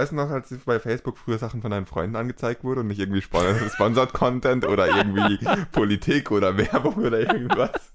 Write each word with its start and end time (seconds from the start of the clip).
Weißt 0.00 0.12
du 0.12 0.16
noch, 0.16 0.30
als 0.30 0.48
bei 0.64 0.80
Facebook 0.80 1.18
früher 1.18 1.36
Sachen 1.36 1.60
von 1.60 1.70
deinen 1.70 1.84
Freunden 1.84 2.16
angezeigt 2.16 2.64
wurde 2.64 2.80
und 2.80 2.86
nicht 2.86 3.00
irgendwie 3.00 3.20
Spon- 3.20 3.54
Sponsored 3.74 4.14
Content 4.14 4.66
oder 4.66 4.86
irgendwie 4.88 5.38
Politik 5.72 6.30
oder 6.30 6.56
Werbung 6.56 6.94
oder 6.94 7.20
irgendwas? 7.20 7.92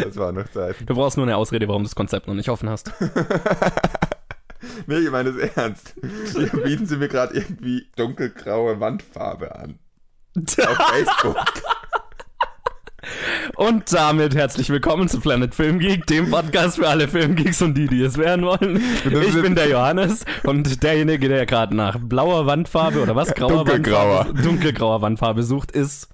Das 0.00 0.16
war 0.16 0.30
noch 0.30 0.48
Zeit. 0.52 0.76
Du 0.86 0.94
brauchst 0.94 1.16
nur 1.16 1.26
eine 1.26 1.36
Ausrede, 1.36 1.66
warum 1.66 1.82
du 1.82 1.88
das 1.88 1.96
Konzept 1.96 2.28
noch 2.28 2.34
nicht 2.34 2.48
offen 2.50 2.70
hast. 2.70 2.92
Nee, 4.86 4.98
ich 4.98 5.10
meine 5.10 5.30
es 5.30 5.36
ernst. 5.56 5.94
Hier 6.36 6.46
bieten 6.48 6.86
sie 6.86 6.96
mir 6.96 7.08
gerade 7.08 7.34
irgendwie 7.34 7.88
dunkelgraue 7.96 8.78
Wandfarbe 8.78 9.54
an. 9.56 9.78
Auf 10.36 10.76
Facebook. 10.92 11.36
Und 13.56 13.92
damit 13.92 14.34
herzlich 14.34 14.70
willkommen 14.70 15.08
zu 15.08 15.20
Planet 15.20 15.54
Film 15.54 15.78
Geek, 15.78 16.06
dem 16.06 16.30
Podcast 16.30 16.76
für 16.76 16.88
alle 16.88 17.08
Filmgeeks 17.08 17.60
und 17.62 17.74
die, 17.74 17.86
die 17.86 18.02
es 18.02 18.16
werden 18.18 18.44
wollen. 18.44 18.80
Ich 19.04 19.34
bin 19.42 19.54
der 19.54 19.68
Johannes 19.68 20.24
und 20.44 20.82
derjenige, 20.82 21.28
der 21.28 21.46
gerade 21.46 21.74
nach 21.76 21.98
blauer 22.00 22.46
Wandfarbe 22.46 23.02
oder 23.02 23.14
was? 23.16 23.34
Grauer 23.34 23.64
Dunkelgrauer. 23.64 24.18
Wandfarbe, 24.26 24.42
dunkelgrauer 24.42 25.02
Wandfarbe 25.02 25.42
sucht, 25.42 25.72
ist 25.72 26.08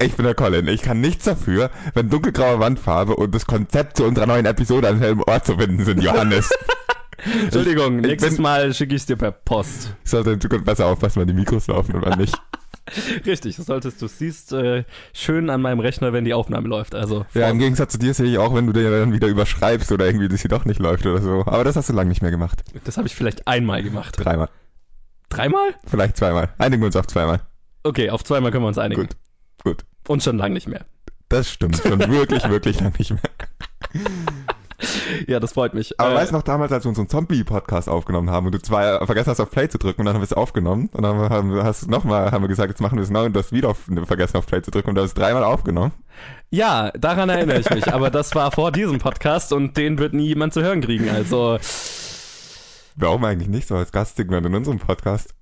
Ich 0.00 0.14
bin 0.14 0.24
der 0.24 0.34
Colin. 0.34 0.68
Ich 0.68 0.82
kann 0.82 1.00
nichts 1.00 1.24
dafür, 1.24 1.70
wenn 1.94 2.08
dunkelgraue 2.08 2.58
Wandfarbe 2.60 3.16
und 3.16 3.34
das 3.34 3.46
Konzept 3.46 3.96
zu 3.98 4.04
unserer 4.04 4.26
neuen 4.26 4.46
Episode 4.46 4.88
an 4.88 4.98
selben 5.00 5.22
Ort 5.24 5.46
zu 5.46 5.56
finden 5.58 5.84
sind, 5.84 6.02
Johannes. 6.02 6.50
Entschuldigung, 7.42 7.98
ich 7.98 8.06
nächstes 8.06 8.34
bin- 8.36 8.42
Mal 8.42 8.72
schicke 8.72 8.94
ich 8.94 9.02
es 9.02 9.06
dir 9.06 9.16
per 9.16 9.30
Post. 9.32 9.94
Ich 10.04 10.10
sollte 10.10 10.30
in 10.30 10.40
Zukunft 10.40 10.64
besser 10.64 10.86
aufpassen, 10.86 11.20
wenn 11.20 11.28
die 11.28 11.34
Mikros 11.34 11.66
laufen 11.66 11.94
und 11.96 12.04
wann 12.06 12.18
nicht. 12.18 12.34
Richtig, 13.26 13.56
das 13.56 13.66
solltest 13.66 14.00
du 14.02 14.08
siehst 14.08 14.52
äh, 14.52 14.84
schön 15.12 15.50
an 15.50 15.62
meinem 15.62 15.80
Rechner, 15.80 16.12
wenn 16.12 16.24
die 16.24 16.34
Aufnahme 16.34 16.68
läuft. 16.68 16.94
Also 16.94 17.24
Ja, 17.34 17.48
im 17.48 17.58
Gegensatz 17.58 17.92
zu 17.92 17.98
dir 17.98 18.14
sehe 18.14 18.26
ich 18.26 18.38
auch, 18.38 18.54
wenn 18.54 18.66
du 18.66 18.72
dir 18.72 18.90
dann 18.90 19.12
wieder 19.12 19.28
überschreibst 19.28 19.92
oder 19.92 20.06
irgendwie, 20.06 20.28
dass 20.28 20.40
sie 20.40 20.48
doch 20.48 20.64
nicht 20.64 20.80
läuft 20.80 21.06
oder 21.06 21.20
so. 21.20 21.44
Aber 21.46 21.64
das 21.64 21.76
hast 21.76 21.88
du 21.88 21.92
lange 21.92 22.08
nicht 22.08 22.22
mehr 22.22 22.30
gemacht. 22.30 22.62
das 22.84 22.96
habe 22.96 23.06
ich 23.06 23.14
vielleicht 23.14 23.46
einmal 23.46 23.82
gemacht. 23.82 24.16
Dreimal. 24.18 24.48
Dreimal? 25.28 25.74
Vielleicht 25.86 26.16
zweimal. 26.16 26.48
Einigen 26.58 26.82
wir 26.82 26.86
uns 26.86 26.96
auf 26.96 27.06
zweimal. 27.06 27.40
Okay, 27.82 28.10
auf 28.10 28.24
zweimal 28.24 28.50
können 28.50 28.64
wir 28.64 28.68
uns 28.68 28.78
einigen. 28.78 29.02
Gut. 29.02 29.16
Gut. 29.62 29.84
Und 30.08 30.22
schon 30.22 30.38
lange 30.38 30.54
nicht 30.54 30.68
mehr. 30.68 30.84
Das 31.28 31.50
stimmt. 31.50 31.76
Schon 31.76 32.00
wirklich, 32.10 32.42
wirklich 32.48 32.80
lange 32.80 32.94
nicht 32.98 33.10
mehr. 33.12 33.20
Ja, 35.26 35.40
das 35.40 35.52
freut 35.52 35.74
mich. 35.74 35.98
Aber 36.00 36.12
Äh, 36.12 36.14
weißt 36.16 36.32
du 36.32 36.36
noch 36.36 36.42
damals, 36.42 36.72
als 36.72 36.84
wir 36.84 36.88
unseren 36.88 37.08
Zombie-Podcast 37.08 37.88
aufgenommen 37.88 38.30
haben 38.30 38.46
und 38.46 38.52
du 38.52 38.60
zwei 38.60 38.98
vergessen 39.04 39.30
hast, 39.30 39.40
auf 39.40 39.50
Play 39.50 39.68
zu 39.68 39.78
drücken 39.78 40.00
und 40.00 40.06
dann 40.06 40.14
haben 40.14 40.22
wir 40.22 40.26
es 40.26 40.32
aufgenommen 40.32 40.88
und 40.92 41.02
dann 41.02 41.16
haben, 41.30 41.54
wir- 41.54 41.64
hast 41.64 41.82
du 41.86 41.90
nochmal, 41.90 42.30
haben 42.32 42.42
wir 42.42 42.48
gesagt, 42.48 42.70
jetzt 42.70 42.80
machen 42.80 42.96
wir 42.96 43.02
es 43.02 43.10
neu 43.10 43.26
und 43.26 43.32
du 43.34 43.40
hast 43.40 43.52
wieder 43.52 43.68
auf, 43.70 43.78
vergessen 44.06 44.36
auf 44.36 44.46
Play 44.46 44.62
zu 44.62 44.70
drücken 44.70 44.90
und 44.90 44.94
du 44.96 45.02
hast 45.02 45.10
es 45.10 45.14
dreimal 45.14 45.44
aufgenommen. 45.44 45.92
Ja, 46.50 46.90
daran 46.98 47.28
erinnere 47.28 47.60
ich 47.60 47.70
mich. 47.70 47.92
aber 47.92 48.10
das 48.10 48.34
war 48.34 48.50
vor 48.52 48.72
diesem 48.72 48.98
Podcast 48.98 49.52
und 49.52 49.76
den 49.76 49.98
wird 49.98 50.14
nie 50.14 50.26
jemand 50.28 50.52
zu 50.54 50.62
hören 50.62 50.80
kriegen. 50.80 51.08
Also, 51.10 51.58
Warum 52.96 53.24
eigentlich 53.24 53.48
nicht 53.48 53.68
so 53.68 53.76
als 53.76 53.92
Gastsegment 53.92 54.46
in 54.46 54.54
unserem 54.54 54.78
Podcast? 54.78 55.34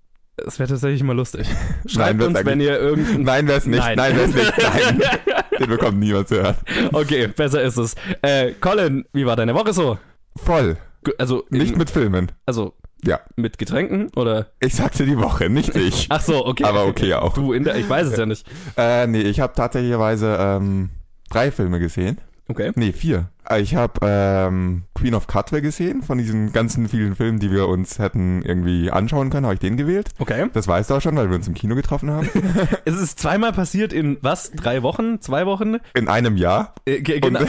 es 0.46 0.58
wäre 0.60 0.68
tatsächlich 0.68 1.02
mal 1.02 1.16
lustig. 1.16 1.48
Nein, 1.48 1.90
Schreibt 1.90 2.18
wird's 2.20 2.36
uns, 2.38 2.46
wenn 2.46 2.60
ihr 2.60 2.78
irgendein... 2.78 3.22
Nein, 3.22 3.48
wär's 3.48 3.66
nicht. 3.66 3.80
Nein. 3.80 3.96
Nein, 3.96 4.16
wär's 4.16 4.34
nicht. 4.34 4.52
Nein. 4.56 5.02
Den 5.58 5.68
bekommt 5.68 5.98
niemand 5.98 6.28
zu 6.28 6.36
hören. 6.42 6.56
Okay, 6.92 7.26
besser 7.28 7.62
ist 7.62 7.76
es. 7.76 7.94
Äh, 8.22 8.52
Colin, 8.60 9.04
wie 9.12 9.26
war 9.26 9.36
deine 9.36 9.54
Woche 9.54 9.72
so? 9.72 9.98
Voll. 10.36 10.76
Also, 11.18 11.44
Nicht 11.50 11.72
in, 11.72 11.78
mit 11.78 11.90
Filmen. 11.90 12.32
also 12.46 12.74
Ja. 13.04 13.20
mit 13.36 13.56
Getränken 13.58 14.10
oder? 14.16 14.48
Ich 14.60 14.74
sagte 14.74 15.06
die 15.06 15.16
Woche, 15.18 15.48
nicht 15.48 15.74
ich. 15.76 16.06
Ach 16.10 16.20
so, 16.20 16.44
okay. 16.46 16.64
Aber 16.64 16.86
okay 16.86 17.14
auch. 17.14 17.34
Du 17.34 17.52
in 17.52 17.64
der, 17.64 17.76
ich 17.76 17.88
weiß 17.88 18.08
es 18.08 18.16
ja 18.18 18.26
nicht. 18.26 18.46
Äh, 18.76 19.06
nee, 19.06 19.22
ich 19.22 19.40
habe 19.40 19.54
tatsächlicherweise 19.54 20.36
ähm, 20.38 20.90
drei 21.30 21.50
Filme 21.50 21.78
gesehen. 21.78 22.18
Okay. 22.50 22.72
Nee, 22.76 22.92
vier. 22.92 23.28
Äh, 23.48 23.60
Ich 23.60 23.74
habe 23.74 24.00
ähm, 24.02 24.84
Queen 24.94 25.14
of 25.14 25.26
Cutway 25.26 25.60
gesehen, 25.60 26.02
von 26.02 26.16
diesen 26.18 26.50
ganzen 26.52 26.88
vielen 26.88 27.14
Filmen, 27.14 27.38
die 27.38 27.50
wir 27.52 27.68
uns 27.68 27.98
hätten 27.98 28.40
irgendwie 28.42 28.90
anschauen 28.90 29.28
können, 29.28 29.44
habe 29.44 29.54
ich 29.54 29.60
den 29.60 29.76
gewählt. 29.76 30.08
Okay. 30.18 30.48
Das 30.54 30.66
weißt 30.66 30.88
du 30.88 30.94
auch 30.94 31.00
schon, 31.02 31.14
weil 31.16 31.28
wir 31.28 31.36
uns 31.36 31.46
im 31.46 31.52
Kino 31.54 31.74
getroffen 31.74 32.10
haben. 32.10 32.28
Es 32.86 32.94
ist 32.96 33.18
zweimal 33.20 33.52
passiert 33.52 33.92
in 33.92 34.16
was? 34.22 34.50
Drei 34.52 34.82
Wochen? 34.82 35.20
Zwei 35.20 35.44
Wochen? 35.44 35.76
In 35.94 36.08
einem 36.08 36.36
Jahr. 36.38 36.74
Äh, 36.86 37.02
ge- 37.02 37.20
genau. 37.20 37.40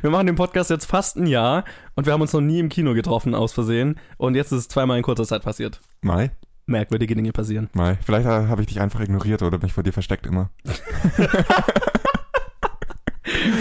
wir 0.00 0.10
machen 0.10 0.26
den 0.26 0.36
Podcast 0.36 0.70
jetzt 0.70 0.86
fast 0.86 1.16
ein 1.16 1.26
Jahr 1.26 1.64
und 1.94 2.06
wir 2.06 2.12
haben 2.14 2.22
uns 2.22 2.32
noch 2.32 2.40
nie 2.40 2.58
im 2.58 2.68
Kino 2.70 2.94
getroffen, 2.94 3.34
aus 3.34 3.52
Versehen. 3.52 3.98
Und 4.16 4.34
jetzt 4.34 4.50
ist 4.52 4.58
es 4.58 4.68
zweimal 4.68 4.96
in 4.96 5.02
kurzer 5.02 5.24
Zeit 5.26 5.42
passiert. 5.42 5.80
Mai, 6.00 6.30
Merkwürdige 6.66 7.14
Dinge 7.16 7.32
passieren. 7.32 7.68
Mai. 7.74 7.98
Vielleicht 8.04 8.26
äh, 8.26 8.46
habe 8.48 8.62
ich 8.62 8.68
dich 8.68 8.80
einfach 8.80 9.00
ignoriert 9.00 9.42
oder 9.42 9.58
mich 9.58 9.72
vor 9.74 9.82
dir 9.82 9.92
versteckt 9.92 10.26
immer. 10.26 10.48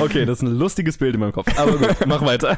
Okay, 0.04 0.26
das 0.26 0.40
ist 0.40 0.44
ein 0.44 0.56
lustiges 0.58 0.98
Bild 0.98 1.14
in 1.16 1.20
meinem 1.22 1.32
Kopf. 1.34 1.48
Aber 1.58 1.78
gut, 1.78 1.96
mach 2.08 2.22
weiter. 2.26 2.58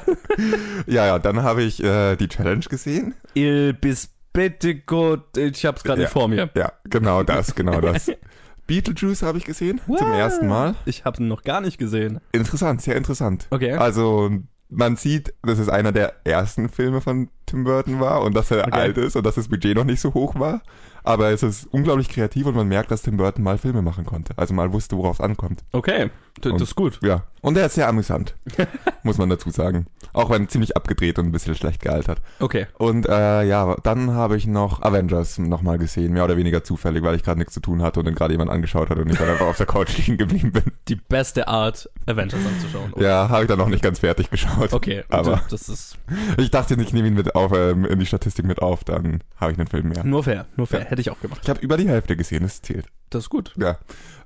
Ja, 0.87 1.05
ja, 1.05 1.19
dann 1.19 1.43
habe 1.43 1.63
ich 1.63 1.83
äh, 1.83 2.15
die 2.15 2.27
Challenge 2.27 2.63
gesehen. 2.69 3.15
Il 3.33 3.73
bis 3.73 4.09
bitte 4.33 4.75
gut. 4.75 5.37
Ich 5.37 5.65
hab's 5.65 5.83
gerade 5.83 6.03
Ja. 6.03 6.07
vor 6.07 6.27
mir. 6.27 6.49
Ja, 6.55 6.73
genau 6.85 7.23
das, 7.23 7.53
genau 7.55 7.79
das. 7.81 8.11
Beetlejuice 8.67 9.23
habe 9.23 9.37
ich 9.37 9.43
gesehen, 9.45 9.79
zum 9.85 9.95
What? 9.95 10.01
ersten 10.01 10.47
Mal. 10.47 10.75
Ich 10.85 11.03
habe 11.05 11.21
ihn 11.21 11.27
noch 11.27 11.43
gar 11.43 11.59
nicht 11.61 11.77
gesehen. 11.77 12.19
Interessant, 12.31 12.81
sehr 12.81 12.95
interessant. 12.95 13.47
Okay. 13.49 13.73
Also, 13.73 14.31
man 14.69 14.95
sieht, 14.95 15.33
dass 15.43 15.59
es 15.59 15.67
einer 15.69 15.91
der 15.91 16.13
ersten 16.23 16.69
Filme 16.69 17.01
von 17.01 17.29
Tim 17.45 17.65
Burton 17.65 17.99
war 17.99 18.21
und 18.23 18.33
dass 18.35 18.49
er 18.51 18.65
Okay. 18.67 18.71
alt 18.79 18.97
ist 18.97 19.15
und 19.15 19.25
dass 19.25 19.35
das 19.35 19.49
Budget 19.49 19.75
noch 19.75 19.83
nicht 19.83 19.99
so 19.99 20.13
hoch 20.13 20.39
war. 20.39 20.61
Aber 21.03 21.29
es 21.31 21.43
ist 21.43 21.65
unglaublich 21.71 22.09
kreativ 22.09 22.45
und 22.45 22.55
man 22.55 22.67
merkt, 22.67 22.91
dass 22.91 23.01
Tim 23.01 23.17
Burton 23.17 23.43
mal 23.43 23.57
Filme 23.57 23.81
machen 23.81 24.05
konnte. 24.05 24.33
Also 24.37 24.53
mal 24.53 24.71
wusste, 24.73 24.97
worauf 24.97 25.17
es 25.19 25.21
ankommt. 25.21 25.63
Okay, 25.71 26.09
D 26.43 26.49
Und- 26.49 26.61
das 26.61 26.69
ist 26.69 26.75
gut. 26.75 26.99
Ja. 27.03 27.23
Und 27.41 27.57
er 27.57 27.65
ist 27.65 27.75
sehr 27.75 27.89
amüsant, 27.89 28.35
muss 29.03 29.17
man 29.17 29.29
dazu 29.29 29.49
sagen. 29.49 29.87
Auch 30.13 30.29
wenn 30.29 30.47
ziemlich 30.47 30.77
abgedreht 30.77 31.19
und 31.19 31.25
ein 31.25 31.31
bisschen 31.33 31.55
schlecht 31.55 31.81
gealtert. 31.81 32.21
Okay. 32.39 32.67
Und 32.77 33.05
äh, 33.09 33.43
ja, 33.43 33.75
dann 33.83 34.11
habe 34.11 34.37
ich 34.37 34.47
noch 34.47 34.81
Avengers 34.81 35.39
nochmal 35.39 35.77
gesehen, 35.77 36.13
mehr 36.13 36.23
oder 36.23 36.37
weniger 36.37 36.63
zufällig, 36.63 37.03
weil 37.03 37.15
ich 37.15 37.23
gerade 37.23 37.37
nichts 37.39 37.53
zu 37.53 37.59
tun 37.59 37.81
hatte 37.81 37.99
und 37.99 38.05
dann 38.05 38.15
gerade 38.15 38.33
jemand 38.33 38.49
angeschaut 38.49 38.89
hat 38.89 38.97
und 38.97 39.09
ich 39.11 39.17
dann 39.17 39.27
einfach 39.29 39.47
auf 39.47 39.57
der 39.57 39.65
Couch 39.65 39.97
liegen 39.97 40.15
geblieben 40.17 40.53
bin. 40.53 40.63
Die 40.87 40.95
beste 40.95 41.49
Art, 41.49 41.89
Avengers 42.05 42.39
anzuschauen. 42.45 42.93
Ja, 42.97 43.27
habe 43.27 43.41
ich 43.43 43.47
dann 43.49 43.57
noch 43.59 43.67
nicht 43.67 43.83
ganz 43.83 43.99
fertig 43.99 44.29
geschaut. 44.29 44.71
Okay, 44.71 45.03
Aber 45.09 45.41
das 45.49 45.67
ist 45.67 45.97
ich 46.37 46.49
dachte, 46.49 46.75
ich 46.81 46.93
nehme 46.93 47.09
ihn 47.09 47.13
mit 47.13 47.35
auf, 47.35 47.51
ähm, 47.53 47.83
in 47.83 47.99
die 47.99 48.05
Statistik 48.05 48.45
mit 48.45 48.61
auf, 48.61 48.85
dann 48.85 49.21
habe 49.35 49.51
ich 49.51 49.59
einen 49.59 49.67
Film 49.67 49.89
mehr. 49.89 50.05
nur 50.05 50.23
fair, 50.23 50.45
nur 50.55 50.65
fair. 50.67 50.87
Ja. 50.89 50.92
Hätte 50.93 51.01
ich 51.01 51.09
auch 51.09 51.19
gemacht. 51.19 51.39
Ich 51.41 51.49
habe 51.49 51.59
über 51.61 51.75
die 51.75 51.87
Hälfte 51.89 52.15
gesehen, 52.15 52.43
das 52.43 52.61
zählt. 52.61 52.85
Das 53.09 53.23
ist 53.23 53.29
gut. 53.31 53.51
Ja. 53.57 53.79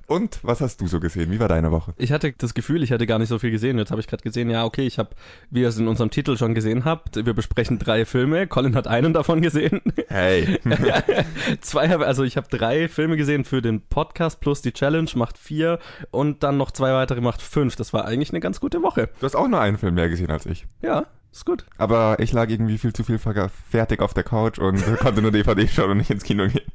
Und 0.05 0.39
was 0.41 0.59
hast 0.59 0.81
du 0.81 0.87
so 0.87 0.99
gesehen? 0.99 1.31
Wie 1.31 1.39
war 1.39 1.47
deine 1.47 1.71
Woche? 1.71 1.93
Ich 1.97 2.11
hatte 2.11 2.33
das 2.37 2.53
Gefühl, 2.53 2.83
ich 2.83 2.91
hätte 2.91 3.05
gar 3.07 3.19
nicht 3.19 3.29
so 3.29 3.39
viel 3.39 3.51
gesehen. 3.51 3.77
Jetzt 3.77 3.89
habe 3.91 4.01
ich 4.01 4.07
gerade 4.07 4.21
gesehen, 4.23 4.49
ja, 4.49 4.65
okay, 4.65 4.85
ich 4.85 4.99
habe, 4.99 5.09
wie 5.49 5.61
ihr 5.61 5.69
es 5.69 5.77
in 5.77 5.87
unserem 5.87 6.09
Titel 6.11 6.35
schon 6.37 6.53
gesehen 6.55 6.83
habt, 6.85 7.15
wir 7.25 7.33
besprechen 7.33 7.79
drei 7.79 8.03
Filme. 8.05 8.47
Colin 8.47 8.75
hat 8.75 8.87
einen 8.87 9.13
davon 9.13 9.41
gesehen. 9.41 9.81
Hey. 10.09 10.59
zwei, 11.61 11.89
habe- 11.89 12.05
also 12.07 12.23
ich 12.23 12.37
habe 12.37 12.47
drei 12.49 12.87
Filme 12.89 13.17
gesehen 13.17 13.43
für 13.45 13.61
den 13.61 13.81
Podcast 13.81 14.39
plus 14.39 14.61
die 14.61 14.71
Challenge 14.73 15.09
macht 15.15 15.37
vier 15.37 15.79
und 16.11 16.43
dann 16.43 16.57
noch 16.57 16.71
zwei 16.71 16.93
weitere 16.93 17.21
macht 17.21 17.41
fünf. 17.41 17.75
Das 17.75 17.93
war 17.93 18.05
eigentlich 18.05 18.29
eine 18.31 18.39
ganz 18.39 18.59
gute 18.59 18.81
Woche. 18.83 19.09
du 19.19 19.25
hast 19.25 19.35
auch 19.35 19.47
nur 19.47 19.59
einen 19.61 19.77
Film 19.77 19.95
mehr 19.95 20.09
gesehen 20.09 20.31
als 20.31 20.45
ich. 20.45 20.67
Ja, 20.81 21.05
ist 21.37 21.45
gut. 21.45 21.65
Aber 21.77 22.17
ich 22.19 22.33
lag 22.33 22.49
irgendwie 22.49 22.77
viel 22.77 22.93
zu 22.93 23.03
viel 23.03 23.19
fertig 23.19 24.01
auf 24.01 24.13
der 24.13 24.23
Couch 24.23 24.59
und 24.59 24.83
konnte 24.99 25.21
nur 25.21 25.31
DVD 25.31 25.67
schauen 25.67 25.91
und 25.91 25.97
nicht 25.97 26.09
ins 26.09 26.23
Kino 26.23 26.47
gehen. 26.47 26.65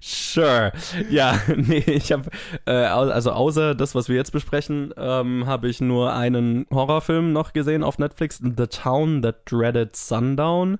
Sure. 0.00 0.72
Ja, 1.08 1.40
nee, 1.56 1.84
ich 1.86 2.12
habe, 2.12 2.30
äh, 2.66 2.72
also 2.72 3.32
außer 3.32 3.74
das, 3.74 3.94
was 3.94 4.08
wir 4.08 4.16
jetzt 4.16 4.32
besprechen, 4.32 4.92
ähm, 4.96 5.46
habe 5.46 5.68
ich 5.68 5.80
nur 5.80 6.12
einen 6.12 6.66
Horrorfilm 6.70 7.32
noch 7.32 7.52
gesehen 7.52 7.82
auf 7.82 7.98
Netflix, 7.98 8.38
The 8.38 8.66
Town 8.66 9.22
That 9.22 9.50
Dreaded 9.50 9.96
Sundown. 9.96 10.78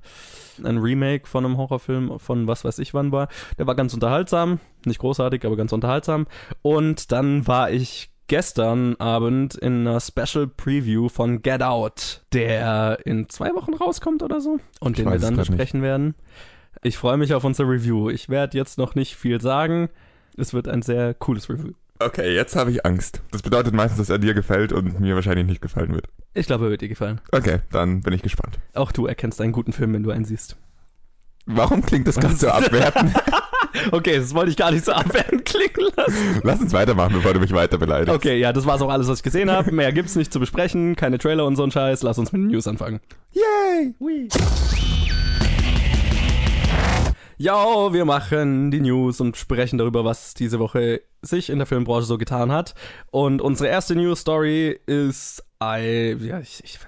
Ein 0.64 0.78
Remake 0.78 1.26
von 1.26 1.44
einem 1.44 1.56
Horrorfilm 1.56 2.18
von 2.18 2.46
was 2.48 2.64
weiß 2.64 2.80
ich 2.80 2.92
wann 2.92 3.12
war. 3.12 3.28
Der 3.58 3.66
war 3.66 3.76
ganz 3.76 3.94
unterhaltsam, 3.94 4.58
nicht 4.84 4.98
großartig, 4.98 5.44
aber 5.46 5.56
ganz 5.56 5.72
unterhaltsam. 5.72 6.26
Und 6.62 7.12
dann 7.12 7.46
war 7.46 7.70
ich 7.70 8.10
gestern 8.28 8.94
Abend 8.96 9.54
in 9.56 9.86
einer 9.86 10.00
Special 10.00 10.46
Preview 10.46 11.08
von 11.08 11.42
Get 11.42 11.62
Out, 11.62 12.22
der 12.32 13.00
in 13.04 13.28
zwei 13.28 13.54
Wochen 13.54 13.74
rauskommt 13.74 14.22
oder 14.22 14.40
so 14.40 14.58
und 14.80 14.98
Ich 14.98 15.04
den 15.04 15.12
wir 15.12 15.18
dann 15.18 15.34
grad 15.34 15.48
nicht. 15.48 15.48
besprechen 15.50 15.82
werden. 15.82 16.14
Ich 16.82 16.96
freue 16.96 17.16
mich 17.16 17.34
auf 17.34 17.42
unser 17.44 17.64
Review. 17.68 18.08
Ich 18.10 18.28
werde 18.28 18.56
jetzt 18.56 18.78
noch 18.78 18.94
nicht 18.94 19.16
viel 19.16 19.40
sagen. 19.40 19.88
Es 20.36 20.54
wird 20.54 20.68
ein 20.68 20.82
sehr 20.82 21.14
cooles 21.14 21.48
Review. 21.50 21.72
Okay, 22.00 22.32
jetzt 22.32 22.54
habe 22.54 22.70
ich 22.70 22.86
Angst. 22.86 23.22
Das 23.32 23.42
bedeutet 23.42 23.74
meistens, 23.74 23.98
dass 23.98 24.08
er 24.10 24.18
dir 24.20 24.32
gefällt 24.32 24.72
und 24.72 25.00
mir 25.00 25.16
wahrscheinlich 25.16 25.46
nicht 25.46 25.60
gefallen 25.60 25.92
wird. 25.92 26.06
Ich 26.34 26.46
glaube, 26.46 26.66
er 26.66 26.70
wird 26.70 26.80
dir 26.80 26.88
gefallen. 26.88 27.20
Okay, 27.32 27.58
dann 27.72 28.02
bin 28.02 28.12
ich 28.12 28.22
gespannt. 28.22 28.60
Auch 28.74 28.92
du 28.92 29.06
erkennst 29.06 29.40
einen 29.40 29.50
guten 29.50 29.72
Film, 29.72 29.94
wenn 29.94 30.04
du 30.04 30.12
einen 30.12 30.24
siehst. 30.24 30.56
Warum 31.48 31.82
klingt 31.82 32.06
das 32.06 32.16
ganz 32.16 32.40
so 32.40 32.48
abwertend? 32.48 33.14
Okay, 33.92 34.16
das 34.16 34.34
wollte 34.34 34.50
ich 34.50 34.56
gar 34.56 34.72
nicht 34.72 34.84
so 34.84 34.92
abwertend 34.92 35.44
klingen 35.44 35.92
lassen. 35.94 36.40
Lass 36.42 36.60
uns 36.60 36.72
weitermachen, 36.72 37.12
bevor 37.12 37.34
du 37.34 37.40
mich 37.40 37.52
weiter 37.52 37.78
beleidigst. 37.78 38.14
Okay, 38.14 38.38
ja, 38.38 38.52
das 38.52 38.66
war's 38.66 38.80
auch 38.82 38.88
alles, 38.88 39.08
was 39.08 39.18
ich 39.18 39.22
gesehen 39.22 39.50
habe. 39.50 39.70
Mehr 39.72 39.92
gibt's 39.92 40.16
nicht 40.16 40.32
zu 40.32 40.40
besprechen. 40.40 40.96
Keine 40.96 41.18
Trailer 41.18 41.44
und 41.44 41.54
so 41.54 41.62
ein 41.62 41.70
Scheiß. 41.70 42.02
Lass 42.02 42.18
uns 42.18 42.32
mit 42.32 42.42
den 42.42 42.48
News 42.48 42.66
anfangen. 42.66 43.00
Yay! 43.32 43.94
Ja, 47.36 47.92
wir 47.92 48.04
machen 48.04 48.70
die 48.72 48.80
News 48.80 49.20
und 49.20 49.36
sprechen 49.36 49.78
darüber, 49.78 50.04
was 50.04 50.34
diese 50.34 50.58
Woche 50.58 51.02
sich 51.22 51.50
in 51.50 51.58
der 51.58 51.66
Filmbranche 51.66 52.06
so 52.06 52.18
getan 52.18 52.50
hat. 52.50 52.74
Und 53.10 53.40
unsere 53.40 53.68
erste 53.68 53.94
News-Story 53.94 54.80
ist 54.86 55.44
I, 55.60 56.16
ja, 56.20 56.38
ich, 56.38 56.62
ich, 56.62 56.78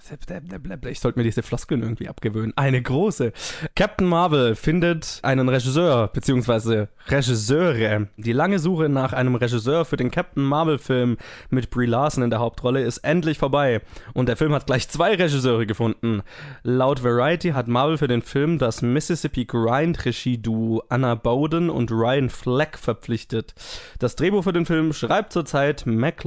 ich 0.84 1.00
sollte 1.00 1.18
mir 1.18 1.24
diese 1.24 1.42
Floskeln 1.42 1.82
irgendwie 1.82 2.08
abgewöhnen. 2.08 2.52
Eine 2.54 2.80
große. 2.80 3.32
Captain 3.74 4.06
Marvel 4.06 4.54
findet 4.54 5.18
einen 5.22 5.48
Regisseur, 5.48 6.06
beziehungsweise 6.06 6.88
Regisseure. 7.08 8.06
Die 8.16 8.32
lange 8.32 8.60
Suche 8.60 8.88
nach 8.88 9.12
einem 9.12 9.34
Regisseur 9.34 9.84
für 9.84 9.96
den 9.96 10.12
Captain 10.12 10.44
Marvel-Film 10.44 11.16
mit 11.48 11.70
Brie 11.70 11.86
Larson 11.86 12.22
in 12.22 12.30
der 12.30 12.38
Hauptrolle 12.38 12.84
ist 12.84 12.98
endlich 12.98 13.38
vorbei. 13.38 13.80
Und 14.14 14.28
der 14.28 14.36
Film 14.36 14.54
hat 14.54 14.66
gleich 14.66 14.88
zwei 14.88 15.16
Regisseure 15.16 15.66
gefunden. 15.66 16.22
Laut 16.62 17.02
Variety 17.02 17.50
hat 17.50 17.66
Marvel 17.66 17.98
für 17.98 18.06
den 18.06 18.22
Film 18.22 18.58
das 18.58 18.82
Mississippi 18.82 19.46
Grind-Regie-Duo 19.46 20.84
Anna 20.88 21.16
Bowden 21.16 21.70
und 21.70 21.90
Ryan 21.90 22.30
Fleck 22.30 22.78
verpflichtet. 22.78 23.52
Das 23.98 24.14
Drehbuch 24.14 24.44
für 24.44 24.52
den 24.52 24.66
Film 24.66 24.92
schreibt 24.92 25.32
zurzeit 25.32 25.86
Mac 25.86 26.22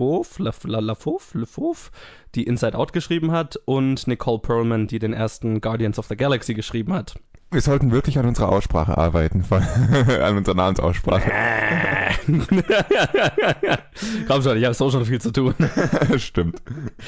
LaFauve, 0.00 0.66
LaFauve, 0.66 1.38
LaFauve, 1.38 1.90
die 2.34 2.44
Inside 2.44 2.76
Out 2.76 2.94
geschrieben 2.94 3.32
hat 3.32 3.56
und 3.66 4.06
Nicole 4.06 4.38
Perlman, 4.38 4.86
die 4.86 4.98
den 4.98 5.12
ersten 5.12 5.60
Guardians 5.60 5.98
of 5.98 6.06
the 6.06 6.16
Galaxy 6.16 6.54
geschrieben 6.54 6.94
hat. 6.94 7.16
Wir 7.52 7.60
sollten 7.60 7.90
wirklich 7.90 8.18
an 8.18 8.26
unserer 8.26 8.48
Aussprache 8.50 8.96
arbeiten, 8.96 9.44
an 9.50 10.38
unserer 10.38 10.54
Namensaussprache. 10.54 11.30
Komm 14.26 14.42
schon, 14.42 14.56
ich 14.56 14.64
habe 14.64 14.74
so 14.74 14.90
schon 14.90 15.04
viel 15.04 15.20
zu 15.20 15.32
tun. 15.32 15.54
Stimmt. 16.16 16.62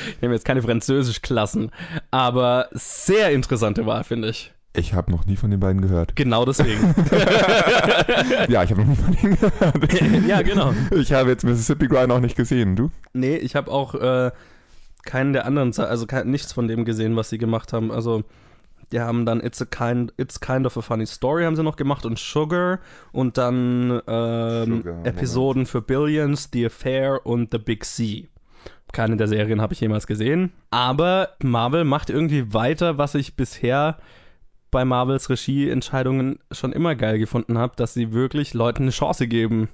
Ich 0.09 0.21
nehme 0.21 0.35
jetzt 0.35 0.45
keine 0.45 0.61
Französischklassen, 0.61 1.71
aber 2.11 2.69
sehr 2.73 3.31
interessante 3.31 3.87
Wahl, 3.87 4.05
finde 4.05 4.29
ich. 4.31 4.53
Ich 4.75 4.95
habe 4.95 5.11
noch 5.11 5.27
nie 5.27 5.37
von 5.37 5.51
den 5.51 5.61
beiden 5.61 5.83
gehört. 5.83 6.17
Genau 6.17 6.47
deswegen. 6.47 6.95
ja, 8.49 8.63
ich 8.63 8.71
habe 8.71 8.81
noch 8.81 8.89
nie 8.89 8.97
von 8.97 9.13
denen 9.15 9.37
gehört. 9.37 10.27
ja, 10.27 10.41
genau. 10.41 10.73
Ich 10.93 11.13
habe 11.13 11.31
jetzt 11.31 11.45
Mississippi 11.45 11.89
Grind 11.89 12.11
auch 12.11 12.21
nicht 12.21 12.37
gesehen. 12.37 12.75
Du? 12.75 12.91
Nee, 13.13 13.37
ich 13.37 13.55
habe 13.55 13.71
auch 13.71 13.95
äh, 13.95 14.31
keinen 15.05 15.35
der 15.35 15.45
anderen, 15.45 15.77
also 15.79 16.07
kein, 16.07 16.31
nichts 16.31 16.55
von 16.55 16.69
dem 16.69 16.87
gesehen, 16.87 17.17
was 17.17 17.29
sie 17.29 17.37
gemacht 17.37 17.75
haben. 17.75 17.91
Also 17.91 18.25
die 18.93 19.01
haben 19.01 19.27
dann 19.27 19.41
It's 19.41 19.61
a 19.61 19.67
kind, 19.67 20.13
It's 20.17 20.41
kind 20.41 20.65
of 20.65 20.77
a 20.79 20.81
funny 20.81 21.07
story 21.07 21.45
haben 21.45 21.57
sie 21.57 21.63
noch 21.63 21.77
gemacht 21.77 22.07
und 22.07 22.19
Sugar 22.19 22.79
und 23.13 23.37
dann 23.37 24.01
ähm, 24.07 24.77
Sugar, 24.79 25.05
Episoden 25.07 25.63
Moment. 25.63 25.69
für 25.69 25.83
Billions, 25.83 26.49
The 26.53 26.67
Affair 26.67 27.27
und 27.27 27.51
The 27.53 27.59
Big 27.59 27.85
C. 27.85 28.29
Keine 28.93 29.17
der 29.17 29.29
Serien 29.29 29.61
habe 29.61 29.73
ich 29.73 29.81
jemals 29.81 30.07
gesehen. 30.07 30.53
Aber 30.71 31.31
Marvel 31.43 31.85
macht 31.85 32.11
irgendwie 32.11 32.53
weiter, 32.53 32.99
was 32.99 33.15
ich 33.15 33.37
bisher 33.37 33.99
bei 34.73 34.85
Marvels 34.85 35.31
Regieentscheidungen 35.31 36.41
schon 36.51 36.73
immer 36.73 36.97
geil 36.97 37.21
gefunden 37.21 37.59
habe, 37.59 37.77
dass 37.77 37.95
sie 37.95 38.13
wirklich 38.13 38.55
Leuten 38.55 38.83
eine 38.83 38.91
Chance 38.91 39.29
geben, 39.29 39.69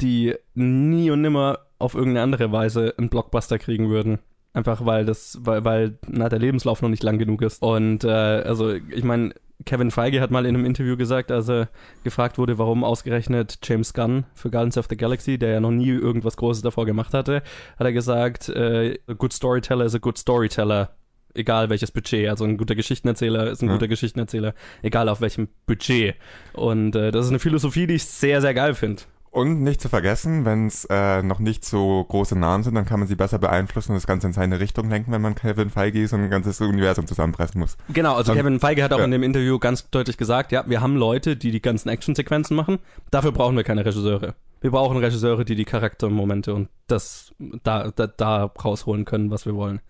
die 0.00 0.34
nie 0.54 1.10
und 1.10 1.20
nimmer 1.20 1.58
auf 1.78 1.94
irgendeine 1.94 2.22
andere 2.22 2.52
Weise 2.52 2.94
einen 2.96 3.10
Blockbuster 3.10 3.58
kriegen 3.58 3.90
würden. 3.90 4.20
Einfach 4.54 4.86
weil 4.86 5.04
das, 5.04 5.38
weil, 5.42 5.64
weil 5.64 5.98
na, 6.06 6.28
der 6.28 6.38
Lebenslauf 6.38 6.80
noch 6.80 6.88
nicht 6.88 7.02
lang 7.02 7.18
genug 7.18 7.42
ist. 7.42 7.60
Und 7.60 8.04
äh, 8.04 8.08
also, 8.08 8.72
ich 8.72 9.02
meine, 9.02 9.34
Kevin 9.66 9.90
Feige 9.90 10.20
hat 10.20 10.30
mal 10.30 10.46
in 10.46 10.54
einem 10.54 10.64
Interview 10.64 10.96
gesagt, 10.96 11.32
als 11.32 11.48
er 11.48 11.68
gefragt 12.04 12.38
wurde, 12.38 12.56
warum 12.56 12.84
ausgerechnet 12.84 13.58
James 13.64 13.92
Gunn 13.92 14.24
für 14.34 14.50
Guardians 14.50 14.78
of 14.78 14.86
the 14.88 14.96
Galaxy, 14.96 15.38
der 15.38 15.50
ja 15.50 15.60
noch 15.60 15.72
nie 15.72 15.88
irgendwas 15.88 16.36
Großes 16.36 16.62
davor 16.62 16.86
gemacht 16.86 17.12
hatte, 17.12 17.42
hat 17.76 17.86
er 17.86 17.92
gesagt, 17.92 18.48
äh, 18.48 18.98
a 19.08 19.14
good 19.14 19.32
storyteller 19.32 19.84
is 19.84 19.94
a 19.96 19.98
good 19.98 20.16
storyteller. 20.16 20.90
Egal 21.34 21.68
welches 21.70 21.90
Budget. 21.90 22.28
Also 22.28 22.44
ein 22.44 22.56
guter 22.56 22.74
Geschichtenerzähler 22.74 23.50
ist 23.50 23.62
ein 23.62 23.68
Ja. 23.68 23.74
guter 23.74 23.88
Geschichtenerzähler, 23.88 24.54
egal 24.82 25.08
auf 25.08 25.20
welchem 25.20 25.48
Budget. 25.66 26.14
Und 26.52 26.94
äh, 26.96 27.10
das 27.10 27.26
ist 27.26 27.30
eine 27.30 27.38
Philosophie, 27.40 27.86
die 27.86 27.94
ich 27.94 28.04
sehr, 28.04 28.40
sehr 28.40 28.54
geil 28.54 28.74
finde. 28.74 29.02
Und 29.30 29.64
nicht 29.64 29.80
zu 29.80 29.88
vergessen, 29.88 30.44
wenn 30.44 30.68
es 30.68 30.84
äh, 30.88 31.20
noch 31.24 31.40
nicht 31.40 31.64
so 31.64 32.04
große 32.04 32.38
Namen 32.38 32.62
sind, 32.62 32.76
dann 32.76 32.84
kann 32.84 33.00
man 33.00 33.08
sie 33.08 33.16
besser 33.16 33.40
beeinflussen 33.40 33.90
und 33.90 33.96
das 33.96 34.06
Ganze 34.06 34.28
in 34.28 34.32
seine 34.32 34.60
Richtung 34.60 34.88
lenken, 34.88 35.10
wenn 35.10 35.22
man 35.22 35.34
Kevin 35.34 35.70
Feige 35.70 36.00
ist 36.00 36.12
und 36.12 36.20
ein 36.20 36.30
ganzes 36.30 36.60
Universum 36.60 37.08
zusammenpressen 37.08 37.58
muss. 37.60 37.76
Genau, 37.92 38.14
also 38.14 38.30
Dann- 38.32 38.36
Kevin 38.40 38.60
Feige 38.60 38.84
hat 38.84 38.92
auch 38.92 38.98
ja. 39.00 39.04
in 39.04 39.10
dem 39.10 39.24
Interview 39.24 39.58
ganz 39.58 39.90
deutlich 39.90 40.16
gesagt, 40.18 40.52
ja, 40.52 40.62
wir 40.68 40.80
haben 40.80 40.94
Leute, 40.94 41.36
die 41.36 41.50
die 41.50 41.60
ganzen 41.60 41.88
Actionsequenzen 41.88 42.54
machen. 42.56 42.78
Dafür 43.10 43.32
brauchen 43.32 43.56
wir 43.56 43.64
keine 43.64 43.84
Regisseure. 43.84 44.36
Wir 44.60 44.70
brauchen 44.70 44.96
Regisseure, 44.98 45.44
die 45.44 45.56
die 45.56 45.64
Charaktermomente 45.64 46.54
und 46.54 46.68
das 46.86 47.34
da, 47.64 47.90
da, 47.90 48.06
da 48.06 48.44
rausholen 48.44 49.04
können, 49.04 49.32
was 49.32 49.46
wir 49.46 49.56
wollen. 49.56 49.80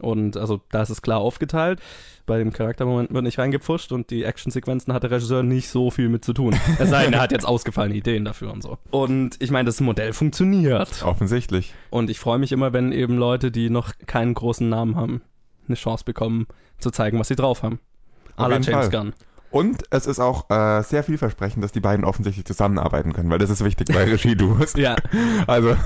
Und 0.00 0.36
also 0.36 0.60
da 0.70 0.82
ist 0.82 0.90
es 0.90 1.02
klar 1.02 1.20
aufgeteilt. 1.20 1.80
Bei 2.26 2.38
dem 2.38 2.52
Charaktermoment 2.52 3.12
wird 3.12 3.24
nicht 3.24 3.38
reingepfuscht 3.38 3.92
und 3.92 4.10
die 4.10 4.24
Actionsequenzen 4.24 4.92
hat 4.92 5.02
der 5.02 5.10
Regisseur 5.10 5.42
nicht 5.42 5.68
so 5.68 5.90
viel 5.90 6.08
mit 6.08 6.24
zu 6.24 6.32
tun. 6.32 6.56
Es 6.78 6.90
sei 6.90 7.04
denn, 7.04 7.12
er 7.12 7.20
hat 7.20 7.32
jetzt 7.32 7.46
ausgefallene 7.46 7.94
Ideen 7.94 8.24
dafür 8.24 8.52
und 8.52 8.62
so. 8.62 8.78
Und 8.90 9.36
ich 9.40 9.50
meine, 9.50 9.66
das 9.66 9.80
Modell 9.80 10.12
funktioniert. 10.12 11.04
Offensichtlich. 11.04 11.74
Und 11.90 12.10
ich 12.10 12.18
freue 12.18 12.38
mich 12.38 12.50
immer, 12.52 12.72
wenn 12.72 12.92
eben 12.92 13.18
Leute, 13.18 13.50
die 13.50 13.70
noch 13.70 13.92
keinen 14.06 14.34
großen 14.34 14.68
Namen 14.68 14.96
haben, 14.96 15.22
eine 15.68 15.76
Chance 15.76 16.04
bekommen, 16.04 16.46
zu 16.78 16.90
zeigen, 16.90 17.18
was 17.18 17.28
sie 17.28 17.36
drauf 17.36 17.62
haben. 17.62 17.78
A 18.36 18.46
la 18.46 18.58
James 18.58 18.66
Fall. 18.66 18.90
Gunn. 18.90 19.14
Und 19.50 19.84
es 19.90 20.06
ist 20.06 20.18
auch 20.18 20.50
äh, 20.50 20.82
sehr 20.82 21.04
vielversprechend, 21.04 21.62
dass 21.62 21.70
die 21.70 21.78
beiden 21.78 22.04
offensichtlich 22.04 22.44
zusammenarbeiten 22.44 23.12
können, 23.12 23.30
weil 23.30 23.38
das 23.38 23.50
ist 23.50 23.64
wichtig 23.64 23.86
bei 23.86 24.02
Regieduos. 24.10 24.74
Ja. 24.74 24.96
Also, 25.46 25.76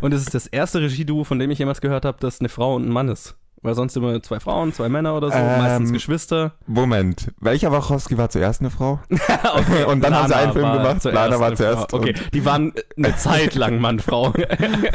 Und 0.00 0.12
es 0.12 0.22
ist 0.22 0.34
das 0.34 0.48
erste 0.48 0.80
Regieduo, 0.80 1.22
von 1.22 1.38
dem 1.38 1.50
ich 1.52 1.58
jemals 1.60 1.80
gehört 1.80 2.04
habe, 2.04 2.18
das 2.18 2.40
eine 2.40 2.48
Frau 2.48 2.74
und 2.74 2.84
ein 2.84 2.92
Mann 2.92 3.08
ist. 3.08 3.36
Weil 3.64 3.74
sonst 3.74 3.96
immer 3.96 4.20
zwei 4.22 4.40
Frauen, 4.40 4.72
zwei 4.72 4.88
Männer 4.88 5.16
oder 5.16 5.28
so, 5.30 5.36
Ähm, 5.36 5.58
meistens 5.58 5.92
Geschwister. 5.92 6.54
Moment. 6.66 7.30
Welcher 7.40 7.70
Wachowski 7.70 8.18
war 8.18 8.28
zuerst 8.28 8.60
eine 8.60 8.70
Frau? 8.70 8.98
okay, 9.08 9.84
und 9.86 10.02
dann 10.02 10.14
haben 10.14 10.26
sie 10.26 10.34
einen 10.34 10.52
Film 10.52 10.72
gemacht. 10.72 11.04
Lana 11.04 11.38
war 11.38 11.54
zuerst. 11.54 11.92
Okay, 11.94 12.12
die 12.34 12.44
waren 12.44 12.72
eine 12.96 13.14
Zeit 13.16 13.54
lang 13.54 13.80
Mann-Frau. 13.80 14.32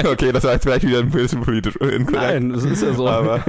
Okay, 0.05 0.31
das 0.31 0.43
war 0.43 0.53
jetzt 0.53 0.63
vielleicht 0.63 0.85
wieder 0.85 0.99
ein 0.99 1.09
bisschen 1.11 1.41
politisch 1.41 1.75
inkorrekt. 1.77 2.11
Nein, 2.11 2.49
das 2.53 2.63
ist 2.63 2.83
ja 2.83 2.93
so. 2.93 3.07
Aber 3.07 3.43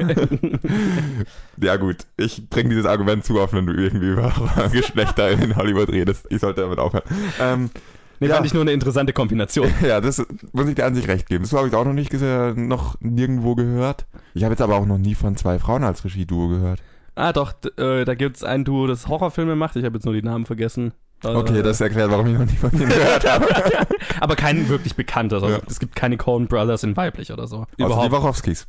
ja 1.61 1.77
gut, 1.77 1.97
ich 2.17 2.49
bringe 2.49 2.71
dieses 2.71 2.87
Argument 2.87 3.25
zu 3.25 3.41
oft, 3.41 3.53
wenn 3.55 3.67
du 3.67 3.73
irgendwie 3.73 4.09
über 4.13 4.33
Geschlechter 4.73 5.31
in 5.31 5.57
Hollywood 5.57 5.89
redest. 5.91 6.27
Ich 6.31 6.41
sollte 6.41 6.63
damit 6.63 6.79
aufhören. 6.79 7.05
Ähm, 7.41 7.71
nee, 8.21 8.29
Ja. 8.29 8.35
fand 8.35 8.47
ich 8.47 8.55
nur 8.55 8.63
eine 8.63 8.73
interessante 8.73 9.13
Kombination. 9.13 9.69
ja, 9.83 10.01
das 10.01 10.25
muss 10.53 10.69
ich 10.69 10.75
dir 10.75 10.87
an 10.87 10.95
sich 10.95 11.09
recht 11.09 11.29
geben. 11.29 11.45
Das 11.45 11.53
habe 11.53 11.69
ich 11.69 11.75
auch 11.75 11.85
noch 11.85 11.93
nicht 11.93 12.11
gesehen, 12.11 12.69
noch 12.69 12.97
nirgendwo 13.01 13.55
gehört. 13.55 14.07
Ich 14.35 14.45
habe 14.45 14.53
jetzt 14.53 14.61
aber 14.63 14.77
auch 14.77 14.87
noch 14.87 14.99
nie 14.99 15.15
von 15.15 15.37
zwei 15.37 15.59
Frauen 15.59 15.85
als 15.85 16.05
Regieduo 16.05 16.49
gehört. 16.49 16.81
Ah, 17.15 17.33
doch, 17.33 17.53
äh, 17.79 18.05
da 18.05 18.15
gibt's 18.15 18.45
ein 18.45 18.65
Duo, 18.65 18.87
das 18.87 19.09
Horrorfilme 19.09 19.57
macht. 19.57 19.75
Ich 19.77 19.85
habe 19.85 19.97
jetzt 19.97 20.05
nur 20.05 20.15
die 20.15 20.23
Namen 20.23 20.47
vergessen. 20.47 20.93
Äh, 21.25 21.29
Okay, 21.29 21.63
das 21.63 21.81
erklärt, 21.81 22.13
warum 22.13 22.29
ich 22.29 22.39
noch 22.39 22.47
nie 22.47 22.53
von 22.57 22.71
denen 22.71 22.91
gehört 22.91 23.29
habe. 23.29 23.47
Aber 24.21 24.37
kein 24.37 24.69
wirklich 24.69 24.95
bekannter. 24.95 25.37
Also 25.43 25.49
Ja. 25.49 25.59
Es 25.67 25.81
gibt 25.81 25.97
keine 25.97 26.17
Coen 26.17 26.47
Brothers 26.47 26.85
in 26.85 26.97
weiblich 26.97 27.33
oder 27.33 27.49
so. 27.49 27.57
Außer 27.63 27.67
die 27.77 27.83
Überhaupt. 27.83 28.13
Wachowskis. 28.13 28.69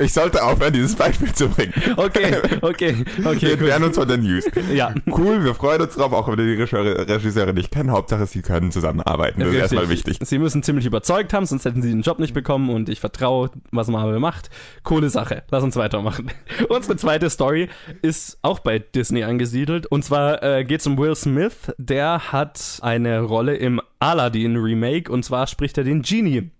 Ich 0.00 0.12
sollte 0.12 0.42
aufhören, 0.42 0.72
dieses 0.72 0.96
Beispiel 0.96 1.32
zu 1.32 1.48
bringen. 1.48 1.72
Okay, 1.96 2.36
okay, 2.62 3.04
Wir 3.16 3.30
okay, 3.30 3.52
entfernen 3.52 3.78
gut. 3.78 3.88
uns 3.88 3.98
von 3.98 4.08
den 4.08 4.22
News. 4.22 4.44
Ja. 4.72 4.94
Cool, 5.06 5.44
wir 5.44 5.54
freuen 5.54 5.82
uns 5.82 5.94
drauf, 5.94 6.12
auch 6.12 6.26
wenn 6.28 6.38
wir 6.38 6.44
die 6.44 6.62
Regisseure, 6.62 7.52
nicht 7.52 7.70
kennen. 7.70 7.90
Hauptsache, 7.90 8.26
sie 8.26 8.42
können 8.42 8.72
zusammenarbeiten. 8.72 9.40
Das 9.40 9.48
ist 9.48 9.54
Richtig. 9.54 9.62
erstmal 9.62 9.88
wichtig. 9.90 10.18
Sie 10.22 10.38
müssen 10.38 10.62
ziemlich 10.62 10.86
überzeugt 10.86 11.32
haben, 11.32 11.46
sonst 11.46 11.64
hätten 11.64 11.82
sie 11.82 11.90
den 11.90 12.02
Job 12.02 12.18
nicht 12.18 12.34
bekommen 12.34 12.70
und 12.70 12.88
ich 12.88 13.00
vertraue, 13.00 13.50
was 13.70 13.88
Marvel 13.88 14.18
macht. 14.20 14.50
Coole 14.84 15.10
Sache. 15.10 15.42
Lass 15.50 15.62
uns 15.62 15.76
weitermachen. 15.76 16.30
Unsere 16.68 16.96
zweite 16.96 17.28
Story 17.30 17.68
ist 18.02 18.38
auch 18.42 18.60
bei 18.60 18.78
Disney 18.78 19.22
angesiedelt 19.24 19.86
und 19.86 20.04
zwar 20.04 20.42
äh, 20.42 20.64
geht 20.64 20.80
es 20.80 20.86
um 20.86 20.96
Will 20.98 21.14
Smith. 21.14 21.72
Der 21.76 22.32
hat 22.32 22.78
eine 22.82 23.20
Rolle 23.20 23.54
im 23.56 23.80
Aladdin 24.00 24.56
Remake 24.56 25.10
und 25.12 25.24
zwar 25.24 25.46
spricht 25.46 25.76
er 25.78 25.84
den 25.84 26.02
Genie. 26.02 26.50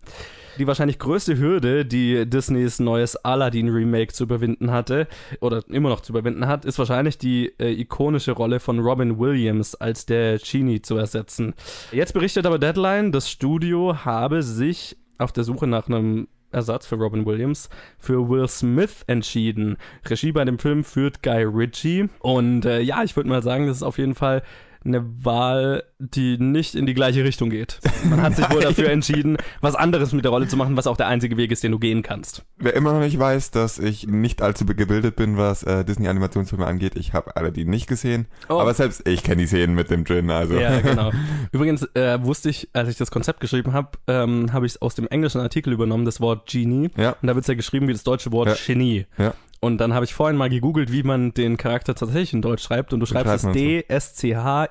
Die 0.58 0.66
wahrscheinlich 0.66 0.98
größte 0.98 1.38
Hürde, 1.38 1.84
die 1.86 2.28
Disneys 2.28 2.80
neues 2.80 3.14
Aladdin 3.16 3.68
Remake 3.68 4.12
zu 4.12 4.24
überwinden 4.24 4.72
hatte 4.72 5.06
oder 5.40 5.62
immer 5.68 5.88
noch 5.88 6.00
zu 6.00 6.12
überwinden 6.12 6.48
hat, 6.48 6.64
ist 6.64 6.78
wahrscheinlich 6.80 7.16
die 7.16 7.52
äh, 7.58 7.80
ikonische 7.80 8.32
Rolle 8.32 8.58
von 8.58 8.80
Robin 8.80 9.18
Williams 9.20 9.76
als 9.76 10.04
der 10.04 10.38
Genie 10.38 10.82
zu 10.82 10.96
ersetzen. 10.96 11.54
Jetzt 11.92 12.12
berichtet 12.12 12.44
aber 12.44 12.58
Deadline, 12.58 13.12
das 13.12 13.30
Studio 13.30 14.04
habe 14.04 14.42
sich 14.42 14.96
auf 15.18 15.30
der 15.30 15.44
Suche 15.44 15.68
nach 15.68 15.86
einem 15.86 16.26
Ersatz 16.50 16.86
für 16.86 16.96
Robin 16.96 17.24
Williams 17.24 17.68
für 17.98 18.28
Will 18.28 18.48
Smith 18.48 19.04
entschieden. 19.06 19.76
Regie 20.06 20.32
bei 20.32 20.44
dem 20.44 20.58
Film 20.58 20.82
führt 20.82 21.22
Guy 21.22 21.44
Ritchie 21.44 22.08
und 22.20 22.64
äh, 22.64 22.80
ja, 22.80 23.04
ich 23.04 23.14
würde 23.14 23.28
mal 23.28 23.42
sagen, 23.42 23.66
das 23.66 23.76
ist 23.76 23.82
auf 23.82 23.98
jeden 23.98 24.14
Fall 24.14 24.42
eine 24.85 25.04
Wahl, 25.25 25.85
die 25.99 26.38
nicht 26.38 26.75
in 26.75 26.87
die 26.87 26.94
gleiche 26.94 27.25
Richtung 27.25 27.50
geht. 27.50 27.80
Man 28.08 28.23
hat 28.23 28.37
sich 28.37 28.49
wohl 28.50 28.61
dafür 28.61 28.90
entschieden, 28.90 29.37
was 29.61 29.75
anderes 29.75 30.12
mit 30.12 30.25
der 30.25 30.30
Rolle 30.30 30.49
zu 30.49 30.56
machen, 30.56 30.76
was 30.76 30.87
auch 30.87 30.97
der 30.97 31.08
einzige 31.08 31.37
Weg 31.37 31.50
ist, 31.50 31.62
den 31.62 31.73
du 31.73 31.78
gehen 31.78 32.02
kannst. 32.02 32.44
Wer 32.56 32.75
immer 32.75 32.92
noch 32.92 33.00
nicht 33.00 33.18
weiß, 33.18 33.50
dass 33.50 33.78
ich 33.78 34.06
nicht 34.06 34.42
allzu 34.42 34.64
gebildet 34.66 35.16
bin, 35.16 35.37
was 35.37 35.62
äh, 35.62 35.85
Disney-Animationsfilme 35.85 36.66
angeht, 36.66 36.97
ich 36.97 37.12
habe 37.12 37.37
Aladdin 37.37 37.68
nicht 37.68 37.87
gesehen. 37.87 38.26
Oh. 38.49 38.58
Aber 38.58 38.75
selbst 38.75 39.06
ich 39.08 39.23
kenne 39.23 39.42
die 39.42 39.47
Szenen 39.47 39.75
mit 39.75 39.90
dem 39.90 40.04
Djinn, 40.04 40.30
also. 40.30 40.54
Ja, 40.54 40.80
genau. 40.80 41.11
Übrigens 41.52 41.82
äh, 41.94 42.23
wusste 42.23 42.50
ich, 42.50 42.68
als 42.73 42.88
ich 42.88 42.97
das 42.97 43.11
Konzept 43.11 43.40
geschrieben 43.40 43.73
habe, 43.73 43.90
ähm, 44.06 44.52
habe 44.52 44.66
ich 44.66 44.73
es 44.73 44.82
aus 44.82 44.94
dem 44.94 45.08
englischen 45.08 45.40
Artikel 45.40 45.73
übernommen, 45.73 46.04
das 46.04 46.20
Wort 46.20 46.49
Genie. 46.49 46.90
Ja. 46.97 47.16
Und 47.20 47.26
da 47.26 47.35
wird 47.35 47.42
es 47.42 47.49
ja 47.49 47.54
geschrieben 47.54 47.88
wie 47.88 47.92
das 47.92 48.04
deutsche 48.04 48.32
Wort 48.32 48.49
Ja. 48.49 48.54
Genie. 48.66 49.06
Ja. 49.18 49.35
Und 49.60 49.78
dann 49.78 49.94
habe 49.94 50.04
ich 50.04 50.14
vorhin 50.14 50.36
mal 50.36 50.48
gegoogelt, 50.48 50.92
wie 50.92 51.02
man 51.02 51.34
den 51.34 51.56
Charakter 51.56 51.94
tatsächlich 51.94 52.32
in 52.32 52.42
Deutsch 52.42 52.62
schreibt. 52.62 52.92
Und 52.92 53.00
du 53.00 53.06
schreibst 53.06 53.44
es? 53.44 53.52
D-S-C-H-I-N-N-I. 53.52 54.68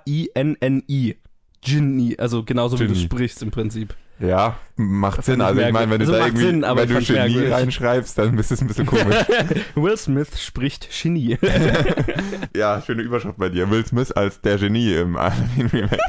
Genie. 1.65 2.19
Also 2.19 2.43
genauso 2.43 2.79
wie 2.79 2.87
du 2.87 2.95
sprichst 2.95 3.41
im 3.41 3.51
Prinzip. 3.51 3.95
Ja, 4.19 4.57
macht 4.75 5.23
Sinn. 5.23 5.41
Also 5.41 5.61
ich 5.61 5.71
meine, 5.71 5.91
wenn 5.91 5.99
merkwürdig. 5.99 6.07
du 6.07 6.13
da 6.13 6.17
Also 6.17 6.27
irgendwie, 6.27 6.45
Sinn, 6.45 6.63
aber 6.63 6.89
wenn 6.89 6.89
du 6.89 7.01
Genie 7.01 7.47
reinschreibst, 7.51 8.17
dann 8.17 8.37
ist 8.37 8.51
es 8.51 8.61
ein 8.61 8.67
bisschen 8.67 8.85
komisch. 8.87 9.15
Will 9.75 9.97
Smith 9.97 10.41
spricht 10.41 10.89
Genie. 10.89 11.37
ja, 12.55 12.81
schöne 12.81 13.03
Überschrift 13.03 13.37
bei 13.37 13.49
dir. 13.49 13.69
Will 13.69 13.85
Smith 13.85 14.11
als 14.11 14.41
der 14.41 14.57
Genie 14.57 14.93
im 14.93 15.17
Aladdin 15.17 15.67
Remake. 15.67 15.99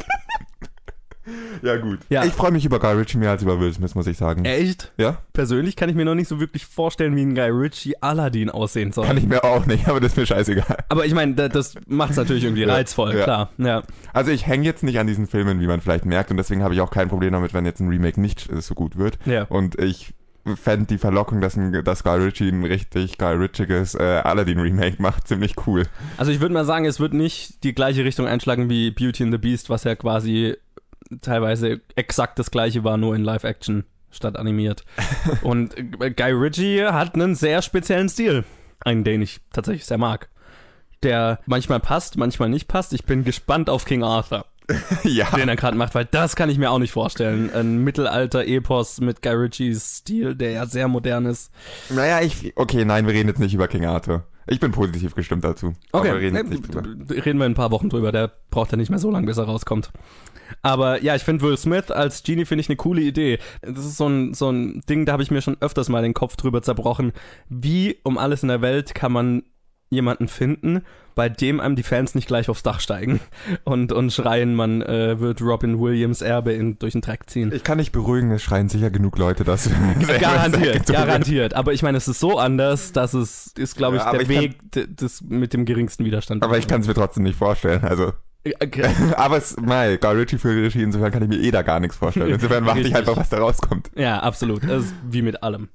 Ja, 1.63 1.77
gut. 1.77 1.99
Ja. 2.09 2.25
Ich 2.25 2.33
freue 2.33 2.51
mich 2.53 2.65
über 2.65 2.79
Guy 2.79 2.93
Ritchie 2.95 3.19
mehr 3.19 3.31
als 3.31 3.43
über 3.43 3.61
Will 3.61 3.73
Smith, 3.73 3.95
muss 3.95 4.07
ich 4.07 4.17
sagen. 4.17 4.45
Echt? 4.45 4.93
Ja? 4.97 5.19
Persönlich 5.33 5.77
kann 5.77 5.89
ich 5.89 5.95
mir 5.97 6.05
noch 6.05 6.15
nicht 6.15 6.29
so 6.29 6.41
wirklich 6.41 6.67
vorstellen, 6.67 7.17
wie 7.17 7.23
ein 7.23 7.35
Guy 7.35 7.51
Ritchie 7.51 8.01
Aladdin 8.03 8.51
aussehen 8.51 8.93
soll. 8.93 9.07
Kann 9.07 9.19
ich 9.19 9.27
mir 9.27 9.45
auch 9.45 9.67
nicht, 9.67 9.89
aber 9.89 10.01
das 10.01 10.13
ist 10.13 10.17
mir 10.19 10.27
scheißegal. 10.27 10.85
aber 10.89 11.07
ich 11.07 11.15
meine, 11.15 11.35
da- 11.35 11.49
das 11.49 11.75
macht 11.87 12.11
es 12.13 12.17
natürlich 12.17 12.45
irgendwie 12.45 12.63
Ja, 12.69 12.75
reizvoll, 12.75 13.15
ja. 13.17 13.25
klar. 13.25 13.51
Ja. 13.59 13.83
Also 14.13 14.31
ich 14.31 14.47
hänge 14.47 14.65
jetzt 14.65 14.83
nicht 14.83 14.99
an 14.99 15.07
diesen 15.07 15.27
Filmen, 15.27 15.61
wie 15.61 15.67
man 15.67 15.81
vielleicht 15.81 16.05
merkt, 16.07 16.31
und 16.31 16.37
deswegen 16.37 16.63
habe 16.63 16.75
ich 16.75 16.81
auch 16.81 16.91
kein 16.91 17.09
Problem 17.09 17.33
damit, 17.33 17.55
wenn 17.55 17.65
jetzt 17.65 17.81
ein 17.81 17.89
Remake 17.89 18.21
nicht 18.21 18.49
so 18.61 18.75
gut 18.75 18.97
wird. 18.99 19.19
Ja. 19.25 19.45
Und 19.45 19.79
ich 19.81 20.15
fände 20.57 20.87
die 20.87 20.97
Verlockung, 20.97 21.43
dass, 21.43 21.57
ein, 21.59 21.85
dass 21.85 22.05
Guy 22.05 22.19
Ritchie 22.19 22.49
ein 22.49 22.65
richtig 22.65 23.19
Guy 23.19 23.35
Ritchiges 23.35 23.95
äh, 23.95 24.03
Aladdin-Remake 24.25 24.97
macht, 25.03 25.29
ziemlich 25.29 25.55
cool. 25.67 25.83
Also 26.17 26.33
ich 26.33 26.41
würde 26.41 26.55
mal 26.55 26.65
sagen, 26.65 26.87
es 26.87 27.01
wird 27.01 27.13
nicht 27.13 27.63
die 27.65 27.75
gleiche 27.75 28.03
Richtung 28.03 28.27
einschlagen 28.27 28.71
wie 28.71 28.91
Beauty 28.91 29.25
and 29.25 29.33
the 29.33 29.37
Beast, 29.39 29.69
was 29.69 29.85
ja 29.85 29.95
quasi 29.95 30.57
teilweise 31.21 31.81
exakt 31.97 32.39
das 32.39 32.51
gleiche 32.51 32.85
war, 32.85 32.97
nur 32.97 33.15
in 33.15 33.25
Live-Action 33.25 33.85
statt 34.11 34.37
animiert. 34.37 34.85
Und 35.43 35.77
äh, 35.77 36.11
Guy 36.11 36.33
Ritchie 36.33 36.85
hat 36.85 37.15
einen 37.15 37.35
sehr 37.35 37.63
speziellen 37.63 38.09
Stil, 38.09 38.45
einen, 38.81 39.05
den 39.05 39.23
ich 39.23 39.41
tatsächlich 39.53 39.87
sehr 39.87 39.99
mag. 39.99 40.29
Der 41.03 41.41
manchmal 41.47 41.81
passt, 41.81 42.17
manchmal 42.17 42.49
nicht 42.49 42.67
passt. 42.67 42.93
Ich 42.93 43.05
bin 43.05 43.25
gespannt 43.25 43.71
auf 43.71 43.85
King 43.85 44.03
Arthur, 44.03 44.47
ja. 45.05 45.31
den 45.31 45.49
er 45.49 45.57
gerade 45.57 45.77
macht, 45.77 45.95
weil 45.95 46.07
das 46.07 46.35
kann 46.35 46.51
ich 46.51 46.59
mir 46.59 46.71
auch 46.71 46.81
nicht 46.81 46.91
vorstellen. 46.91 47.53
Ein 47.55 47.85
Mittelalter-Epos 47.85 49.01
mit 49.01 49.23
Guy 49.23 49.35
Ritchies 49.35 49.99
Stil, 49.99 50.35
der 50.35 50.51
ja 50.53 50.67
sehr 50.67 50.89
modern 50.89 51.27
ist. 51.27 51.53
Naja, 51.89 52.21
ich. 52.21 52.57
Okay, 52.57 52.85
nein, 52.85 53.07
wir 53.07 53.15
reden 53.15 53.29
jetzt 53.29 53.39
nicht 53.39 53.55
über 53.55 53.69
King 53.69 53.87
Arthur. 53.87 54.25
Ich 54.51 54.61
bin 54.61 54.73
positiv 54.73 55.15
gestimmt 55.15 55.45
dazu. 55.45 55.75
Okay, 55.93 56.09
wir 56.09 56.21
reden 56.21 56.37
reden 57.11 57.39
wir 57.39 57.47
in 57.47 57.53
ein 57.53 57.55
paar 57.55 57.71
Wochen 57.71 57.91
drüber. 57.91 58.13
Der 58.13 58.33
braucht 58.51 58.73
ja 58.73 58.79
nicht 58.79 58.89
mehr 58.89 58.99
so 58.99 59.11
lange, 59.11 59.27
bis 59.27 59.37
er 59.37 59.45
rauskommt. 59.45 59.91
Aber 60.63 61.03
ja, 61.03 61.15
ich 61.15 61.23
finde 61.23 61.43
Will 61.45 61.57
Smith 61.57 61.91
als 61.91 62.23
Genie 62.23 62.45
finde 62.45 62.61
ich 62.63 62.69
eine 62.69 62.77
coole 62.77 63.01
Idee. 63.03 63.39
Das 63.63 63.85
ist 63.85 63.97
so 63.97 64.09
ein, 64.09 64.35
so 64.35 64.51
ein 64.51 64.81
Ding, 64.89 65.07
da 65.07 65.13
habe 65.13 65.23
ich 65.23 65.31
mir 65.31 65.43
schon 65.43 65.57
öfters 65.61 65.89
mal 65.89 66.03
den 66.03 66.15
Kopf 66.15 66.37
drüber 66.37 66.63
zerbrochen. 66.63 67.13
Wie 67.49 67.97
um 68.03 68.19
alles 68.19 68.43
in 68.43 68.49
der 68.49 68.63
Welt 68.63 68.95
kann 68.95 69.13
man 69.13 69.43
jemanden 69.91 70.29
finden, 70.29 70.83
bei 71.15 71.31
dem 71.31 71.61
einem 71.61 71.75
die 71.75 71.83
Fans 71.83 72.15
nicht 72.15 72.29
gleich 72.29 72.51
aufs 72.51 72.63
Dach 72.63 72.79
steigen 72.79 73.21
und, 73.65 73.91
und 73.91 74.13
schreien, 74.13 74.55
man 74.55 74.83
äh, 74.83 75.19
wird 75.19 75.41
Robin 75.41 75.81
Williams 75.81 76.21
Erbe 76.21 76.53
in, 76.53 76.79
durch 76.79 76.93
den 76.93 77.01
Dreck 77.01 77.29
ziehen. 77.31 77.51
Ich 77.55 77.65
kann 77.65 77.79
nicht 77.79 77.91
beruhigen, 77.93 78.31
es 78.31 78.43
schreien 78.43 78.69
sicher 78.69 78.91
genug 78.91 79.17
Leute, 79.17 79.45
dass. 79.45 79.69
Garantiert, 80.21 80.87
garantiert. 80.87 81.55
Aber 81.55 81.73
ich 81.73 81.83
meine, 81.83 81.97
es 81.97 82.07
ist 82.07 82.21
so 82.21 82.39
anders, 82.39 82.93
dass 82.93 83.15
es 83.15 83.47
ist, 83.57 83.77
glaube 83.77 83.97
ich, 83.97 84.03
Ja, 84.03 84.13
der 84.13 84.21
ich 84.21 84.29
kann- 84.29 84.43
Weg 84.43 84.73
d- 84.73 84.87
des, 84.87 85.23
mit 85.23 85.55
dem 85.55 85.65
geringsten 85.65 86.05
Widerstand. 86.05 86.43
Aber 86.43 86.59
ich 86.59 86.67
kann 86.69 86.83
es 86.83 86.87
mir 86.87 86.95
trotzdem 86.95 87.23
nicht 87.23 87.39
vorstellen. 87.39 87.83
Also. 87.85 88.13
Okay. 88.45 88.89
Aber 89.17 89.37
es, 89.37 89.57
mei, 89.57 89.97
Guy 89.97 90.15
Ritchie 90.15 90.39
für 90.39 90.51
Regie, 90.51 90.83
insofern 90.83 91.11
kann 91.13 91.23
ich 91.23 91.29
mir 91.29 91.41
eh 91.41 91.51
da 91.51 91.63
gar 91.63 91.81
nichts 91.81 91.97
vorstellen. 91.97 92.31
Insofern 92.35 92.65
warte 92.67 92.81
ich 92.81 92.95
einfach, 92.95 93.17
was 93.17 93.29
da 93.29 93.39
rauskommt. 93.39 93.91
Ja, 93.95 94.21
absolut. 94.21 94.63
Das 94.65 94.85
ist 94.85 94.95
wie 95.11 95.23
mit 95.23 95.43
allem. 95.43 95.69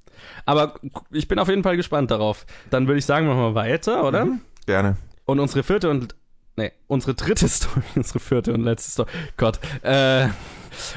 Aber 0.46 0.74
ich 1.10 1.28
bin 1.28 1.38
auf 1.38 1.48
jeden 1.48 1.62
Fall 1.62 1.76
gespannt 1.76 2.10
darauf. 2.10 2.46
Dann 2.70 2.86
würde 2.86 2.98
ich 2.98 3.06
sagen, 3.06 3.26
machen 3.26 3.40
wir 3.40 3.54
weiter, 3.54 4.04
oder? 4.04 4.26
Gerne. 4.66 4.96
Und 5.26 5.40
unsere 5.40 5.62
vierte 5.62 5.90
und 5.90 6.14
nee, 6.56 6.72
unsere 6.86 7.14
dritte 7.14 7.48
Story, 7.50 7.82
unsere 7.94 8.20
vierte 8.20 8.52
und 8.52 8.62
letzte 8.62 8.90
Story. 8.90 9.10
Gott. 9.36 9.60
Äh, 9.82 10.28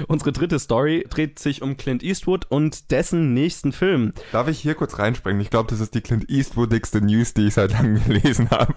unsere 0.07 0.31
dritte 0.31 0.59
Story 0.59 1.05
dreht 1.09 1.39
sich 1.39 1.61
um 1.61 1.77
Clint 1.77 2.03
Eastwood 2.03 2.45
und 2.49 2.91
dessen 2.91 3.33
nächsten 3.33 3.71
Film. 3.71 4.13
Darf 4.31 4.47
ich 4.47 4.59
hier 4.59 4.75
kurz 4.75 4.99
reinspringen? 4.99 5.41
Ich 5.41 5.49
glaube, 5.49 5.69
das 5.69 5.79
ist 5.79 5.93
die 5.93 6.01
Clint 6.01 6.29
Eastwoodigste 6.29 7.01
News, 7.01 7.33
die 7.33 7.47
ich 7.47 7.53
seit 7.53 7.73
langem 7.73 8.03
gelesen 8.03 8.49
habe. 8.49 8.73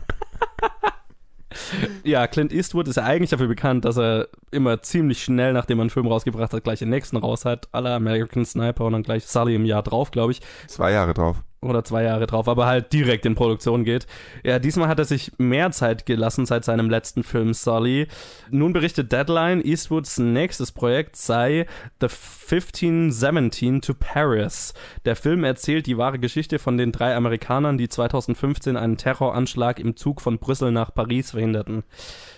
Ja, 2.04 2.26
Clint 2.26 2.52
Eastwood 2.52 2.88
ist 2.88 2.96
ja 2.96 3.04
eigentlich 3.04 3.30
dafür 3.30 3.48
bekannt, 3.48 3.84
dass 3.84 3.98
er 3.98 4.28
immer 4.50 4.82
ziemlich 4.82 5.22
schnell, 5.22 5.52
nachdem 5.52 5.78
er 5.78 5.82
einen 5.82 5.90
Film 5.90 6.06
rausgebracht 6.06 6.52
hat, 6.52 6.64
gleich 6.64 6.78
den 6.78 6.90
nächsten 6.90 7.16
raus 7.16 7.44
hat. 7.44 7.68
Aller 7.72 7.94
American 7.94 8.44
Sniper 8.44 8.84
und 8.84 8.92
dann 8.92 9.02
gleich 9.02 9.26
Sully 9.26 9.54
im 9.54 9.64
Jahr 9.64 9.82
drauf, 9.82 10.10
glaube 10.10 10.32
ich. 10.32 10.40
Zwei 10.66 10.92
Jahre 10.92 11.14
drauf. 11.14 11.42
Oder 11.62 11.84
zwei 11.84 12.04
Jahre 12.04 12.26
drauf, 12.26 12.48
aber 12.48 12.66
halt 12.66 12.92
direkt 12.92 13.26
in 13.26 13.34
Produktion 13.34 13.84
geht. 13.84 14.06
Ja, 14.44 14.58
diesmal 14.58 14.88
hat 14.88 14.98
er 14.98 15.04
sich 15.04 15.32
mehr 15.38 15.70
Zeit 15.72 16.06
gelassen 16.06 16.46
seit 16.46 16.64
seinem 16.64 16.88
letzten 16.88 17.22
Film 17.22 17.52
Sully. 17.52 18.06
Nun 18.50 18.72
berichtet 18.72 19.12
Deadline, 19.12 19.64
Eastwoods 19.64 20.18
nächstes 20.18 20.72
Projekt 20.72 21.16
sei 21.16 21.66
The 22.00 22.06
1517 22.06 23.82
to 23.82 23.94
Paris. 23.94 24.72
Der 25.04 25.16
Film 25.16 25.44
erzählt 25.44 25.86
die 25.86 25.98
wahre 25.98 26.18
Geschichte 26.18 26.58
von 26.58 26.78
den 26.78 26.92
drei 26.92 27.14
Amerikanern, 27.14 27.76
die 27.76 27.88
2015 27.88 28.76
einen 28.76 28.96
Terroranschlag 28.96 29.78
im 29.78 29.96
Zug 29.96 30.20
von 30.20 30.38
Brüssel 30.38 30.72
nach 30.72 30.94
Paris 30.94 31.32
verhinderten. 31.32 31.84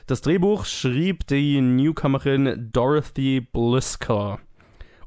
Das 0.06 0.20
Drehbuch 0.20 0.64
schrieb 0.64 1.26
die 1.28 1.60
Newcomerin 1.60 2.70
Dorothy 2.72 3.40
Bliscoe. 3.40 4.38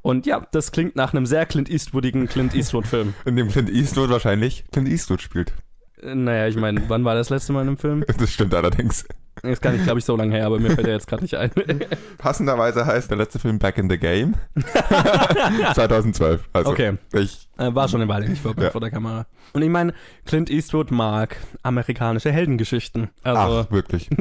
Und 0.05 0.27
ja, 0.27 0.45
das 0.51 0.71
klingt 0.71 0.95
nach 0.95 1.13
einem 1.13 1.25
sehr 1.25 1.47
Clint 1.47 1.67
Eastwoodigen 1.67 2.27
Clint 2.27 2.53
Eastwood-Film. 2.53 3.15
In 3.25 3.37
dem 3.37 3.47
Clint 3.47 3.71
Eastwood 3.71 4.11
wahrscheinlich 4.11 4.63
Clint 4.71 4.87
Eastwood 4.87 5.19
spielt. 5.19 5.51
Äh, 5.99 6.13
Naja, 6.13 6.47
ich 6.47 6.55
meine, 6.57 6.87
wann 6.89 7.03
war 7.03 7.15
das 7.15 7.31
letzte 7.31 7.53
Mal 7.53 7.63
in 7.63 7.69
einem 7.69 7.77
Film? 7.77 8.05
Das 8.19 8.29
stimmt 8.31 8.53
allerdings. 8.53 9.07
Ist 9.43 9.61
gar 9.61 9.71
nicht, 9.71 9.83
glaube 9.83 9.99
ich, 9.99 10.05
so 10.05 10.15
lange 10.15 10.33
her, 10.35 10.45
aber 10.45 10.59
mir 10.59 10.71
fällt 10.71 10.87
er 10.87 10.93
jetzt 10.93 11.07
gerade 11.07 11.21
nicht 11.21 11.35
ein. 11.35 11.51
Passenderweise 12.17 12.85
heißt 12.85 13.09
der 13.09 13.17
letzte 13.17 13.37
Film 13.37 13.59
Back 13.59 13.77
in 13.77 13.89
the 13.89 13.97
Game. 13.97 14.33
2012. 15.73 16.49
Also 16.53 16.71
Okay. 16.71 16.93
ich. 17.13 17.47
Äh, 17.57 17.73
War 17.73 17.87
schon 17.87 18.01
eine 18.01 18.09
Weile 18.09 18.27
nicht 18.27 18.41
vor, 18.41 18.53
Ja. 18.59 18.69
vor 18.71 18.81
der 18.81 18.91
Kamera. 18.91 19.25
Und 19.53 19.61
ich 19.61 19.69
meine, 19.69 19.93
Clint 20.25 20.49
Eastwood 20.49 20.91
mag 20.91 21.37
amerikanische 21.63 22.31
Heldengeschichten. 22.31 23.09
Also, 23.23 23.65
Ach, 23.67 23.71
wirklich. 23.71 24.09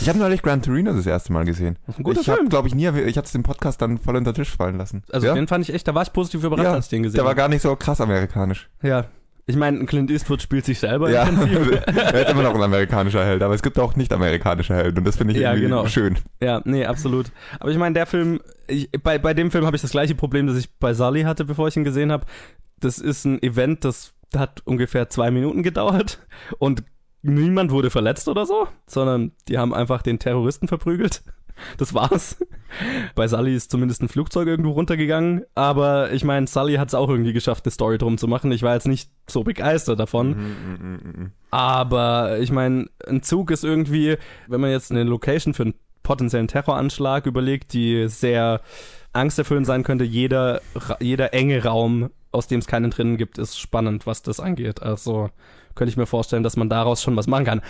Ich 0.00 0.08
habe 0.08 0.18
neulich 0.18 0.42
Gran 0.42 0.62
Torino 0.62 0.92
das 0.92 1.06
erste 1.06 1.32
Mal 1.32 1.44
gesehen. 1.44 1.78
ist 1.86 1.98
ein 1.98 2.02
guter 2.02 2.20
ich 2.20 2.28
habe, 2.28 2.38
Film. 2.38 2.48
glaube 2.48 2.68
ich, 2.68 2.74
nie, 2.74 2.88
ich 2.88 3.16
hatte 3.16 3.30
den 3.32 3.42
Podcast 3.42 3.80
dann 3.82 3.98
voll 3.98 4.16
unter 4.16 4.32
den 4.32 4.36
Tisch 4.44 4.56
fallen 4.56 4.76
lassen. 4.78 5.02
Also 5.12 5.26
ja? 5.26 5.34
den 5.34 5.46
fand 5.46 5.68
ich 5.68 5.74
echt, 5.74 5.86
da 5.86 5.94
war 5.94 6.02
ich 6.02 6.12
positiv 6.12 6.42
überrascht, 6.42 6.64
Ja, 6.64 6.72
als 6.74 6.86
ich 6.86 6.90
den 6.90 7.02
gesehen 7.04 7.16
der 7.16 7.24
war 7.24 7.30
habe. 7.30 7.38
gar 7.38 7.48
nicht 7.48 7.62
so 7.62 7.74
krass 7.76 8.00
amerikanisch. 8.00 8.68
Ja. 8.82 9.04
Ich 9.46 9.56
meine, 9.56 9.84
Clint 9.84 10.10
Eastwood 10.10 10.40
spielt 10.40 10.64
sich 10.64 10.78
selber 10.78 11.10
Ja, 11.10 11.24
im 11.24 11.36
Prinzip. 11.36 11.82
er 11.86 12.22
ist 12.22 12.30
immer 12.30 12.42
noch 12.42 12.54
ein 12.54 12.62
amerikanischer 12.62 13.24
Held, 13.24 13.42
aber 13.42 13.54
es 13.54 13.62
gibt 13.62 13.78
auch 13.78 13.94
nicht 13.94 14.12
amerikanische 14.12 14.74
Helden 14.74 14.98
und 14.98 15.04
das 15.04 15.16
finde 15.16 15.34
ich 15.34 15.40
Ja, 15.40 15.50
irgendwie 15.50 15.68
genau. 15.68 15.86
schön. 15.86 16.18
Ja, 16.40 16.62
nee, 16.64 16.86
absolut. 16.86 17.26
Aber 17.60 17.70
ich 17.70 17.76
meine, 17.76 17.92
der 17.92 18.06
Film, 18.06 18.40
ich, 18.68 18.90
bei, 19.02 19.18
bei 19.18 19.34
dem 19.34 19.50
Film 19.50 19.66
habe 19.66 19.76
ich 19.76 19.82
das 19.82 19.90
gleiche 19.90 20.14
Problem, 20.14 20.46
das 20.46 20.56
ich 20.56 20.72
bei 20.78 20.94
Sully 20.94 21.22
hatte, 21.22 21.44
bevor 21.44 21.68
ich 21.68 21.76
ihn 21.76 21.84
gesehen 21.84 22.10
habe. 22.10 22.24
Das 22.80 22.98
ist 22.98 23.24
ein 23.26 23.42
Event, 23.42 23.84
das 23.84 24.14
hat 24.34 24.62
ungefähr 24.64 25.10
zwei 25.10 25.30
Minuten 25.30 25.62
gedauert 25.62 26.18
und 26.58 26.82
niemand 27.22 27.70
wurde 27.70 27.90
verletzt 27.90 28.28
oder 28.28 28.46
so, 28.46 28.66
sondern 28.86 29.32
die 29.48 29.58
haben 29.58 29.74
einfach 29.74 30.02
den 30.02 30.18
Terroristen 30.18 30.68
verprügelt. 30.68 31.22
Das 31.78 31.94
war's. 31.94 32.36
Bei 33.14 33.28
Sully 33.28 33.54
ist 33.54 33.70
zumindest 33.70 34.02
ein 34.02 34.08
Flugzeug 34.08 34.48
irgendwo 34.48 34.72
runtergegangen, 34.72 35.44
aber 35.54 36.12
ich 36.12 36.24
meine, 36.24 36.46
Sully 36.46 36.74
hat 36.74 36.88
es 36.88 36.94
auch 36.94 37.08
irgendwie 37.08 37.32
geschafft, 37.32 37.64
eine 37.64 37.72
Story 37.72 37.98
drum 37.98 38.18
zu 38.18 38.26
machen. 38.26 38.50
Ich 38.52 38.62
war 38.62 38.74
jetzt 38.74 38.88
nicht 38.88 39.10
so 39.28 39.44
begeistert 39.44 40.00
davon. 40.00 40.28
Mhm, 40.30 40.76
mhm, 40.78 41.00
mhm. 41.02 41.32
Aber 41.50 42.38
ich 42.40 42.50
meine, 42.50 42.86
ein 43.06 43.22
Zug 43.22 43.50
ist 43.50 43.64
irgendwie, 43.64 44.16
wenn 44.48 44.60
man 44.60 44.70
jetzt 44.70 44.90
eine 44.90 45.04
Location 45.04 45.54
für 45.54 45.64
einen 45.64 45.74
potenziellen 46.02 46.48
Terroranschlag 46.48 47.26
überlegt, 47.26 47.72
die 47.72 48.08
sehr 48.08 48.60
angsterfüllend 49.12 49.66
sein 49.66 49.84
könnte, 49.84 50.04
jeder, 50.04 50.60
jeder 51.00 51.32
enge 51.32 51.62
Raum, 51.62 52.10
aus 52.32 52.48
dem 52.48 52.58
es 52.58 52.66
keinen 52.66 52.90
drinnen 52.90 53.16
gibt, 53.16 53.38
ist 53.38 53.58
spannend, 53.58 54.06
was 54.06 54.22
das 54.22 54.40
angeht. 54.40 54.82
Also 54.82 55.30
könnte 55.74 55.90
ich 55.90 55.96
mir 55.96 56.06
vorstellen, 56.06 56.42
dass 56.42 56.56
man 56.56 56.68
daraus 56.68 57.02
schon 57.02 57.16
was 57.16 57.26
machen 57.26 57.44
kann. 57.44 57.62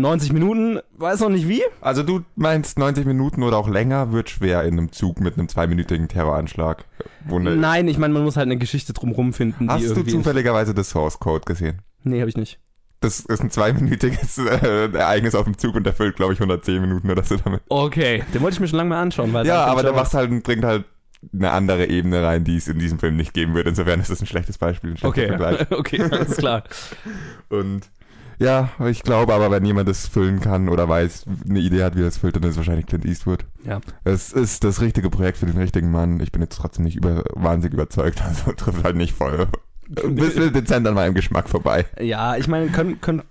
90 0.00 0.32
Minuten, 0.32 0.80
weiß 0.96 1.20
noch 1.20 1.28
nicht 1.28 1.48
wie. 1.48 1.62
Also 1.80 2.02
du 2.02 2.22
meinst 2.36 2.78
90 2.78 3.06
Minuten 3.06 3.42
oder 3.42 3.56
auch 3.56 3.68
länger 3.68 4.12
wird 4.12 4.30
schwer 4.30 4.62
in 4.64 4.74
einem 4.78 4.92
Zug 4.92 5.20
mit 5.20 5.38
einem 5.38 5.48
zweiminütigen 5.48 6.08
Terroranschlag. 6.08 6.84
Wo 7.26 7.38
ne- 7.38 7.56
Nein, 7.56 7.88
ich 7.88 7.98
meine, 7.98 8.14
man 8.14 8.24
muss 8.24 8.36
halt 8.36 8.46
eine 8.46 8.58
Geschichte 8.58 8.92
drumherum 8.92 9.32
finden, 9.32 9.68
Hast 9.70 9.96
du 9.96 10.02
zufälligerweise 10.02 10.74
das 10.74 10.90
Source 10.90 11.18
Code 11.18 11.44
gesehen? 11.44 11.82
nee, 12.04 12.20
habe 12.20 12.30
ich 12.30 12.36
nicht. 12.36 12.58
Das 13.00 13.20
ist 13.20 13.40
ein 13.42 13.50
zweiminütiges 13.50 14.38
äh, 14.38 14.90
Ereignis 14.92 15.34
auf 15.34 15.44
dem 15.44 15.56
Zug 15.56 15.76
und 15.76 15.84
der 15.84 15.92
füllt, 15.92 16.16
glaube 16.16 16.32
ich, 16.32 16.40
110 16.40 16.80
Minuten 16.80 17.10
oder 17.10 17.22
so 17.22 17.36
damit. 17.36 17.60
Okay, 17.68 18.24
den 18.34 18.40
wollte 18.42 18.54
ich 18.54 18.60
mir 18.60 18.66
schon 18.68 18.78
lange 18.78 18.90
mal 18.90 19.00
anschauen, 19.00 19.32
weil 19.32 19.46
Ja, 19.46 19.66
aber 19.66 19.82
der 19.82 19.92
macht 19.92 20.14
halt, 20.14 20.42
bringt 20.42 20.64
halt 20.64 20.84
eine 21.32 21.50
andere 21.50 21.86
Ebene 21.86 22.22
rein, 22.22 22.44
die 22.44 22.56
es 22.56 22.68
in 22.68 22.78
diesem 22.78 22.98
Film 22.98 23.16
nicht 23.16 23.34
geben 23.34 23.54
wird. 23.54 23.66
Insofern 23.66 24.00
ist 24.00 24.10
das 24.10 24.20
ein 24.20 24.26
schlechtes 24.26 24.58
Beispiel, 24.58 24.90
ein 24.90 24.96
schlechter 24.96 25.66
Okay, 25.70 25.98
okay, 26.00 26.02
alles 26.02 26.36
klar. 26.36 26.64
Und 27.48 27.88
ja, 28.38 28.70
ich 28.86 29.02
glaube 29.02 29.34
aber, 29.34 29.50
wenn 29.50 29.64
jemand 29.64 29.88
das 29.88 30.06
füllen 30.06 30.40
kann 30.40 30.68
oder 30.68 30.88
weiß, 30.88 31.26
eine 31.48 31.60
Idee 31.60 31.82
hat, 31.82 31.96
wie 31.96 32.02
er 32.02 32.08
es 32.08 32.18
füllt, 32.18 32.36
dann 32.36 32.44
ist 32.44 32.50
es 32.50 32.56
wahrscheinlich 32.56 32.86
Clint 32.86 33.04
Eastwood. 33.04 33.44
Ja. 33.64 33.80
Es 34.04 34.32
ist 34.32 34.64
das 34.64 34.80
richtige 34.80 35.10
Projekt 35.10 35.38
für 35.38 35.46
den 35.46 35.58
richtigen 35.58 35.90
Mann. 35.90 36.20
Ich 36.20 36.32
bin 36.32 36.42
jetzt 36.42 36.56
trotzdem 36.56 36.84
nicht 36.84 36.96
über, 36.96 37.24
wahnsinnig 37.34 37.74
überzeugt, 37.74 38.22
also 38.26 38.52
trifft 38.52 38.84
halt 38.84 38.96
nicht 38.96 39.14
voll. 39.14 39.48
Ein 40.04 40.16
bisschen 40.16 40.52
dezent 40.52 40.86
an 40.86 40.94
meinem 40.94 41.14
Geschmack 41.14 41.48
vorbei. 41.48 41.86
Ja, 41.98 42.36
ich 42.36 42.46
meine, 42.46 42.68
können, 42.68 43.00
können, 43.00 43.22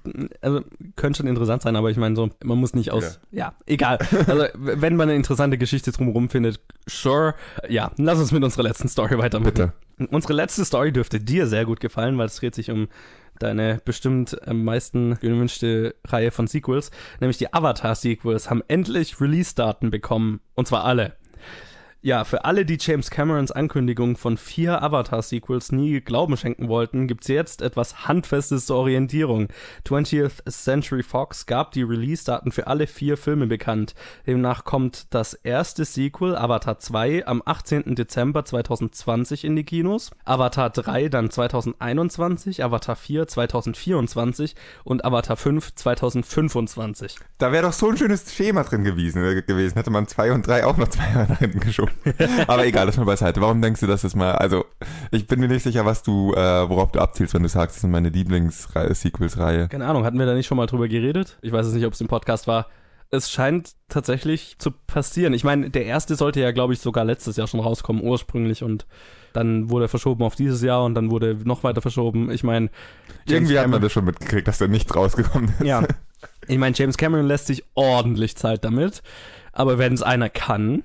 also, 0.42 0.62
können 0.96 1.14
schon 1.14 1.28
interessant 1.28 1.62
sein, 1.62 1.76
aber 1.76 1.92
ich 1.92 1.98
meine 1.98 2.16
so, 2.16 2.30
man 2.44 2.58
muss 2.58 2.74
nicht 2.74 2.92
aus, 2.92 3.20
ja, 3.32 3.54
egal. 3.68 4.00
Also, 4.26 4.46
wenn 4.56 4.96
man 4.96 5.08
eine 5.08 5.16
interessante 5.16 5.60
Geschichte 5.60 5.92
drumherum 5.92 6.30
findet, 6.30 6.60
sure. 6.88 7.36
Ja, 7.70 7.92
lass 7.98 8.18
uns 8.18 8.32
mit 8.32 8.44
unserer 8.44 8.64
letzten 8.64 8.88
Story 8.88 9.20
weitermachen. 9.20 9.54
Bitte. 9.54 9.74
Unsere 10.10 10.34
letzte 10.34 10.66
Story 10.66 10.92
dürfte 10.92 11.20
dir 11.20 11.46
sehr 11.46 11.66
gut 11.66 11.80
gefallen, 11.80 12.18
weil 12.18 12.26
es 12.26 12.36
dreht 12.36 12.56
sich 12.56 12.72
um 12.72 12.88
deine 13.40 13.82
bestimmt 13.84 14.48
am 14.48 14.64
meisten 14.64 15.18
gewünschte 15.20 15.96
Reihe 16.06 16.32
von 16.32 16.48
Sequels, 16.48 16.92
nämlich 17.20 17.38
die 17.38 17.54
Avatar-Sequels, 17.54 18.50
haben 18.50 18.64
endlich 18.68 19.20
Release-Daten 19.22 19.90
bekommen. 19.90 20.42
Und 20.56 20.68
zwar 20.68 20.84
alle. 20.84 21.18
Ja, 22.08 22.24
für 22.24 22.46
alle, 22.46 22.64
die 22.64 22.78
James 22.80 23.12
Camerons 23.12 23.52
Ankündigung 23.52 24.16
von 24.16 24.38
vier 24.38 24.82
Avatar-Sequels 24.82 25.74
nie 25.74 26.00
Glauben 26.00 26.38
schenken 26.38 26.70
wollten, 26.70 27.06
gibt's 27.06 27.28
jetzt 27.28 27.62
etwas 27.62 28.08
Handfestes 28.08 28.68
zur 28.68 28.78
Orientierung. 28.78 29.50
20th 29.86 30.50
Century 30.50 31.04
Fox 31.04 31.48
gab 31.48 31.74
die 31.74 31.84
Release-Daten 31.84 32.54
für 32.54 32.68
alle 32.68 32.88
vier 32.88 33.18
Filme 33.18 33.46
bekannt. 33.46 33.94
Demnach 34.26 34.64
kommt 34.64 35.14
das 35.14 35.34
erste 35.34 35.84
Sequel, 35.84 36.38
Avatar 36.38 36.80
2, 36.80 37.28
am 37.28 37.44
18. 37.44 37.94
Dezember 37.96 38.46
2020 38.46 39.44
in 39.44 39.58
die 39.58 39.66
Kinos, 39.66 40.12
Avatar 40.24 40.70
3 40.70 41.10
dann 41.10 41.30
2021, 41.30 42.64
Avatar 42.64 42.96
4 42.96 43.28
2024 43.28 44.56
und 44.86 45.04
Avatar 45.04 45.36
5 45.36 45.76
2025. 45.76 47.18
Da 47.38 47.52
wäre 47.52 47.64
doch 47.64 47.74
so 47.74 47.90
ein 47.90 47.98
schönes 47.98 48.34
Schema 48.34 48.64
drin 48.64 48.86
gewesen, 48.86 49.22
äh, 49.26 49.42
gewesen. 49.42 49.76
Hätte 49.76 49.92
man 49.92 50.08
zwei 50.08 50.32
und 50.32 50.48
drei 50.48 50.66
auch 50.66 50.78
noch 50.78 50.88
zwei 50.88 51.12
Jahre 51.14 51.36
hinten 51.36 51.60
geschoben. 51.68 51.97
Aber 52.48 52.66
egal, 52.66 52.86
das 52.86 52.98
mal 52.98 53.06
beiseite. 53.06 53.42
Warum 53.42 53.62
denkst 53.62 53.82
du, 53.82 53.88
dass 53.88 54.02
das 54.02 54.16
mal, 54.16 54.34
also, 54.34 54.66
ich 55.12 55.28
bin 55.28 55.40
mir 55.40 55.48
nicht 55.48 55.64
sicher, 55.64 55.86
was 55.86 56.04
du, 56.04 56.34
äh, 56.34 56.70
worauf 56.70 56.92
du 56.92 57.00
abzielst, 57.00 57.34
wenn 57.34 57.44
du 57.44 57.50
sagst, 57.50 57.78
das 57.78 57.84
ist 57.84 57.90
meine 57.90 58.10
Lieblings-Sequels-Reihe. 58.10 59.68
Keine 59.68 59.86
Ahnung, 59.86 60.06
hatten 60.06 60.20
wir 60.20 60.26
da 60.26 60.34
nicht 60.34 60.48
schon 60.48 60.58
mal 60.58 60.66
drüber 60.68 60.88
geredet? 60.88 61.38
Ich 61.42 61.52
weiß 61.52 61.66
es 61.68 61.74
nicht, 61.74 61.86
ob 61.86 61.94
es 61.94 62.02
im 62.02 62.08
Podcast 62.08 62.48
war. 62.48 62.68
Es 63.10 63.32
scheint 63.32 63.72
tatsächlich 63.88 64.58
zu 64.60 64.72
passieren. 64.72 65.34
Ich 65.34 65.46
meine, 65.46 65.70
der 65.70 65.86
erste 65.86 66.16
sollte 66.16 66.42
ja, 66.42 66.52
glaube 66.52 66.74
ich, 66.74 66.80
sogar 66.80 67.06
letztes 67.06 67.38
Jahr 67.38 67.48
schon 67.48 67.62
rauskommen, 67.62 68.04
ursprünglich. 68.04 68.64
Und 68.64 68.86
dann 69.32 69.70
wurde 69.70 69.86
er 69.86 69.90
verschoben 69.90 70.24
auf 70.24 70.36
dieses 70.36 70.62
Jahr 70.62 70.84
und 70.84 70.94
dann 70.94 71.10
wurde 71.10 71.38
noch 71.46 71.64
weiter 71.64 71.82
verschoben. 71.82 72.32
Ich 72.32 72.44
meine, 72.44 72.70
Irgendwie 73.26 73.58
hat 73.58 73.70
man 73.70 73.82
das 73.82 73.94
schon 73.94 74.04
mitgekriegt, 74.04 74.48
dass 74.48 74.58
der 74.58 74.68
nicht 74.68 74.94
rausgekommen 74.94 75.50
ist. 75.60 75.66
Ja. 75.66 75.84
Ich 76.48 76.58
meine, 76.58 76.76
James 76.76 76.98
Cameron 76.98 77.28
lässt 77.28 77.46
sich 77.48 77.64
ordentlich 77.76 78.36
Zeit 78.38 78.64
damit. 78.64 79.04
Aber 79.52 79.78
wenn 79.78 79.94
es 79.94 80.02
einer 80.02 80.30
kann, 80.30 80.82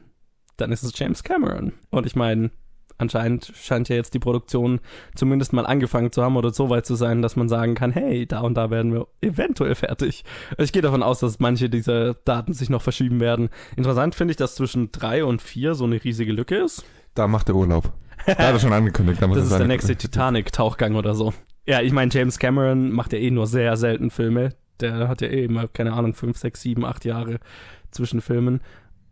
dann 0.56 0.73
ist 0.73 0.82
es 0.82 0.99
James 0.99 1.23
Cameron. 1.23 1.73
Und 1.90 2.06
ich 2.06 2.16
meine, 2.16 2.50
anscheinend 2.99 3.52
scheint 3.54 3.88
ja 3.88 3.97
jetzt 3.97 4.14
die 4.14 4.18
Produktion 4.18 4.80
zumindest 5.14 5.52
mal 5.52 5.66
angefangen 5.66 6.12
zu 6.12 6.23
haben 6.23 6.37
oder 6.37 6.52
so 6.52 6.71
weit 6.71 6.87
zu 6.87 6.94
sein, 6.94 7.21
dass 7.23 7.37
man 7.37 7.49
sagen 7.49 7.75
kann, 7.75 7.90
hey, 7.92 8.26
da 8.26 8.40
und 8.40 8.54
da 8.54 8.71
werden 8.71 8.92
wir 8.92 9.09
eventuell 9.21 9.75
fertig. 9.75 10.25
Ich 10.59 10.73
gehe 10.73 10.82
davon 10.82 11.02
aus, 11.02 11.21
dass 11.21 11.40
manche 11.40 11.68
dieser 11.68 12.14
Daten 12.14 12.54
sich 12.54 12.71
noch 12.71 12.82
verschieben 12.82 13.21
werden. 13.21 13.50
Interessant 13.76 14.14
finde 14.14 14.32
ich, 14.32 14.37
dass 14.37 14.54
zwischen 14.54 14.92
drei 14.92 15.25
und 15.25 15.42
vier 15.42 15.75
so 15.75 15.85
eine 15.85 16.02
riesige 16.02 16.32
Lücke 16.32 16.56
ist. 16.56 16.85
Da 17.14 17.28
macht 17.28 17.49
er 17.49 17.56
Urlaub. 17.56 17.92
Da 18.25 18.32
hat 18.32 18.54
er 18.54 18.61
schon 18.61 18.73
angekündigt. 18.73 19.21
Da 19.21 19.26
muss 19.28 19.37
Das 19.37 19.47
ist 19.47 19.59
der 19.59 19.66
nächste 19.66 19.97
Titanic-Tauchgang 19.97 20.94
oder 20.94 21.14
so. 21.14 21.35
Ja, 21.66 21.80
ich 21.80 21.92
meine, 21.92 22.11
James 22.12 22.38
Cameron 22.38 22.90
macht 22.90 23.12
ja 23.12 23.18
eh 23.18 23.30
nur 23.30 23.47
sehr 23.47 23.76
selten 23.76 24.11
Filme. 24.11 24.54
Der 24.80 25.09
hat 25.09 25.21
ja 25.21 25.28
eh 25.28 25.44
immer, 25.44 25.68
keine 25.68 25.92
Ahnung, 25.92 26.14
fünf, 26.14 26.38
sechs, 26.38 26.62
sieben, 26.62 26.85
acht 26.85 27.04
Jahre 27.04 27.38
zwischen 27.90 28.21
Filmen. 28.21 28.61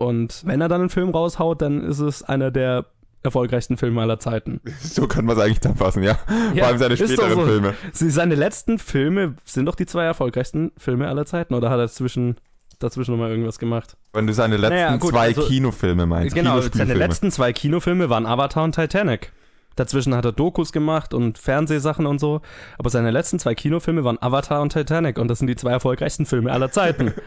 Und 0.00 0.42
wenn 0.46 0.62
er 0.62 0.68
dann 0.68 0.80
einen 0.80 0.88
Film 0.90 1.10
raushaut, 1.10 1.60
dann 1.60 1.84
ist 1.84 1.98
es 1.98 2.22
einer 2.22 2.50
der 2.50 2.86
erfolgreichsten 3.22 3.76
Filme 3.76 4.00
aller 4.00 4.18
Zeiten. 4.18 4.62
So 4.80 5.06
kann 5.06 5.26
man 5.26 5.36
es 5.36 5.42
eigentlich 5.42 5.60
zusammenfassen, 5.60 6.02
ja. 6.02 6.18
Ja, 6.54 6.60
Vor 6.60 6.66
allem 6.68 6.78
seine 6.78 6.96
späteren 6.96 7.32
so. 7.34 7.44
Filme. 7.44 7.74
Seine 7.92 8.34
letzten 8.34 8.78
Filme 8.78 9.34
sind 9.44 9.66
doch 9.66 9.74
die 9.74 9.84
zwei 9.84 10.04
erfolgreichsten 10.04 10.72
Filme 10.78 11.06
aller 11.06 11.26
Zeiten. 11.26 11.52
Oder 11.52 11.68
hat 11.68 11.78
er 11.78 11.88
zwischen, 11.88 12.36
dazwischen 12.78 13.10
nochmal 13.10 13.28
irgendwas 13.28 13.58
gemacht? 13.58 13.98
Wenn 14.14 14.26
du 14.26 14.32
seine 14.32 14.56
letzten 14.56 14.74
Naja, 14.76 14.96
gut, 14.96 15.10
zwei 15.10 15.26
also- 15.28 15.42
Kinofilme 15.42 16.06
meinst. 16.06 16.34
genau, 16.34 16.58
seine 16.62 16.94
letzten 16.94 17.30
zwei 17.30 17.52
Kinofilme 17.52 18.08
waren 18.08 18.24
Avatar 18.24 18.64
und 18.64 18.74
Titanic. 18.74 19.32
Dazwischen 19.76 20.14
hat 20.14 20.24
er 20.24 20.32
Dokus 20.32 20.72
gemacht 20.72 21.12
und 21.12 21.36
Fernsehsachen 21.36 22.06
und 22.06 22.20
so. 22.20 22.40
Aber 22.78 22.88
seine 22.88 23.10
letzten 23.10 23.38
zwei 23.38 23.54
Kinofilme 23.54 24.02
waren 24.02 24.16
Avatar 24.20 24.62
und 24.62 24.72
Titanic. 24.72 25.18
Und 25.18 25.28
das 25.28 25.40
sind 25.40 25.46
die 25.48 25.56
zwei 25.56 25.72
erfolgreichsten 25.72 26.24
Filme 26.24 26.50
aller 26.52 26.70
Zeiten. 26.70 27.12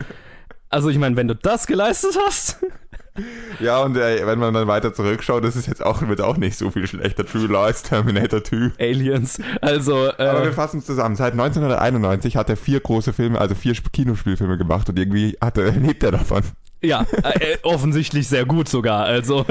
Also 0.74 0.90
ich 0.90 0.98
meine, 0.98 1.16
wenn 1.16 1.28
du 1.28 1.36
das 1.36 1.68
geleistet 1.68 2.18
hast, 2.26 2.58
Ja, 3.60 3.84
und 3.84 3.96
äh, 3.96 4.26
wenn 4.26 4.40
man 4.40 4.56
dann 4.56 4.68
weiter 4.68 4.92
zurückschaut, 4.92 5.44
das 5.44 5.56
ist 5.56 5.68
jetzt 5.68 5.86
auch, 5.86 6.02
wird 6.08 6.20
auch 6.20 6.36
nicht 6.36 6.58
so 6.58 6.72
viel 6.72 6.88
schlechter. 6.88 7.24
True 7.24 7.46
Lies, 7.46 7.84
Terminator 7.84 8.44
2. 8.44 8.72
Aliens. 8.80 9.40
Also, 9.62 10.12
Aber 10.14 10.42
äh, 10.42 10.46
wir 10.46 10.54
fassen 10.54 10.80
es 10.80 10.86
zusammen. 10.88 11.16
Seit 11.16 11.34
1991 11.34 12.36
hat 12.38 12.50
er 12.50 12.58
vier 12.58 12.80
große 12.80 13.14
Filme, 13.14 13.40
also 13.40 13.54
vier 13.54 13.74
Sp- 13.78 13.94
Kinospielfilme 13.94 14.58
gemacht 14.58 14.90
und 14.90 14.98
irgendwie 14.98 15.38
hat 15.40 15.60
er, 15.60 15.72
lebt 15.74 16.02
er 16.02 16.12
davon. 16.12 16.42
ja, 16.82 17.06
äh, 17.22 17.58
offensichtlich 17.62 18.28
sehr 18.28 18.46
gut 18.46 18.68
sogar. 18.68 19.06
Also, 19.06 19.46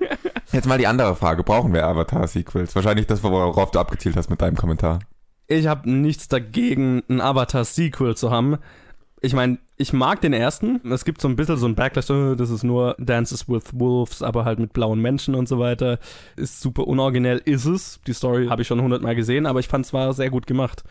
Jetzt 0.52 0.66
mal 0.68 0.78
die 0.78 0.86
andere 0.86 1.16
Frage. 1.16 1.42
Brauchen 1.42 1.74
wir 1.74 1.84
Avatar-Sequels? 1.86 2.74
Wahrscheinlich 2.76 3.06
das, 3.08 3.24
worauf 3.24 3.70
du 3.72 3.80
abgezielt 3.80 4.16
hast 4.16 4.30
mit 4.30 4.40
deinem 4.40 4.56
Kommentar. 4.56 5.00
ich 5.48 5.66
habe 5.66 5.90
nichts 5.90 6.28
dagegen, 6.28 7.02
ein 7.10 7.20
Avatar-Sequel 7.20 8.16
zu 8.16 8.30
haben. 8.30 8.58
Ich 9.20 9.32
meine, 9.32 9.58
ich 9.76 9.92
mag 9.92 10.20
den 10.20 10.32
ersten. 10.32 10.80
Es 10.90 11.04
gibt 11.04 11.20
so 11.20 11.28
ein 11.28 11.36
bisschen 11.36 11.56
so 11.56 11.66
ein 11.66 11.74
Backlash, 11.74 12.10
oh, 12.10 12.34
das 12.34 12.50
ist 12.50 12.62
nur 12.62 12.94
Dances 12.98 13.48
with 13.48 13.64
Wolves, 13.72 14.22
aber 14.22 14.44
halt 14.44 14.58
mit 14.58 14.72
blauen 14.72 15.00
Menschen 15.00 15.34
und 15.34 15.48
so 15.48 15.58
weiter. 15.58 15.98
Ist 16.36 16.60
super 16.60 16.86
unoriginell, 16.86 17.40
ist 17.44 17.64
es. 17.64 18.00
Die 18.06 18.12
Story 18.12 18.46
habe 18.46 18.62
ich 18.62 18.68
schon 18.68 18.80
hundertmal 18.80 19.16
gesehen, 19.16 19.46
aber 19.46 19.60
ich 19.60 19.68
fand 19.68 19.86
es 19.86 19.92
war 19.92 20.12
sehr 20.12 20.30
gut 20.30 20.46
gemacht. 20.46 20.84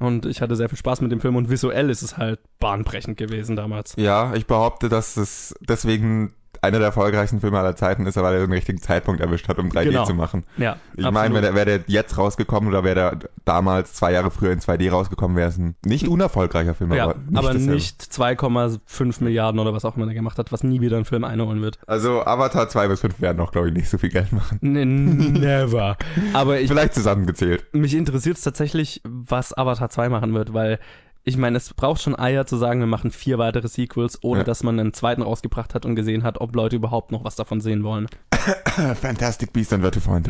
Und 0.00 0.26
ich 0.26 0.40
hatte 0.40 0.56
sehr 0.56 0.68
viel 0.68 0.78
Spaß 0.78 1.02
mit 1.02 1.12
dem 1.12 1.20
Film 1.20 1.36
und 1.36 1.50
visuell 1.50 1.88
ist 1.88 2.02
es 2.02 2.16
halt 2.16 2.40
bahnbrechend 2.58 3.16
gewesen 3.16 3.54
damals. 3.54 3.94
Ja, 3.96 4.34
ich 4.34 4.46
behaupte, 4.46 4.88
dass 4.88 5.16
es 5.16 5.54
deswegen 5.60 6.32
einer 6.64 6.78
der 6.78 6.86
erfolgreichsten 6.88 7.40
Filme 7.40 7.58
aller 7.58 7.76
Zeiten 7.76 8.06
ist, 8.06 8.16
weil 8.16 8.34
er 8.34 8.40
den 8.40 8.52
richtigen 8.52 8.80
Zeitpunkt 8.80 9.20
erwischt 9.20 9.48
hat, 9.48 9.58
um 9.58 9.68
3D 9.68 9.84
Genau. 9.84 10.04
zu 10.04 10.14
machen. 10.14 10.44
Ja, 10.56 10.76
Ich 10.96 11.10
meine, 11.10 11.34
wäre 11.34 11.42
der, 11.42 11.54
wär 11.54 11.64
der 11.64 11.80
jetzt 11.86 12.18
rausgekommen 12.18 12.68
oder 12.68 12.82
wäre 12.84 12.94
der 12.94 13.18
damals 13.44 13.94
zwei 13.94 14.12
Jahre 14.12 14.30
früher 14.30 14.52
in 14.52 14.60
2D 14.60 14.90
rausgekommen, 14.90 15.36
wäre 15.36 15.48
es 15.50 15.58
ein 15.58 15.74
nicht 15.84 16.08
unerfolgreicher 16.08 16.74
Film, 16.74 16.92
ja, 16.92 17.14
aber 17.34 17.54
nicht 17.54 17.66
nicht 17.68 18.02
2,5 18.02 19.22
Milliarden 19.22 19.58
oder 19.60 19.72
was 19.72 19.84
auch 19.84 19.96
immer 19.96 20.06
er 20.08 20.14
gemacht 20.14 20.38
hat, 20.38 20.52
was 20.52 20.62
nie 20.64 20.80
wieder 20.80 20.96
ein 20.96 21.04
Film 21.04 21.24
einholen 21.24 21.62
wird. 21.62 21.78
Also 21.86 22.24
Avatar 22.24 22.68
2 22.68 22.88
bis 22.88 23.00
5 23.00 23.20
werden 23.20 23.40
auch, 23.40 23.52
glaube 23.52 23.68
ich, 23.68 23.74
nicht 23.74 23.88
so 23.88 23.98
viel 23.98 24.10
Geld 24.10 24.32
machen. 24.32 24.58
Never. 24.60 25.96
Aber 26.32 26.60
ich, 26.60 26.68
Vielleicht 26.68 26.94
zusammengezählt. 26.94 27.66
mich 27.72 27.94
interessiert 27.94 28.36
es 28.36 28.42
tatsächlich, 28.42 29.00
was 29.04 29.56
Avatar 29.56 29.90
2 29.90 30.08
machen 30.08 30.34
wird, 30.34 30.52
weil 30.54 30.78
ich 31.26 31.36
meine, 31.38 31.56
es 31.56 31.72
braucht 31.72 32.02
schon 32.02 32.18
Eier 32.18 32.44
zu 32.46 32.56
sagen, 32.56 32.80
wir 32.80 32.86
machen 32.86 33.10
vier 33.10 33.38
weitere 33.38 33.66
Sequels, 33.68 34.18
ohne 34.22 34.40
Ja. 34.40 34.44
dass 34.44 34.62
man 34.62 34.78
einen 34.78 34.92
zweiten 34.92 35.22
rausgebracht 35.22 35.74
hat 35.74 35.86
und 35.86 35.94
gesehen 35.96 36.22
hat, 36.22 36.40
ob 36.40 36.54
Leute 36.54 36.76
überhaupt 36.76 37.12
noch 37.12 37.24
was 37.24 37.34
davon 37.34 37.60
sehen 37.62 37.82
wollen. 37.82 38.06
Fantastic 39.00 39.52
Beast 39.52 39.72
and 39.72 39.82
to 39.90 40.00
Find. 40.00 40.28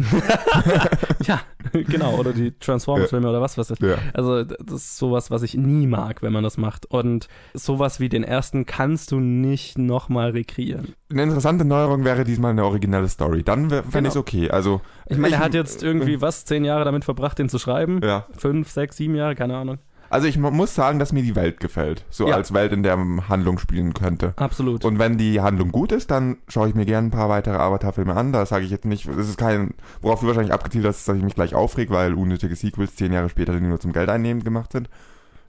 ja, 1.27 1.41
genau, 1.73 2.17
oder 2.17 2.33
die 2.33 2.53
Transformers-Filme 2.59 3.29
oder 3.29 3.41
was 3.41 3.59
weiß 3.59 3.71
ich. 3.71 3.81
Ja. 3.81 3.97
Also, 4.13 4.45
das 4.45 4.75
ist 4.83 4.97
sowas, 4.99 5.33
was 5.33 5.43
ich 5.43 5.55
nie 5.55 5.87
mag, 5.89 6.23
wenn 6.23 6.33
man 6.33 6.45
das 6.45 6.59
macht. 6.59 6.87
Und 6.87 7.29
sowas 7.55 7.99
wie 7.99 8.09
den 8.09 8.23
ersten 8.23 8.65
kannst 8.67 9.11
du 9.11 9.19
nicht 9.19 9.79
nochmal 9.79 10.31
rekreieren. 10.31 10.95
Eine 11.11 11.25
interessante 11.25 11.65
Neuerung 11.65 12.05
wäre 12.05 12.23
diesmal 12.25 12.53
eine 12.53 12.65
originelle 12.65 13.09
Story. 13.09 13.43
Dann 13.43 13.69
fände 13.71 13.83
Genau. 13.91 14.03
ich 14.05 14.09
es 14.11 14.17
okay. 14.17 14.51
Also, 14.51 14.81
Ich 15.09 15.19
meine, 15.19 15.35
er 15.35 15.41
hat 15.41 15.55
jetzt 15.55 15.83
irgendwie, 15.83 16.21
was, 16.21 16.45
zehn 16.45 16.65
Jahre 16.65 16.85
damit 16.85 17.05
verbracht, 17.05 17.39
den 17.41 17.49
zu 17.49 17.59
schreiben? 17.59 18.01
Ja. 18.05 18.27
Fünf, 18.39 18.71
sechs, 18.71 18.97
sieben 18.97 19.17
Jahre, 19.17 19.35
keine 19.35 19.57
Ahnung. 19.57 19.79
Also 20.15 20.29
ich 20.29 20.39
mu- 20.39 20.53
muss 20.53 20.77
sagen, 20.77 21.01
dass 21.01 21.13
mir 21.13 21.25
die 21.25 21.35
Welt 21.35 21.59
gefällt. 21.59 22.05
So 22.09 22.29
Ja. 22.29 22.37
als 22.37 22.55
Welt, 22.55 22.73
in 22.73 22.85
der 22.85 22.97
man 22.97 23.29
Handlung 23.29 23.59
spielen 23.59 23.95
könnte. 23.95 24.33
Absolut. 24.37 24.85
Und 24.85 25.01
wenn 25.01 25.19
die 25.19 25.41
Handlung 25.41 25.73
gut 25.73 25.91
ist, 25.91 26.13
dann 26.13 26.37
schaue 26.47 26.69
ich 26.69 26.77
mir 26.77 26.87
gerne 26.87 27.09
ein 27.09 27.11
paar 27.11 27.29
weitere 27.29 27.57
Avatar-Filme 27.57 28.15
an. 28.15 28.33
Da 28.33 28.47
sage 28.47 28.65
ich 28.65 28.71
jetzt 28.71 28.85
nicht, 28.85 29.09
es 29.09 29.29
ist 29.29 29.39
kein, 29.39 29.75
worauf 30.03 30.21
du 30.21 30.29
wahrscheinlich 30.29 30.53
abgezielt 30.53 30.85
hast, 30.87 31.09
dass 31.09 31.17
ich 31.17 31.23
mich 31.25 31.35
gleich 31.35 31.57
aufreg, 31.57 31.91
weil 31.91 32.15
unnötige 32.15 32.55
Sequels 32.55 32.95
zehn 32.95 33.13
Jahre 33.13 33.29
später, 33.29 33.55
die 33.55 33.61
nur 33.67 33.81
zum 33.81 33.93
Geld 33.93 34.09
einnehmen 34.09 34.45
gemacht 34.45 34.71
sind. 34.71 34.89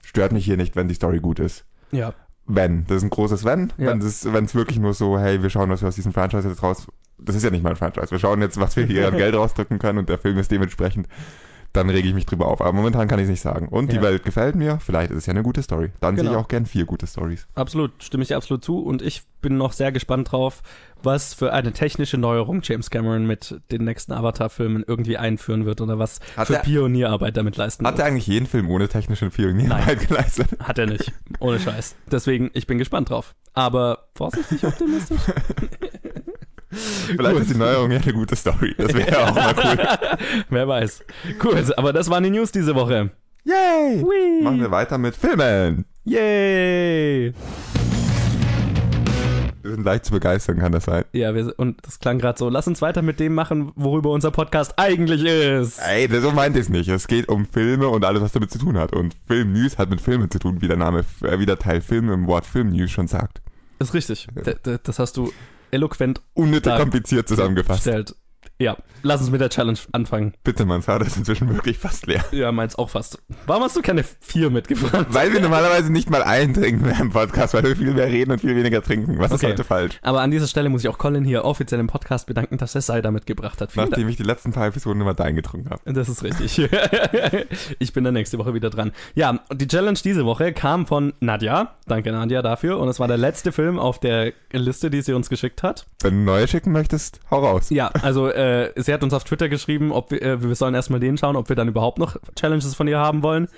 Stört 0.04 0.32
mich 0.32 0.44
hier 0.44 0.56
nicht, 0.56 0.74
wenn 0.74 0.88
die 0.88 0.94
Story 0.94 1.20
gut 1.20 1.38
ist. 1.38 1.64
ja. 1.92 2.12
Wenn. 2.48 2.84
Das 2.86 2.98
ist 2.98 3.02
ein 3.02 3.10
großes 3.10 3.44
Wenn. 3.44 3.72
Ja. 3.76 3.90
Wenn 3.90 3.98
es 3.98 4.32
wenn 4.32 4.44
es 4.44 4.54
wirklich 4.54 4.78
nur 4.78 4.94
so, 4.94 5.18
hey, 5.18 5.42
wir 5.42 5.50
schauen, 5.50 5.68
was 5.68 5.80
wir 5.82 5.88
aus 5.88 5.96
diesem 5.96 6.12
Franchise 6.12 6.48
jetzt 6.48 6.62
raus. 6.62 6.86
Das 7.18 7.34
ist 7.34 7.42
ja 7.42 7.50
nicht 7.50 7.64
mal 7.64 7.70
ein 7.70 7.76
Franchise. 7.76 8.10
Wir 8.12 8.20
schauen 8.20 8.40
jetzt, 8.40 8.60
was 8.60 8.76
wir 8.76 8.84
hier 8.86 9.08
an 9.08 9.16
Geld 9.16 9.34
rausdrücken 9.34 9.78
können 9.80 9.98
und 9.98 10.08
der 10.08 10.18
Film 10.18 10.38
ist 10.38 10.50
dementsprechend. 10.52 11.08
Dann 11.76 11.90
rege 11.90 12.08
ich 12.08 12.14
mich 12.14 12.26
drüber 12.26 12.46
auf. 12.48 12.60
Aber 12.60 12.72
momentan 12.72 13.06
kann 13.08 13.18
ich 13.18 13.24
es 13.24 13.30
nicht 13.30 13.40
sagen. 13.42 13.68
Und 13.68 13.92
die 13.92 13.96
Ja. 13.96 14.02
Welt 14.02 14.24
gefällt 14.24 14.54
mir. 14.56 14.78
Vielleicht 14.80 15.10
ist 15.12 15.18
es 15.18 15.26
ja 15.26 15.32
eine 15.32 15.42
gute 15.42 15.62
Story. 15.62 15.90
Dann 16.00 16.16
sehe 16.16 16.24
ich 16.24 16.30
Genau. 16.30 16.40
auch 16.42 16.48
gern 16.48 16.66
vier 16.66 16.84
gute 16.86 17.06
Stories. 17.06 17.46
Absolut, 17.54 18.02
stimme 18.02 18.22
ich 18.22 18.28
dir 18.28 18.36
absolut 18.36 18.64
zu. 18.64 18.78
Und 18.80 19.02
ich 19.02 19.22
bin 19.42 19.56
noch 19.58 19.72
sehr 19.72 19.92
gespannt 19.92 20.32
drauf, 20.32 20.62
was 21.02 21.34
für 21.34 21.52
eine 21.52 21.72
technische 21.72 22.18
Neuerung 22.18 22.60
James 22.64 22.90
Cameron 22.90 23.26
mit 23.26 23.60
den 23.70 23.84
nächsten 23.84 24.12
Avatar-Filmen 24.12 24.82
irgendwie 24.86 25.18
einführen 25.18 25.64
wird 25.66 25.80
oder 25.80 25.98
was 25.98 26.18
Hat 26.36 26.48
für 26.48 26.54
er- 26.56 26.62
Pionierarbeit 26.62 27.36
damit 27.36 27.56
leisten 27.56 27.86
Hat 27.86 27.94
wird. 27.94 28.00
er 28.00 28.06
eigentlich 28.06 28.26
jeden 28.26 28.46
Film 28.46 28.68
ohne 28.70 28.88
technische 28.88 29.30
Pionierarbeit 29.30 30.08
geleistet? 30.08 30.48
Hat 30.60 30.78
er 30.78 30.86
nicht. 30.86 31.12
Ohne 31.38 31.60
Scheiß. 31.60 31.94
Deswegen, 32.10 32.50
ich 32.54 32.66
bin 32.66 32.78
gespannt 32.78 33.10
drauf. 33.10 33.34
Aber 33.52 34.08
vorsichtig 34.14 34.64
optimistisch. 34.66 35.20
Vielleicht 36.70 37.38
ist 37.40 37.50
die 37.50 37.58
Neuerung 37.58 37.90
ja 37.92 37.98
eine 38.00 38.12
gute 38.12 38.34
Story. 38.36 38.74
Das 38.76 38.92
wäre 38.92 39.10
ja 39.10 39.28
auch 39.28 39.34
mal 39.34 39.54
cool. 39.56 39.78
Wer 40.50 40.68
weiß. 40.68 41.04
Cool, 41.42 41.62
aber 41.76 41.92
das 41.92 42.10
waren 42.10 42.24
die 42.24 42.30
News 42.30 42.50
diese 42.52 42.74
Woche. 42.74 43.10
Yay! 43.44 44.02
Whee! 44.02 44.42
Machen 44.42 44.60
wir 44.60 44.70
weiter 44.72 44.98
mit 44.98 45.14
Filmen. 45.14 45.84
Yay! 46.04 47.32
Wir 49.62 49.72
sind 49.74 49.84
leicht 49.84 50.04
zu 50.04 50.12
begeistern, 50.12 50.58
kann 50.58 50.70
das 50.72 50.84
sein? 50.84 51.04
Ja, 51.12 51.34
wir, 51.34 51.52
und 51.56 51.84
das 51.84 51.98
klang 51.98 52.18
gerade 52.18 52.38
so. 52.38 52.48
Lass 52.48 52.68
uns 52.68 52.82
weiter 52.82 53.02
mit 53.02 53.18
dem 53.18 53.34
machen, 53.34 53.72
worüber 53.74 54.10
unser 54.10 54.30
Podcast 54.30 54.74
eigentlich 54.76 55.24
ist. 55.24 55.78
Ey, 55.80 56.06
das- 56.06 56.22
so 56.22 56.30
meinte 56.30 56.58
ich 56.60 56.66
es 56.66 56.68
nicht. 56.68 56.88
Es 56.88 57.08
geht 57.08 57.28
um 57.28 57.46
Filme 57.46 57.88
und 57.88 58.04
alles, 58.04 58.22
was 58.22 58.30
damit 58.32 58.52
zu 58.52 58.58
tun 58.60 58.78
hat. 58.78 58.92
Und 58.92 59.14
Film-News 59.26 59.76
hat 59.78 59.90
mit 59.90 60.00
Filmen 60.00 60.30
zu 60.30 60.38
tun, 60.38 60.60
wie 60.60 60.68
der 60.68 60.76
Name, 60.76 61.04
äh, 61.22 61.38
wie 61.40 61.46
der 61.46 61.58
Teil 61.58 61.80
Film 61.80 62.10
im 62.12 62.26
Wort 62.28 62.46
Film-News 62.46 62.90
schon 62.92 63.08
sagt. 63.08 63.40
Ist 63.80 63.92
richtig. 63.92 64.28
D- 64.34 64.78
das 64.82 64.98
hast 65.00 65.16
du 65.16 65.32
eloquent 65.70 66.20
Unnötig 66.34 66.72
Da- 66.72 66.78
kompliziert 66.78 67.28
zusammengefasst. 67.28 67.84
gestellt. 67.84 68.14
Ja, 68.58 68.76
lass 69.02 69.20
uns 69.20 69.30
mit 69.30 69.40
der 69.42 69.50
Challenge 69.50 69.78
anfangen. 69.92 70.32
Bitte, 70.42 70.64
mein 70.64 70.80
Vater 70.80 71.06
ist 71.06 71.18
inzwischen 71.18 71.52
wirklich 71.54 71.76
fast 71.76 72.06
leer. 72.06 72.24
Ja, 72.32 72.52
meins 72.52 72.76
auch 72.76 72.88
fast. 72.88 73.18
Warum 73.46 73.64
hast 73.64 73.76
du 73.76 73.82
keine 73.82 74.02
vier 74.20 74.48
mitgebracht? 74.48 75.06
Weil 75.10 75.30
wir 75.34 75.40
normalerweise 75.40 75.92
nicht 75.92 76.08
mal 76.08 76.22
einen 76.22 76.54
trinken 76.54 76.86
mehr 76.86 76.98
im 76.98 77.10
Podcast, 77.10 77.52
weil 77.52 77.64
wir 77.64 77.76
viel 77.76 77.92
mehr 77.92 78.06
reden 78.06 78.30
und 78.32 78.40
viel 78.40 78.56
weniger 78.56 78.82
trinken. 78.82 79.18
Was 79.18 79.30
ist 79.30 79.44
Okay. 79.44 79.52
heute 79.52 79.64
falsch? 79.64 79.98
Aber 80.00 80.22
an 80.22 80.30
dieser 80.30 80.46
Stelle 80.46 80.70
muss 80.70 80.82
ich 80.82 80.88
auch 80.88 80.96
Colin 80.96 81.24
hier 81.24 81.44
offiziell 81.44 81.80
im 81.80 81.86
Podcast 81.86 82.26
bedanken, 82.26 82.56
dass 82.56 82.74
er 82.74 82.80
Cider 82.80 83.10
mitgebracht 83.10 83.60
hat. 83.60 83.72
Vielen 83.72 83.90
Nachdem 83.90 84.08
ich 84.08 84.16
die 84.16 84.22
letzten 84.22 84.52
paar 84.52 84.68
Episoden 84.68 85.02
immer 85.02 85.12
dein 85.12 85.36
getrunken 85.36 85.68
habe. 85.68 85.92
Das 85.92 86.08
ist 86.08 86.22
richtig. 86.22 86.58
ich 87.78 87.92
bin 87.92 88.04
dann 88.04 88.14
nächste 88.14 88.38
Woche 88.38 88.54
wieder 88.54 88.70
dran. 88.70 88.92
Ja, 89.14 89.38
und 89.50 89.60
die 89.60 89.66
Challenge 89.68 89.98
diese 90.02 90.24
Woche 90.24 90.54
kam 90.54 90.86
von 90.86 91.12
Nadja. 91.20 91.74
Danke 91.86 92.10
Nadja 92.10 92.40
dafür. 92.40 92.78
Und 92.78 92.88
es 92.88 92.98
war 93.00 93.08
der 93.08 93.18
letzte 93.18 93.52
Film 93.52 93.78
auf 93.78 94.00
der 94.00 94.32
Liste, 94.52 94.88
die 94.88 95.02
sie 95.02 95.12
uns 95.12 95.28
geschickt 95.28 95.62
hat. 95.62 95.86
Wenn 96.00 96.20
du 96.20 96.24
neue 96.32 96.48
schicken 96.48 96.72
möchtest, 96.72 97.20
hau 97.30 97.40
raus. 97.44 97.68
Ja, 97.68 97.88
also 98.02 98.28
äh, 98.28 98.45
sie 98.76 98.92
hat 98.92 99.02
uns 99.02 99.14
auf 99.14 99.24
Twitter 99.24 99.48
geschrieben, 99.48 99.92
ob 99.92 100.10
wir, 100.10 100.22
äh, 100.22 100.42
wir 100.42 100.54
sollen 100.54 100.74
erstmal 100.74 101.00
den 101.00 101.18
schauen, 101.18 101.36
ob 101.36 101.48
wir 101.48 101.56
dann 101.56 101.68
überhaupt 101.68 101.98
noch 101.98 102.16
Challenges 102.34 102.74
von 102.74 102.88
ihr 102.88 102.98
haben 102.98 103.22
wollen. 103.22 103.48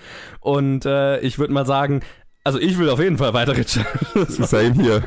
Und 0.41 0.87
äh, 0.87 1.21
ich 1.21 1.39
würde 1.39 1.53
mal 1.53 1.67
sagen, 1.67 2.03
also 2.45 2.59
ich 2.59 2.79
will 2.79 2.89
auf 2.89 3.01
jeden 3.01 3.19
Fall 3.19 3.35
weitere 3.35 3.65
Challenges. 3.65 4.37
Same 4.51 4.75
hier. 4.75 5.05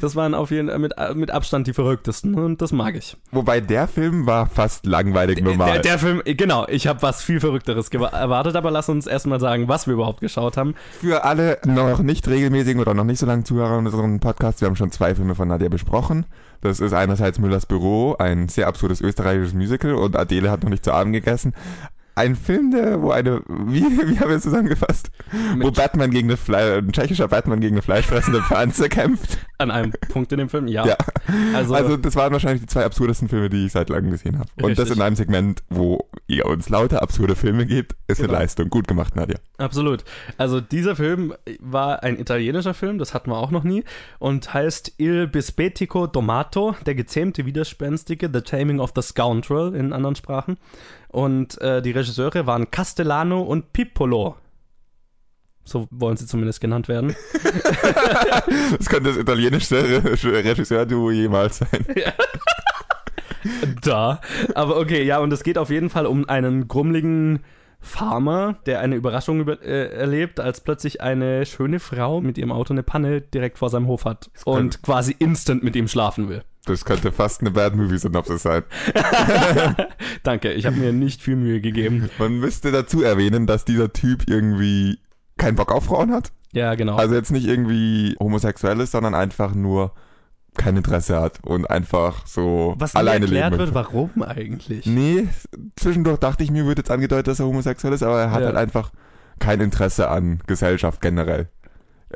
Das 0.00 0.16
waren 0.16 0.34
auf 0.34 0.50
jeden 0.50 0.68
Fall 0.68 0.78
mit, 0.78 0.92
mit 1.14 1.30
Abstand 1.30 1.66
die 1.66 1.72
verrücktesten 1.72 2.34
und 2.34 2.60
das 2.60 2.72
mag 2.72 2.94
ich. 2.94 3.16
Wobei 3.30 3.60
der 3.60 3.88
Film 3.88 4.26
war 4.26 4.46
fast 4.46 4.86
langweilig 4.86 5.40
normal. 5.40 5.72
Der, 5.72 5.82
der 5.82 5.98
Film, 5.98 6.22
genau, 6.24 6.66
ich 6.68 6.86
habe 6.86 7.02
was 7.02 7.22
viel 7.22 7.40
Verrückteres 7.40 7.88
erwartet, 7.88 8.56
aber 8.56 8.70
lass 8.70 8.88
uns 8.88 9.06
erstmal 9.06 9.40
sagen, 9.40 9.68
was 9.68 9.86
wir 9.86 9.94
überhaupt 9.94 10.20
geschaut 10.20 10.56
haben. 10.56 10.74
Für 11.00 11.24
alle 11.24 11.58
noch 11.64 12.00
nicht 12.00 12.28
regelmäßigen 12.28 12.80
oder 12.80 12.94
noch 12.94 13.04
nicht 13.04 13.18
so 13.18 13.26
lange 13.26 13.44
Zuhörer 13.44 13.78
unserem 13.78 14.20
Podcast, 14.20 14.60
wir 14.60 14.66
haben 14.66 14.76
schon 14.76 14.92
zwei 14.92 15.14
Filme 15.14 15.34
von 15.34 15.48
Nadia 15.48 15.68
besprochen. 15.68 16.26
Das 16.60 16.80
ist 16.80 16.92
einerseits 16.92 17.38
Müllers 17.38 17.64
Büro, 17.64 18.16
ein 18.18 18.48
sehr 18.48 18.66
absurdes 18.66 19.00
österreichisches 19.00 19.54
Musical 19.54 19.94
und 19.94 20.16
Adele 20.16 20.50
hat 20.50 20.62
noch 20.62 20.70
nicht 20.70 20.84
zu 20.84 20.92
Abend 20.92 21.14
gegessen. 21.14 21.54
Ein 22.14 22.36
Film, 22.36 22.70
der, 22.70 23.00
wo 23.02 23.10
eine, 23.10 23.40
wie, 23.48 23.82
wie 23.82 24.18
haben 24.18 24.28
wir 24.28 24.36
es 24.36 24.42
zusammengefasst? 24.42 25.10
Wo 25.58 25.66
Mit- 25.66 25.74
Batman 25.76 26.10
gegen 26.10 26.28
eine 26.28 26.36
Fle 26.36 26.78
ein 26.78 26.92
tschechischer 26.92 27.28
Batman 27.28 27.60
gegen 27.60 27.76
eine 27.76 27.82
fleischfressende 27.82 28.42
Pflanze 28.48 28.88
kämpft. 28.88 29.38
An 29.58 29.70
einem 29.70 29.92
Punkt 30.08 30.32
in 30.32 30.38
dem 30.38 30.48
Film, 30.48 30.66
ja. 30.68 30.86
Ja. 30.86 30.96
Also, 31.54 31.74
Also, 31.74 31.96
das 31.96 32.16
waren 32.16 32.32
wahrscheinlich 32.32 32.62
die 32.62 32.66
zwei 32.66 32.84
absurdesten 32.84 33.28
Filme, 33.28 33.50
die 33.50 33.66
ich 33.66 33.72
seit 33.72 33.88
langem 33.90 34.10
gesehen 34.10 34.38
habe. 34.38 34.48
Und 34.62 34.70
das 34.78 34.86
Richtig. 34.86 34.96
in 34.96 35.02
einem 35.02 35.16
Segment, 35.16 35.62
wo 35.68 36.08
ihr 36.26 36.46
uns 36.46 36.68
lauter 36.68 37.02
absurde 37.02 37.36
Filme 37.36 37.66
gebt, 37.66 37.94
ist 38.06 38.18
Genau. 38.18 38.30
eine 38.32 38.40
Leistung. 38.42 38.70
Gut 38.70 38.88
gemacht, 38.88 39.16
Nadja. 39.16 39.36
absolut. 39.58 40.04
Also 40.38 40.60
dieser 40.60 40.96
Film 40.96 41.34
war 41.60 42.02
ein 42.02 42.18
italienischer 42.18 42.74
Film, 42.74 42.98
das 42.98 43.12
hatten 43.14 43.30
wir 43.30 43.36
auch 43.38 43.50
noch 43.50 43.64
nie, 43.64 43.84
und 44.18 44.52
heißt 44.54 44.94
Il 44.98 45.26
Bispetico 45.26 46.06
Domato, 46.06 46.74
der 46.86 46.94
gezähmte 46.94 47.44
Widerspenstige, 47.46 48.30
The 48.32 48.40
Taming 48.40 48.80
of 48.80 48.92
the 48.96 49.02
Scoundrel 49.02 49.74
in 49.74 49.92
anderen 49.92 50.16
Sprachen. 50.16 50.56
Und 51.10 51.60
äh, 51.60 51.82
die 51.82 51.90
Regisseure 51.90 52.46
waren 52.46 52.70
Castellano 52.70 53.42
und 53.42 53.72
Pippolo. 53.72 54.36
So 55.64 55.86
wollen 55.90 56.16
sie 56.16 56.26
zumindest 56.26 56.60
genannt 56.60 56.88
werden. 56.88 57.14
Das 58.78 58.86
könnte 58.88 59.10
das 59.10 59.18
italienischste 59.18 60.04
Re- 60.04 60.44
Regisseur-Duo 60.44 61.10
jemals 61.10 61.58
sein. 61.58 61.84
da. 63.82 64.20
Aber 64.54 64.76
okay, 64.78 65.02
ja, 65.04 65.18
und 65.18 65.32
es 65.32 65.42
geht 65.42 65.58
auf 65.58 65.70
jeden 65.70 65.90
Fall 65.90 66.06
um 66.06 66.28
einen 66.28 66.68
grummeligen 66.68 67.40
Farmer, 67.80 68.58
der 68.66 68.80
eine 68.80 68.96
Überraschung 68.96 69.40
über, 69.40 69.62
äh, 69.62 69.88
erlebt, 69.92 70.38
als 70.40 70.60
plötzlich 70.60 71.00
eine 71.00 71.46
schöne 71.46 71.80
Frau 71.80 72.20
mit 72.20 72.38
ihrem 72.38 72.52
Auto 72.52 72.74
eine 72.74 72.82
Panne 72.82 73.20
direkt 73.20 73.58
vor 73.58 73.70
seinem 73.70 73.86
Hof 73.86 74.04
hat 74.04 74.30
und 74.44 74.82
quasi 74.82 75.14
instant 75.18 75.62
mit 75.62 75.76
ihm 75.76 75.88
schlafen 75.88 76.28
will. 76.28 76.42
Das 76.66 76.84
könnte 76.84 77.10
fast 77.10 77.40
eine 77.40 77.50
Bad-Movie-Synopsis 77.50 78.42
sein. 78.42 78.62
Danke, 80.22 80.52
ich 80.52 80.66
habe 80.66 80.76
mir 80.76 80.92
nicht 80.92 81.22
viel 81.22 81.36
Mühe 81.36 81.60
gegeben. 81.60 82.10
Man 82.18 82.38
müsste 82.38 82.70
dazu 82.70 83.02
erwähnen, 83.02 83.46
dass 83.46 83.64
dieser 83.64 83.92
Typ 83.92 84.28
irgendwie 84.28 84.98
keinen 85.38 85.56
Bock 85.56 85.72
auf 85.72 85.84
Frauen 85.84 86.12
hat. 86.12 86.32
Ja, 86.52 86.74
genau. 86.74 86.96
Also 86.96 87.14
jetzt 87.14 87.30
nicht 87.32 87.46
irgendwie 87.46 88.16
homosexuell 88.20 88.78
ist, 88.80 88.92
sondern 88.92 89.14
einfach 89.14 89.54
nur 89.54 89.92
kein 90.56 90.76
Interesse 90.76 91.18
hat 91.20 91.38
und 91.44 91.70
einfach 91.70 92.26
so 92.26 92.74
Was 92.78 92.94
alleine 92.96 93.24
erklärt 93.24 93.52
leben 93.52 93.58
wird, 93.64 93.74
warum 93.74 94.22
eigentlich? 94.22 94.84
Nee, 94.84 95.28
zwischendurch 95.76 96.18
dachte 96.18 96.42
ich 96.42 96.50
mir, 96.50 96.66
wird 96.66 96.78
jetzt 96.78 96.90
angedeutet, 96.90 97.28
dass 97.28 97.40
er 97.40 97.46
homosexuell 97.46 97.94
ist, 97.94 98.02
aber 98.02 98.20
er 98.20 98.30
hat 98.32 98.40
Ja. 98.40 98.46
halt 98.46 98.56
einfach 98.56 98.90
kein 99.38 99.60
Interesse 99.60 100.08
an 100.10 100.40
Gesellschaft 100.46 101.00
generell. 101.00 101.48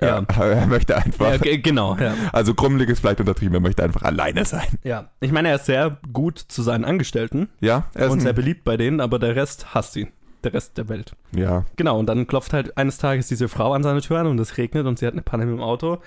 Er, 0.00 0.08
Ja. 0.28 0.44
er 0.44 0.66
möchte 0.66 0.96
einfach, 0.96 1.30
Ja, 1.30 1.36
ge- 1.38 1.58
genau, 1.58 1.96
ja. 1.96 2.14
also 2.32 2.54
grummelig 2.54 2.88
ist 2.88 3.00
vielleicht 3.00 3.20
untertrieben, 3.20 3.54
er 3.54 3.60
möchte 3.60 3.82
einfach 3.84 4.02
alleine 4.02 4.44
sein. 4.44 4.66
ja. 4.82 5.10
Ich 5.20 5.30
meine, 5.32 5.48
er 5.48 5.56
ist 5.56 5.66
sehr 5.66 5.98
gut 6.12 6.38
zu 6.38 6.62
seinen 6.62 6.84
Angestellten 6.84 7.48
Ja, 7.60 7.84
er 7.94 8.06
ist 8.06 8.12
und 8.12 8.20
sehr 8.20 8.32
beliebt 8.32 8.64
bei 8.64 8.76
denen, 8.76 9.00
aber 9.00 9.18
der 9.18 9.36
Rest 9.36 9.74
hasst 9.74 9.96
ihn. 9.96 10.08
Der 10.42 10.52
Rest 10.52 10.76
der 10.76 10.88
Welt. 10.90 11.12
ja, 11.34 11.64
Genau, 11.76 11.98
und 11.98 12.06
dann 12.06 12.26
klopft 12.26 12.52
halt 12.52 12.76
eines 12.76 12.98
Tages 12.98 13.28
diese 13.28 13.48
Frau 13.48 13.72
an 13.72 13.82
seine 13.82 14.02
Tür 14.02 14.18
an 14.18 14.26
und 14.26 14.38
es 14.38 14.58
regnet 14.58 14.84
und 14.86 14.98
sie 14.98 15.06
hat 15.06 15.14
eine 15.14 15.22
Panne 15.22 15.46
mit 15.46 15.54
dem 15.54 15.62
Auto 15.62 15.98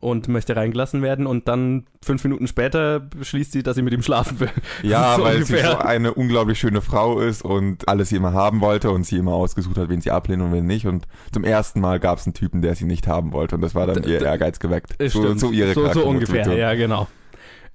und 0.00 0.28
möchte 0.28 0.56
reingelassen 0.56 1.02
werden 1.02 1.26
und 1.26 1.46
dann 1.46 1.86
fünf 2.02 2.24
Minuten 2.24 2.46
später 2.46 3.00
beschließt 3.00 3.52
sie, 3.52 3.62
dass 3.62 3.76
sie 3.76 3.82
mit 3.82 3.92
ihm 3.92 4.02
schlafen 4.02 4.40
will. 4.40 4.50
ja, 4.82 5.14
So 5.16 5.24
weil 5.24 5.34
ungefähr. 5.36 5.58
sie 5.58 5.70
so 5.72 5.78
eine 5.78 6.14
unglaublich 6.14 6.58
schöne 6.58 6.80
Frau 6.80 7.20
ist 7.20 7.42
und 7.44 7.86
alles 7.88 8.08
sie 8.08 8.16
immer 8.16 8.32
haben 8.32 8.60
wollte 8.62 8.90
und 8.90 9.04
sie 9.04 9.18
immer 9.18 9.34
ausgesucht 9.34 9.76
hat, 9.76 9.88
wen 9.90 10.00
sie 10.00 10.10
ablehnt 10.10 10.42
und 10.42 10.52
wen 10.52 10.66
nicht. 10.66 10.86
Und 10.86 11.06
zum 11.32 11.44
ersten 11.44 11.80
Mal 11.80 12.00
gab 12.00 12.18
es 12.18 12.26
einen 12.26 12.34
Typen, 12.34 12.62
der 12.62 12.74
sie 12.74 12.86
nicht 12.86 13.06
haben 13.06 13.32
wollte 13.32 13.54
und 13.54 13.60
das 13.60 13.74
war 13.74 13.86
dann 13.86 14.02
D- 14.02 14.10
ihr 14.10 14.22
Ehrgeiz 14.22 14.58
geweckt. 14.58 14.94
So, 15.08 15.34
so 15.36 15.50
ihre 15.52 15.74
so, 15.74 15.92
so 15.92 16.06
ungefähr, 16.06 16.50
ja, 16.56 16.74
genau. 16.74 17.06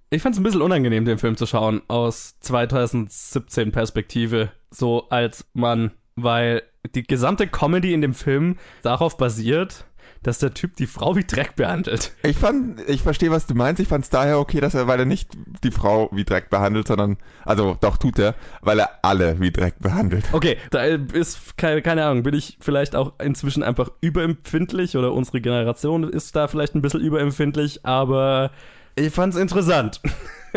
Ich 0.10 0.22
fand 0.22 0.34
es 0.36 0.40
ein 0.40 0.44
bisschen 0.44 0.62
unangenehm, 0.62 1.06
den 1.06 1.18
Film 1.18 1.36
zu 1.36 1.46
schauen, 1.46 1.82
aus 1.88 2.36
2017 2.40 3.72
Perspektive, 3.72 4.52
so 4.72 5.10
als 5.10 5.46
Mann, 5.54 5.92
weil 6.16 6.62
die 6.94 7.04
gesamte 7.04 7.48
Comedy 7.48 7.94
in 7.94 8.02
dem 8.02 8.14
Film 8.14 8.58
darauf 8.84 9.18
basiert, 9.18 9.86
dass 10.26 10.40
der 10.40 10.56
Typ 10.56 10.76
die 10.76 10.88
Frau 10.88 11.16
wie 11.16 11.24
Dreck 11.24 11.56
behandelt. 11.56 12.14
Ich 12.24 12.38
fand, 12.38 12.82
ich 12.90 13.04
verstehe, 13.04 13.30
was 13.30 13.46
du 13.46 13.54
meinst. 13.54 13.80
Ich 13.80 13.88
fand 13.88 14.06
es 14.06 14.10
daher 14.10 14.40
okay, 14.40 14.60
dass 14.60 14.74
er, 14.74 14.88
weil 14.88 15.00
er 15.00 15.06
nicht 15.06 15.30
die 15.64 15.70
Frau 15.70 16.10
wie 16.12 16.26
Dreck 16.26 16.50
behandelt, 16.50 16.88
sondern, 16.88 17.18
also 17.46 17.78
doch 17.80 17.98
tut 17.98 18.18
er, 18.18 18.34
weil 18.62 18.80
er 18.80 18.90
alle 19.04 19.40
wie 19.40 19.52
Dreck 19.52 19.76
behandelt. 19.80 20.26
Okay, 20.32 20.58
da 20.72 20.84
ist 20.84 21.58
keine, 21.58 21.84
keine 21.84 22.06
Ahnung, 22.06 22.24
bin 22.24 22.34
ich 22.34 22.58
vielleicht 22.60 22.96
auch 22.96 23.14
inzwischen 23.22 23.62
einfach 23.62 23.90
überempfindlich 24.02 24.98
oder 24.98 25.14
unsere 25.14 25.42
Generation 25.42 26.10
ist 26.10 26.36
da 26.36 26.48
vielleicht 26.48 26.74
ein 26.74 26.82
bisschen 26.82 27.02
überempfindlich, 27.02 27.86
aber 27.86 28.50
ich 28.96 29.14
fand's 29.14 29.38
interessant. 29.38 30.02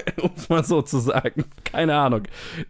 um 0.23 0.31
es 0.37 0.49
mal 0.49 0.65
so 0.65 0.83
zu 0.83 0.99
sagen. 0.99 1.45
Keine 1.65 1.95
Ahnung. 1.97 2.23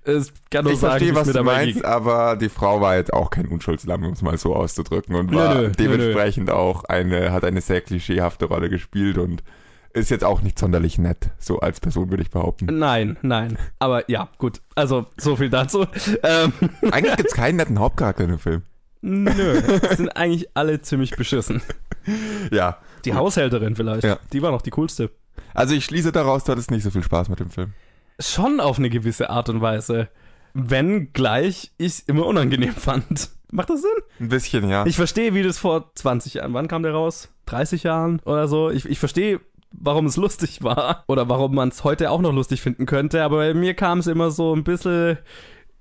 Es 0.05 0.33
kann 0.51 0.65
nur 0.65 0.73
Ich 0.75 0.81
sagen, 0.81 0.93
verstehe, 0.99 1.15
was 1.15 1.27
mir 1.27 1.33
du 1.33 1.39
dabei 1.39 1.53
meinst, 1.65 1.75
ging. 1.77 1.85
aber 1.85 2.37
die 2.37 2.49
Frau 2.49 2.81
war 2.81 2.97
jetzt 2.97 3.13
auch 3.13 3.31
kein 3.31 3.47
Unschuldslamm, 3.47 4.05
um 4.05 4.13
es 4.13 4.23
mal 4.23 4.37
so 4.39 4.55
auszudrücken, 4.55 5.15
und 5.15 5.31
Nö, 5.31 5.37
war 5.37 5.55
nö, 5.55 5.63
nö, 5.69 5.73
dementsprechend 5.79 6.51
auch 6.51 6.85
eine, 6.85 7.33
hat 7.33 7.45
eine 7.45 7.61
sehr 7.61 7.81
klischeehafte 7.81 8.47
Rolle 8.47 8.69
gespielt 8.69 9.19
und 9.19 9.43
ist 9.95 10.11
jetzt 10.11 10.25
auch 10.25 10.43
nicht 10.43 10.59
sonderlich 10.59 10.99
nett, 10.99 11.31
so 11.39 11.61
als 11.61 11.81
Person 11.81 12.11
würde 12.11 12.23
ich 12.23 12.31
behaupten. 12.31 12.67
Nein, 12.79 13.17
nein. 13.23 13.57
Aber 13.79 14.09
ja, 14.11 14.29
gut. 14.39 14.61
Also, 14.75 15.07
so 15.17 15.35
viel 15.37 15.49
dazu. 15.51 15.87
Ähm, 16.23 16.53
Eigentlich 16.91 17.17
gibt 17.17 17.31
es 17.31 17.35
keinen 17.35 17.57
netten 17.57 17.79
Hauptcharakter 17.79 18.25
in 18.25 18.31
dem 18.31 18.39
Film. 18.39 18.63
nö. 19.01 19.61
Sind 19.97 20.11
eigentlich 20.11 20.49
alle 20.55 20.81
ziemlich 20.83 21.17
beschissen. 21.17 21.63
Ja. 22.53 22.79
Die 23.05 23.15
Haushälterin 23.15 23.77
vielleicht. 23.77 24.05
Ja. 24.05 24.19
Die 24.33 24.43
war 24.43 24.51
noch 24.51 24.63
die 24.63 24.71
coolste. 24.71 25.11
Also 25.55 25.75
ich 25.75 25.85
schließe 25.85 26.13
daraus, 26.13 26.45
du 26.45 26.53
hattest 26.53 26.71
nicht 26.71 26.83
so 26.83 26.91
viel 26.91 27.03
Spaß 27.03 27.29
mit 27.29 27.41
dem 27.41 27.51
Film. 27.51 27.73
Schon 28.21 28.61
auf 28.61 28.79
eine 28.79 28.91
gewisse 28.91 29.31
Art 29.31 29.49
und 29.49 29.61
Weise. 29.61 30.09
Wenn 30.55 31.13
gleich 31.13 31.73
ich 31.79 31.87
es 31.87 32.01
immer 32.01 32.27
unangenehm 32.27 32.75
fand. 32.75 33.31
Macht 33.51 33.71
das 33.71 33.81
Sinn? 33.83 33.91
Ein 34.21 34.29
bisschen, 34.29 34.69
ja. 34.69 34.85
Ich 34.87 34.97
verstehe, 34.97 35.35
wie 35.35 35.43
das 35.43 35.59
vor 35.59 35.91
20 35.95 36.35
Jahren, 36.35 36.53
wann 36.53 36.69
kam 36.69 36.83
der 36.83 36.93
raus? 36.93 37.31
30 37.47 37.83
Jahren 37.83 38.21
oder 38.25 38.47
so? 38.47 38.71
Ich, 38.71 38.85
ich 38.85 38.99
verstehe, 38.99 39.41
warum 39.73 40.07
es 40.07 40.17
lustig 40.17 40.63
war 40.63 41.05
oder 41.07 41.29
warum 41.29 41.55
man 41.55 41.69
es 41.69 41.85
heute 41.85 42.11
auch 42.11 42.21
noch 42.21 42.33
lustig 42.33 42.61
finden 42.61 42.87
könnte, 42.87 43.23
aber 43.23 43.39
bei 43.39 43.55
mir 43.55 43.75
kam 43.75 43.99
es 43.99 44.07
immer 44.07 44.31
so 44.31 44.55
ein 44.55 44.65
bisschen 44.65 45.19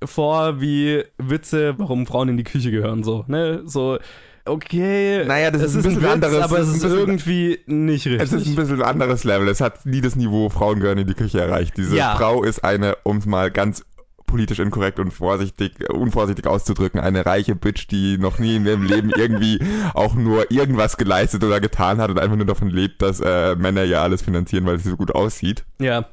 vor 0.03 0.61
wie 0.61 1.03
Witze, 1.17 1.77
warum 1.77 2.05
Frauen 2.05 2.29
in 2.29 2.37
die 2.37 2.43
Küche 2.43 2.71
gehören, 2.71 3.03
so, 3.03 3.25
ne? 3.27 3.63
So, 3.65 3.97
okay. 4.47 5.23
Naja, 5.25 5.51
das 5.51 5.61
es 5.61 5.75
ist 5.75 5.75
ein 5.77 5.83
bisschen 5.83 6.01
Witz, 6.03 6.11
anderes- 6.11 6.41
aber 6.43 6.59
es 6.59 6.67
ist 6.69 6.75
ist 6.77 6.83
ein 6.83 6.89
bisschen- 6.89 6.99
irgendwie 6.99 7.59
nicht 7.67 8.05
richtig. 8.07 8.21
Es 8.21 8.33
ist 8.33 8.47
ein 8.47 8.55
bisschen 8.55 8.81
ein 8.81 8.87
anderes 8.87 9.23
Level. 9.23 9.47
Es 9.49 9.61
hat 9.61 9.85
nie 9.85 10.01
das 10.01 10.15
Niveau 10.15 10.49
Frauen 10.49 10.79
gehören 10.79 10.97
in 10.97 11.07
die 11.07 11.13
Küche 11.13 11.39
erreicht. 11.41 11.75
Diese 11.77 11.95
Ja. 11.95 12.15
Frau 12.15 12.43
ist 12.43 12.63
eine, 12.63 12.95
um 13.03 13.17
es 13.17 13.25
mal 13.25 13.51
ganz 13.51 13.83
politisch 14.27 14.59
inkorrekt 14.59 14.99
und 14.99 15.11
vorsichtig, 15.11 15.89
unvorsichtig 15.89 16.45
auszudrücken, 16.45 16.99
eine 16.99 17.25
reiche 17.25 17.55
Bitch, 17.55 17.87
die 17.89 18.17
noch 18.17 18.37
nie 18.37 18.57
in 18.57 18.65
ihrem 18.65 18.83
Leben 18.83 19.09
irgendwie 19.15 19.59
auch 19.93 20.13
nur 20.13 20.51
irgendwas 20.51 20.97
geleistet 20.97 21.43
oder 21.43 21.59
getan 21.59 21.99
hat 21.99 22.11
und 22.11 22.19
einfach 22.19 22.35
nur 22.35 22.45
davon 22.45 22.69
lebt, 22.69 23.01
dass 23.01 23.19
äh, 23.21 23.55
Männer 23.55 23.83
ja 23.83 24.03
alles 24.03 24.21
finanzieren, 24.21 24.65
weil 24.65 24.77
sie 24.79 24.89
so 24.89 24.97
gut 24.97 25.15
aussieht. 25.15 25.65
ja, 25.79 26.05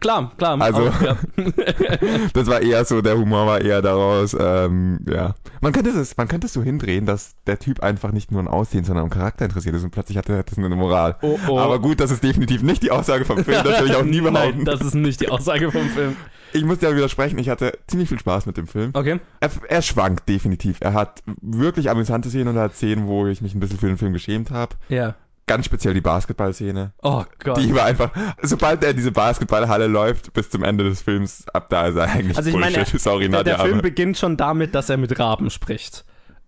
klar, 0.00 0.32
klar. 0.36 0.60
Also- 0.60 0.88
auch, 0.88 1.02
ja. 1.02 1.16
Das 2.34 2.46
war 2.46 2.60
eher 2.62 2.84
so, 2.84 3.00
der 3.00 3.16
Humor 3.18 3.46
war 3.46 3.60
eher 3.60 3.82
daraus, 3.82 4.36
ähm, 4.38 5.00
ja. 5.08 5.34
Man 5.60 5.72
könnte 5.72 5.90
es, 5.90 6.16
man 6.16 6.28
könnte 6.28 6.46
es 6.46 6.52
so 6.52 6.62
hindrehen, 6.62 7.06
dass 7.06 7.34
der 7.46 7.58
Typ 7.58 7.80
einfach 7.80 8.12
nicht 8.12 8.30
nur 8.30 8.40
an 8.40 8.48
Aussehen, 8.48 8.84
sondern 8.84 9.04
am 9.04 9.10
Charakter 9.10 9.44
interessiert 9.46 9.74
ist 9.74 9.84
und 9.84 9.90
plötzlich 9.90 10.18
hat 10.18 10.28
er 10.28 10.42
das 10.42 10.58
eine 10.58 10.68
Moral. 10.76 11.16
Oh, 11.22 11.38
oh. 11.48 11.58
Aber 11.58 11.78
gut, 11.78 12.00
das 12.00 12.10
ist 12.10 12.22
definitiv 12.22 12.62
nicht 12.62 12.82
die 12.82 12.90
Aussage 12.90 13.24
vom 13.24 13.42
Film, 13.42 13.64
das 13.64 13.80
will 13.80 13.88
ich 13.90 13.96
auch 13.96 14.02
nie 14.04 14.20
behaupten. 14.20 14.34
Nein, 14.58 14.64
das 14.66 14.82
ist 14.82 14.94
nicht 14.94 15.20
die 15.20 15.28
Aussage 15.30 15.70
vom 15.72 15.88
Film. 15.88 16.16
Ich 16.54 16.64
muss 16.64 16.78
dir 16.78 16.94
widersprechen, 16.94 17.36
ich 17.40 17.48
hatte 17.48 17.76
ziemlich 17.88 18.08
viel 18.08 18.18
Spaß 18.20 18.46
mit 18.46 18.56
dem 18.56 18.68
Film. 18.68 18.90
Okay. 18.94 19.18
Er, 19.40 19.50
er 19.68 19.82
schwankt 19.82 20.28
definitiv. 20.28 20.76
Er 20.80 20.92
hat 20.92 21.20
wirklich 21.42 21.90
amüsante 21.90 22.28
Szenen 22.28 22.48
und 22.48 22.56
er 22.56 22.62
hat 22.62 22.76
Szenen, 22.76 23.08
wo 23.08 23.26
ich 23.26 23.40
mich 23.40 23.56
ein 23.56 23.60
bisschen 23.60 23.78
für 23.78 23.88
den 23.88 23.98
Film 23.98 24.12
geschämt 24.12 24.52
habe. 24.52 24.76
Ja. 24.88 25.16
Ganz 25.48 25.66
speziell 25.66 25.94
die 25.94 26.00
Basketballszene. 26.00 26.92
Oh 27.02 27.24
Gott. 27.40 27.58
Die 27.58 27.74
war 27.74 27.86
einfach, 27.86 28.12
sobald 28.40 28.84
er 28.84 28.94
diese 28.94 29.10
Basketballhalle 29.10 29.88
läuft, 29.88 30.32
bis 30.32 30.48
zum 30.48 30.62
Ende 30.62 30.84
des 30.84 31.02
Films, 31.02 31.44
ab 31.52 31.68
da 31.70 31.88
ist 31.88 31.96
er 31.96 32.04
eigentlich 32.04 32.36
Also 32.36 32.50
ich 32.50 32.56
meine, 32.56 32.76
Bullshit. 32.76 33.00
Sorry, 33.00 33.28
der, 33.28 33.40
Nadja, 33.40 33.56
der 33.56 33.66
Film 33.66 33.82
beginnt 33.82 34.16
schon 34.16 34.36
damit, 34.36 34.76
dass 34.76 34.88
er 34.88 34.96
mit 34.96 35.18
Raben 35.18 35.50
spricht. 35.50 36.04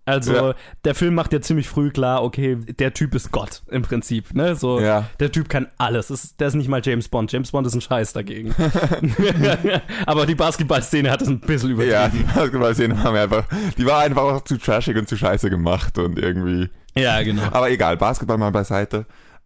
Also 0.07 0.33
Ja. 0.33 0.55
der 0.85 0.95
Film 0.95 1.13
macht 1.15 1.33
ja 1.33 1.41
ziemlich 1.41 1.67
früh 1.69 1.91
klar, 1.91 2.23
okay, 2.23 2.55
der 2.55 2.93
Typ 2.93 3.13
ist 3.13 3.31
Gott 3.31 3.61
im 3.69 3.81
Prinzip, 3.83 4.33
ne? 4.33 4.55
So, 4.55 4.79
Ja. 4.79 5.09
der 5.19 5.31
Typ 5.31 5.49
kann 5.49 5.67
alles. 5.77 6.09
Ist, 6.09 6.39
der 6.39 6.47
ist 6.47 6.53
nicht 6.55 6.69
mal 6.69 6.81
James 6.83 7.07
Bond. 7.09 7.31
James 7.31 7.51
Bond 7.51 7.67
ist 7.67 7.75
ein 7.75 7.81
Scheiß 7.81 8.13
dagegen. 8.13 8.55
Aber 10.05 10.25
die 10.25 10.35
Basketballszene 10.35 11.11
hat 11.11 11.21
es 11.21 11.27
ein 11.27 11.39
bisschen 11.39 11.71
übertrieben. 11.71 11.93
Ja, 11.93 12.07
die 12.09 12.23
Basketballszene 12.23 13.03
haben 13.03 13.13
wir 13.13 13.21
einfach, 13.23 13.45
die 13.77 13.85
war 13.85 13.99
einfach 14.01 14.23
auch 14.23 14.41
zu 14.41 14.57
trashig 14.57 14.97
und 14.97 15.07
zu 15.07 15.17
scheiße 15.17 15.49
gemacht 15.49 15.97
und 15.97 16.17
irgendwie. 16.19 16.69
Ja, 16.95 17.21
genau. 17.23 17.43
Aber 17.51 17.69
egal, 17.69 17.97
Basketball 17.97 18.37
mal 18.37 18.51
beiseite. 18.51 19.05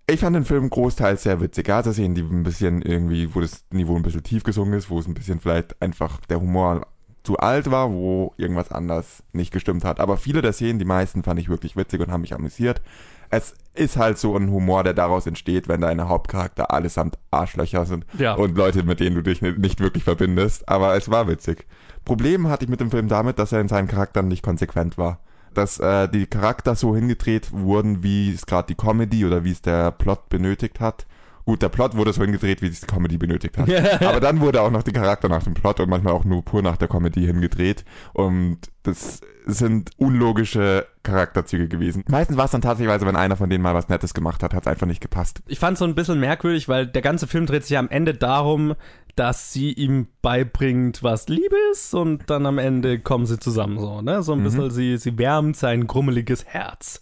Ich 0.09 0.19
fand 0.19 0.35
den 0.35 0.45
Film 0.45 0.69
großteils 0.69 1.23
sehr 1.23 1.39
witzig. 1.41 1.69
Er 1.69 1.77
hatte 1.77 1.93
Szenen, 1.93 2.15
die 2.15 2.21
ein 2.21 2.43
bisschen 2.43 2.81
irgendwie, 2.81 3.33
wo 3.33 3.39
das 3.39 3.63
Niveau 3.71 3.95
ein 3.95 4.01
bisschen 4.03 4.23
tief 4.23 4.43
gesungen 4.43 4.73
ist, 4.73 4.89
wo 4.89 4.99
es 4.99 5.07
ein 5.07 5.13
bisschen 5.13 5.39
vielleicht 5.39 5.81
einfach 5.81 6.19
der 6.29 6.41
Humor 6.41 6.87
zu 7.23 7.37
alt 7.37 7.69
war, 7.69 7.91
wo 7.91 8.33
irgendwas 8.37 8.71
anders 8.71 9.23
nicht 9.31 9.51
gestimmt 9.53 9.83
hat. 9.83 9.99
Aber 9.99 10.17
viele 10.17 10.41
der 10.41 10.53
Szenen, 10.53 10.79
die 10.79 10.85
meisten 10.85 11.23
fand 11.23 11.39
ich 11.39 11.49
wirklich 11.49 11.75
witzig 11.77 11.99
und 12.01 12.11
haben 12.11 12.21
mich 12.21 12.33
amüsiert. 12.33 12.81
Es 13.29 13.53
ist 13.73 13.95
halt 13.95 14.17
so 14.17 14.35
ein 14.35 14.49
Humor, 14.51 14.83
der 14.83 14.93
daraus 14.93 15.25
entsteht, 15.25 15.67
wenn 15.69 15.81
deine 15.81 16.09
Hauptcharakter 16.09 16.71
allesamt 16.71 17.17
Arschlöcher 17.29 17.85
sind 17.85 18.05
Ja. 18.17 18.33
und 18.33 18.57
Leute, 18.57 18.83
mit 18.83 18.99
denen 18.99 19.15
du 19.15 19.21
dich 19.21 19.41
nicht 19.41 19.79
wirklich 19.79 20.03
verbindest. 20.03 20.67
Aber 20.67 20.95
es 20.97 21.09
war 21.09 21.27
witzig. 21.27 21.65
Problem 22.03 22.49
hatte 22.49 22.65
ich 22.65 22.69
mit 22.69 22.81
dem 22.81 22.91
Film 22.91 23.07
damit, 23.07 23.39
dass 23.39 23.51
er 23.53 23.61
in 23.61 23.67
seinen 23.69 23.87
Charakteren 23.87 24.27
nicht 24.27 24.43
konsequent 24.43 24.97
war. 24.97 25.19
Dass 25.53 25.79
äh, 25.79 26.07
die 26.09 26.25
Charakter 26.27 26.75
so 26.75 26.95
hingedreht 26.95 27.51
wurden, 27.53 28.03
wie 28.03 28.33
es 28.33 28.45
gerade 28.45 28.67
die 28.67 28.75
Comedy 28.75 29.25
oder 29.25 29.43
wie 29.43 29.51
es 29.51 29.61
der 29.61 29.91
Plot 29.91 30.27
benötigt 30.29 30.79
hat. 30.79 31.05
Gut, 31.45 31.61
der 31.61 31.69
Plot 31.69 31.95
wurde 31.95 32.13
so 32.13 32.21
hingedreht, 32.21 32.61
wie 32.61 32.67
es 32.67 32.81
die 32.81 32.87
Comedy 32.87 33.17
benötigt 33.17 33.57
hat. 33.57 33.69
Aber 34.01 34.19
dann 34.19 34.39
wurde 34.41 34.61
auch 34.61 34.71
noch 34.71 34.83
die 34.83 34.91
Charakter 34.91 35.29
nach 35.29 35.43
dem 35.43 35.53
Plot 35.53 35.79
und 35.79 35.89
manchmal 35.89 36.13
auch 36.13 36.25
nur 36.25 36.43
pur 36.43 36.61
nach 36.61 36.77
der 36.77 36.87
Comedy 36.87 37.25
hingedreht. 37.25 37.85
Und 38.13 38.59
das 38.83 39.21
sind 39.45 39.91
unlogische 39.97 40.87
Charakterzüge 41.03 41.67
gewesen. 41.67 42.03
Meistens 42.07 42.37
war 42.37 42.45
es 42.45 42.51
dann 42.51 42.61
tatsächlich, 42.61 43.05
wenn 43.05 43.15
einer 43.15 43.37
von 43.37 43.49
denen 43.49 43.63
mal 43.63 43.73
was 43.73 43.89
Nettes 43.89 44.13
gemacht 44.13 44.43
hat, 44.43 44.53
hat 44.53 44.63
es 44.63 44.67
einfach 44.67 44.87
nicht 44.87 45.01
gepasst. 45.01 45.41
Ich 45.47 45.59
fand 45.59 45.73
es 45.73 45.79
so 45.79 45.85
ein 45.85 45.95
bisschen 45.95 46.19
merkwürdig, 46.19 46.67
weil 46.67 46.87
der 46.87 47.01
ganze 47.01 47.27
Film 47.27 47.45
dreht 47.45 47.63
sich 47.63 47.71
ja 47.71 47.79
am 47.79 47.89
Ende 47.89 48.13
darum, 48.13 48.75
dass 49.15 49.51
sie 49.51 49.73
ihm 49.73 50.07
beibringt, 50.21 51.03
was 51.03 51.27
Liebe 51.27 51.55
ist 51.71 51.93
und 51.93 52.29
dann 52.29 52.45
am 52.45 52.57
Ende 52.57 52.99
kommen 52.99 53.25
sie 53.25 53.39
zusammen 53.39 53.79
so, 53.79 54.01
ne? 54.01 54.23
So 54.23 54.33
ein 54.33 54.43
bisschen, 54.43 54.69
sie, 54.71 54.97
sie 54.97 55.17
wärmt 55.17 55.57
sein 55.57 55.87
grummeliges 55.87 56.45
Herz. 56.45 57.01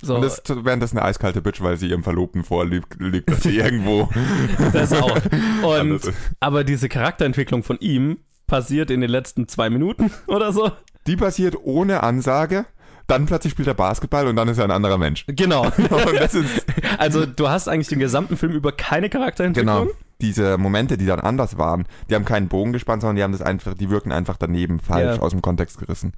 So, 0.00 0.14
Und 0.16 0.22
das 0.22 0.38
ist 0.38 0.64
währenddessen 0.64 0.98
eine 0.98 1.06
eiskalte 1.06 1.42
Bitch, 1.42 1.60
weil 1.60 1.76
sie 1.76 1.88
ihrem 1.88 2.02
Verlobten 2.04 2.44
vorlügt, 2.44 2.96
lügt, 3.00 3.30
dass 3.30 3.42
sie 3.42 3.56
irgendwo 3.58 4.08
das 4.72 4.92
auch. 4.92 5.18
Und, 5.80 6.00
aber 6.40 6.64
diese 6.64 6.88
Charakterentwicklung 6.88 7.62
von 7.64 7.78
ihm 7.80 8.18
passiert 8.46 8.90
in 8.90 9.00
den 9.00 9.10
letzten 9.10 9.48
zwei 9.48 9.70
Minuten 9.70 10.10
oder 10.26 10.52
so. 10.52 10.70
Die 11.06 11.16
passiert 11.16 11.56
ohne 11.62 12.02
Ansage, 12.02 12.64
dann 13.06 13.26
plötzlich 13.26 13.52
spielt 13.52 13.66
er 13.68 13.74
Basketball 13.74 14.26
und 14.28 14.36
dann 14.36 14.48
ist 14.48 14.58
er 14.58 14.64
ein 14.64 14.70
anderer 14.70 14.98
Mensch. 14.98 15.24
Genau. 15.26 15.70
Also 16.98 17.26
du 17.26 17.48
hast 17.48 17.68
eigentlich 17.68 17.88
den 17.88 17.98
gesamten 17.98 18.36
Film 18.36 18.52
über 18.52 18.72
keine 18.72 19.08
Charakterentwicklung. 19.08 19.86
genau, 19.86 19.96
diese 20.20 20.58
Momente, 20.58 20.98
die 20.98 21.06
dann 21.06 21.20
anders 21.20 21.56
waren, 21.58 21.86
die 22.10 22.14
haben 22.14 22.24
keinen 22.24 22.48
Bogen 22.48 22.72
gespannt, 22.72 23.02
sondern 23.02 23.16
die 23.16 23.22
haben 23.22 23.32
das 23.32 23.42
einfach, 23.42 23.74
die 23.74 23.88
wirken 23.90 24.12
einfach 24.12 24.36
daneben 24.36 24.78
falsch 24.80 25.16
Ja. 25.16 25.22
aus 25.22 25.30
dem 25.32 25.42
Kontext 25.42 25.78
gerissen. 25.78 26.12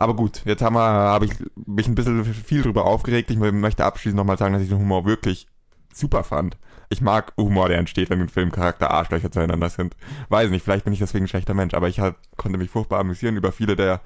Aber 0.00 0.14
gut, 0.14 0.42
jetzt 0.44 0.62
haben 0.62 0.76
wir, 0.76 0.80
habe 0.80 1.24
ich 1.24 1.32
mich 1.66 1.88
ein 1.88 1.96
bisschen 1.96 2.24
viel 2.24 2.62
drüber 2.62 2.84
aufgeregt. 2.84 3.32
Ich 3.32 3.36
möchte 3.36 3.84
abschließend 3.84 4.16
nochmal 4.16 4.38
sagen, 4.38 4.54
dass 4.54 4.62
ich 4.62 4.68
den 4.68 4.78
Humor 4.78 5.04
wirklich 5.04 5.48
super 5.92 6.22
fand. 6.22 6.56
Ich 6.88 7.00
mag 7.00 7.32
Humor, 7.36 7.68
der 7.68 7.78
entsteht, 7.78 8.08
wenn 8.08 8.20
ein 8.20 8.28
Filmcharakter 8.28 8.92
Arschlöcher 8.92 9.32
zueinander 9.32 9.68
sind. 9.70 9.96
Weiß 10.28 10.50
nicht, 10.50 10.62
vielleicht 10.62 10.84
bin 10.84 10.92
ich 10.92 11.00
deswegen 11.00 11.24
ein 11.24 11.28
schlechter 11.28 11.52
Mensch, 11.52 11.74
aber 11.74 11.88
ich 11.88 11.98
halt, 11.98 12.14
konnte 12.36 12.58
mich 12.58 12.70
furchtbar 12.70 13.00
amüsieren 13.00 13.36
über 13.36 13.50
viele 13.50 13.74
der 13.74 14.00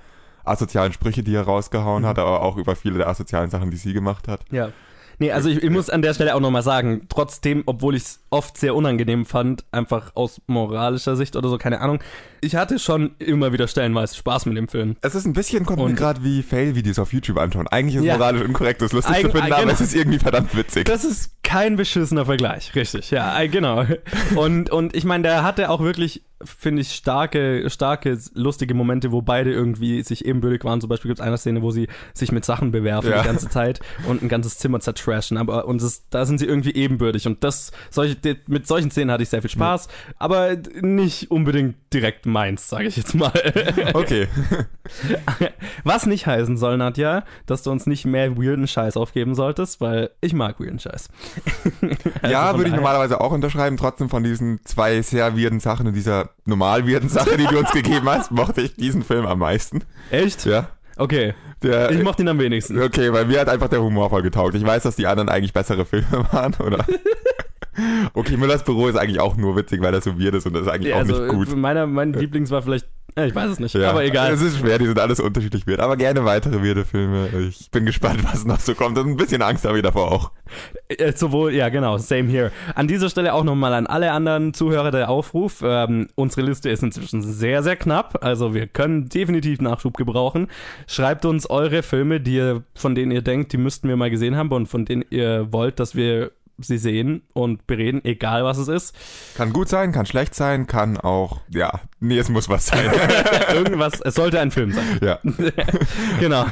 asozialen 0.44 0.94
Sprüche, 0.94 1.22
die 1.22 1.35
er 1.35 1.42
rausgehauen 1.42 2.07
hat, 2.07 2.18
aber 2.18 2.40
auch 2.40 2.57
über 2.57 2.74
viele 2.74 2.96
der 2.96 3.09
asozialen 3.09 3.50
Sachen, 3.50 3.70
die 3.70 3.76
sie 3.76 3.92
gemacht 3.92 4.28
hat. 4.28 4.46
Ja. 4.50 4.70
Nee, 5.22 5.30
also 5.30 5.48
ich, 5.48 5.62
ich 5.62 5.70
muss 5.70 5.88
an 5.88 6.02
der 6.02 6.14
Stelle 6.14 6.35
auch 6.35 6.40
nochmal 6.40 6.62
sagen, 6.64 7.02
trotzdem, 7.08 7.62
obwohl 7.66 7.94
ich 7.94 8.02
es 8.02 8.20
oft 8.30 8.58
sehr 8.58 8.74
unangenehm 8.74 9.24
fand, 9.24 9.64
einfach 9.70 10.11
aus 10.16 10.40
moralischer 10.48 11.14
Sicht 11.14 11.37
oder 11.37 11.48
so, 11.48 11.58
keine 11.58 11.80
Ahnung, 11.80 12.00
ich 12.40 12.56
hatte 12.56 12.80
schon 12.80 13.14
immer 13.20 13.52
wieder 13.52 13.68
stellenweise 13.68 14.16
Spaß 14.16 14.46
mit 14.46 14.56
dem 14.56 14.66
Film. 14.66 14.96
Es 15.00 15.14
ist 15.14 15.24
ein 15.24 15.32
bisschen, 15.32 15.64
kommt 15.64 15.78
mir 15.78 15.94
gerade 15.94 16.24
wie 16.24 16.42
Fail-Videos 16.42 16.98
auf 16.98 17.12
YouTube 17.12 17.38
anschauen. 17.38 17.68
Eigentlich 17.68 17.94
ist 17.94 18.00
es 18.00 18.06
Ja. 18.08 18.16
moralisch 18.16 18.42
inkorrekt, 18.42 18.82
das 18.82 18.92
lustig 18.92 19.14
Eig- 19.14 19.22
zu 19.22 19.30
finden, 19.30 19.46
eig- 19.46 19.52
aber 19.52 19.61
genau. 19.62 19.72
es 19.74 19.80
ist 19.80 19.94
irgendwie 19.94 20.18
verdammt 20.18 20.56
witzig. 20.56 20.87
Das 20.87 21.04
ist 21.04 21.37
kein 21.44 21.76
beschissener 21.76 22.24
Vergleich, 22.26 22.74
richtig, 22.74 23.12
ja, 23.12 23.46
genau. 23.46 23.85
Und, 24.35 24.70
und 24.70 24.96
ich 24.96 25.04
meine, 25.04 25.22
der 25.22 25.44
hatte 25.44 25.70
auch 25.70 25.80
wirklich, 25.80 26.22
finde 26.44 26.83
ich, 26.83 26.92
starke, 26.94 27.68
starke, 27.70 28.18
lustige 28.35 28.74
Momente, 28.74 29.12
wo 29.12 29.22
beide 29.22 29.52
irgendwie 29.52 30.02
sich 30.02 30.24
ebenbürtig 30.24 30.64
waren. 30.64 30.81
Zum 30.81 30.88
Beispiel 30.88 31.09
gibt 31.09 31.20
es 31.20 31.26
eine 31.26 31.37
Szene, 31.38 31.62
wo 31.62 31.70
sie 31.70 31.88
sich 32.14 32.33
mit 32.33 32.44
Sachen 32.44 32.70
bewerfen 32.72 33.11
Ja. 33.11 33.22
die 33.22 33.26
ganze 33.26 33.48
Zeit 33.48 33.81
und 34.09 34.22
ein 34.22 34.28
ganzes 34.28 34.59
Zimmer 34.59 34.81
zertrashen. 34.81 35.37
Aber 35.37 35.66
und 35.66 35.83
das, 35.83 36.09
da 36.11 36.24
sind 36.26 36.38
sie 36.38 36.46
irgendwie 36.46 36.74
ebenbürtig. 36.74 37.26
Und 37.26 37.44
das, 37.44 37.72
solche, 37.90 38.16
mit 38.46 38.66
solchen 38.66 38.90
Szenen 38.90 39.11
hatte 39.11 39.22
ich 39.22 39.28
sehr 39.28 39.42
viel 39.42 39.50
Spaß, 39.50 39.88
aber 40.18 40.57
nicht 40.81 41.31
unbedingt 41.31 41.76
direkt 41.92 42.26
meins, 42.26 42.68
sage 42.68 42.87
ich 42.87 42.96
jetzt 42.96 43.14
mal. 43.14 43.33
Okay. 43.94 44.26
Was 45.85 46.07
nicht 46.07 46.26
heißen 46.26 46.57
soll, 46.57 46.76
Nadja, 46.76 47.24
dass 47.46 47.62
du 47.62 47.70
uns 47.70 47.87
nicht 47.87 48.05
mehr 48.05 48.37
weirden 48.37 48.66
Scheiß 48.66 48.96
aufgeben 48.96 49.35
solltest, 49.35 49.81
weil 49.81 50.11
ich 50.20 50.33
mag 50.35 50.61
weirden 50.61 50.78
Scheiß. 50.78 51.09
Also 52.20 52.33
ja, 52.33 52.57
würde 52.57 52.70
ich 52.70 52.74
normalerweise 52.74 53.20
auch 53.20 53.33
unterschreiben. 53.33 53.76
Trotzdem 53.76 54.09
von 54.09 54.22
diesen 54.24 54.61
zwei 54.64 55.02
sehr 55.02 55.37
weirden 55.37 55.61
Sachen 55.61 55.87
und 55.87 55.94
dieser 55.94 56.31
normal 56.44 56.86
weirden 56.88 57.08
Sache, 57.08 57.36
die 57.36 57.46
du 57.46 57.58
uns 57.58 57.70
gegeben 57.72 58.08
hast, 58.08 58.30
mochte 58.30 58.60
ich 58.62 58.74
diesen 58.76 59.02
Film 59.02 59.26
am 59.26 59.38
meisten. 59.40 59.84
Echt? 60.10 60.44
Ja. 60.44 60.68
Okay. 60.96 61.34
Der, 61.62 61.90
Ich 61.90 62.02
mochte 62.02 62.22
ihn 62.22 62.28
am 62.28 62.38
wenigsten. 62.38 62.80
okay, 62.82 63.12
weil 63.12 63.24
mir 63.26 63.40
hat 63.40 63.48
einfach 63.48 63.68
der 63.68 63.82
Humor 63.82 64.10
voll 64.10 64.22
getaugt. 64.22 64.54
Ich 64.54 64.64
weiß, 64.66 64.82
dass 64.82 64.96
die 64.96 65.06
anderen 65.06 65.28
eigentlich 65.28 65.52
bessere 65.52 65.84
Filme 65.84 66.26
waren, 66.32 66.54
oder? 66.54 66.84
Okay, 68.12 68.36
Müllers 68.36 68.64
Büro 68.64 68.86
ist 68.88 68.96
eigentlich 68.96 69.18
auch 69.18 69.34
nur 69.38 69.56
witzig, 69.56 69.80
weil 69.80 69.92
das 69.92 70.04
so 70.04 70.20
weird 70.20 70.34
ist 70.34 70.46
und 70.46 70.52
das 70.52 70.62
ist 70.62 70.68
eigentlich 70.68 70.90
Ja, 70.90 70.96
auch 70.96 71.00
also 71.00 71.22
nicht 71.22 71.32
gut. 71.32 71.56
Meiner, 71.56 71.86
mein 71.86 72.12
Lieblings 72.12 72.50
war 72.50 72.60
vielleicht, 72.60 72.86
äh, 73.16 73.27
ich 73.27 73.35
weiß 73.35 73.51
es 73.51 73.59
nicht, 73.59 73.75
Ja, 73.75 73.90
aber 73.90 74.05
egal. 74.05 74.33
Es 74.33 74.40
ist 74.40 74.59
schwer, 74.59 74.79
die 74.79 74.87
sind 74.87 74.98
alles 74.98 75.20
unterschiedlich 75.20 75.66
weird. 75.66 75.81
Aber 75.81 75.96
gerne 75.96 76.25
weitere 76.25 76.62
weirde 76.62 76.85
Filme. 76.85 77.29
Ich 77.48 77.70
bin 77.70 77.85
gespannt, 77.85 78.25
was 78.33 78.44
noch 78.44 78.61
so 78.61 78.75
kommt. 78.75 78.98
Und 78.98 79.09
ein 79.09 79.16
bisschen 79.16 79.42
Angst 79.42 79.64
habe 79.64 79.77
ich 79.79 79.83
davor 79.83 80.11
auch. 80.11 80.31
Äh, 80.88 81.12
Sowohl, 81.14 81.53
ja 81.55 81.68
genau, 81.68 81.98
same 81.98 82.29
here. 82.29 82.53
An 82.75 82.88
dieser 82.88 83.11
Stelle 83.11 83.35
auch 83.35 83.44
nochmal 83.44 83.75
an 83.75 83.87
alle 83.87 84.12
anderen 84.12 84.55
Zuhörer 84.55 84.90
der 84.90 85.11
Aufruf. 85.11 85.62
Ähm, 85.64 86.09
unsere 86.14 86.42
Liste 86.42 86.70
ist 86.70 86.83
inzwischen 86.83 87.22
sehr, 87.22 87.62
sehr 87.62 87.77
knapp. 87.77 88.25
Also 88.25 88.55
wir 88.55 88.66
können 88.66 89.09
definitiv 89.09 89.61
Nachschub 89.61 89.96
gebrauchen. 89.96 90.48
Schreibt 90.87 91.25
uns 91.25 91.48
eure 91.48 91.83
Filme, 91.83 92.20
die 92.20 92.37
ihr, 92.37 92.62
von 92.75 92.94
denen 92.94 93.12
ihr 93.12 93.22
denkt, 93.22 93.53
die 93.53 93.59
müssten 93.59 93.88
wir 93.88 93.96
mal 93.96 94.11
gesehen 94.11 94.37
haben 94.37 94.51
und 94.53 94.66
von 94.66 94.85
denen 94.85 95.05
ihr 95.11 95.53
wollt, 95.53 95.81
dass 95.81 95.94
wir 95.94 96.33
sie 96.64 96.79
sehen 96.79 97.22
und 97.33 97.66
bereden, 97.66 98.05
egal 98.05 98.44
was 98.44 98.59
es 98.59 98.68
ist. 98.68 98.94
Kann 99.37 99.53
gut 99.53 99.68
sein, 99.68 99.92
kann 99.92 100.07
schlecht 100.07 100.35
sein, 100.35 100.66
kann 100.66 100.96
auch, 100.96 101.40
ja, 101.48 101.81
nee, 102.01 102.18
es 102.18 102.29
muss 102.29 102.48
was 102.48 102.66
sein. 102.66 102.90
Irgendwas, 103.55 104.01
es 104.01 104.14
sollte 104.14 104.40
ein 104.40 104.51
Film 104.51 104.72
sein. 104.72 104.98
ja. 105.03 105.18
genau. 106.20 106.46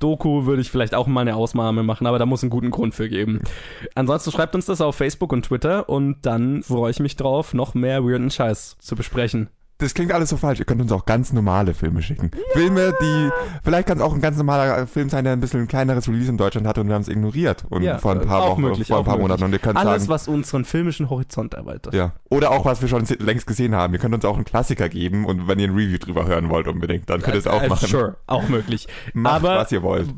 Doku 0.00 0.46
würde 0.46 0.62
ich 0.62 0.70
vielleicht 0.70 0.94
auch 0.94 1.06
mal 1.06 1.22
eine 1.22 1.36
Ausnahme 1.36 1.82
machen, 1.82 2.06
aber 2.06 2.18
da 2.18 2.26
muss 2.26 2.42
einen 2.42 2.50
guten 2.50 2.70
Grund 2.70 2.94
für 2.94 3.08
geben. 3.08 3.40
Ansonsten 3.94 4.32
schreibt 4.32 4.54
uns 4.54 4.66
das 4.66 4.80
auf 4.80 4.96
Facebook 4.96 5.32
und 5.32 5.46
Twitter 5.46 5.88
und 5.88 6.18
dann 6.22 6.62
freue 6.62 6.90
ich 6.90 7.00
mich 7.00 7.16
drauf, 7.16 7.54
noch 7.54 7.74
mehr 7.74 8.04
weirden 8.04 8.30
Scheiß 8.30 8.76
zu 8.78 8.96
besprechen. 8.96 9.48
Das 9.82 9.94
klingt 9.94 10.12
alles 10.12 10.30
so 10.30 10.36
falsch. 10.36 10.58
Ihr 10.60 10.64
könnt 10.64 10.80
uns 10.80 10.92
auch 10.92 11.04
ganz 11.04 11.32
normale 11.32 11.74
Filme 11.74 12.02
schicken. 12.02 12.30
Filme, 12.52 12.94
die, 13.00 13.30
vielleicht 13.62 13.88
kann 13.88 13.98
es 13.98 14.02
auch 14.04 14.14
ein 14.14 14.20
ganz 14.20 14.36
normaler 14.36 14.86
Film 14.86 15.08
sein, 15.10 15.24
der 15.24 15.32
ein 15.34 15.40
bisschen 15.40 15.60
ein 15.60 15.68
kleineres 15.68 16.08
Release 16.08 16.30
in 16.30 16.36
Deutschland 16.36 16.66
hatte 16.66 16.80
und 16.80 16.88
wir 16.88 16.94
haben 16.94 17.02
es 17.02 17.08
ignoriert. 17.08 17.64
Und 17.68 17.82
Ja, 17.82 17.98
vor 17.98 18.12
ein 18.12 18.20
paar 18.22 18.48
Wochen, 18.50 18.60
möglich, 18.62 18.88
vor 18.88 18.98
ein 18.98 19.04
paar 19.04 19.14
möglich. 19.14 19.22
Monaten. 19.28 19.44
Und 19.44 19.52
ihr 19.52 19.58
könnt 19.58 19.76
Alles, 19.78 20.02
sagen, 20.04 20.08
was 20.08 20.28
unseren 20.28 20.64
filmischen 20.64 21.10
Horizont 21.10 21.54
erweitert. 21.54 21.94
ja. 21.94 22.12
Oder 22.30 22.50
auch 22.50 22.64
was 22.64 22.80
wir 22.80 22.88
schon 22.88 23.04
längst 23.18 23.46
gesehen 23.46 23.74
haben. 23.74 23.92
Ihr 23.92 23.98
könnt 24.00 24.14
uns 24.14 24.24
auch 24.24 24.36
einen 24.36 24.44
Klassiker 24.44 24.88
geben 24.88 25.26
und 25.26 25.48
wenn 25.48 25.58
ihr 25.58 25.68
ein 25.68 25.74
Review 25.74 25.98
drüber 25.98 26.26
hören 26.26 26.48
wollt 26.48 26.66
unbedingt, 26.68 27.10
dann 27.10 27.20
könnt 27.20 27.34
ihr 27.34 27.40
es 27.40 27.46
auch 27.46 27.62
Äh, 27.62 27.68
machen. 27.68 27.88
Sure, 27.88 28.16
auch 28.26 28.48
möglich. 28.48 28.88
Macht, 29.12 29.34
Aber 29.36 29.56
was 29.56 29.72
ihr 29.72 29.82
wollt. 29.82 30.08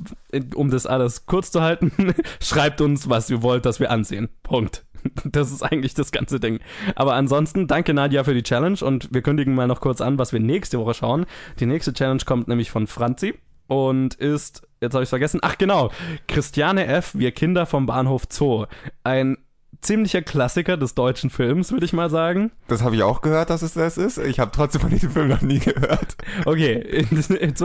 um 0.55 0.70
das 0.70 0.87
alles 0.87 1.27
kurz 1.27 1.50
zu 1.50 1.61
halten, 1.62 1.92
schreibt 2.40 2.81
uns, 2.81 3.09
was 3.09 3.29
ihr 3.31 3.42
wollt, 3.42 3.66
dass 3.66 3.81
wir 3.81 3.90
ansehen. 3.90 4.29
Punkt. 4.42 4.85
Das 5.25 5.51
ist 5.51 5.62
eigentlich 5.62 5.95
das 5.95 6.12
ganze 6.12 6.40
Ding. 6.40 6.61
Aber 6.95 7.14
ansonsten, 7.14 7.67
danke 7.67 7.95
Nadja 7.95 8.25
für 8.25 8.35
die 8.35 8.43
Challenge 8.43 8.79
und 8.83 9.12
wir 9.12 9.23
kündigen 9.23 9.55
mal 9.55 9.67
noch 9.67 9.81
kurz 9.81 10.01
an, 10.01 10.19
was 10.19 10.33
wir 10.33 10.40
nächste 10.40 10.79
Woche 10.79 10.95
schauen. 10.95 11.27
Die 11.61 11.67
nächste 11.67 11.93
Challenge 11.93 12.23
kommt 12.25 12.49
nämlich 12.49 12.71
von 12.71 12.87
Franzi 12.87 13.35
und 13.67 14.14
ist, 14.14 14.62
jetzt 14.81 14.95
habe 14.95 15.05
ich 15.05 15.11
vergessen, 15.11 15.40
ach 15.43 15.59
genau, 15.59 15.90
Christiane 16.29 16.87
F., 16.87 17.14
Wir 17.14 17.33
Kinder 17.33 17.67
vom 17.67 17.87
Bahnhof 17.87 18.25
Zoo. 18.29 18.67
Ein 19.03 19.38
ziemlicher 19.85 20.23
Klassiker 20.23 20.77
des 20.77 20.94
deutschen 20.94 21.31
Films, 21.31 21.70
würde 21.70 21.85
ich 21.85 21.92
mal 21.92 22.11
sagen. 22.11 22.51
Das 22.68 22.83
habe 22.83 22.97
ich 22.97 23.03
auch 23.03 23.20
gehört, 23.20 23.51
dass 23.51 23.62
es 23.62 23.75
das 23.75 23.99
ist. 23.99 24.18
Ich 24.18 24.40
habe 24.40 24.51
trotzdem 24.53 24.81
von 24.81 24.90
diesem 24.90 25.11
Film 25.11 25.29
noch 25.29 25.42
nie 25.42 25.59
gehört. 25.59 26.16
Okay, 26.44 27.07
zu, 27.55 27.62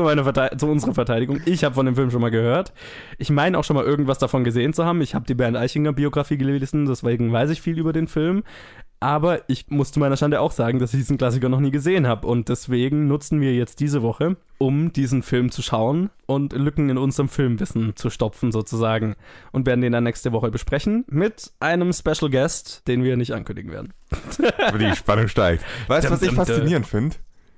zu 0.58 0.67
unserer 0.67 0.93
Verteidigung. 0.93 1.41
Ich 1.45 1.63
habe 1.63 1.75
von 1.75 1.86
dem 1.86 1.95
Film 1.95 2.12
schon 2.12 2.21
mal 2.21 2.32
gehört. 2.32 2.73
Ich 3.17 3.29
meine 3.29 3.58
auch 3.58 3.63
schon 3.63 3.75
mal 3.75 3.86
irgendwas 3.86 4.19
davon 4.19 4.43
gesehen 4.43 4.73
zu 4.73 4.86
haben. 4.86 5.01
Ich 5.01 5.15
habe 5.15 5.25
die 5.25 5.36
Bernd 5.36 5.58
Eichinger 5.58 5.93
Biografie 5.93 6.38
gelesen, 6.38 6.86
deswegen 6.86 7.32
weiß 7.32 7.49
ich 7.49 7.62
viel 7.62 7.79
über 7.79 7.93
den 7.93 8.08
Film. 8.08 8.43
Aber 9.01 9.49
ich 9.49 9.69
muss 9.69 9.93
zu 9.93 9.99
meiner 9.99 10.17
Schande 10.17 10.41
auch 10.41 10.51
sagen, 10.51 10.79
dass 10.79 10.93
ich 10.93 10.99
diesen 10.99 11.17
Klassiker 11.17 11.47
noch 11.47 11.62
nie 11.62 11.71
gesehen 11.71 12.05
habe. 12.05 12.27
Und 12.27 12.49
deswegen 12.49 13.07
nutzen 13.07 13.39
wir 13.39 13.53
jetzt 13.53 13.79
diese 13.79 14.01
Woche, 14.01 14.35
um 14.57 14.91
diesen 14.91 15.23
Film 15.23 15.51
zu 15.51 15.62
schauen 15.62 16.09
und 16.25 16.51
Lücken 16.51 16.89
in 16.89 16.97
unserem 16.97 17.29
Filmwissen 17.29 17.95
zu 17.95 18.09
stopfen, 18.09 18.51
sozusagen. 18.51 19.15
Und 19.53 19.65
werden 19.65 19.81
den 19.81 19.93
dann 19.93 20.03
nächste 20.03 20.33
Woche 20.33 20.51
besprechen 20.51 21.05
mit 21.09 21.51
einem 21.62 21.93
Special 21.93 22.29
Guest, 22.29 22.88
den 22.88 23.03
wir 23.03 23.15
nicht 23.15 23.33
ankündigen 23.33 23.71
werden. 23.71 23.93
Die 24.79 24.95
Spannung 24.95 25.29
steigt. 25.29 25.63
Weißt 25.88 26.07
du, 26.07 26.12
was 26.12 26.21
ich 26.21 26.31
faszinierend 26.31 26.85
finde? 26.85 27.15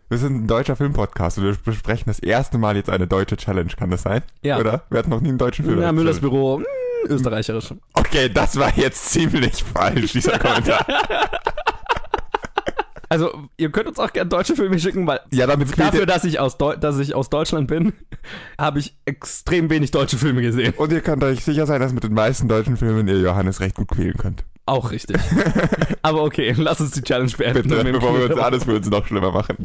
Wir 0.10 0.17
sind 0.17 0.43
ein 0.43 0.47
deutscher 0.47 0.75
Filmpodcast 0.75 1.38
und 1.38 1.45
wir 1.45 1.56
besprechen 1.63 2.04
das 2.08 2.19
erste 2.19 2.58
Mal 2.58 2.75
jetzt 2.75 2.89
eine 2.89 3.08
deutsche 3.08 3.38
Challenge, 3.38 3.71
kann 3.77 3.89
das 3.89 4.01
sein? 4.01 4.21
Ja. 4.43 4.60
Oder? 4.60 4.84
Wir 4.89 4.99
hatten 4.99 5.10
noch 5.10 5.21
nie 5.21 5.30
einen 5.30 5.38
deutschen 5.38 5.63
Film. 5.63 5.80
Ja, 5.82 5.93
Müllers 5.93 6.19
Büro, 6.19 6.58
mh, 6.58 6.65
österreicherisch. 7.07 7.73
Okay, 7.93 8.29
das 8.29 8.57
war 8.57 8.75
jetzt 8.77 9.09
ziemlich 9.09 9.63
falsch, 9.63 10.13
dieser 10.13 10.37
Kommentar. 10.39 10.85
Also, 13.09 13.29
ihr 13.57 13.69
könnt 13.71 13.87
uns 13.89 13.99
auch 13.99 14.13
gerne 14.13 14.29
deutsche 14.29 14.55
Filme 14.55 14.79
schicken, 14.79 15.05
weil 15.05 15.19
Ja, 15.31 15.45
dafür, 15.45 16.05
dass 16.05 16.23
ich, 16.23 16.39
aus 16.39 16.57
Deu 16.57 16.77
dass 16.77 16.97
ich 16.97 17.13
aus 17.13 17.29
Deutschland 17.29 17.67
bin, 17.67 17.91
habe 18.57 18.79
ich 18.79 18.95
extrem 19.03 19.69
wenig 19.69 19.91
deutsche 19.91 20.17
Filme 20.17 20.41
gesehen. 20.41 20.73
und 20.77 20.93
ihr 20.93 21.01
könnt 21.01 21.21
euch 21.23 21.43
sicher 21.43 21.65
sein, 21.65 21.81
dass 21.81 21.91
mit 21.91 22.05
den 22.05 22.13
meisten 22.13 22.47
deutschen 22.47 22.77
Filmen 22.77 23.07
ihr 23.09 23.19
Johannes 23.19 23.59
recht 23.59 23.75
gut 23.75 23.89
quälen 23.89 24.15
könnt. 24.17 24.45
Auch 24.65 24.91
richtig. 24.91 25.17
Aber 26.03 26.23
okay, 26.23 26.55
lass 26.57 26.79
uns 26.79 26.91
die 26.91 27.01
Challenge 27.01 27.31
beenden. 27.37 27.63
Bitte, 27.67 27.91
bevor 27.91 28.17
wir 28.17 28.29
uns 28.29 28.39
alles 28.39 28.63
für 28.63 28.75
uns 28.77 28.89
noch 28.89 29.05
schlimmer 29.05 29.33
machen. 29.33 29.57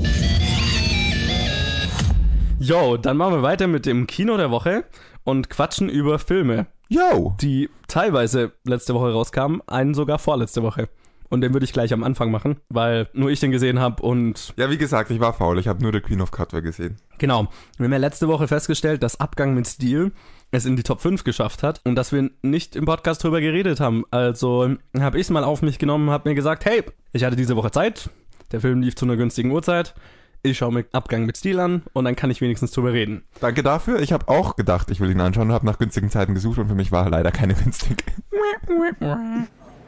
Yo, 2.59 2.97
dann 2.97 3.17
machen 3.17 3.35
wir 3.35 3.43
weiter 3.43 3.69
mit 3.69 3.87
dem 3.87 4.09
Kino 4.09 4.37
der 4.37 4.51
Woche 4.51 4.85
und 5.23 5.51
quatschen 5.51 5.89
über 5.89 6.19
Filme, 6.19 6.67
Yo! 6.89 7.35
die 7.41 7.69
teilweise 7.89 8.53
letzte 8.65 8.95
Woche 8.95 9.13
rauskamen, 9.13 9.61
einen 9.67 9.95
sogar 9.95 10.19
vorletzte 10.19 10.63
Woche. 10.63 10.89
Und 11.29 11.41
den 11.41 11.53
würde 11.53 11.65
ich 11.65 11.73
gleich 11.73 11.93
am 11.93 12.05
Anfang 12.05 12.31
machen, 12.31 12.61
weil 12.69 13.09
nur 13.13 13.31
ich 13.31 13.41
den 13.41 13.51
gesehen 13.51 13.81
habe 13.81 14.01
und 14.03 14.55
Ja, 14.57 14.71
wie 14.71 14.79
gesagt, 14.79 15.11
ich 15.11 15.19
war 15.19 15.33
faul. 15.33 15.59
Ich 15.59 15.67
habe 15.67 15.83
nur 15.83 15.93
The 15.93 16.01
Queen 16.01 16.21
of 16.21 16.31
Cutler 16.31 16.63
gesehen. 16.63 16.99
Genau. 17.19 17.49
Wir 17.79 17.85
haben 17.85 17.93
ja 17.93 17.99
letzte 17.99 18.29
Woche 18.29 18.47
festgestellt, 18.47 19.03
dass 19.03 19.19
Abgang 19.19 19.55
mit 19.55 19.67
Stil 19.67 20.13
es 20.53 20.67
in 20.67 20.77
die 20.77 20.85
Top 20.85 21.01
5 21.01 21.25
geschafft 21.25 21.65
hat 21.65 21.81
und 21.85 21.97
dass 21.97 22.13
wir 22.13 22.31
nicht 22.43 22.77
im 22.77 22.85
Podcast 22.85 23.25
drüber 23.25 23.41
geredet 23.41 23.81
haben. 23.81 24.05
Also 24.13 24.77
habe 24.97 25.19
ich 25.19 25.27
es 25.27 25.31
mal 25.31 25.43
auf 25.43 25.63
mich 25.63 25.81
genommen, 25.81 26.11
habe 26.11 26.29
mir 26.29 26.37
gesagt, 26.37 26.65
hey, 26.65 26.85
ich 27.13 27.25
hatte 27.25 27.35
diese 27.35 27.57
Woche 27.57 27.73
Zeit, 27.73 28.09
der 28.53 28.61
Film 28.61 28.81
lief 28.81 28.95
zu 28.95 29.05
einer 29.05 29.17
günstigen 29.17 29.51
Uhrzeit, 29.51 29.95
ich 30.43 30.59
schaue 30.59 30.73
mir 30.73 30.85
Abgang 30.93 31.27
mit 31.27 31.37
Stil 31.37 31.61
an 31.61 31.83
und 31.93 32.05
dann 32.05 32.17
kann 32.17 32.31
ich 32.31 32.41
wenigstens 32.41 32.71
drüber 32.73 32.93
reden. 32.93 33.25
Danke 33.41 33.63
dafür. 33.63 34.01
Ich 34.01 34.13
habe 34.13 34.29
auch 34.29 34.57
gedacht, 34.57 34.91
ich 34.91 35.01
will 35.01 35.11
ihn 35.11 35.21
anschauen 35.21 35.49
und 35.49 35.55
habe 35.55 35.67
nach 35.67 35.79
günstigen 35.79 36.11
Zeiten 36.11 36.35
gesucht 36.35 36.59
und 36.59 36.69
für 36.69 36.75
mich 36.75 36.93
war 36.93 37.05
er 37.05 37.11
leider 37.11 37.33
keine 37.33 37.55
günstig. 37.55 38.05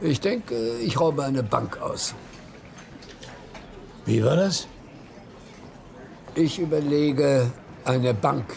Ich 0.01 0.21
denke, 0.21 0.55
ich 0.79 1.01
raube 1.01 1.25
eine 1.25 1.43
Bank 1.43 1.81
aus. 1.81 2.15
Wie 4.07 4.25
war 4.25 4.37
das? 4.37 4.69
Ich 6.35 6.59
überlege, 6.59 7.51
eine 7.85 8.15
Bank 8.15 8.55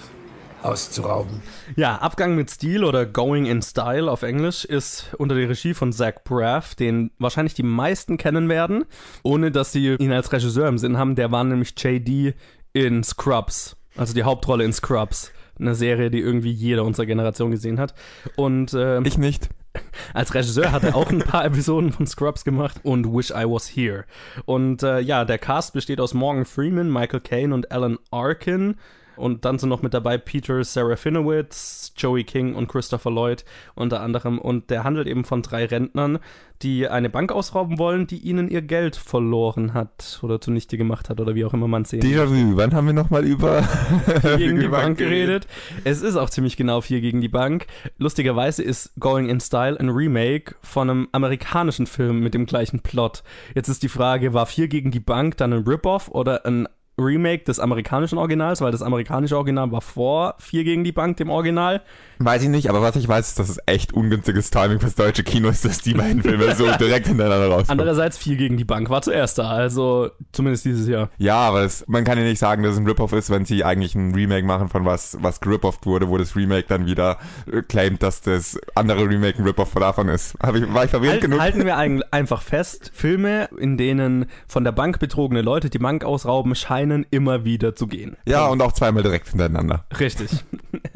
auszurauben. 0.64 1.42
Ja, 1.76 1.98
Abgang 1.98 2.36
mit 2.36 2.50
Stil 2.52 2.84
oder 2.84 3.06
Going 3.06 3.46
in 3.46 3.62
Style 3.62 4.10
auf 4.12 4.24
Englisch 4.24 4.66
ist 4.66 5.14
unter 5.18 5.36
der 5.36 5.50
Regie 5.50 5.74
von 5.74 5.92
Zach 5.92 6.24
Braff, 6.24 6.76
den 6.76 7.12
wahrscheinlich 7.20 7.54
die 7.54 7.64
meisten 7.64 8.18
kennen 8.18 8.50
werden, 8.50 8.86
ohne 9.24 9.52
dass 9.52 9.72
sie 9.72 9.96
ihn 9.96 10.12
als 10.12 10.32
Regisseur 10.32 10.68
im 10.68 10.78
Sinn 10.78 10.98
haben. 10.98 11.16
Der 11.16 11.32
war 11.32 11.44
nämlich 11.44 11.74
JD 11.78 12.36
in 12.74 13.04
Scrubs, 13.04 13.76
also 13.96 14.14
die 14.14 14.24
Hauptrolle 14.24 14.64
in 14.64 14.74
Scrubs. 14.74 15.32
Eine 15.60 15.76
Serie, 15.76 16.10
die 16.10 16.20
irgendwie 16.20 16.52
jeder 16.52 16.84
unserer 16.86 17.06
Generation 17.06 17.52
gesehen 17.52 17.80
hat. 17.80 17.94
Und 18.36 18.74
ähm, 18.74 19.06
Ich 19.06 19.20
nicht. 19.20 19.50
als 20.14 20.34
Regisseur 20.34 20.72
hat 20.72 20.84
er 20.84 20.96
auch 20.96 21.10
ein 21.10 21.20
paar 21.20 21.46
Episoden 21.46 21.92
von 21.92 22.08
Scrubs 22.08 22.44
gemacht 22.44 22.80
und 22.84 23.06
Wish 23.06 23.32
I 23.32 23.46
Was 23.46 23.68
Here. 23.68 24.06
Und 24.46 24.84
äh, 24.84 25.00
ja, 25.00 25.26
der 25.26 25.38
Cast 25.38 25.74
besteht 25.74 26.00
aus 26.00 26.14
Morgan 26.14 26.46
Freeman, 26.46 26.92
Michael 26.92 27.22
Caine 27.22 27.54
und 27.54 27.72
Alan 27.72 27.98
Arkin. 28.10 28.76
Und 29.16 29.46
dann 29.46 29.60
sind 29.60 29.70
noch 29.70 29.82
mit 29.82 29.94
dabei 29.94 30.18
Peter 30.18 30.64
Serafinowicz, 30.64 31.94
Joey 31.98 32.24
King 32.24 32.56
und 32.56 32.68
Christopher 32.68 33.12
Lloyd 33.12 33.46
unter 33.76 34.02
anderem. 34.02 34.40
Und 34.40 34.70
der 34.70 34.84
handelt 34.84 35.08
eben 35.08 35.26
von 35.26 35.42
drei 35.42 35.66
Rentnern, 35.66 36.20
die 36.62 36.88
eine 36.88 37.10
Bank 37.10 37.32
ausrauben 37.32 37.78
wollen, 37.80 38.08
die 38.08 38.18
ihnen 38.18 38.50
ihr 38.50 38.62
Geld 38.62 38.96
verloren 38.96 39.74
hat 39.74 40.20
oder 40.22 40.40
zunichte 40.40 40.78
gemacht 40.78 41.10
hat 41.10 41.20
oder 41.20 41.36
wie 41.36 41.46
auch 41.46 41.54
immer 41.54 41.68
man 41.68 41.84
es 41.84 41.90
sehen 41.90 42.02
Déjà-vu. 42.02 42.56
Wann 42.56 42.74
haben 42.74 42.88
wir 42.88 42.94
nochmal 42.94 43.26
über 43.26 43.64
gegen 44.38 44.60
die 44.60 44.68
Bank 44.68 44.98
geredet. 44.98 45.48
Es 45.84 46.02
ist 46.02 46.16
auch 46.16 46.30
ziemlich 46.30 46.58
genau 46.58 46.82
vier 46.82 47.02
gegen 47.02 47.22
die 47.22 47.30
Bank. 47.30 47.68
Lustigerweise 47.98 48.64
ist 48.64 48.94
Going 49.00 49.30
in 49.30 49.40
Style 49.40 49.80
ein 49.80 49.90
Remake 49.90 50.56
von 50.62 50.90
einem 50.90 51.08
amerikanischen 51.12 51.88
Film 51.88 52.20
mit 52.20 52.34
dem 52.34 52.46
gleichen 52.46 52.82
Plot. 52.82 53.24
Jetzt 53.56 53.70
ist 53.70 53.84
die 53.84 53.90
Frage, 53.90 54.34
war 54.34 54.46
vier 54.46 54.68
gegen 54.68 54.92
die 54.92 55.00
Bank 55.00 55.38
dann 55.38 55.54
ein 55.54 55.64
Rip-Off 55.64 56.10
oder 56.10 56.46
ein 56.46 56.68
Remake 57.02 57.44
des 57.46 57.60
amerikanischen 57.60 58.18
Originals, 58.18 58.62
weil 58.62 58.72
das 58.72 58.82
amerikanische 58.82 59.36
Original 59.38 59.72
war 59.72 59.82
vor 59.82 60.36
vier 60.40 60.64
gegen 60.64 60.84
die 60.84 60.92
Bank, 60.92 61.18
dem 61.18 61.30
Original. 61.30 61.82
Weiß 62.20 62.44
ich 62.44 62.50
nicht, 62.50 62.70
aber 62.70 62.82
was 62.84 62.96
ich 62.96 63.08
weiß, 63.08 63.30
ist, 63.30 63.40
dass 63.40 63.50
es 63.50 63.58
echt 63.66 63.94
ungünstiges 63.94 64.52
Timing 64.52 64.80
fürs 64.80 64.94
deutsche 64.96 65.24
Kino 65.24 65.50
ist, 65.50 65.66
dass 65.66 65.80
die 65.80 65.96
beiden 65.96 66.22
Filme 66.22 66.54
so 66.56 66.66
direkt 66.80 67.08
hintereinander 67.08 67.48
rauskommen. 67.48 67.80
Andererseits 67.80 68.18
vier 68.18 68.36
gegen 68.36 68.58
die 68.58 68.64
Bank 68.66 68.90
war 68.92 69.02
zuerst 69.02 69.40
da, 69.40 69.50
also 69.50 70.12
zumindest 70.32 70.66
dieses 70.66 70.88
Jahr. 70.88 71.10
Ja, 71.18 71.38
aber 71.38 71.64
es, 71.64 71.84
man 71.88 72.04
kann 72.04 72.18
ja 72.20 72.24
nicht 72.24 72.38
sagen, 72.38 72.62
dass 72.62 72.74
es 72.74 72.80
ein 72.80 72.86
Rip-Off 72.88 73.14
ist, 73.14 73.32
wenn 73.32 73.46
sie 73.46 73.64
eigentlich 73.64 73.96
ein 73.96 74.14
Remake 74.14 74.46
machen 74.46 74.70
von 74.70 74.86
was, 74.86 75.18
was 75.22 75.42
gerip-offed 75.42 75.86
wurde, 75.88 76.10
wo 76.10 76.18
das 76.18 76.36
Remake 76.36 76.66
dann 76.68 76.86
wieder 76.86 77.18
äh, 77.52 77.64
claimt, 77.64 78.04
dass 78.04 78.22
das 78.22 78.60
andere 78.76 79.10
Remake 79.10 79.40
ein 79.40 79.46
Rip-Off 79.46 79.72
davon 79.74 80.08
ist. 80.10 80.36
Hab 80.40 80.56
ich, 80.56 80.72
war 80.72 80.84
ich 80.86 80.92
verwirrt 80.92 81.14
Halt, 81.14 81.22
genug? 81.22 81.40
halten 81.40 81.66
wir 81.66 81.78
ein- 81.78 82.04
einfach 82.12 82.44
fest, 82.44 82.92
Filme, 82.94 83.50
in 83.58 83.78
denen 83.78 84.26
von 84.48 84.64
der 84.64 84.74
Bank 84.74 85.00
betrogene 85.00 85.42
Leute 85.42 85.72
die 85.72 85.80
Bank 85.80 86.04
ausrauben, 86.04 86.54
scheinen 86.54 86.91
immer 87.10 87.46
wieder 87.46 87.76
zu 87.76 87.88
gehen. 87.88 88.18
Ja, 88.26 88.48
und 88.48 88.62
auch 88.62 88.72
zweimal 88.72 89.04
direkt 89.04 89.30
hintereinander. 89.30 89.86
Richtig. 90.00 90.30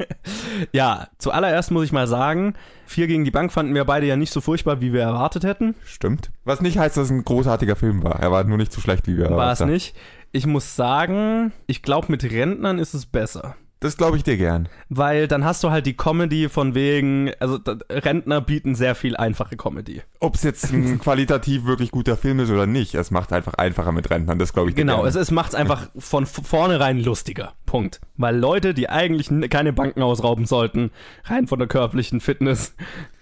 ja, 0.72 1.08
zuallererst 1.18 1.70
muss 1.70 1.84
ich 1.84 1.92
mal 1.92 2.06
sagen, 2.06 2.54
vier 2.86 3.06
gegen 3.06 3.24
die 3.24 3.30
Bank 3.30 3.52
fanden 3.52 3.74
wir 3.74 3.84
beide 3.84 4.06
ja 4.06 4.16
nicht 4.16 4.32
so 4.32 4.40
furchtbar, 4.40 4.80
wie 4.80 4.92
wir 4.92 5.02
erwartet 5.02 5.44
hätten. 5.44 5.74
Stimmt. 5.84 6.30
Was 6.44 6.60
nicht 6.60 6.78
heißt, 6.78 6.96
dass 6.96 7.06
es 7.06 7.10
ein 7.10 7.24
großartiger 7.24 7.76
Film 7.76 8.02
war. 8.02 8.20
Er 8.20 8.30
war 8.32 8.44
nur 8.44 8.58
nicht 8.58 8.72
so 8.72 8.80
schlecht, 8.80 9.06
wie 9.06 9.16
wir 9.16 9.24
War 9.24 9.30
es 9.30 9.32
erwartet 9.32 9.60
haben. 9.62 9.72
nicht. 9.72 9.96
Ich 10.32 10.46
muss 10.46 10.76
sagen, 10.76 11.52
ich 11.66 11.82
glaube, 11.82 12.06
mit 12.10 12.24
Rentnern 12.24 12.78
ist 12.78 12.94
es 12.94 13.06
besser. 13.06 13.56
Das 13.86 13.96
glaube 13.96 14.16
ich 14.16 14.24
dir 14.24 14.36
gern. 14.36 14.68
Weil 14.88 15.28
dann 15.28 15.44
hast 15.44 15.62
du 15.62 15.70
halt 15.70 15.86
die 15.86 15.96
Comedy 15.96 16.48
von 16.48 16.74
wegen, 16.74 17.30
also 17.38 17.60
Rentner 17.88 18.40
bieten 18.40 18.74
sehr 18.74 18.96
viel 18.96 19.16
einfache 19.16 19.56
Comedy. 19.56 20.02
Ob 20.18 20.34
es 20.34 20.42
jetzt 20.42 20.72
ein 20.72 20.98
qualitativ 21.02 21.66
wirklich 21.66 21.92
guter 21.92 22.16
Film 22.16 22.40
ist 22.40 22.50
oder 22.50 22.66
nicht, 22.66 22.96
es 22.96 23.12
macht 23.12 23.32
einfach 23.32 23.54
einfacher 23.54 23.92
mit 23.92 24.10
Rentnern. 24.10 24.40
Das 24.40 24.52
glaube 24.52 24.70
ich 24.70 24.74
dir 24.74 24.80
Genau, 24.82 24.96
gern. 24.98 25.06
es, 25.08 25.14
es 25.14 25.30
macht 25.30 25.50
es 25.50 25.54
einfach 25.54 25.88
von 25.96 26.26
vornherein 26.26 26.98
lustiger. 26.98 27.52
Punkt. 27.64 28.00
Weil 28.16 28.36
Leute, 28.36 28.74
die 28.74 28.88
eigentlich 28.88 29.30
keine 29.50 29.72
Banken 29.72 30.02
ausrauben 30.02 30.46
sollten, 30.46 30.90
rein 31.24 31.46
von 31.46 31.60
der 31.60 31.68
körperlichen 31.68 32.20
Fitness, 32.20 32.74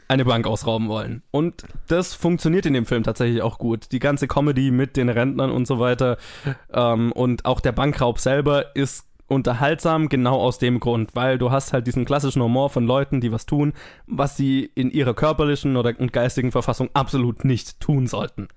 eine 0.08 0.24
Bank 0.24 0.46
ausrauben 0.46 0.88
wollen. 0.88 1.22
Und 1.30 1.64
das 1.88 2.14
funktioniert 2.14 2.64
in 2.64 2.72
dem 2.72 2.86
Film 2.86 3.02
tatsächlich 3.02 3.42
auch 3.42 3.58
gut. 3.58 3.92
Die 3.92 3.98
ganze 3.98 4.28
Comedy 4.28 4.70
mit 4.70 4.96
den 4.96 5.10
Rentnern 5.10 5.50
und 5.50 5.66
so 5.66 5.78
weiter 5.78 6.16
ähm, 6.72 7.12
und 7.12 7.44
auch 7.44 7.60
der 7.60 7.72
Bankraub 7.72 8.18
selber 8.18 8.74
ist 8.74 9.06
unterhaltsam 9.26 10.08
genau 10.08 10.36
aus 10.40 10.58
dem 10.58 10.80
Grund, 10.80 11.14
weil 11.14 11.38
du 11.38 11.50
hast 11.50 11.72
halt 11.72 11.86
diesen 11.86 12.04
klassischen 12.04 12.42
Humor 12.42 12.70
von 12.70 12.86
Leuten, 12.86 13.20
die 13.20 13.32
was 13.32 13.46
tun, 13.46 13.72
was 14.06 14.36
sie 14.36 14.70
in 14.74 14.90
ihrer 14.90 15.14
körperlichen 15.14 15.76
oder 15.76 15.92
geistigen 15.92 16.52
Verfassung 16.52 16.90
absolut 16.94 17.44
nicht 17.44 17.80
tun 17.80 18.06
sollten. 18.06 18.48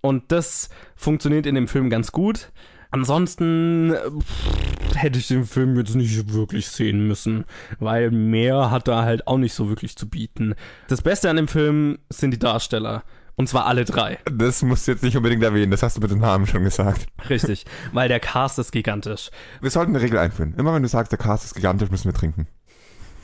Und 0.00 0.32
das 0.32 0.70
funktioniert 0.96 1.46
in 1.46 1.54
dem 1.54 1.68
Film 1.68 1.90
ganz 1.90 2.12
gut. 2.12 2.50
Ansonsten 2.90 3.92
pff, 3.92 4.96
hätte 4.96 5.18
ich 5.18 5.28
den 5.28 5.44
Film 5.44 5.76
jetzt 5.76 5.94
nicht 5.94 6.32
wirklich 6.32 6.68
sehen 6.68 7.06
müssen, 7.06 7.44
weil 7.78 8.10
mehr 8.10 8.70
hat 8.70 8.88
er 8.88 9.02
halt 9.04 9.26
auch 9.26 9.38
nicht 9.38 9.54
so 9.54 9.68
wirklich 9.68 9.96
zu 9.96 10.08
bieten. 10.08 10.54
Das 10.88 11.02
Beste 11.02 11.30
an 11.30 11.36
dem 11.36 11.48
Film 11.48 11.98
sind 12.08 12.32
die 12.32 12.38
Darsteller. 12.38 13.04
Und 13.40 13.46
zwar 13.46 13.64
alle 13.64 13.86
drei. 13.86 14.18
Das 14.30 14.62
musst 14.62 14.86
du 14.86 14.92
jetzt 14.92 15.02
nicht 15.02 15.16
unbedingt 15.16 15.42
erwähnen, 15.42 15.70
das 15.70 15.82
hast 15.82 15.96
du 15.96 16.02
mit 16.02 16.10
dem 16.10 16.18
Namen 16.18 16.46
schon 16.46 16.62
gesagt. 16.62 17.06
Richtig, 17.30 17.64
weil 17.90 18.06
der 18.06 18.20
Cast 18.20 18.58
ist 18.58 18.70
gigantisch. 18.70 19.30
Wir 19.62 19.70
sollten 19.70 19.96
eine 19.96 20.04
Regel 20.04 20.18
einführen. 20.18 20.52
Immer 20.58 20.74
wenn 20.74 20.82
du 20.82 20.90
sagst, 20.90 21.10
der 21.10 21.18
Cast 21.18 21.46
ist 21.46 21.54
gigantisch, 21.54 21.90
müssen 21.90 22.04
wir 22.04 22.12
trinken. 22.12 22.48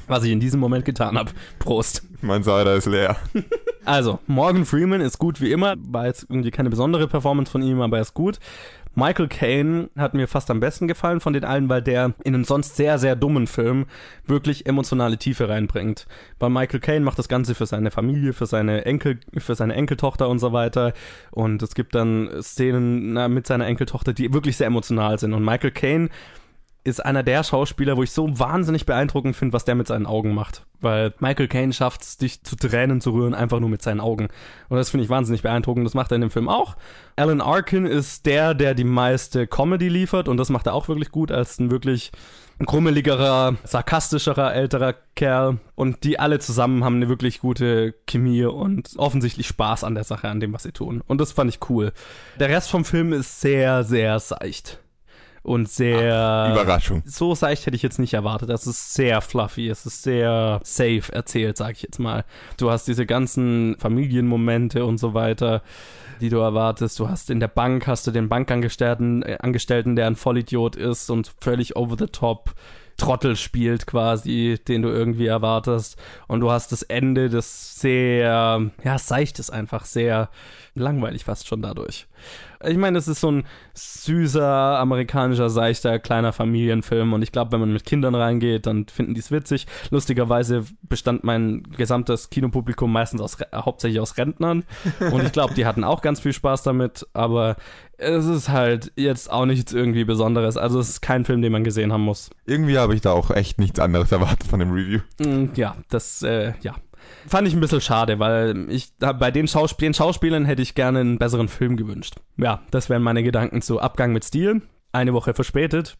Was 0.06 0.24
ich 0.24 0.32
in 0.32 0.40
diesem 0.40 0.58
Moment 0.58 0.86
getan 0.86 1.18
habe. 1.18 1.32
Prost. 1.58 2.02
Mein 2.22 2.42
Cider 2.42 2.76
ist 2.76 2.86
leer. 2.86 3.16
Also, 3.84 4.18
Morgan 4.26 4.64
Freeman 4.64 5.02
ist 5.02 5.18
gut 5.18 5.42
wie 5.42 5.52
immer. 5.52 5.74
War 5.78 6.06
jetzt 6.06 6.24
irgendwie 6.30 6.50
keine 6.50 6.70
besondere 6.70 7.08
Performance 7.08 7.52
von 7.52 7.60
ihm, 7.60 7.82
aber 7.82 7.98
er 7.98 8.02
ist 8.02 8.14
gut. 8.14 8.38
Michael 8.98 9.28
Caine 9.28 9.90
hat 9.94 10.14
mir 10.14 10.26
fast 10.26 10.50
am 10.50 10.58
besten 10.58 10.88
gefallen 10.88 11.20
von 11.20 11.34
den 11.34 11.44
allen, 11.44 11.68
weil 11.68 11.82
der 11.82 12.14
in 12.24 12.34
einen 12.34 12.44
sonst 12.44 12.76
sehr, 12.76 12.98
sehr 12.98 13.14
dummen 13.14 13.46
Film 13.46 13.84
wirklich 14.24 14.64
emotionale 14.64 15.18
Tiefe 15.18 15.50
reinbringt. 15.50 16.06
Weil 16.38 16.48
Michael 16.48 16.80
Caine 16.80 17.04
macht 17.04 17.18
das 17.18 17.28
Ganze 17.28 17.54
für 17.54 17.66
seine 17.66 17.90
Familie, 17.90 18.32
für 18.32 18.46
seine 18.46 18.86
Enkel, 18.86 19.20
für 19.36 19.54
seine 19.54 19.74
Enkeltochter 19.74 20.30
und 20.30 20.38
so 20.38 20.54
weiter. 20.54 20.94
Und 21.30 21.62
es 21.62 21.74
gibt 21.74 21.94
dann 21.94 22.30
Szenen 22.40 23.12
na, 23.12 23.28
mit 23.28 23.46
seiner 23.46 23.66
Enkeltochter, 23.66 24.14
die 24.14 24.32
wirklich 24.32 24.56
sehr 24.56 24.66
emotional 24.66 25.18
sind. 25.18 25.34
Und 25.34 25.44
Michael 25.44 25.72
Caine 25.72 26.08
ist 26.86 27.04
einer 27.04 27.24
der 27.24 27.42
Schauspieler, 27.42 27.96
wo 27.96 28.04
ich 28.04 28.12
so 28.12 28.38
wahnsinnig 28.38 28.86
beeindruckend 28.86 29.34
finde, 29.34 29.52
was 29.52 29.64
der 29.64 29.74
mit 29.74 29.88
seinen 29.88 30.06
Augen 30.06 30.34
macht. 30.34 30.64
Weil 30.80 31.12
Michael 31.18 31.48
Caine 31.48 31.72
schafft 31.72 32.02
es, 32.02 32.16
dich 32.16 32.44
zu 32.44 32.54
Tränen 32.54 33.00
zu 33.00 33.10
rühren, 33.10 33.34
einfach 33.34 33.58
nur 33.58 33.68
mit 33.68 33.82
seinen 33.82 34.00
Augen. 34.00 34.28
Und 34.68 34.76
das 34.76 34.90
finde 34.90 35.04
ich 35.04 35.10
wahnsinnig 35.10 35.42
beeindruckend. 35.42 35.84
Das 35.84 35.94
macht 35.94 36.12
er 36.12 36.14
in 36.14 36.20
dem 36.20 36.30
Film 36.30 36.48
auch. 36.48 36.76
Alan 37.16 37.40
Arkin 37.40 37.86
ist 37.86 38.24
der, 38.26 38.54
der 38.54 38.74
die 38.74 38.84
meiste 38.84 39.48
Comedy 39.48 39.88
liefert. 39.88 40.28
Und 40.28 40.36
das 40.36 40.48
macht 40.48 40.66
er 40.66 40.74
auch 40.74 40.86
wirklich 40.86 41.10
gut 41.10 41.32
als 41.32 41.58
ein 41.58 41.72
wirklich 41.72 42.12
grummeligerer, 42.64 43.56
sarkastischerer, 43.64 44.54
älterer 44.54 44.94
Kerl. 45.16 45.58
Und 45.74 46.04
die 46.04 46.20
alle 46.20 46.38
zusammen 46.38 46.84
haben 46.84 46.96
eine 46.96 47.08
wirklich 47.08 47.40
gute 47.40 47.94
Chemie 48.06 48.44
und 48.44 48.90
offensichtlich 48.96 49.48
Spaß 49.48 49.82
an 49.82 49.96
der 49.96 50.04
Sache, 50.04 50.28
an 50.28 50.38
dem, 50.38 50.52
was 50.52 50.62
sie 50.62 50.72
tun. 50.72 51.02
Und 51.08 51.20
das 51.20 51.32
fand 51.32 51.50
ich 51.50 51.58
cool. 51.68 51.92
Der 52.38 52.48
Rest 52.48 52.70
vom 52.70 52.84
Film 52.84 53.12
ist 53.12 53.40
sehr, 53.40 53.82
sehr 53.82 54.20
seicht 54.20 54.78
und 55.46 55.68
sehr 55.68 56.50
Überraschung. 56.52 57.02
so 57.06 57.34
seicht 57.34 57.66
hätte 57.66 57.76
ich 57.76 57.82
jetzt 57.82 57.98
nicht 57.98 58.14
erwartet. 58.14 58.50
Das 58.50 58.66
ist 58.66 58.94
sehr 58.94 59.20
fluffy, 59.20 59.68
es 59.68 59.86
ist 59.86 60.02
sehr 60.02 60.60
safe 60.64 61.12
erzählt, 61.12 61.56
sag 61.56 61.72
ich 61.72 61.82
jetzt 61.82 62.00
mal. 62.00 62.24
Du 62.56 62.70
hast 62.70 62.88
diese 62.88 63.06
ganzen 63.06 63.76
Familienmomente 63.78 64.84
und 64.84 64.98
so 64.98 65.14
weiter, 65.14 65.62
die 66.20 66.30
du 66.30 66.38
erwartest. 66.38 66.98
Du 66.98 67.08
hast 67.08 67.30
in 67.30 67.38
der 67.38 67.48
Bank 67.48 67.86
hast 67.86 68.06
du 68.06 68.10
den 68.10 68.28
Bankangestellten, 68.28 69.22
äh, 69.22 69.38
Angestellten, 69.40 69.94
der 69.94 70.08
ein 70.08 70.16
Vollidiot 70.16 70.74
ist 70.74 71.10
und 71.10 71.32
völlig 71.40 71.76
over 71.76 71.96
the 71.96 72.06
top 72.06 72.52
Trottel 72.96 73.36
spielt 73.36 73.86
quasi, 73.86 74.58
den 74.66 74.82
du 74.82 74.88
irgendwie 74.88 75.26
erwartest. 75.26 75.96
Und 76.28 76.40
du 76.40 76.50
hast 76.50 76.72
das 76.72 76.82
Ende, 76.82 77.28
das 77.28 77.80
sehr, 77.80 78.70
ja, 78.82 78.98
seicht 78.98 79.38
ist 79.38 79.50
einfach 79.50 79.84
sehr 79.84 80.30
langweilig 80.74 81.24
fast 81.24 81.48
schon 81.48 81.62
dadurch. 81.62 82.06
Ich 82.64 82.76
meine, 82.76 82.98
es 82.98 83.06
ist 83.06 83.20
so 83.20 83.30
ein 83.30 83.44
süßer, 83.74 84.78
amerikanischer, 84.78 85.50
seichter, 85.50 85.98
kleiner 85.98 86.32
Familienfilm 86.32 87.12
und 87.12 87.22
ich 87.22 87.32
glaube, 87.32 87.52
wenn 87.52 87.60
man 87.60 87.72
mit 87.72 87.84
Kindern 87.84 88.14
reingeht, 88.14 88.66
dann 88.66 88.86
finden 88.86 89.14
die 89.14 89.20
es 89.20 89.30
witzig. 89.30 89.66
Lustigerweise 89.90 90.64
bestand 90.82 91.22
mein 91.22 91.64
gesamtes 91.76 92.30
Kinopublikum 92.30 92.90
meistens 92.90 93.20
aus, 93.20 93.38
hauptsächlich 93.54 94.00
aus 94.00 94.16
Rentnern 94.16 94.64
und 95.12 95.22
ich 95.22 95.32
glaube, 95.32 95.54
die 95.54 95.66
hatten 95.66 95.84
auch 95.84 96.00
ganz 96.00 96.20
viel 96.20 96.32
Spaß 96.32 96.62
damit, 96.62 97.06
aber 97.12 97.56
es 97.98 98.26
ist 98.26 98.48
halt 98.48 98.92
jetzt 98.96 99.30
auch 99.30 99.46
nichts 99.46 99.72
irgendwie 99.72 100.04
Besonderes. 100.04 100.56
Also 100.56 100.78
es 100.80 100.88
ist 100.88 101.00
kein 101.02 101.24
Film, 101.24 101.42
den 101.42 101.52
man 101.52 101.64
gesehen 101.64 101.92
haben 101.92 102.02
muss. 102.02 102.30
Irgendwie 102.44 102.78
habe 102.78 102.94
ich 102.94 103.00
da 103.00 103.12
auch 103.12 103.30
echt 103.30 103.58
nichts 103.58 103.80
anderes 103.80 104.12
erwartet 104.12 104.46
von 104.48 104.60
dem 104.60 104.70
Review. 104.72 105.00
Mm, 105.18 105.50
Ja, 105.54 105.76
das, 105.88 106.22
äh, 106.22 106.52
ja. 106.60 106.74
Fand 107.28 107.46
ich 107.46 107.54
ein 107.54 107.60
bisschen 107.60 107.80
schade, 107.80 108.18
weil 108.18 108.66
ich 108.68 108.92
bei 108.98 109.30
den, 109.30 109.46
Schausp 109.48 109.78
den 109.78 109.94
Schauspielern 109.94 110.44
hätte 110.44 110.62
ich 110.62 110.74
gerne 110.74 111.00
einen 111.00 111.18
besseren 111.18 111.48
Film 111.48 111.76
gewünscht. 111.76 112.16
Ja, 112.36 112.62
das 112.70 112.88
wären 112.90 113.02
meine 113.02 113.22
Gedanken 113.22 113.62
zu 113.62 113.80
Abgang 113.80 114.12
mit 114.12 114.24
Stil. 114.24 114.62
Eine 114.92 115.12
Woche 115.12 115.32
verspätet. 115.34 115.96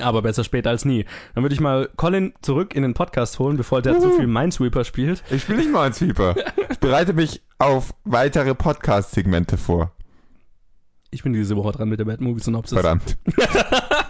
Aber 0.00 0.22
besser 0.22 0.44
später 0.44 0.70
als 0.70 0.84
nie. 0.84 1.04
Dann 1.34 1.42
würde 1.42 1.54
ich 1.54 1.60
mal 1.60 1.88
Colin 1.96 2.32
zurück 2.42 2.74
in 2.74 2.82
den 2.82 2.94
Podcast 2.94 3.38
holen, 3.40 3.56
bevor 3.56 3.82
der 3.82 3.98
zu 3.98 4.10
viel 4.12 4.28
Minesweeper 4.28 4.84
spielt. 4.84 5.22
Ich 5.30 5.42
spiele 5.42 5.58
nicht 5.58 5.72
mal 5.72 5.86
ein 5.86 5.92
Sweeper. 5.92 6.36
Ich 6.70 6.78
bereite 6.78 7.12
mich 7.12 7.42
auf 7.58 7.92
weitere 8.04 8.54
Podcast-Segmente 8.54 9.56
vor. 9.56 9.92
Ich 11.10 11.22
bin 11.22 11.32
diese 11.32 11.56
Woche 11.56 11.72
dran 11.72 11.88
mit 11.88 11.98
der 11.98 12.04
Bad 12.04 12.20
Movie 12.20 12.40
Synopsis. 12.40 12.78
Verdammt. 12.78 13.16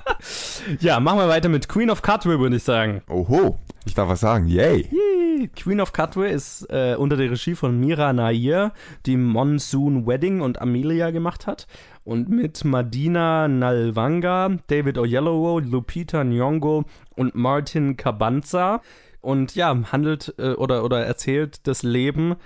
Ja, 0.80 1.00
machen 1.00 1.18
wir 1.18 1.28
weiter 1.28 1.48
mit 1.48 1.68
Queen 1.68 1.90
of 1.90 2.02
Cutway, 2.02 2.38
würde 2.38 2.56
ich 2.56 2.62
sagen. 2.62 3.02
Oho. 3.08 3.58
Ich 3.86 3.94
darf 3.94 4.08
was 4.08 4.20
sagen. 4.20 4.46
Yay. 4.46 5.48
Queen 5.56 5.80
of 5.80 5.92
Cutway 5.92 6.32
ist 6.32 6.66
äh, 6.70 6.94
unter 6.96 7.16
der 7.16 7.30
Regie 7.30 7.54
von 7.54 7.80
Mira 7.80 8.12
Nair, 8.12 8.72
die 9.06 9.16
Monsoon 9.16 10.06
Wedding 10.06 10.42
und 10.42 10.60
Amelia 10.60 11.10
gemacht 11.10 11.46
hat. 11.46 11.66
Und 12.04 12.28
mit 12.28 12.64
Madina 12.64 13.48
Nalwanga, 13.48 14.58
David 14.66 14.98
Oyelowo, 14.98 15.60
Lupita 15.60 16.20
Nyong'o 16.20 16.84
und 17.16 17.34
Martin 17.34 17.96
Cabanza. 17.96 18.82
Und 19.22 19.54
ja, 19.54 19.76
handelt 19.92 20.34
äh, 20.38 20.52
oder, 20.52 20.84
oder 20.84 21.04
erzählt 21.04 21.66
das 21.66 21.82
Leben 21.82 22.36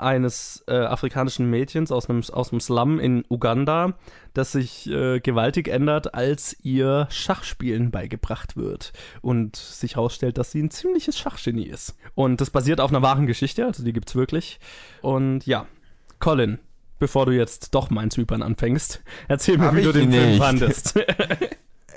eines 0.00 0.64
äh, 0.68 0.74
afrikanischen 0.74 1.48
Mädchens 1.50 1.92
aus 1.92 2.08
einem, 2.08 2.22
aus 2.32 2.52
einem 2.52 2.60
Slum 2.60 2.98
in 2.98 3.24
Uganda, 3.28 3.94
das 4.34 4.52
sich 4.52 4.88
äh, 4.88 5.20
gewaltig 5.20 5.68
ändert, 5.68 6.14
als 6.14 6.56
ihr 6.62 7.06
Schachspielen 7.10 7.90
beigebracht 7.90 8.56
wird 8.56 8.92
und 9.20 9.56
sich 9.56 9.96
herausstellt, 9.96 10.38
dass 10.38 10.52
sie 10.52 10.62
ein 10.62 10.70
ziemliches 10.70 11.18
Schachgenie 11.18 11.66
ist. 11.66 11.96
Und 12.14 12.40
das 12.40 12.50
basiert 12.50 12.80
auf 12.80 12.90
einer 12.90 13.02
wahren 13.02 13.26
Geschichte, 13.26 13.66
also 13.66 13.84
die 13.84 13.92
gibt's 13.92 14.14
wirklich. 14.14 14.58
Und 15.02 15.46
ja, 15.46 15.66
Colin, 16.18 16.58
bevor 16.98 17.26
du 17.26 17.32
jetzt 17.32 17.74
doch 17.74 17.90
Minesweepern 17.90 18.42
anfängst, 18.42 19.02
erzähl 19.28 19.58
mir, 19.58 19.66
Hab 19.66 19.76
wie 19.76 19.82
du 19.82 19.92
den 19.92 20.10
Film 20.10 20.28
nicht. 20.28 20.38
fandest. 20.42 20.98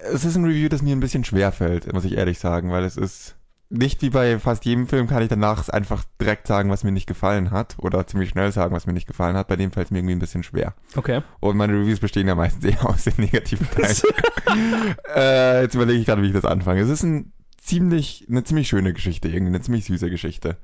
Es 0.04 0.26
ist 0.26 0.36
ein 0.36 0.46
Review, 0.46 0.68
das 0.68 0.82
mir 0.82 0.96
ein 0.96 1.00
bisschen 1.00 1.24
schwer 1.24 1.52
fällt, 1.52 1.94
muss 1.94 2.06
ich 2.06 2.14
ehrlich 2.14 2.40
sagen, 2.40 2.72
weil 2.72 2.84
es 2.86 2.98
ist 2.98 3.36
nicht 3.72 4.02
wie 4.02 4.10
bei 4.10 4.38
fast 4.38 4.66
jedem 4.66 4.86
Film 4.86 5.08
kann 5.08 5.24
ich 5.24 5.30
danach 5.30 5.70
einfach 5.70 6.04
direkt 6.20 6.46
sagen, 6.46 6.70
was 6.70 6.84
mir 6.84 6.92
nicht 6.92 7.08
gefallen 7.08 7.52
hat 7.52 7.78
oder 7.80 8.06
ziemlich 8.06 8.30
schnell 8.30 8.52
sagen, 8.52 8.76
was 8.76 8.86
mir 8.86 8.92
nicht 8.92 9.08
gefallen 9.08 9.38
hat. 9.38 9.48
Bei 9.48 9.56
dem 9.56 9.72
fällt 9.72 9.86
es 9.86 9.92
mir 9.92 10.00
irgendwie 10.00 10.16
ein 10.16 10.20
bisschen 10.20 10.44
schwer. 10.44 10.76
okay. 10.98 11.22
Und 11.40 11.56
meine 11.56 11.74
Reviews 11.74 12.02
bestehen 12.02 12.28
ja 12.28 12.36
meistens 12.36 12.66
eher 12.66 12.86
aus 12.86 13.06
den 13.06 13.14
negativen 13.18 13.68
Teilen. 13.72 14.96
äh, 15.16 15.62
jetzt 15.62 15.76
überlege 15.76 16.00
ich 16.00 16.06
gerade, 16.06 16.22
wie 16.22 16.28
ich 16.28 16.34
das 16.34 16.46
anfange. 16.46 16.82
Es 16.82 16.90
ist 16.90 17.04
ein 17.04 17.32
ziemlich, 17.58 18.26
eine 18.30 18.44
ziemlich 18.44 18.68
schöne 18.68 18.92
Geschichte, 18.92 19.30
irgendwie 19.30 19.56
eine 19.56 19.62
ziemlich 19.62 19.86
süße 19.86 20.10
Geschichte. 20.10 20.58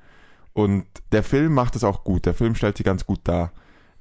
Und 0.51 0.85
der 1.13 1.23
Film 1.23 1.53
macht 1.53 1.77
es 1.77 1.85
auch 1.85 2.03
gut. 2.03 2.25
Der 2.25 2.33
Film 2.33 2.55
stellt 2.55 2.77
sie 2.77 2.83
ganz 2.83 3.05
gut 3.05 3.21
dar. 3.23 3.53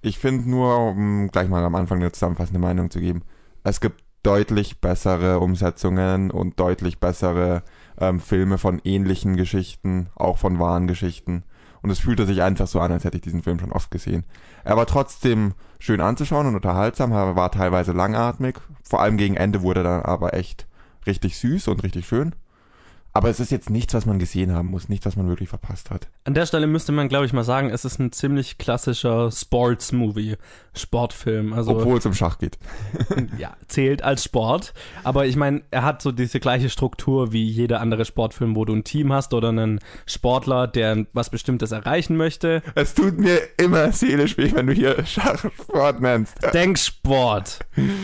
Ich 0.02 0.18
finde 0.18 0.50
nur, 0.50 0.78
um 0.78 1.28
gleich 1.30 1.48
mal 1.48 1.64
am 1.64 1.76
Anfang 1.76 1.98
eine 1.98 2.10
zusammenfassende 2.10 2.60
Meinung 2.60 2.90
zu 2.90 2.98
geben, 2.98 3.22
es 3.62 3.80
gibt 3.80 4.02
deutlich 4.24 4.80
bessere 4.80 5.38
Umsetzungen 5.38 6.32
und 6.32 6.58
deutlich 6.58 6.98
bessere 6.98 7.62
ähm, 7.98 8.20
Filme 8.20 8.58
von 8.58 8.80
ähnlichen 8.84 9.36
Geschichten, 9.36 10.08
auch 10.14 10.38
von 10.38 10.58
wahren 10.58 10.86
Geschichten. 10.86 11.44
Und 11.82 11.90
es 11.90 12.00
fühlte 12.00 12.26
sich 12.26 12.42
einfach 12.42 12.66
so 12.66 12.80
an, 12.80 12.90
als 12.90 13.04
hätte 13.04 13.16
ich 13.16 13.22
diesen 13.22 13.42
Film 13.42 13.60
schon 13.60 13.72
oft 13.72 13.90
gesehen. 13.90 14.24
Er 14.64 14.76
war 14.76 14.86
trotzdem 14.86 15.54
schön 15.78 16.00
anzuschauen 16.00 16.46
und 16.46 16.56
unterhaltsam, 16.56 17.12
er 17.12 17.36
war 17.36 17.52
teilweise 17.52 17.92
langatmig. 17.92 18.56
Vor 18.82 19.00
allem 19.00 19.16
gegen 19.16 19.36
Ende 19.36 19.62
wurde 19.62 19.80
er 19.80 19.84
dann 19.84 20.02
aber 20.02 20.34
echt 20.34 20.66
richtig 21.06 21.38
süß 21.38 21.68
und 21.68 21.82
richtig 21.84 22.06
schön. 22.08 22.34
Aber 23.16 23.30
es 23.30 23.40
ist 23.40 23.50
jetzt 23.50 23.70
nichts, 23.70 23.94
was 23.94 24.04
man 24.04 24.18
gesehen 24.18 24.52
haben 24.52 24.68
muss, 24.68 24.90
nichts, 24.90 25.06
was 25.06 25.16
man 25.16 25.26
wirklich 25.26 25.48
verpasst 25.48 25.90
hat. 25.90 26.08
An 26.24 26.34
der 26.34 26.44
Stelle 26.44 26.66
müsste 26.66 26.92
man, 26.92 27.08
glaube 27.08 27.24
ich, 27.24 27.32
mal 27.32 27.44
sagen, 27.44 27.70
es 27.70 27.86
ist 27.86 27.98
ein 27.98 28.12
ziemlich 28.12 28.58
klassischer 28.58 29.30
Sports-Movie, 29.30 30.36
Sportfilm. 30.74 31.54
Also 31.54 31.70
Obwohl 31.72 31.96
es 31.96 32.04
um 32.04 32.12
Schach 32.12 32.38
geht. 32.38 32.58
ja, 33.38 33.56
zählt 33.68 34.02
als 34.02 34.24
Sport. 34.24 34.74
Aber 35.02 35.24
ich 35.24 35.36
meine, 35.36 35.62
er 35.70 35.82
hat 35.82 36.02
so 36.02 36.12
diese 36.12 36.40
gleiche 36.40 36.68
Struktur 36.68 37.32
wie 37.32 37.44
jeder 37.44 37.80
andere 37.80 38.04
Sportfilm, 38.04 38.54
wo 38.54 38.66
du 38.66 38.74
ein 38.74 38.84
Team 38.84 39.12
hast 39.14 39.32
oder 39.32 39.48
einen 39.48 39.80
Sportler, 40.04 40.66
der 40.66 41.06
was 41.14 41.30
Bestimmtes 41.30 41.72
erreichen 41.72 42.18
möchte. 42.18 42.62
Es 42.74 42.94
tut 42.94 43.18
mir 43.18 43.40
immer 43.56 43.92
seelisch 43.92 44.36
weh, 44.36 44.52
wenn 44.54 44.66
du 44.66 44.74
hier 44.74 45.06
Schachsport 45.06 46.02
nennst. 46.02 46.34
Denksport. 46.52 47.60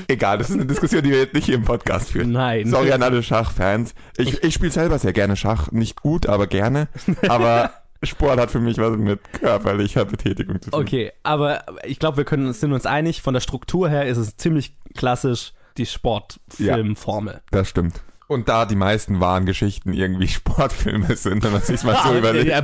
Egal, 0.08 0.38
das 0.38 0.48
ist 0.48 0.56
eine 0.56 0.66
Diskussion, 0.66 1.02
die 1.02 1.10
wir 1.10 1.18
jetzt 1.18 1.34
nicht 1.34 1.44
hier 1.44 1.56
im 1.56 1.64
Podcast 1.64 2.12
führen. 2.12 2.32
Nein. 2.32 2.66
Sorry 2.66 2.92
an 2.92 3.02
alle 3.02 3.22
Schachfans. 3.22 3.94
Ich, 4.16 4.42
ich 4.42 4.54
spiele 4.54 4.72
selber 4.72 4.98
sehr 5.02 5.12
gerne 5.12 5.36
Schach. 5.36 5.70
Nicht 5.72 6.00
gut, 6.00 6.26
aber 6.26 6.46
gerne. 6.46 6.88
Aber 7.28 7.70
Sport 8.02 8.40
hat 8.40 8.50
für 8.50 8.60
mich 8.60 8.78
was 8.78 8.96
mit 8.96 9.20
körperlicher 9.32 10.04
Betätigung 10.04 10.60
zu 10.60 10.70
tun. 10.70 10.80
Okay, 10.80 11.12
aber 11.22 11.64
ich 11.84 11.98
glaube, 11.98 12.16
wir 12.16 12.24
können, 12.24 12.52
sind 12.52 12.72
uns 12.72 12.86
einig, 12.86 13.22
von 13.22 13.34
der 13.34 13.40
Struktur 13.40 13.88
her 13.88 14.06
ist 14.06 14.18
es 14.18 14.36
ziemlich 14.36 14.74
klassisch 14.96 15.52
die 15.76 15.86
Sportfilmformel. 15.86 17.40
Das 17.50 17.68
stimmt. 17.68 18.00
Und 18.28 18.48
da 18.48 18.64
die 18.66 18.76
meisten 18.76 19.20
wahren 19.20 19.46
Geschichten 19.46 19.92
irgendwie 19.92 20.28
Sportfilme 20.28 21.16
sind, 21.16 21.44
wenn 21.44 21.52
man 21.52 21.62
sich 21.62 21.82
mal 21.82 21.98
so 22.04 22.14
überlegt. 22.18 22.48
ja, 22.48 22.62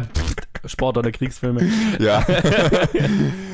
Sport- 0.65 0.97
oder 0.99 1.13
Kriegsfilme. 1.13 1.69
Ja. 2.01 2.25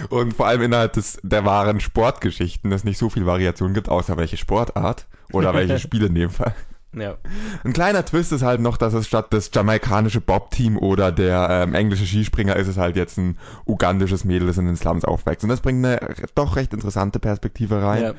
und 0.08 0.34
vor 0.34 0.46
allem 0.46 0.62
innerhalb 0.62 0.94
des, 0.94 1.18
der 1.22 1.44
wahren 1.44 1.80
Sportgeschichten 1.80 2.72
es 2.72 2.84
nicht 2.84 2.98
so 2.98 3.10
viel 3.10 3.26
Variation 3.26 3.74
gibt, 3.74 3.88
außer 3.88 4.16
welche 4.16 4.36
Sportart 4.36 5.06
oder 5.32 5.52
welche 5.54 5.78
Spiele 5.78 6.06
in 6.06 6.14
dem 6.14 6.30
Fall. 6.30 6.54
Ja. 6.96 7.16
Ein 7.64 7.72
kleiner 7.72 8.04
Twist 8.04 8.32
ist 8.32 8.42
halt 8.42 8.60
noch, 8.60 8.76
dass 8.76 8.94
es 8.94 9.06
statt 9.06 9.26
das 9.30 9.50
jamaikanische 9.52 10.20
Bob-Team 10.20 10.78
oder 10.78 11.12
der 11.12 11.48
ähm, 11.50 11.74
englische 11.74 12.06
Skispringer 12.06 12.56
ist 12.56 12.68
es 12.68 12.76
halt 12.76 12.96
jetzt 12.96 13.18
ein 13.18 13.38
ugandisches 13.66 14.24
Mädel, 14.24 14.48
das 14.48 14.58
in 14.58 14.66
den 14.66 14.76
Slums 14.76 15.04
aufwächst. 15.04 15.44
Und 15.44 15.50
das 15.50 15.60
bringt 15.60 15.84
eine 15.84 16.00
doch 16.34 16.56
recht 16.56 16.72
interessante 16.72 17.18
Perspektive 17.18 17.82
rein. 17.82 18.02
ja. 18.02 18.14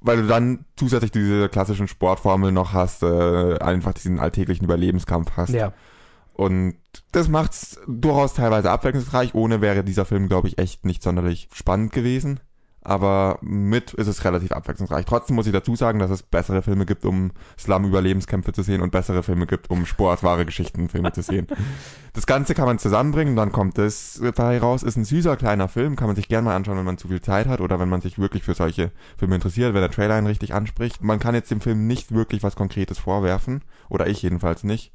weil 0.00 0.22
du 0.22 0.28
dann 0.28 0.64
zusätzlich 0.76 1.10
diese 1.10 1.48
klassischen 1.48 1.88
Sportformeln 1.88 2.54
noch 2.54 2.72
hast, 2.72 3.02
äh, 3.02 3.58
einfach 3.58 3.92
diesen 3.94 4.20
alltäglichen 4.20 4.64
Überlebenskampf 4.64 5.32
hast. 5.36 5.50
Ja. 5.50 5.72
Und 6.38 6.76
das 7.10 7.28
macht's 7.28 7.80
durchaus 7.88 8.34
teilweise 8.34 8.70
abwechslungsreich. 8.70 9.34
Ohne 9.34 9.60
wäre 9.60 9.82
dieser 9.82 10.04
Film, 10.04 10.28
glaube 10.28 10.46
ich, 10.46 10.58
echt 10.58 10.84
nicht 10.84 11.02
sonderlich 11.02 11.48
spannend 11.52 11.92
gewesen. 11.92 12.38
Aber 12.88 13.38
mit 13.42 13.92
ist 13.92 14.06
es 14.06 14.24
relativ 14.24 14.50
abwechslungsreich. 14.50 15.04
Trotzdem 15.04 15.36
muss 15.36 15.46
ich 15.46 15.52
dazu 15.52 15.76
sagen, 15.76 15.98
dass 15.98 16.10
es 16.10 16.22
bessere 16.22 16.62
Filme 16.62 16.86
gibt, 16.86 17.04
um 17.04 17.32
Slum-Überlebenskämpfe 17.58 18.54
zu 18.54 18.62
sehen 18.62 18.80
und 18.80 18.92
bessere 18.92 19.22
Filme 19.22 19.46
gibt, 19.46 19.68
um 19.68 19.84
sportwahre 19.84 20.46
Geschichtenfilme 20.46 21.12
zu 21.12 21.22
sehen. 21.22 21.46
Das 22.14 22.26
Ganze 22.26 22.54
kann 22.54 22.64
man 22.64 22.80
zusammenbringen, 22.80 23.36
dann 23.36 23.52
kommt 23.52 23.78
es 23.78 24.20
dabei 24.20 24.58
raus. 24.58 24.82
Ist 24.82 24.96
ein 24.96 25.04
süßer 25.04 25.36
kleiner 25.36 25.68
Film, 25.68 25.94
kann 25.94 26.08
man 26.08 26.16
sich 26.16 26.26
gerne 26.26 26.46
mal 26.46 26.56
anschauen, 26.56 26.76
wenn 26.76 26.84
man 26.84 26.98
zu 26.98 27.06
viel 27.06 27.20
Zeit 27.20 27.46
hat 27.46 27.60
oder 27.60 27.78
wenn 27.78 27.88
man 27.88 28.00
sich 28.00 28.18
wirklich 28.18 28.42
für 28.42 28.54
solche 28.54 28.90
Filme 29.16 29.36
interessiert, 29.36 29.72
wenn 29.72 29.82
der 29.82 29.90
Trailer 29.90 30.14
einen 30.14 30.26
richtig 30.26 30.52
anspricht. 30.52 31.00
Man 31.00 31.20
kann 31.20 31.36
jetzt 31.36 31.52
dem 31.52 31.60
Film 31.60 31.86
nicht 31.86 32.10
wirklich 32.10 32.42
was 32.42 32.56
Konkretes 32.56 32.98
vorwerfen, 32.98 33.62
oder 33.88 34.08
ich 34.08 34.22
jedenfalls 34.22 34.64
nicht. 34.64 34.92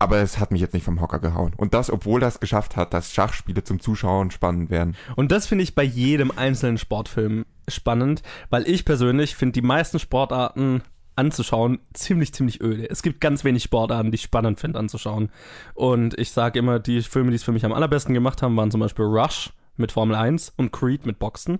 Aber 0.00 0.16
es 0.16 0.38
hat 0.38 0.50
mich 0.50 0.62
jetzt 0.62 0.72
nicht 0.72 0.84
vom 0.84 1.00
Hocker 1.00 1.18
gehauen. 1.18 1.52
Und 1.58 1.74
das, 1.74 1.90
obwohl 1.90 2.20
das 2.20 2.40
geschafft 2.40 2.74
hat, 2.74 2.94
dass 2.94 3.12
Schachspiele 3.12 3.62
zum 3.62 3.80
Zuschauen 3.80 4.30
spannend 4.30 4.70
werden. 4.70 4.96
Und 5.14 5.30
das 5.30 5.46
finde 5.46 5.62
ich 5.62 5.74
bei 5.74 5.82
jedem 5.84 6.32
einzelnen 6.34 6.78
Sportfilm 6.78 7.44
spannend, 7.68 8.22
weil 8.48 8.66
ich 8.66 8.86
persönlich 8.86 9.36
finde 9.36 9.60
die 9.60 9.66
meisten 9.66 9.98
Sportarten 9.98 10.82
anzuschauen 11.16 11.80
ziemlich, 11.92 12.32
ziemlich 12.32 12.62
öde. 12.62 12.88
Es 12.88 13.02
gibt 13.02 13.20
ganz 13.20 13.44
wenig 13.44 13.62
Sportarten, 13.62 14.10
die 14.10 14.14
ich 14.14 14.22
spannend 14.22 14.58
finde 14.58 14.78
anzuschauen. 14.78 15.30
Und 15.74 16.18
ich 16.18 16.30
sage 16.30 16.58
immer, 16.58 16.78
die 16.78 17.02
Filme, 17.02 17.28
die 17.28 17.36
es 17.36 17.42
für 17.42 17.52
mich 17.52 17.66
am 17.66 17.74
allerbesten 17.74 18.14
gemacht 18.14 18.40
haben, 18.40 18.56
waren 18.56 18.70
zum 18.70 18.80
Beispiel 18.80 19.04
Rush 19.04 19.52
mit 19.76 19.92
Formel 19.92 20.16
1 20.16 20.54
und 20.56 20.72
Creed 20.72 21.04
mit 21.04 21.18
Boxen. 21.18 21.58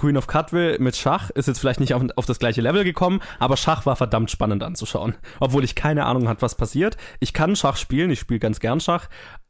Queen 0.00 0.16
of 0.16 0.26
Cutwell 0.26 0.78
mit 0.78 0.96
Schach 0.96 1.28
ist 1.28 1.46
jetzt 1.46 1.58
vielleicht 1.58 1.78
nicht 1.78 1.92
auf, 1.92 2.02
auf 2.16 2.24
das 2.24 2.38
gleiche 2.38 2.62
Level 2.62 2.84
gekommen, 2.84 3.20
aber 3.38 3.58
Schach 3.58 3.84
war 3.84 3.96
verdammt 3.96 4.30
spannend 4.30 4.62
anzuschauen. 4.62 5.14
Obwohl 5.40 5.62
ich 5.62 5.74
keine 5.74 6.06
Ahnung 6.06 6.26
hatte, 6.26 6.40
was 6.40 6.54
passiert. 6.54 6.96
Ich 7.18 7.34
kann 7.34 7.54
Schach 7.54 7.76
spielen, 7.76 8.10
ich 8.10 8.18
spiele 8.18 8.40
ganz 8.40 8.60
gern 8.60 8.80
Schach, 8.80 9.08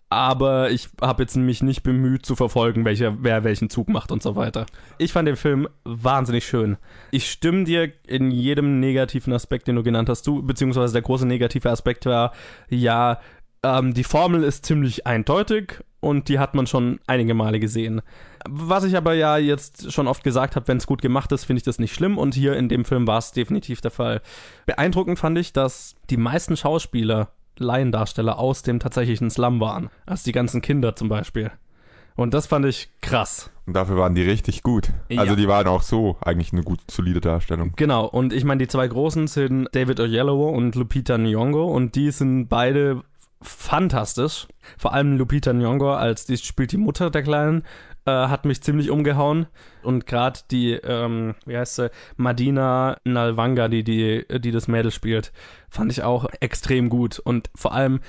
aber 0.08 0.72
ich 0.72 0.88
habe 1.00 1.22
jetzt 1.22 1.36
mich 1.36 1.62
nicht 1.62 1.84
bemüht 1.84 2.26
zu 2.26 2.34
verfolgen, 2.34 2.84
welcher, 2.84 3.22
wer 3.22 3.44
welchen 3.44 3.70
Zug 3.70 3.88
macht 3.88 4.10
und 4.10 4.24
so 4.24 4.34
weiter. 4.34 4.66
Ich 4.98 5.12
fand 5.12 5.28
den 5.28 5.36
Film 5.36 5.68
wahnsinnig 5.84 6.44
schön. 6.44 6.78
Ich 7.12 7.30
stimme 7.30 7.62
dir 7.62 7.92
in 8.08 8.32
jedem 8.32 8.80
negativen 8.80 9.32
Aspekt, 9.32 9.68
den 9.68 9.76
du 9.76 9.84
genannt 9.84 10.08
hast, 10.08 10.24
zu, 10.24 10.42
beziehungsweise 10.42 10.92
der 10.92 11.02
große 11.02 11.26
negative 11.26 11.70
Aspekt 11.70 12.06
war, 12.06 12.32
ja, 12.68 13.20
ähm, 13.62 13.94
die 13.94 14.02
Formel 14.02 14.42
ist 14.42 14.66
ziemlich 14.66 15.06
eindeutig 15.06 15.74
und 16.00 16.28
die 16.28 16.40
hat 16.40 16.56
man 16.56 16.66
schon 16.66 16.98
einige 17.06 17.34
Male 17.34 17.60
gesehen. 17.60 18.02
Was 18.48 18.84
ich 18.84 18.96
aber 18.96 19.14
ja 19.14 19.36
jetzt 19.36 19.92
schon 19.92 20.06
oft 20.08 20.24
gesagt 20.24 20.56
habe, 20.56 20.66
wenn 20.68 20.78
es 20.78 20.86
gut 20.86 21.02
gemacht 21.02 21.30
ist, 21.32 21.44
finde 21.44 21.58
ich 21.58 21.64
das 21.64 21.78
nicht 21.78 21.94
schlimm 21.94 22.16
und 22.18 22.34
hier 22.34 22.56
in 22.56 22.68
dem 22.68 22.84
Film 22.84 23.06
war 23.06 23.18
es 23.18 23.32
definitiv 23.32 23.80
der 23.80 23.90
Fall. 23.90 24.22
Beeindruckend 24.66 25.18
fand 25.18 25.36
ich, 25.38 25.52
dass 25.52 25.94
die 26.10 26.16
meisten 26.16 26.56
Schauspieler 26.56 27.28
Laiendarsteller 27.58 28.38
aus 28.38 28.62
dem 28.62 28.80
tatsächlichen 28.80 29.28
Slum 29.30 29.60
waren. 29.60 29.90
Also 30.06 30.24
die 30.24 30.32
ganzen 30.32 30.62
Kinder 30.62 30.96
zum 30.96 31.08
Beispiel. 31.10 31.50
Und 32.16 32.34
das 32.34 32.46
fand 32.46 32.64
ich 32.66 32.88
krass. 33.02 33.50
Und 33.66 33.74
dafür 33.74 33.96
waren 33.96 34.14
die 34.14 34.22
richtig 34.22 34.62
gut. 34.62 34.90
Also 35.10 35.22
Ja. 35.24 35.34
die 35.36 35.46
waren 35.48 35.66
auch 35.66 35.82
so 35.82 36.16
eigentlich 36.22 36.52
eine 36.52 36.62
gut 36.62 36.80
solide 36.90 37.20
Darstellung. 37.20 37.72
Genau, 37.76 38.06
und 38.06 38.32
ich 38.32 38.44
meine, 38.44 38.58
die 38.58 38.68
zwei 38.68 38.88
Großen 38.88 39.26
sind 39.26 39.68
David 39.72 40.00
Oyelowo 40.00 40.48
und 40.48 40.74
Lupita 40.74 41.14
Nyong'o 41.14 41.64
und 41.64 41.94
die 41.94 42.10
sind 42.10 42.48
beide 42.48 43.02
fantastisch. 43.42 44.48
Vor 44.78 44.92
allem 44.92 45.16
Lupita 45.16 45.52
Nyong'o, 45.52 45.94
als 45.94 46.26
die 46.26 46.36
spielt 46.36 46.72
die 46.72 46.76
Mutter 46.78 47.10
der 47.10 47.22
Kleinen, 47.22 47.62
äh, 48.10 48.28
hat 48.28 48.44
mich 48.44 48.62
ziemlich 48.62 48.90
umgehauen. 48.90 49.46
Und 49.82 50.06
gerade 50.06 50.40
die, 50.50 50.72
ähm, 50.72 51.34
wie 51.46 51.56
heißt 51.56 51.76
sie, 51.76 51.90
Madina 52.16 52.98
Nalwanga, 53.04 53.68
die, 53.68 53.84
die, 53.84 54.26
die 54.28 54.50
das 54.50 54.68
Mädel 54.68 54.90
spielt, 54.90 55.32
fand 55.68 55.92
ich 55.92 56.02
auch 56.02 56.26
extrem 56.40 56.88
gut. 56.88 57.18
Und 57.18 57.50
vor 57.54 57.72
allem, 57.72 58.00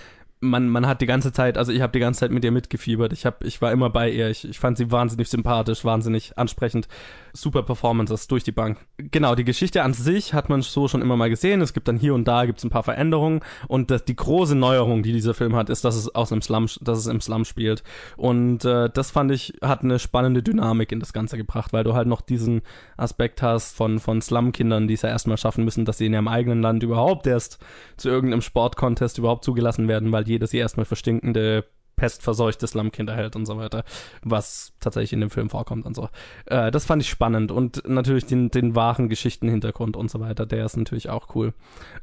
man, 0.41 0.69
man 0.69 0.87
hat 0.87 1.01
die 1.01 1.05
ganze 1.05 1.31
Zeit, 1.31 1.57
also 1.57 1.71
ich 1.71 1.81
habe 1.81 1.93
die 1.93 1.99
ganze 1.99 2.21
Zeit 2.21 2.31
mit 2.31 2.43
ihr 2.43 2.51
mitgefiebert. 2.51 3.13
Ich, 3.13 3.25
hab, 3.27 3.43
ich 3.43 3.61
war 3.61 3.71
immer 3.71 3.91
bei 3.91 4.09
ihr. 4.09 4.29
Ich, 4.29 4.47
ich 4.47 4.59
fand 4.59 4.77
sie 4.77 4.91
wahnsinnig 4.91 5.29
sympathisch, 5.29 5.85
wahnsinnig 5.85 6.37
ansprechend. 6.37 6.87
Super 7.33 7.61
Performances 7.61 8.27
durch 8.27 8.43
die 8.43 8.51
Bank. 8.51 8.79
Genau, 8.97 9.35
die 9.35 9.43
Geschichte 9.43 9.83
an 9.83 9.93
sich 9.93 10.33
hat 10.33 10.49
man 10.49 10.63
so 10.63 10.87
schon 10.87 11.01
immer 11.01 11.15
mal 11.15 11.29
gesehen. 11.29 11.61
Es 11.61 11.73
gibt 11.73 11.87
dann 11.87 11.97
hier 11.97 12.15
und 12.15 12.27
da 12.27 12.45
gibt's 12.45 12.63
ein 12.63 12.71
paar 12.71 12.81
Veränderungen. 12.83 13.41
Und 13.67 13.91
das, 13.91 14.03
die 14.03 14.15
große 14.15 14.55
Neuerung, 14.55 15.03
die 15.03 15.13
dieser 15.13 15.35
Film 15.35 15.55
hat, 15.55 15.69
ist, 15.69 15.85
dass 15.85 15.95
es 15.95 16.13
aus 16.13 16.31
einem 16.31 16.41
Slum, 16.41 16.65
dass 16.81 16.97
es 16.97 17.05
im 17.05 17.21
Slum 17.21 17.45
spielt. 17.45 17.83
Und 18.17 18.65
äh, 18.65 18.89
das 18.91 19.11
fand 19.11 19.31
ich, 19.31 19.53
hat 19.61 19.83
eine 19.83 19.99
spannende 19.99 20.41
Dynamik 20.41 20.91
in 20.91 20.99
das 20.99 21.13
Ganze 21.13 21.37
gebracht, 21.37 21.71
weil 21.71 21.83
du 21.83 21.93
halt 21.93 22.07
noch 22.07 22.21
diesen 22.21 22.63
Aspekt 22.97 23.43
hast 23.43 23.75
von, 23.75 23.99
von 23.99 24.21
Slum-Kindern, 24.21 24.87
die 24.87 24.95
es 24.95 25.03
ja 25.03 25.09
erstmal 25.09 25.37
schaffen 25.37 25.63
müssen, 25.63 25.85
dass 25.85 25.99
sie 25.99 26.07
in 26.07 26.13
ihrem 26.13 26.27
eigenen 26.27 26.63
Land 26.63 26.81
überhaupt 26.81 27.27
erst 27.27 27.59
zu 27.95 28.09
irgendeinem 28.09 28.41
Sportcontest 28.41 29.19
überhaupt 29.19 29.45
zugelassen 29.45 29.87
werden, 29.87 30.11
weil 30.11 30.23
jeder 30.31 30.47
sie 30.47 30.57
erstmal 30.57 30.85
für 30.85 30.95
stinkende 30.95 31.65
pestverseuchte 32.01 32.65
Slumkinder 32.65 33.15
hält 33.15 33.35
und 33.35 33.45
so 33.45 33.57
weiter, 33.57 33.83
was 34.23 34.73
tatsächlich 34.79 35.13
in 35.13 35.19
dem 35.19 35.29
Film 35.29 35.51
vorkommt 35.51 35.85
und 35.85 35.95
so. 35.95 36.09
Äh, 36.47 36.71
das 36.71 36.85
fand 36.85 37.03
ich 37.03 37.09
spannend 37.09 37.51
und 37.51 37.87
natürlich 37.87 38.25
den, 38.25 38.49
den 38.49 38.75
wahren 38.75 39.07
Geschichtenhintergrund 39.07 39.95
und 39.95 40.09
so 40.09 40.19
weiter, 40.19 40.47
der 40.47 40.65
ist 40.65 40.77
natürlich 40.77 41.09
auch 41.09 41.35
cool. 41.35 41.53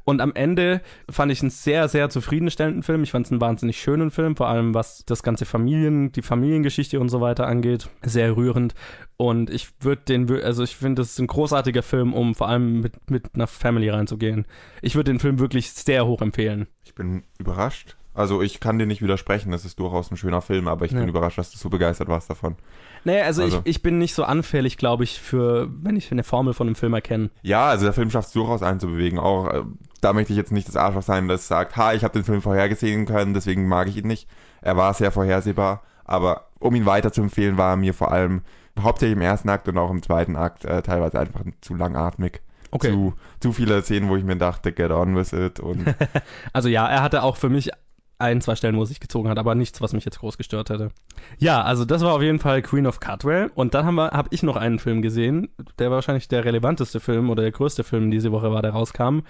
Und 0.04 0.20
am 0.20 0.32
Ende 0.34 0.82
fand 1.10 1.32
ich 1.32 1.40
einen 1.40 1.50
sehr, 1.50 1.88
sehr 1.88 2.10
zufriedenstellenden 2.10 2.84
Film. 2.84 3.02
Ich 3.02 3.10
fand 3.10 3.26
es 3.26 3.32
einen 3.32 3.40
wahnsinnig 3.40 3.80
schönen 3.80 4.12
Film, 4.12 4.36
vor 4.36 4.46
allem 4.46 4.72
was 4.72 5.04
das 5.04 5.24
ganze 5.24 5.46
Familien, 5.46 6.12
die 6.12 6.22
Familiengeschichte 6.22 7.00
und 7.00 7.08
so 7.08 7.20
weiter 7.20 7.48
angeht. 7.48 7.88
Sehr 8.02 8.36
rührend. 8.36 8.74
Und 9.16 9.50
ich 9.50 9.68
würde 9.80 10.02
den, 10.02 10.30
also 10.44 10.62
ich 10.62 10.76
finde, 10.76 11.02
das 11.02 11.10
ist 11.10 11.18
ein 11.18 11.26
großartiger 11.26 11.82
Film, 11.82 12.14
um 12.14 12.36
vor 12.36 12.48
allem 12.48 12.82
mit, 12.82 13.10
mit 13.10 13.34
einer 13.34 13.48
Family 13.48 13.88
reinzugehen. 13.88 14.46
Ich 14.80 14.94
würde 14.94 15.10
den 15.10 15.18
Film 15.18 15.40
wirklich 15.40 15.72
sehr 15.72 16.06
hoch 16.06 16.22
empfehlen. 16.22 16.68
Ich 16.84 16.94
bin 16.94 17.24
überrascht. 17.40 17.97
Also 18.18 18.42
ich 18.42 18.60
kann 18.60 18.78
dir 18.78 18.86
nicht 18.86 19.00
widersprechen, 19.02 19.52
es 19.52 19.64
ist 19.64 19.78
durchaus 19.78 20.10
ein 20.10 20.16
schöner 20.16 20.42
Film, 20.42 20.66
aber 20.68 20.84
ich 20.84 20.92
Ja. 20.92 20.98
bin 21.00 21.08
überrascht, 21.08 21.38
dass 21.38 21.50
du 21.50 21.58
so 21.58 21.70
begeistert 21.70 22.08
warst 22.08 22.28
davon. 22.28 22.56
Nee, 23.04 23.20
also, 23.22 23.42
Also- 23.42 23.58
ich, 23.64 23.76
ich 23.76 23.82
bin 23.82 23.98
nicht 23.98 24.14
so 24.14 24.24
anfällig, 24.24 24.76
glaube 24.76 25.04
ich, 25.04 25.20
für, 25.20 25.68
wenn 25.82 25.96
ich 25.96 26.10
eine 26.10 26.24
Formel 26.24 26.52
von 26.52 26.66
einem 26.66 26.74
Film 26.74 26.94
erkenne. 26.94 27.30
Ja, 27.42 27.66
also 27.68 27.84
der 27.84 27.92
Film 27.92 28.10
schafft 28.10 28.28
es 28.28 28.34
durchaus 28.34 28.62
einzubewegen. 28.62 29.18
Auch 29.18 29.48
äh, 29.48 29.62
da 30.00 30.12
möchte 30.12 30.32
ich 30.32 30.36
jetzt 30.36 30.52
nicht 30.52 30.66
das 30.68 30.76
Arschloch 30.76 31.02
sein, 31.02 31.28
das 31.28 31.46
sagt, 31.48 31.76
ha, 31.76 31.92
ich 31.94 32.02
habe 32.04 32.12
den 32.14 32.24
Film 32.24 32.42
vorhergesehen 32.42 33.06
können, 33.06 33.34
deswegen 33.34 33.68
mag 33.68 33.88
ich 33.88 33.96
ihn 33.96 34.06
nicht. 34.08 34.28
Er 34.60 34.76
war 34.76 34.92
sehr 34.94 35.12
vorhersehbar, 35.12 35.82
aber 36.04 36.48
um 36.58 36.74
ihn 36.74 36.86
weiter 36.86 37.12
zu 37.12 37.20
empfehlen, 37.22 37.56
war 37.56 37.70
er 37.74 37.76
mir 37.76 37.94
vor 37.94 38.10
allem 38.10 38.42
hauptsächlich 38.80 39.16
im 39.16 39.22
ersten 39.22 39.48
Akt 39.48 39.68
und 39.68 39.78
auch 39.78 39.90
im 39.90 40.02
zweiten 40.02 40.34
Akt 40.36 40.64
äh, 40.64 40.82
teilweise 40.82 41.18
einfach 41.20 41.40
zu 41.60 41.74
langatmig. 41.76 42.40
Okay. 42.70 42.90
Zu, 42.90 43.14
zu 43.40 43.52
viele 43.52 43.80
Szenen, 43.82 44.08
wo 44.10 44.16
ich 44.16 44.24
mir 44.24 44.36
dachte, 44.36 44.72
get 44.72 44.90
on 44.90 45.16
with 45.16 45.32
it. 45.32 45.58
Und 45.60 45.84
Also 46.52 46.68
ja, 46.68 46.86
er 46.86 47.02
hatte 47.02 47.22
auch 47.22 47.36
für 47.36 47.48
mich 47.48 47.70
ein, 48.18 48.40
zwei 48.40 48.56
Stellen, 48.56 48.76
wo 48.76 48.82
er 48.82 48.86
sich 48.86 49.00
gezogen 49.00 49.28
hat, 49.28 49.38
aber 49.38 49.54
nichts, 49.54 49.80
was 49.80 49.92
mich 49.92 50.04
jetzt 50.04 50.18
groß 50.18 50.36
gestört 50.36 50.70
hätte. 50.70 50.90
Ja, 51.38 51.62
also 51.62 51.84
das 51.84 52.02
war 52.02 52.14
auf 52.14 52.22
jeden 52.22 52.38
Fall 52.38 52.62
Queen 52.62 52.86
of 52.86 53.00
Cutwell. 53.00 53.50
Und 53.54 53.74
dann 53.74 53.86
habe 53.86 54.28
ich 54.30 54.42
noch 54.42 54.56
einen 54.56 54.78
Film 54.78 55.02
gesehen, 55.02 55.48
der 55.78 55.90
wahrscheinlich 55.90 56.28
der 56.28 56.44
relevanteste 56.44 57.00
Film 57.00 57.30
oder 57.30 57.42
der 57.42 57.52
größte 57.52 57.84
Film 57.84 58.10
diese 58.10 58.32
Woche 58.32 58.50
war, 58.52 58.62
der 58.62 58.72
rauskam. 58.72 59.20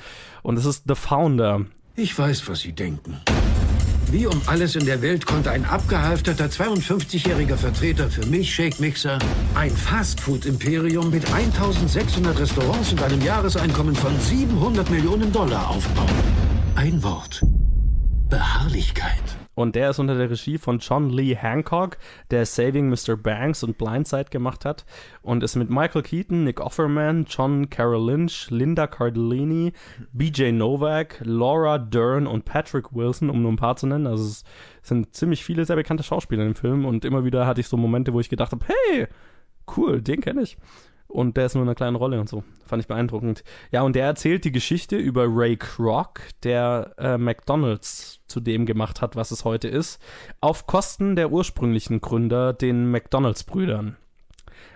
Und 0.43 0.57
das 0.57 0.65
ist 0.65 0.85
The 0.89 0.95
Founder. 0.95 1.67
Ich 1.97 2.19
weiß, 2.19 2.49
was 2.49 2.61
Sie 2.61 2.73
denken. 2.73 3.21
Wie 4.11 4.27
um 4.27 4.41
alles 4.47 4.75
in 4.75 4.87
der 4.87 5.03
Welt 5.03 5.27
konnte 5.27 5.51
ein 5.51 5.67
abgehalfterter 5.67 6.47
52-jähriger 6.47 7.57
Vertreter 7.57 8.09
für 8.09 8.25
Milchshake-Mixer 8.25 9.19
ein 9.55 9.71
Fastfood-Imperium 9.71 11.11
mit 11.11 11.31
1600 11.31 12.39
Restaurants 12.39 12.93
und 12.93 13.03
einem 13.03 13.21
Jahreseinkommen 13.21 13.95
von 13.95 14.19
700 14.19 14.89
Millionen 14.89 15.31
Dollar 15.31 15.69
aufbauen? 15.69 16.09
Ein 16.75 17.03
Wort. 17.03 17.43
Beharrlichkeit. 18.29 19.23
Und 19.55 19.75
der 19.75 19.91
ist 19.91 19.99
unter 19.99 20.15
der 20.15 20.31
Regie 20.31 20.59
von 20.59 20.79
John 20.79 21.11
Lee 21.11 21.35
Hancock, 21.35 21.97
der 22.31 22.47
Saving 22.47 22.91
Mr. 22.91 23.17
Banks 23.17 23.65
und 23.65 23.79
Blindside 23.79 24.27
gemacht 24.31 24.65
hat. 24.65 24.85
Und 25.23 25.43
ist 25.43 25.57
mit 25.57 25.71
Michael 25.71 26.03
Keaton, 26.03 26.45
Nick 26.45 26.61
Offerman, 26.61 27.25
John 27.29 27.69
Carroll 27.71 28.07
Lynch, 28.07 28.51
Linda 28.51 28.87
Cardellini, 28.87 29.73
BJ 30.13 30.53
Novak, 30.53 31.21
Laura 31.25 31.79
Dern 31.79 32.27
und 32.27 32.45
Patrick 32.45 32.95
Wilson, 32.95 33.31
um 33.31 33.43
nur 33.43 33.51
ein 33.51 33.57
paar 33.57 33.77
zu 33.77 33.87
nennen. 33.87 34.07
Also 34.07 34.25
es 34.25 34.45
sind 34.83 35.15
ziemlich 35.15 35.43
viele 35.43 35.65
sehr 35.65 35.77
bekannte 35.77 36.05
Schauspieler 36.05 36.45
im 36.45 36.55
Film. 36.55 36.85
Und 36.85 37.05
immer 37.05 37.25
wieder 37.25 37.47
hatte 37.47 37.61
ich 37.61 37.69
so 37.69 37.77
Momente, 37.77 38.13
wo 38.13 38.21
ich 38.21 38.29
gedacht 38.29 38.53
habe, 38.53 38.65
hey, 38.67 39.09
cool, 39.77 40.03
den 40.03 40.21
kenne 40.21 40.43
ich. 40.43 40.57
Und 41.09 41.39
der 41.39 41.47
ist 41.47 41.55
nur 41.55 41.63
in 41.63 41.69
einer 41.69 41.75
kleinen 41.75 41.97
Rolle 41.97 42.21
und 42.21 42.29
so. 42.29 42.45
Fand 42.67 42.83
ich 42.83 42.87
beeindruckend. 42.87 43.43
Ja, 43.73 43.83
und 43.83 43.97
der 43.97 44.05
erzählt 44.05 44.45
die 44.45 44.53
Geschichte 44.53 44.97
über 44.97 45.25
Ray 45.27 45.57
Kroc, 45.57 46.21
der 46.43 46.95
äh, 46.99 47.17
McDonalds 47.17 48.21
zu 48.29 48.41
dem 48.41 48.67
gemacht 48.67 49.01
hat, 49.01 49.17
was 49.17 49.31
es 49.31 49.45
heute 49.45 49.69
ist, 49.69 50.01
auf 50.41 50.67
Kosten 50.67 51.17
der 51.17 51.33
ursprünglichen 51.33 52.03
Gründer, 52.03 52.53
den 52.53 52.91
McDonalds-Brüdern. 52.91 53.97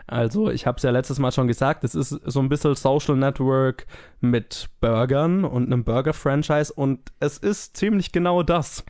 Also, 0.06 0.50
ich 0.50 0.66
habe 0.66 0.78
es 0.78 0.82
ja 0.82 0.90
letztes 0.90 1.18
Mal 1.18 1.32
schon 1.32 1.48
gesagt, 1.48 1.84
es 1.84 1.94
ist 1.94 2.08
so 2.08 2.40
ein 2.40 2.48
bisschen 2.48 2.74
Social 2.74 3.16
Network 3.16 3.86
mit 4.20 4.68
Burgern 4.80 5.44
und 5.44 5.66
einem 5.66 5.84
Burger-Franchise 5.84 6.72
und 6.72 7.12
es 7.20 7.38
ist 7.38 7.76
ziemlich 7.76 8.10
genau 8.10 8.42
das. 8.42 8.84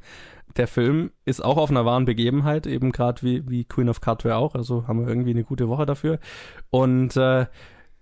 Der 0.56 0.68
Film 0.68 1.10
ist 1.24 1.44
auch 1.44 1.56
auf 1.56 1.70
einer 1.70 1.84
wahren 1.84 2.04
Begebenheit, 2.04 2.66
eben 2.66 2.92
gerade 2.92 3.22
wie, 3.22 3.48
wie 3.48 3.64
Queen 3.64 3.88
of 3.88 4.00
Cardware 4.00 4.36
auch, 4.36 4.54
also 4.54 4.86
haben 4.86 5.00
wir 5.00 5.08
irgendwie 5.08 5.30
eine 5.30 5.44
gute 5.44 5.68
Woche 5.68 5.86
dafür. 5.86 6.18
Und 6.70 7.16
äh, 7.16 7.46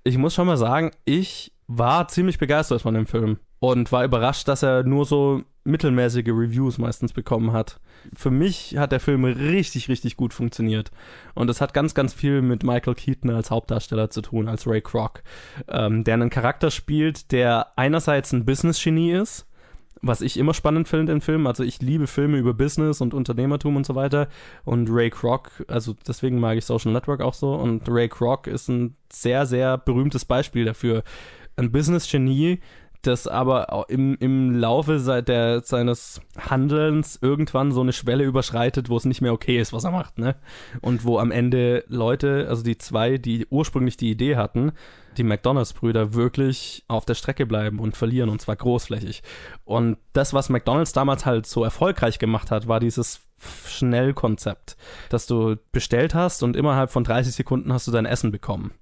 ich 0.04 0.18
muss 0.18 0.34
schon 0.34 0.46
mal 0.46 0.56
sagen, 0.56 0.90
ich 1.04 1.52
war 1.66 2.08
ziemlich 2.08 2.38
begeistert 2.38 2.82
von 2.82 2.94
dem 2.94 3.06
Film 3.06 3.38
und 3.60 3.92
war 3.92 4.04
überrascht, 4.04 4.48
dass 4.48 4.62
er 4.62 4.82
nur 4.82 5.04
so 5.04 5.42
mittelmäßige 5.64 6.28
Reviews 6.28 6.78
meistens 6.78 7.12
bekommen 7.12 7.52
hat. 7.52 7.80
Für 8.16 8.30
mich 8.30 8.76
hat 8.78 8.92
der 8.92 9.00
Film 9.00 9.24
richtig, 9.24 9.88
richtig 9.88 10.16
gut 10.16 10.32
funktioniert. 10.32 10.90
Und 11.34 11.48
das 11.48 11.60
hat 11.60 11.74
ganz, 11.74 11.94
ganz 11.94 12.14
viel 12.14 12.40
mit 12.40 12.64
Michael 12.64 12.94
Keaton 12.94 13.30
als 13.30 13.50
Hauptdarsteller 13.50 14.08
zu 14.08 14.22
tun, 14.22 14.48
als 14.48 14.66
Ray 14.66 14.80
Kroc, 14.80 15.22
ähm, 15.68 16.02
der 16.02 16.14
einen 16.14 16.30
Charakter 16.30 16.70
spielt, 16.70 17.30
der 17.30 17.68
einerseits 17.76 18.32
ein 18.32 18.46
Business-Genie 18.46 19.12
ist, 19.12 19.46
was 20.02 20.20
ich 20.22 20.38
immer 20.38 20.54
spannend 20.54 20.88
finde 20.88 21.12
in 21.12 21.20
Filmen. 21.20 21.46
Also 21.46 21.62
ich 21.62 21.82
liebe 21.82 22.06
Filme 22.06 22.38
über 22.38 22.54
Business 22.54 23.00
und 23.00 23.14
Unternehmertum 23.14 23.76
und 23.76 23.86
so 23.86 23.94
weiter. 23.94 24.28
Und 24.64 24.88
Ray 24.90 25.10
Kroc, 25.10 25.64
also 25.68 25.94
deswegen 26.06 26.40
mag 26.40 26.56
ich 26.56 26.64
Social 26.64 26.92
Network 26.92 27.20
auch 27.20 27.34
so. 27.34 27.54
Und 27.54 27.88
Ray 27.88 28.08
Kroc 28.08 28.46
ist 28.46 28.68
ein 28.68 28.96
sehr, 29.12 29.46
sehr 29.46 29.76
berühmtes 29.78 30.24
Beispiel 30.24 30.64
dafür. 30.64 31.02
Ein 31.56 31.72
Business-Genie, 31.72 32.60
das 33.02 33.26
aber 33.26 33.86
im, 33.88 34.16
im 34.20 34.54
Laufe 34.54 34.98
seit 34.98 35.28
der, 35.28 35.62
seines 35.62 36.20
Handelns 36.38 37.18
irgendwann 37.20 37.72
so 37.72 37.80
eine 37.80 37.92
Schwelle 37.92 38.24
überschreitet, 38.24 38.88
wo 38.88 38.96
es 38.96 39.04
nicht 39.04 39.20
mehr 39.20 39.32
okay 39.32 39.58
ist, 39.58 39.72
was 39.72 39.84
er 39.84 39.90
macht, 39.90 40.18
ne? 40.18 40.36
Und 40.80 41.04
wo 41.04 41.18
am 41.18 41.30
Ende 41.30 41.84
Leute, 41.88 42.46
also 42.48 42.62
die 42.62 42.78
zwei, 42.78 43.18
die 43.18 43.46
ursprünglich 43.48 43.96
die 43.96 44.10
Idee 44.10 44.36
hatten, 44.36 44.72
die 45.16 45.24
McDonalds-Brüder 45.24 46.14
wirklich 46.14 46.84
auf 46.88 47.04
der 47.04 47.14
Strecke 47.14 47.46
bleiben 47.46 47.78
und 47.78 47.96
verlieren 47.96 48.30
und 48.30 48.40
zwar 48.40 48.56
großflächig. 48.56 49.22
Und 49.64 49.96
das, 50.12 50.34
was 50.34 50.48
McDonalds 50.48 50.92
damals 50.92 51.26
halt 51.26 51.46
so 51.46 51.64
erfolgreich 51.64 52.18
gemacht 52.18 52.50
hat, 52.50 52.68
war 52.68 52.80
dieses 52.80 53.22
Schnellkonzept, 53.66 54.76
dass 55.08 55.26
du 55.26 55.56
bestellt 55.72 56.14
hast 56.14 56.42
und 56.42 56.56
innerhalb 56.56 56.90
von 56.90 57.04
30 57.04 57.34
Sekunden 57.34 57.72
hast 57.72 57.86
du 57.86 57.92
dein 57.92 58.06
Essen 58.06 58.30
bekommen. 58.30 58.72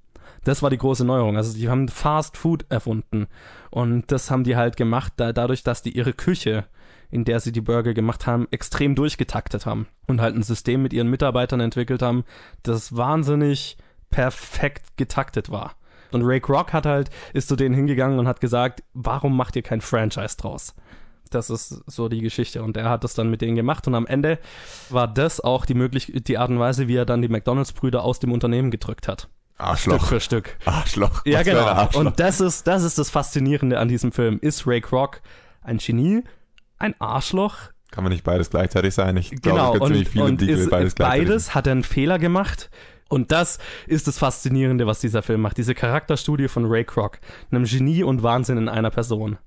Das 0.49 0.63
war 0.63 0.71
die 0.71 0.79
große 0.79 1.05
Neuerung. 1.05 1.37
Also 1.37 1.55
die 1.55 1.69
haben 1.69 1.89
Fast 1.89 2.39
Food 2.39 2.65
erfunden. 2.71 3.27
Und 3.71 4.11
das 4.11 4.31
haben 4.31 4.45
die 4.45 4.57
halt 4.57 4.79
gemacht, 4.79 5.13
da, 5.19 5.35
dadurch, 5.35 5.63
dass 5.63 5.83
die 5.83 5.95
ihre 5.95 6.15
Küche, 6.15 6.65
in 7.11 7.27
der 7.27 7.41
sie 7.41 7.53
die 7.53 7.61
Burger 7.61 7.93
gemacht 7.93 8.27
haben, 8.27 8.49
extrem 8.51 8.95
durchgetaktet 8.95 9.67
haben. 9.67 9.89
Und 10.07 10.23
halt 10.23 10.35
ein 10.35 10.43
System 10.43 10.81
mit 10.81 10.95
ihren 10.95 11.11
Mitarbeitern 11.11 11.61
entwickelt 11.61 12.01
haben, 12.01 12.25
das 12.63 12.97
wahnsinnig 12.97 13.77
perfekt 14.09 14.97
getaktet 14.97 15.51
war. 15.51 15.75
Und 16.13 16.23
Ray 16.23 16.41
Kroc 16.41 16.73
hat 16.73 16.87
halt, 16.87 17.11
ist 17.35 17.49
zu 17.49 17.57
denen 17.57 17.75
hingegangen 17.75 18.19
und 18.19 18.27
hat 18.27 18.41
gesagt, 18.41 18.83
warum 18.95 19.37
macht 19.37 19.55
ihr 19.55 19.63
kein 19.63 19.83
Franchise 19.83 20.39
draus? 20.39 20.75
Das 21.29 21.51
ist 21.51 21.83
so 21.87 22.09
die 22.09 22.23
Geschichte. 22.23 22.63
Und 22.63 22.79
er 22.79 22.89
hat 22.89 23.05
das 23.05 23.13
dann 23.13 23.29
mit 23.29 23.43
denen 23.43 23.57
gemacht. 23.57 23.87
Und 23.87 23.95
am 23.95 24.07
Ende 24.07 24.39
war 24.89 25.09
das 25.09 25.43
auch 25.43 25.67
die 25.67 25.75
möglich 25.75 26.11
die 26.27 26.39
Art 26.39 26.49
und 26.49 26.59
Weise, 26.59 26.89
wie 26.89 26.97
er 26.97 27.05
dann 27.05 27.21
die 27.21 27.29
McDonalds-Brüder 27.29 28.03
aus 28.03 28.19
dem 28.19 28.33
Unternehmen 28.33 28.71
gedrückt 28.71 29.09
hat. 29.09 29.29
Arschloch. 29.59 29.97
Stück 29.97 30.09
für 30.09 30.21
Stück. 30.21 30.57
Arschloch. 30.65 31.23
Ja, 31.27 31.41
Was 31.41 31.47
für 31.47 31.51
genau. 31.55 31.67
Arschloch. 31.67 32.01
Und 32.01 32.21
das 32.21 32.41
ist, 32.41 32.67
das 32.67 32.83
ist 32.85 32.99
das 32.99 33.11
Faszinierende 33.11 33.79
an 33.79 33.89
diesem 33.89 34.13
Film. 34.13 34.39
Ist 34.41 34.67
Ray 34.67 34.81
Kroc 34.81 35.21
ein 35.63 35.79
Genie, 35.79 36.23
ein 36.79 36.95
Arschloch? 37.01 37.57
Kann 37.91 38.05
man 38.05 38.13
nicht 38.13 38.25
beides 38.25 38.51
gleichzeitig 38.51 38.95
sein? 38.95 39.17
Ich 39.17 39.31
Genau. 39.31 39.41
glaube, 39.43 39.67
es 39.69 39.73
gibt 39.73 39.87
ziemlich 39.87 40.09
viele, 40.11 40.25
und 40.25 40.41
die 40.41 40.51
ist, 40.51 40.71
beides 40.71 40.95
gleichzeitig 40.95 41.29
beides 41.29 41.55
hat 41.55 41.67
er 41.67 41.73
einen 41.73 41.83
Fehler 41.83 42.19
gemacht. 42.19 42.71
Und 43.09 43.33
das 43.33 43.59
ist 43.87 44.07
das 44.07 44.19
Faszinierende, 44.19 44.87
was 44.87 45.01
dieser 45.01 45.23
Film 45.23 45.41
macht. 45.41 45.57
Diese 45.57 45.75
Charakterstudie 45.75 46.49
von 46.49 46.67
Ray 46.67 46.85
Kroc. 46.85 47.19
Einem 47.51 47.65
Genie 47.65 48.03
und 48.03 48.23
Wahnsinn 48.23 48.59
in 48.59 48.69
einer 48.69 48.91
Person. 48.91 49.39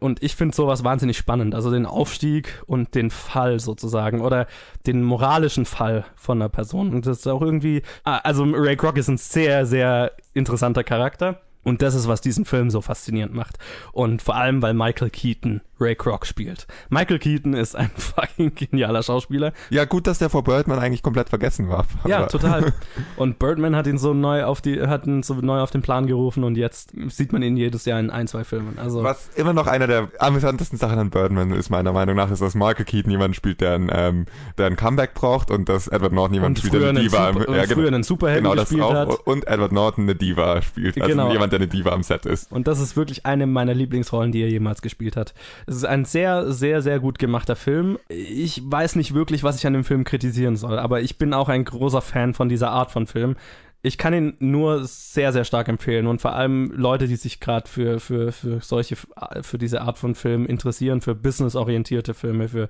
Und 0.00 0.22
ich 0.22 0.36
finde 0.36 0.54
sowas 0.54 0.84
wahnsinnig 0.84 1.16
spannend. 1.16 1.54
Also 1.54 1.70
den 1.70 1.86
Aufstieg 1.86 2.62
und 2.66 2.94
den 2.94 3.10
Fall 3.10 3.60
sozusagen 3.60 4.20
oder 4.20 4.46
den 4.86 5.02
moralischen 5.02 5.64
Fall 5.64 6.04
von 6.14 6.40
einer 6.40 6.48
Person. 6.48 6.94
Und 6.94 7.06
das 7.06 7.18
ist 7.18 7.26
auch 7.26 7.42
irgendwie, 7.42 7.82
ah, 8.04 8.18
also 8.18 8.44
Ray 8.44 8.76
Kroc 8.76 8.96
ist 8.96 9.08
ein 9.08 9.18
sehr, 9.18 9.66
sehr 9.66 10.12
interessanter 10.34 10.84
Charakter. 10.84 11.40
Und 11.66 11.82
das 11.82 11.96
ist, 11.96 12.06
was 12.06 12.20
diesen 12.20 12.44
Film 12.44 12.70
so 12.70 12.80
faszinierend 12.80 13.34
macht. 13.34 13.58
Und 13.90 14.22
vor 14.22 14.36
allem, 14.36 14.62
weil 14.62 14.72
Michael 14.72 15.10
Keaton 15.10 15.62
Ray 15.80 15.94
Kroc 15.94 16.24
spielt. 16.24 16.66
Michael 16.88 17.18
Keaton 17.18 17.52
ist 17.52 17.74
ein 17.76 17.90
fucking 17.96 18.54
genialer 18.54 19.02
Schauspieler. 19.02 19.52
Ja, 19.68 19.84
gut, 19.84 20.06
dass 20.06 20.18
der 20.18 20.30
vor 20.30 20.44
Birdman 20.44 20.78
eigentlich 20.78 21.02
komplett 21.02 21.28
vergessen 21.28 21.68
war. 21.68 21.84
Ja, 22.06 22.26
total. 22.26 22.72
Und 23.16 23.38
Birdman 23.38 23.74
hat 23.74 23.86
ihn 23.88 23.98
so 23.98 24.14
neu 24.14 24.44
auf 24.44 24.60
die, 24.60 24.80
hat 24.80 25.06
ihn 25.06 25.24
so 25.24 25.34
neu 25.34 25.60
auf 25.60 25.70
den 25.72 25.82
Plan 25.82 26.06
gerufen 26.06 26.44
und 26.44 26.56
jetzt 26.56 26.92
sieht 27.08 27.32
man 27.32 27.42
ihn 27.42 27.56
jedes 27.56 27.84
Jahr 27.84 27.98
in 28.00 28.10
ein, 28.10 28.26
zwei 28.26 28.44
Filmen. 28.44 28.78
Also 28.78 29.02
Was 29.02 29.28
immer 29.34 29.52
noch 29.52 29.66
einer 29.66 29.86
der 29.86 30.08
amüsantesten 30.18 30.78
Sachen 30.78 30.98
an 30.98 31.10
Birdman 31.10 31.50
ist, 31.50 31.68
meiner 31.70 31.92
Meinung 31.92 32.16
nach, 32.16 32.30
ist, 32.30 32.40
dass 32.42 32.54
Michael 32.54 32.84
Keaton 32.84 33.10
jemanden 33.10 33.34
spielt, 33.34 33.60
der 33.60 33.74
ein, 33.74 33.90
ähm, 33.92 34.26
der 34.56 34.66
ein 34.66 34.76
Comeback 34.76 35.14
braucht 35.14 35.50
und 35.50 35.68
dass 35.68 35.88
Edward 35.88 36.12
Norton 36.12 36.34
jemanden 36.34 36.56
spielt, 36.56 36.74
der 36.74 36.90
eine 36.90 37.00
Diva 37.00 37.32
Super, 37.32 37.54
ja, 37.54 37.62
und 37.62 37.72
früher 37.72 37.88
einen 37.88 38.02
Superhelden 38.02 38.44
genau 38.50 38.60
gespielt 38.60 38.82
auch. 38.82 38.94
hat. 38.94 39.26
Und 39.26 39.46
Edward 39.46 39.72
Norton 39.72 40.04
eine 40.04 40.14
Diva 40.14 40.62
spielt. 40.62 41.00
Also 41.00 41.10
Genau. 41.10 41.32
jemand, 41.32 41.52
eine 41.56 41.68
Diva 41.68 41.90
am 41.90 42.02
Set 42.02 42.26
ist. 42.26 42.52
Und 42.52 42.66
das 42.66 42.80
ist 42.80 42.96
wirklich 42.96 43.26
eine 43.26 43.46
meiner 43.46 43.74
Lieblingsrollen, 43.74 44.32
die 44.32 44.42
er 44.42 44.48
jemals 44.48 44.82
gespielt 44.82 45.16
hat. 45.16 45.34
Es 45.66 45.76
ist 45.76 45.84
ein 45.84 46.04
sehr, 46.04 46.52
sehr, 46.52 46.82
sehr 46.82 47.00
gut 47.00 47.18
gemachter 47.18 47.56
Film. 47.56 47.98
Ich 48.08 48.62
weiß 48.64 48.96
nicht 48.96 49.14
wirklich, 49.14 49.42
was 49.42 49.56
ich 49.56 49.66
an 49.66 49.72
dem 49.72 49.84
Film 49.84 50.04
kritisieren 50.04 50.56
soll, 50.56 50.78
aber 50.78 51.00
ich 51.00 51.18
bin 51.18 51.34
auch 51.34 51.48
ein 51.48 51.64
großer 51.64 52.02
Fan 52.02 52.34
von 52.34 52.48
dieser 52.48 52.70
Art 52.70 52.90
von 52.90 53.06
Film. 53.06 53.36
Ich 53.82 53.98
kann 53.98 54.14
ihn 54.14 54.34
nur 54.40 54.84
sehr, 54.84 55.32
sehr 55.32 55.44
stark 55.44 55.68
empfehlen 55.68 56.06
und 56.06 56.20
vor 56.20 56.34
allem 56.34 56.72
Leute, 56.74 57.06
die 57.06 57.16
sich 57.16 57.38
gerade 57.40 57.68
für, 57.68 58.00
für, 58.00 58.32
für 58.32 58.60
solche, 58.60 58.96
für 59.42 59.58
diese 59.58 59.82
Art 59.82 59.98
von 59.98 60.14
Film 60.14 60.46
interessieren, 60.46 61.00
für 61.00 61.14
businessorientierte 61.14 62.14
Filme, 62.14 62.48
für 62.48 62.68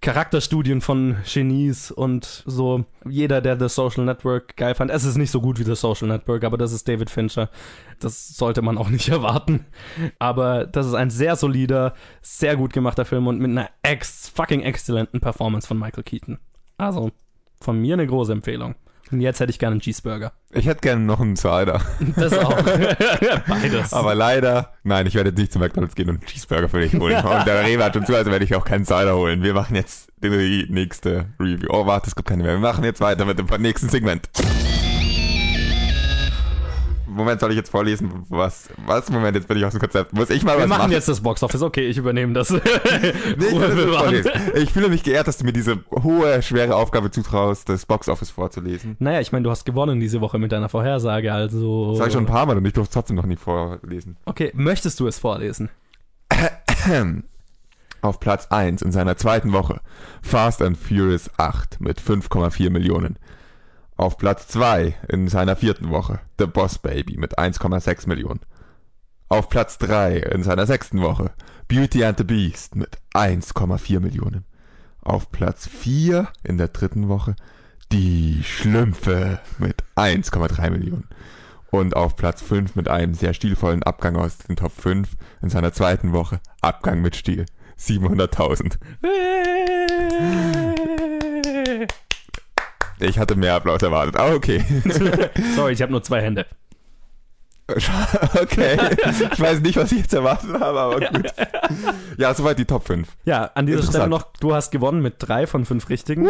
Charakterstudien 0.00 0.80
von 0.80 1.16
Genies 1.24 1.90
und 1.90 2.44
so. 2.46 2.84
Jeder, 3.08 3.40
der 3.40 3.58
The 3.58 3.68
Social 3.68 4.04
Network 4.04 4.56
geil 4.56 4.74
fand. 4.74 4.90
Es 4.90 5.04
ist 5.04 5.16
nicht 5.16 5.30
so 5.30 5.40
gut 5.40 5.58
wie 5.58 5.64
The 5.64 5.74
Social 5.74 6.08
Network, 6.08 6.44
aber 6.44 6.58
das 6.58 6.72
ist 6.72 6.86
David 6.86 7.10
Fincher. 7.10 7.50
Das 7.98 8.36
sollte 8.36 8.62
man 8.62 8.78
auch 8.78 8.88
nicht 8.88 9.08
erwarten. 9.10 9.64
Aber 10.18 10.66
das 10.66 10.86
ist 10.86 10.94
ein 10.94 11.10
sehr 11.10 11.36
solider, 11.36 11.94
sehr 12.22 12.56
gut 12.56 12.72
gemachter 12.72 13.04
Film 13.04 13.26
und 13.26 13.38
mit 13.38 13.50
einer 13.50 13.70
ex 13.82 14.28
fucking 14.28 14.60
exzellenten 14.60 15.20
Performance 15.20 15.66
von 15.66 15.78
Michael 15.78 16.04
Keaton. 16.04 16.38
Also, 16.78 17.10
von 17.60 17.80
mir 17.80 17.94
eine 17.94 18.06
große 18.06 18.32
Empfehlung. 18.32 18.74
Und 19.12 19.20
jetzt 19.20 19.40
hätte 19.40 19.50
ich 19.50 19.58
gerne 19.58 19.74
einen 19.74 19.80
Cheeseburger. 19.80 20.32
Ich 20.50 20.66
hätte 20.66 20.80
gerne 20.80 21.02
noch 21.04 21.20
einen 21.20 21.36
Cider. 21.36 21.80
Das 22.16 22.32
auch. 22.36 22.60
Beides. 23.48 23.92
Aber 23.92 24.14
leider, 24.14 24.72
nein, 24.82 25.06
ich 25.06 25.14
werde 25.14 25.30
jetzt 25.30 25.38
nicht 25.38 25.52
zum 25.52 25.62
McDonalds 25.62 25.94
gehen 25.94 26.08
und 26.08 26.16
einen 26.16 26.26
Cheeseburger 26.26 26.68
für 26.68 26.80
dich 26.80 26.94
holen. 26.94 27.16
Und 27.24 27.46
der 27.46 27.64
Rewe 27.64 27.84
hat 27.84 27.94
schon 27.94 28.06
zu, 28.06 28.16
also 28.16 28.30
werde 28.30 28.44
ich 28.44 28.54
auch 28.54 28.64
keinen 28.64 28.84
Cider 28.84 29.16
holen. 29.16 29.42
Wir 29.42 29.54
machen 29.54 29.76
jetzt 29.76 30.10
die 30.22 30.66
nächste 30.68 31.26
Review. 31.38 31.68
Oh, 31.70 31.86
warte, 31.86 32.08
es 32.08 32.16
gibt 32.16 32.28
keine 32.28 32.42
mehr. 32.42 32.52
Wir 32.54 32.60
machen 32.60 32.84
jetzt 32.84 33.00
weiter 33.00 33.24
mit 33.24 33.38
dem 33.38 33.46
nächsten 33.60 33.88
Segment. 33.88 34.28
Moment, 37.16 37.40
soll 37.40 37.50
ich 37.50 37.56
jetzt 37.56 37.70
vorlesen? 37.70 38.24
Was? 38.28 38.68
Was? 38.86 39.10
Moment, 39.10 39.34
jetzt 39.36 39.48
bin 39.48 39.56
ich 39.56 39.64
aus 39.64 39.72
dem 39.72 39.80
Konzept. 39.80 40.12
Muss 40.12 40.30
ich 40.30 40.44
mal 40.44 40.56
Wir 40.56 40.62
was 40.62 40.68
machen 40.68 40.78
machen? 40.82 40.92
jetzt 40.92 41.08
das 41.08 41.20
Boxoffice. 41.20 41.62
Okay, 41.62 41.86
ich 41.86 41.96
übernehme 41.98 42.32
das. 42.32 42.50
Nee, 43.38 44.20
ich, 44.54 44.62
ich 44.62 44.72
fühle 44.72 44.88
mich 44.88 45.02
geehrt, 45.02 45.26
dass 45.26 45.38
du 45.38 45.44
mir 45.44 45.52
diese 45.52 45.78
hohe, 45.90 46.42
schwere 46.42 46.76
Aufgabe 46.76 47.10
zutraust, 47.10 47.68
das 47.68 47.86
Boxoffice 47.86 48.30
vorzulesen. 48.30 48.96
Naja, 48.98 49.20
ich 49.20 49.32
meine, 49.32 49.42
du 49.44 49.50
hast 49.50 49.64
gewonnen 49.64 50.00
diese 50.00 50.20
Woche 50.20 50.38
mit 50.38 50.52
deiner 50.52 50.68
Vorhersage, 50.68 51.32
also. 51.32 51.90
Das 51.90 51.98
sage 51.98 52.08
ich 52.08 52.14
schon 52.14 52.24
ein 52.24 52.28
paar 52.30 52.46
Mal 52.46 52.56
und 52.56 52.64
ich 52.64 52.72
durfte 52.72 52.90
es 52.90 52.94
trotzdem 52.94 53.16
noch 53.16 53.26
nie 53.26 53.36
vorlesen. 53.36 54.16
Okay, 54.26 54.52
möchtest 54.54 55.00
du 55.00 55.06
es 55.06 55.18
vorlesen? 55.18 55.70
Auf 58.02 58.20
Platz 58.20 58.46
1 58.50 58.82
in 58.82 58.92
seiner 58.92 59.16
zweiten 59.16 59.52
Woche 59.52 59.80
Fast 60.22 60.62
and 60.62 60.76
Furious 60.76 61.30
8 61.38 61.80
mit 61.80 62.00
5,4 62.00 62.70
Millionen. 62.70 63.18
Auf 63.96 64.18
Platz 64.18 64.46
2 64.48 64.94
in 65.08 65.28
seiner 65.28 65.56
vierten 65.56 65.88
Woche 65.88 66.20
The 66.38 66.46
Boss 66.46 66.78
Baby 66.78 67.16
mit 67.16 67.38
1,6 67.38 68.06
Millionen. 68.06 68.40
Auf 69.30 69.48
Platz 69.48 69.78
3 69.78 70.18
in 70.18 70.42
seiner 70.42 70.66
sechsten 70.66 71.00
Woche 71.00 71.30
Beauty 71.66 72.04
and 72.04 72.18
the 72.18 72.24
Beast 72.24 72.76
mit 72.76 72.98
1,4 73.14 74.00
Millionen. 74.00 74.44
Auf 75.00 75.32
Platz 75.32 75.66
4 75.66 76.28
in 76.44 76.58
der 76.58 76.68
dritten 76.68 77.08
Woche 77.08 77.36
Die 77.90 78.42
Schlümpfe 78.44 79.40
mit 79.58 79.82
1,3 79.96 80.70
Millionen. 80.70 81.08
Und 81.70 81.96
auf 81.96 82.16
Platz 82.16 82.42
5 82.42 82.76
mit 82.76 82.88
einem 82.88 83.14
sehr 83.14 83.32
stilvollen 83.32 83.82
Abgang 83.82 84.16
aus 84.16 84.36
den 84.38 84.56
Top 84.56 84.72
5 84.72 85.08
in 85.40 85.48
seiner 85.48 85.72
zweiten 85.72 86.12
Woche 86.12 86.40
Abgang 86.60 87.00
mit 87.00 87.16
Stil 87.16 87.46
700.000. 87.78 88.76
Ich 93.00 93.18
hatte 93.18 93.36
mehr 93.36 93.54
Applaus 93.54 93.82
erwartet, 93.82 94.16
aber 94.16 94.34
okay. 94.34 94.64
Sorry, 95.54 95.72
ich 95.72 95.82
habe 95.82 95.92
nur 95.92 96.02
zwei 96.02 96.22
Hände. 96.22 96.46
Okay. 98.40 98.78
Ich 99.32 99.40
weiß 99.40 99.60
nicht, 99.60 99.76
was 99.76 99.90
ich 99.90 99.98
jetzt 99.98 100.14
erwartet 100.14 100.52
habe, 100.60 100.78
aber 100.78 101.00
gut. 101.00 101.34
Ja, 102.16 102.32
soweit 102.32 102.58
die 102.58 102.64
Top 102.64 102.86
5. 102.86 103.08
Ja, 103.24 103.50
an 103.54 103.66
dieser 103.66 103.82
Stelle 103.82 104.08
noch, 104.08 104.28
du 104.40 104.54
hast 104.54 104.70
gewonnen 104.70 105.02
mit 105.02 105.16
drei 105.18 105.46
von 105.46 105.64
fünf 105.64 105.88
richtigen, 105.88 106.28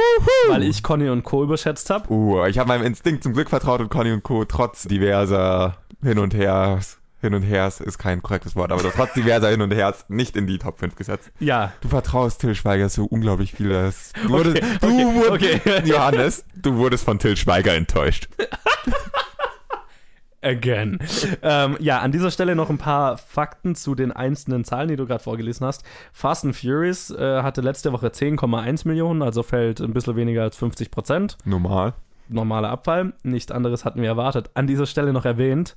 weil 0.48 0.62
ich 0.62 0.82
Conny 0.82 1.10
und 1.10 1.24
Co. 1.24 1.42
überschätzt 1.42 1.90
habe. 1.90 2.10
Uh, 2.10 2.46
ich 2.46 2.58
habe 2.58 2.68
meinem 2.68 2.84
Instinkt 2.84 3.22
zum 3.22 3.34
Glück 3.34 3.50
vertraut 3.50 3.80
und 3.80 3.90
Conny 3.90 4.12
und 4.12 4.22
Co. 4.22 4.44
trotz 4.44 4.84
diverser 4.84 5.76
Hin 6.02 6.18
und 6.18 6.34
Her, 6.34 6.80
Hin 7.26 7.34
und 7.34 7.42
Hers 7.42 7.80
ist 7.80 7.98
kein 7.98 8.22
korrektes 8.22 8.54
Wort, 8.56 8.70
aber 8.72 8.82
trotz 8.90 9.12
diverser 9.14 9.48
Hin 9.50 9.60
und 9.62 9.72
Hers 9.74 10.04
nicht 10.08 10.36
in 10.36 10.46
die 10.46 10.58
Top 10.58 10.78
5 10.78 10.94
gesetzt. 10.96 11.30
Ja, 11.40 11.72
Du 11.80 11.88
vertraust 11.88 12.40
Till 12.40 12.54
Schweiger 12.54 12.88
so 12.88 13.04
unglaublich 13.04 13.52
viel, 13.52 13.68
dass 13.68 14.12
du 14.22 14.28
wurdest, 14.30 14.56
Okay, 14.56 14.78
du 14.80 14.86
okay, 14.86 15.04
wurdest, 15.14 15.66
okay. 15.66 15.82
Johannes, 15.84 16.44
du 16.54 16.74
wurdest 16.76 17.04
von 17.04 17.18
Till 17.18 17.36
Schweiger 17.36 17.74
enttäuscht. 17.74 18.28
again. 20.42 20.98
ähm, 21.42 21.76
ja, 21.80 21.98
an 22.00 22.12
dieser 22.12 22.30
Stelle 22.30 22.54
noch 22.54 22.70
ein 22.70 22.78
paar 22.78 23.18
Fakten 23.18 23.74
zu 23.74 23.94
den 23.94 24.12
einzelnen 24.12 24.64
Zahlen, 24.64 24.88
die 24.88 24.96
du 24.96 25.06
gerade 25.06 25.22
vorgelesen 25.22 25.66
hast. 25.66 25.82
Fast 26.12 26.44
and 26.44 26.54
Furious 26.54 27.10
äh, 27.10 27.42
hatte 27.42 27.60
letzte 27.60 27.92
Woche 27.92 28.08
10,1 28.08 28.86
Millionen, 28.86 29.22
also 29.22 29.42
fällt 29.42 29.80
ein 29.80 29.92
bisschen 29.92 30.16
weniger 30.16 30.42
als 30.42 30.56
50 30.56 30.90
Prozent. 30.90 31.36
Normal. 31.44 31.94
Normaler 32.28 32.70
Abfall. 32.70 33.12
Nichts 33.22 33.52
anderes 33.52 33.84
hatten 33.84 34.00
wir 34.02 34.08
erwartet. 34.08 34.50
An 34.54 34.66
dieser 34.66 34.86
Stelle 34.86 35.12
noch 35.12 35.24
erwähnt, 35.24 35.76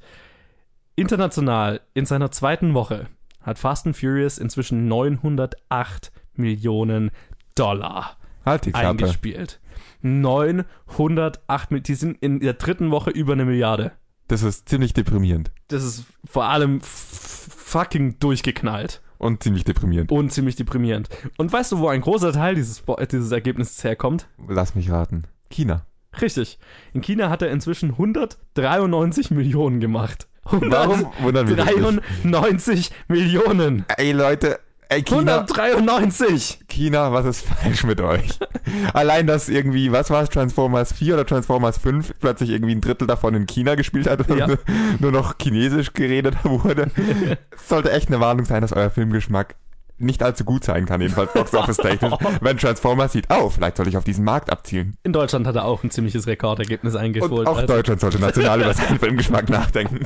international 1.00 1.82
in 1.93 2.06
seiner 2.06 2.32
zweiten 2.32 2.74
Woche 2.74 3.08
hat 3.41 3.58
Fast 3.60 3.86
and 3.88 3.95
Furious 3.95 4.38
inzwischen 4.38 4.88
908 4.88 6.12
Millionen 6.34 7.12
Dollar 7.56 8.18
Halt 8.45 8.66
die 8.66 8.72
Klappe. 8.72 8.88
eingespielt. 8.89 9.60
908 10.02 11.72
Millionen. 11.72 11.84
Die 11.84 11.95
sind 11.95 12.18
in 12.22 12.39
der 12.39 12.54
dritten 12.54 12.91
Woche 12.91 13.10
über 13.10 13.34
eine 13.34 13.45
Milliarde. 13.45 13.91
Das 14.28 14.43
ist 14.43 14.70
ziemlich 14.70 14.93
deprimierend. 14.93 15.52
Das 15.70 15.84
ist 15.84 16.06
vor 16.26 16.45
allem 16.45 16.80
fucking 16.82 18.20
durchgeknallt 18.20 19.02
Und 19.18 19.43
ziemlich 19.43 19.64
deprimierend. 19.64 20.12
und 20.12 20.32
ziemlich 20.32 20.56
deprimierend. 20.56 21.10
Und 21.38 21.52
weißt 21.52 21.72
du, 21.72 21.80
wo 21.80 21.88
ein 21.89 22.02
großer 22.02 22.32
Teil 22.34 22.56
dieses, 22.56 22.84
dieses 23.12 23.32
Ergebnisses 23.32 23.84
herkommt? 23.84 24.28
Lass 24.47 24.76
mich 24.76 24.89
raten. 24.91 25.24
China. 25.50 25.86
Richtig. 26.22 26.60
In 26.93 27.02
China 27.02 27.30
hat 27.30 27.41
er 27.41 27.50
inzwischen 27.52 27.91
193 27.91 29.32
Millionen 29.32 29.80
gemacht. 29.80 30.28
Warum 30.52 31.08
wundern 31.22 31.47
wir 31.47 31.58
uns 31.58 31.66
nicht? 31.66 31.78
193 31.78 32.91
Millionen. 33.08 33.86
Ey 33.97 34.12
Leute, 34.12 34.60
ey 34.89 35.04
China, 35.04 35.45
193. 35.47 36.60
China, 36.68 37.12
was 37.14 37.26
ist 37.26 37.45
falsch 37.45 37.84
mit 37.84 38.02
euch? 38.02 38.39
Allein, 38.93 39.28
dass 39.28 39.50
irgendwie, 39.50 39.91
was 39.91 40.10
war 40.10 40.24
es, 40.24 40.30
Transformers 40.30 40.93
4 40.93 41.14
oder 41.16 41.26
Transformers 41.26 41.78
5 41.78 42.14
plötzlich 42.20 42.50
irgendwie 42.50 42.76
ein 42.76 42.82
Drittel 42.82 43.08
davon 43.08 43.36
in 43.36 43.45
China 43.45 43.76
gespielt 43.76 44.10
hat 44.10 44.30
und 44.30 44.38
Ja. 44.38 44.47
nur, 45.00 45.12
noch 45.12 45.36
Chinesisch 45.41 45.93
geredet 45.93 46.36
wurde. 46.43 46.91
Sollte 47.68 47.91
echt 47.91 48.10
eine 48.10 48.20
Warnung 48.20 48.45
sein, 48.45 48.62
dass 48.62 48.74
euer 48.74 48.89
Filmgeschmack 48.89 49.56
nicht 50.02 50.24
allzu 50.24 50.45
gut 50.45 50.64
sein 50.64 50.86
kann, 50.86 51.02
jedenfalls 51.02 51.34
Box 51.34 51.54
Office 51.54 51.76
technisch. 51.78 52.14
Wenn 52.39 52.58
Transformers 52.58 53.12
sieht, 53.12 53.26
oh, 53.30 53.50
vielleicht 53.50 53.76
soll 53.78 53.88
ich 53.88 53.97
auf 53.97 54.06
diesen 54.06 54.24
Markt 54.24 54.50
abzielen. 54.50 54.95
In 55.04 55.12
Deutschland 55.14 55.45
hat 55.45 55.56
er 55.58 55.66
auch 55.66 55.84
ein 55.84 55.91
ziemliches 55.91 56.26
Rekordergebnis 56.26 56.95
eingeholt. 56.95 57.47
auch 57.47 57.58
Also, 57.58 57.74
Deutschland 57.74 58.00
sollte 58.00 58.20
national 58.20 58.62
über 58.62 58.74
seinen 58.74 58.97
Filmgeschmack 58.97 59.50
nachdenken. 59.50 60.06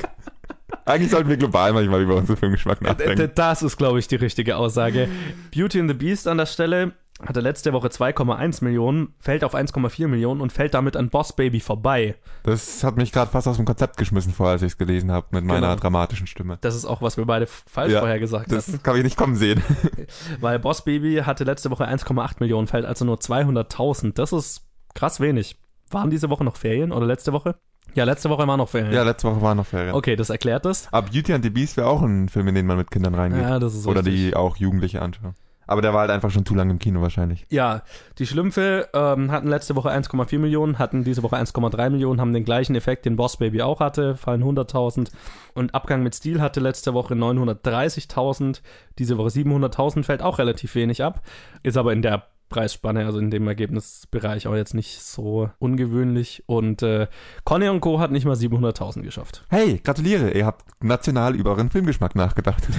Eigentlich 0.86 1.10
sollten 1.10 1.28
wir 1.30 1.36
global 1.36 1.72
manchmal 1.72 2.02
über 2.02 2.16
unseren 2.16 2.36
Filmgeschmack 2.36 2.78
d- 2.80 2.84
nachdenken. 2.86 3.30
Das 3.34 3.62
ist, 3.62 3.76
glaube 3.76 3.98
ich, 3.98 4.08
die 4.08 4.16
richtige 4.16 4.56
Aussage. 4.56 5.08
Beauty 5.54 5.80
and 5.80 5.90
the 5.90 5.94
Beast 5.96 6.28
an 6.28 6.38
der 6.38 6.46
Stelle 6.46 6.92
hatte 7.24 7.40
letzte 7.40 7.72
Woche 7.72 7.88
2,1 7.88 8.62
Millionen, 8.64 9.14
fällt 9.20 9.44
auf 9.44 9.54
1,4 9.54 10.08
Millionen 10.08 10.40
und 10.40 10.52
fällt 10.52 10.74
damit 10.74 10.96
an 10.96 11.10
Boss 11.10 11.34
Baby 11.34 11.60
vorbei. 11.60 12.16
Das 12.42 12.82
hat 12.82 12.96
mich 12.96 13.12
gerade 13.12 13.30
fast 13.30 13.46
aus 13.46 13.56
dem 13.56 13.64
Konzept 13.64 13.96
geschmissen 13.96 14.32
vorher, 14.32 14.54
als 14.54 14.62
ich 14.62 14.72
es 14.72 14.78
gelesen 14.78 15.12
habe, 15.12 15.28
mit 15.30 15.44
meiner 15.44 15.68
Genau. 15.68 15.80
dramatischen 15.80 16.26
Stimme. 16.26 16.58
Das 16.60 16.74
ist 16.74 16.84
auch, 16.84 17.00
was 17.02 17.16
wir 17.16 17.24
beide 17.24 17.46
falsch 17.46 17.92
Ja, 17.92 18.00
vorher 18.00 18.18
gesagt 18.18 18.50
Das 18.50 18.66
hatten. 18.66 18.82
kann 18.82 18.96
ich 18.96 19.04
nicht 19.04 19.16
kommen 19.16 19.36
sehen. 19.36 19.62
Weil 20.40 20.58
Boss 20.58 20.82
Baby 20.84 21.22
hatte 21.24 21.44
letzte 21.44 21.70
Woche 21.70 21.86
1,8 21.88 22.36
Millionen, 22.40 22.66
fällt 22.66 22.84
also 22.84 23.04
nur 23.04 23.16
200.000. 23.18 24.14
Das 24.14 24.32
ist 24.32 24.62
krass 24.94 25.20
wenig. 25.20 25.56
Waren 25.90 26.10
diese 26.10 26.30
Woche 26.30 26.42
noch 26.44 26.56
Ferien 26.56 26.90
oder 26.92 27.06
letzte 27.06 27.32
Woche? 27.32 27.54
Ja, 27.94 28.04
letzte 28.04 28.30
Woche 28.30 28.46
waren 28.46 28.58
noch 28.58 28.68
Ferien. 28.68 28.92
Ja, 28.92 29.02
letzte 29.02 29.28
Woche 29.30 29.40
war 29.40 29.54
noch 29.54 29.66
Ferien. 29.66 29.94
Okay, 29.94 30.16
das 30.16 30.30
erklärt 30.30 30.64
das. 30.64 30.88
Aber 30.92 31.08
Beauty 31.10 31.32
and 31.32 31.44
the 31.44 31.50
Beast 31.50 31.76
wäre 31.76 31.88
auch 31.88 32.02
ein 32.02 32.28
Film, 32.28 32.48
in 32.48 32.54
den 32.54 32.66
man 32.66 32.76
mit 32.76 32.90
Kindern 32.90 33.14
reingeht. 33.14 33.42
Ja, 33.42 33.58
das 33.58 33.74
ist 33.74 33.86
Oder 33.86 34.04
richtig. 34.04 34.14
die 34.14 34.36
auch 34.36 34.56
Jugendliche 34.56 35.00
anschauen. 35.00 35.34
Aber 35.66 35.80
der 35.80 35.92
war 35.94 36.00
halt 36.00 36.10
einfach 36.10 36.30
schon 36.30 36.44
zu 36.44 36.54
lange 36.54 36.72
im 36.72 36.78
Kino 36.78 37.00
wahrscheinlich. 37.00 37.46
Ja, 37.48 37.82
die 38.18 38.26
Schlümpfe 38.26 38.88
ähm, 38.92 39.30
hatten 39.30 39.48
letzte 39.48 39.76
Woche 39.76 39.90
1,4 39.90 40.38
Millionen, 40.38 40.78
hatten 40.78 41.04
diese 41.04 41.22
Woche 41.22 41.36
1,3 41.36 41.90
Millionen, 41.90 42.20
haben 42.20 42.32
den 42.32 42.44
gleichen 42.44 42.74
Effekt, 42.74 43.06
den 43.06 43.16
Boss 43.16 43.38
Baby 43.38 43.62
auch 43.62 43.80
hatte, 43.80 44.16
fallen 44.16 44.44
100.000. 44.44 45.10
Und 45.54 45.74
Abgang 45.74 46.02
mit 46.02 46.14
Stil 46.14 46.40
hatte 46.40 46.60
letzte 46.60 46.92
Woche 46.92 47.14
930.000, 47.14 48.60
diese 48.98 49.16
Woche 49.16 49.28
700.000, 49.28 50.04
fällt 50.04 50.22
auch 50.22 50.38
relativ 50.38 50.74
wenig 50.74 51.02
ab, 51.02 51.22
ist 51.62 51.78
aber 51.78 51.92
in 51.92 52.02
der 52.02 52.26
Preisspanne, 52.48 53.04
also 53.06 53.18
in 53.18 53.30
dem 53.30 53.48
Ergebnisbereich 53.48 54.46
auch 54.46 54.54
jetzt 54.54 54.74
nicht 54.74 55.00
so 55.02 55.50
ungewöhnlich. 55.58 56.42
Und 56.46 56.82
äh, 56.82 57.08
Conny 57.44 57.68
und 57.68 57.80
Co. 57.80 57.98
hat 58.00 58.10
nicht 58.10 58.24
mal 58.26 58.36
700.000 58.36 59.02
geschafft. 59.02 59.44
Hey, 59.50 59.80
gratuliere, 59.82 60.30
ihr 60.30 60.46
habt 60.46 60.64
national 60.82 61.34
über 61.34 61.50
euren 61.50 61.70
Filmgeschmack 61.70 62.14
nachgedacht. 62.14 62.62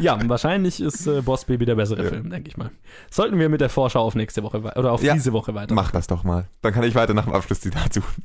Ja, 0.00 0.18
wahrscheinlich 0.28 0.80
ist 0.80 1.06
äh, 1.06 1.22
Boss 1.22 1.44
Baby 1.46 1.64
der 1.64 1.74
bessere 1.76 2.02
Ja. 2.04 2.08
Film, 2.10 2.28
denke 2.30 2.48
ich 2.48 2.56
mal. 2.56 2.70
Sollten 3.10 3.38
wir 3.38 3.48
mit 3.48 3.60
der 3.60 3.70
Vorschau 3.70 4.00
auf 4.00 4.14
nächste 4.14 4.42
Woche 4.42 4.58
oder 4.60 4.92
auf 4.92 5.02
Ja. 5.02 5.14
diese 5.14 5.32
Woche 5.32 5.54
weiter. 5.54 5.74
Mach 5.74 5.90
das 5.90 6.06
doch 6.06 6.22
mal. 6.24 6.48
Dann 6.60 6.72
kann 6.74 6.84
ich 6.84 6.94
weiter 6.94 7.14
nach 7.14 7.24
dem 7.24 7.32
Abschlusszitat 7.32 7.94
suchen. 7.94 8.22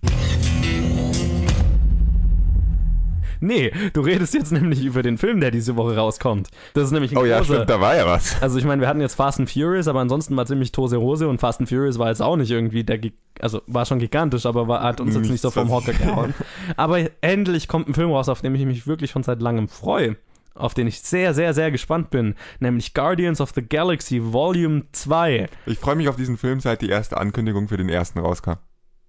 Nee, 3.42 3.74
du 3.94 4.02
redest 4.02 4.36
jetzt 4.36 4.52
nämlich 4.52 4.86
über 4.86 5.02
den 5.02 5.18
Film, 5.18 5.42
der 5.42 5.50
diese 5.50 5.76
Woche 5.76 5.98
rauskommt. 5.98 6.50
Das 6.74 6.86
ist 6.86 6.92
nämlich 6.92 7.12
ein 7.12 7.18
Oh 7.18 7.26
ja, 7.26 7.44
stimmt, 7.44 7.70
da 7.70 7.82
war 7.82 7.96
ja 7.96 8.06
was. 8.06 8.42
Also 8.42 8.60
ich 8.60 8.66
meine, 8.66 8.82
wir 8.82 8.88
hatten 8.88 9.02
jetzt 9.02 9.16
Fast 9.16 9.39
and 9.39 9.50
Furious, 9.50 9.88
aber 9.88 10.00
ansonsten 10.00 10.38
war 10.38 10.46
ziemlich 10.46 10.72
Tose 10.72 11.00
Hose 11.02 11.28
und 11.28 11.42
Fast 11.42 11.60
and 11.60 11.68
Furious 11.68 11.98
war 11.98 12.10
jetzt 12.10 12.22
auch 12.22 12.38
nicht 12.38 12.52
irgendwie 12.52 12.84
der, 12.84 13.00
also 13.39 13.62
war 13.66 13.86
schon 13.86 14.00
gigantisch, 14.00 14.46
aber 14.46 14.68
war, 14.68 14.84
hat 14.84 15.02
uns 15.02 15.16
jetzt 15.16 15.30
nicht 15.30 15.42
so 15.42 15.50
vom 15.50 15.72
Hocker 15.72 15.94
gehauen. 15.94 16.36
aber 16.78 17.00
endlich 17.22 17.68
kommt 17.68 17.89
ein 17.89 17.96
Film 17.96 18.12
raus, 18.12 18.30
auf 18.30 18.42
den 18.42 18.54
ich 18.54 18.66
mich 18.66 18.86
wirklich 18.86 19.12
schon 19.12 19.24
seit 19.24 19.42
langem 19.42 19.68
freue. 19.68 20.18
Auf 20.54 20.74
den 20.74 20.86
ich 20.86 21.00
sehr, 21.00 21.34
sehr, 21.34 21.54
sehr 21.54 21.72
gespannt 21.72 22.10
bin. 22.10 22.36
Nämlich 22.60 22.94
Guardians 22.94 23.42
of 23.42 23.52
the 23.56 23.62
Galaxy 23.62 24.22
Volume 24.22 24.84
2. 24.92 25.48
Ich 25.66 25.80
freue 25.80 25.96
mich 25.96 26.10
auf 26.10 26.18
diesen 26.18 26.38
Film, 26.38 26.60
seit 26.60 26.82
die 26.82 26.89
erste 26.89 27.18
Ankündigung 27.18 27.70
für 27.70 27.78
den 27.78 27.89
ersten 27.89 28.20
rauskam. 28.20 28.56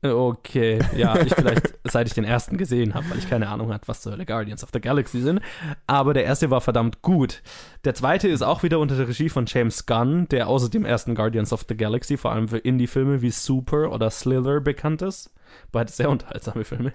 Okay, 0.05 0.81
ja, 0.97 1.17
ich 1.21 1.33
vielleicht, 1.33 1.75
seit 1.85 2.09
ich 2.09 2.15
den 2.15 2.25
ersten 2.25 2.59
gesehen 2.59 2.93
habe, 2.95 3.09
weil 3.09 3.19
ich 3.19 3.31
keine 3.31 3.49
Ahnung 3.49 3.73
hatte, 3.73 3.87
was 3.87 4.03
zur 4.03 4.13
Hölle 4.13 4.27
Guardians 4.27 4.65
of 4.65 4.71
the 4.73 4.81
Galaxy 4.81 5.21
sind. 5.21 5.41
Aber 5.87 6.13
der 6.13 6.25
erste 6.25 6.51
war 6.51 6.61
verdammt 6.61 7.03
gut. 7.03 7.41
Der 7.85 7.95
zweite 7.95 8.27
ist 8.27 8.43
auch 8.43 8.65
wieder 8.65 8.81
unter 8.81 8.97
der 8.97 9.07
Regie 9.07 9.29
von 9.29 9.47
James 9.47 9.87
Gunn, 9.87 10.29
der 10.29 10.49
außer 10.49 10.69
dem 10.69 10.85
ersten 10.85 11.15
Guardians 11.15 11.53
of 11.53 11.65
the 11.69 11.77
Galaxy 11.77 12.17
vor 12.17 12.33
allem 12.33 12.49
für 12.49 12.59
Indie-Filme 12.59 13.23
wie 13.23 13.31
Super 13.31 13.93
oder 13.93 14.11
Slither 14.11 14.61
bekannt 14.61 15.03
ist. 15.03 15.33
Beide 15.71 15.93
sehr 15.93 16.11
unterhaltsame 16.11 16.65
Filme. 16.65 16.93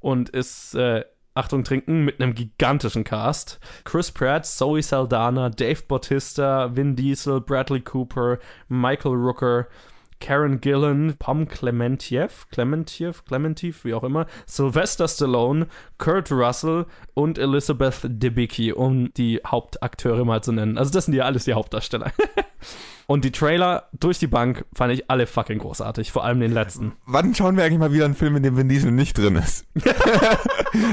Und 0.00 0.28
ist, 0.28 0.74
äh, 0.74 1.04
Achtung, 1.34 1.64
trinken 1.64 2.04
mit 2.04 2.20
einem 2.20 2.34
gigantischen 2.34 3.04
Cast. 3.04 3.60
Chris 3.84 4.10
Pratt, 4.10 4.44
Zoe 4.44 4.82
Saldana, 4.82 5.48
Dave 5.48 5.80
Bautista, 5.88 6.76
Vin 6.76 6.96
Diesel, 6.96 7.40
Bradley 7.40 7.80
Cooper, 7.80 8.38
Michael 8.68 9.14
Rooker, 9.14 9.68
Karen 10.22 10.60
Gillan, 10.60 11.16
Pom 11.18 11.48
Clementiev, 11.48 12.46
Clementiev, 12.52 13.24
Clementiv, 13.24 13.84
wie 13.84 13.92
auch 13.92 14.04
immer, 14.04 14.26
Sylvester 14.46 15.08
Stallone, 15.08 15.66
Kurt 15.98 16.30
Russell 16.30 16.86
und 17.14 17.38
Elizabeth 17.38 18.02
Debicki, 18.04 18.72
um 18.72 19.12
die 19.14 19.40
Hauptakteure 19.44 20.24
mal 20.24 20.40
zu 20.40 20.52
nennen. 20.52 20.78
Also 20.78 20.92
das 20.92 21.06
sind 21.06 21.14
ja 21.14 21.24
alles 21.24 21.44
die 21.44 21.54
Hauptdarsteller. 21.54 22.12
und 23.08 23.24
die 23.24 23.32
Trailer 23.32 23.88
durch 23.98 24.20
die 24.20 24.28
Bank 24.28 24.64
fand 24.72 24.92
ich 24.92 25.10
alle 25.10 25.26
fucking 25.26 25.58
großartig, 25.58 26.12
vor 26.12 26.24
allem 26.24 26.38
den 26.38 26.52
letzten. 26.52 26.92
Wann 27.04 27.34
schauen 27.34 27.56
wir 27.56 27.64
eigentlich 27.64 27.80
mal 27.80 27.92
wieder 27.92 28.04
einen 28.04 28.14
Film, 28.14 28.36
in 28.36 28.44
dem 28.44 28.56
Vin 28.56 28.68
Diesel 28.68 28.92
nicht 28.92 29.18
drin 29.18 29.34
ist? 29.34 29.66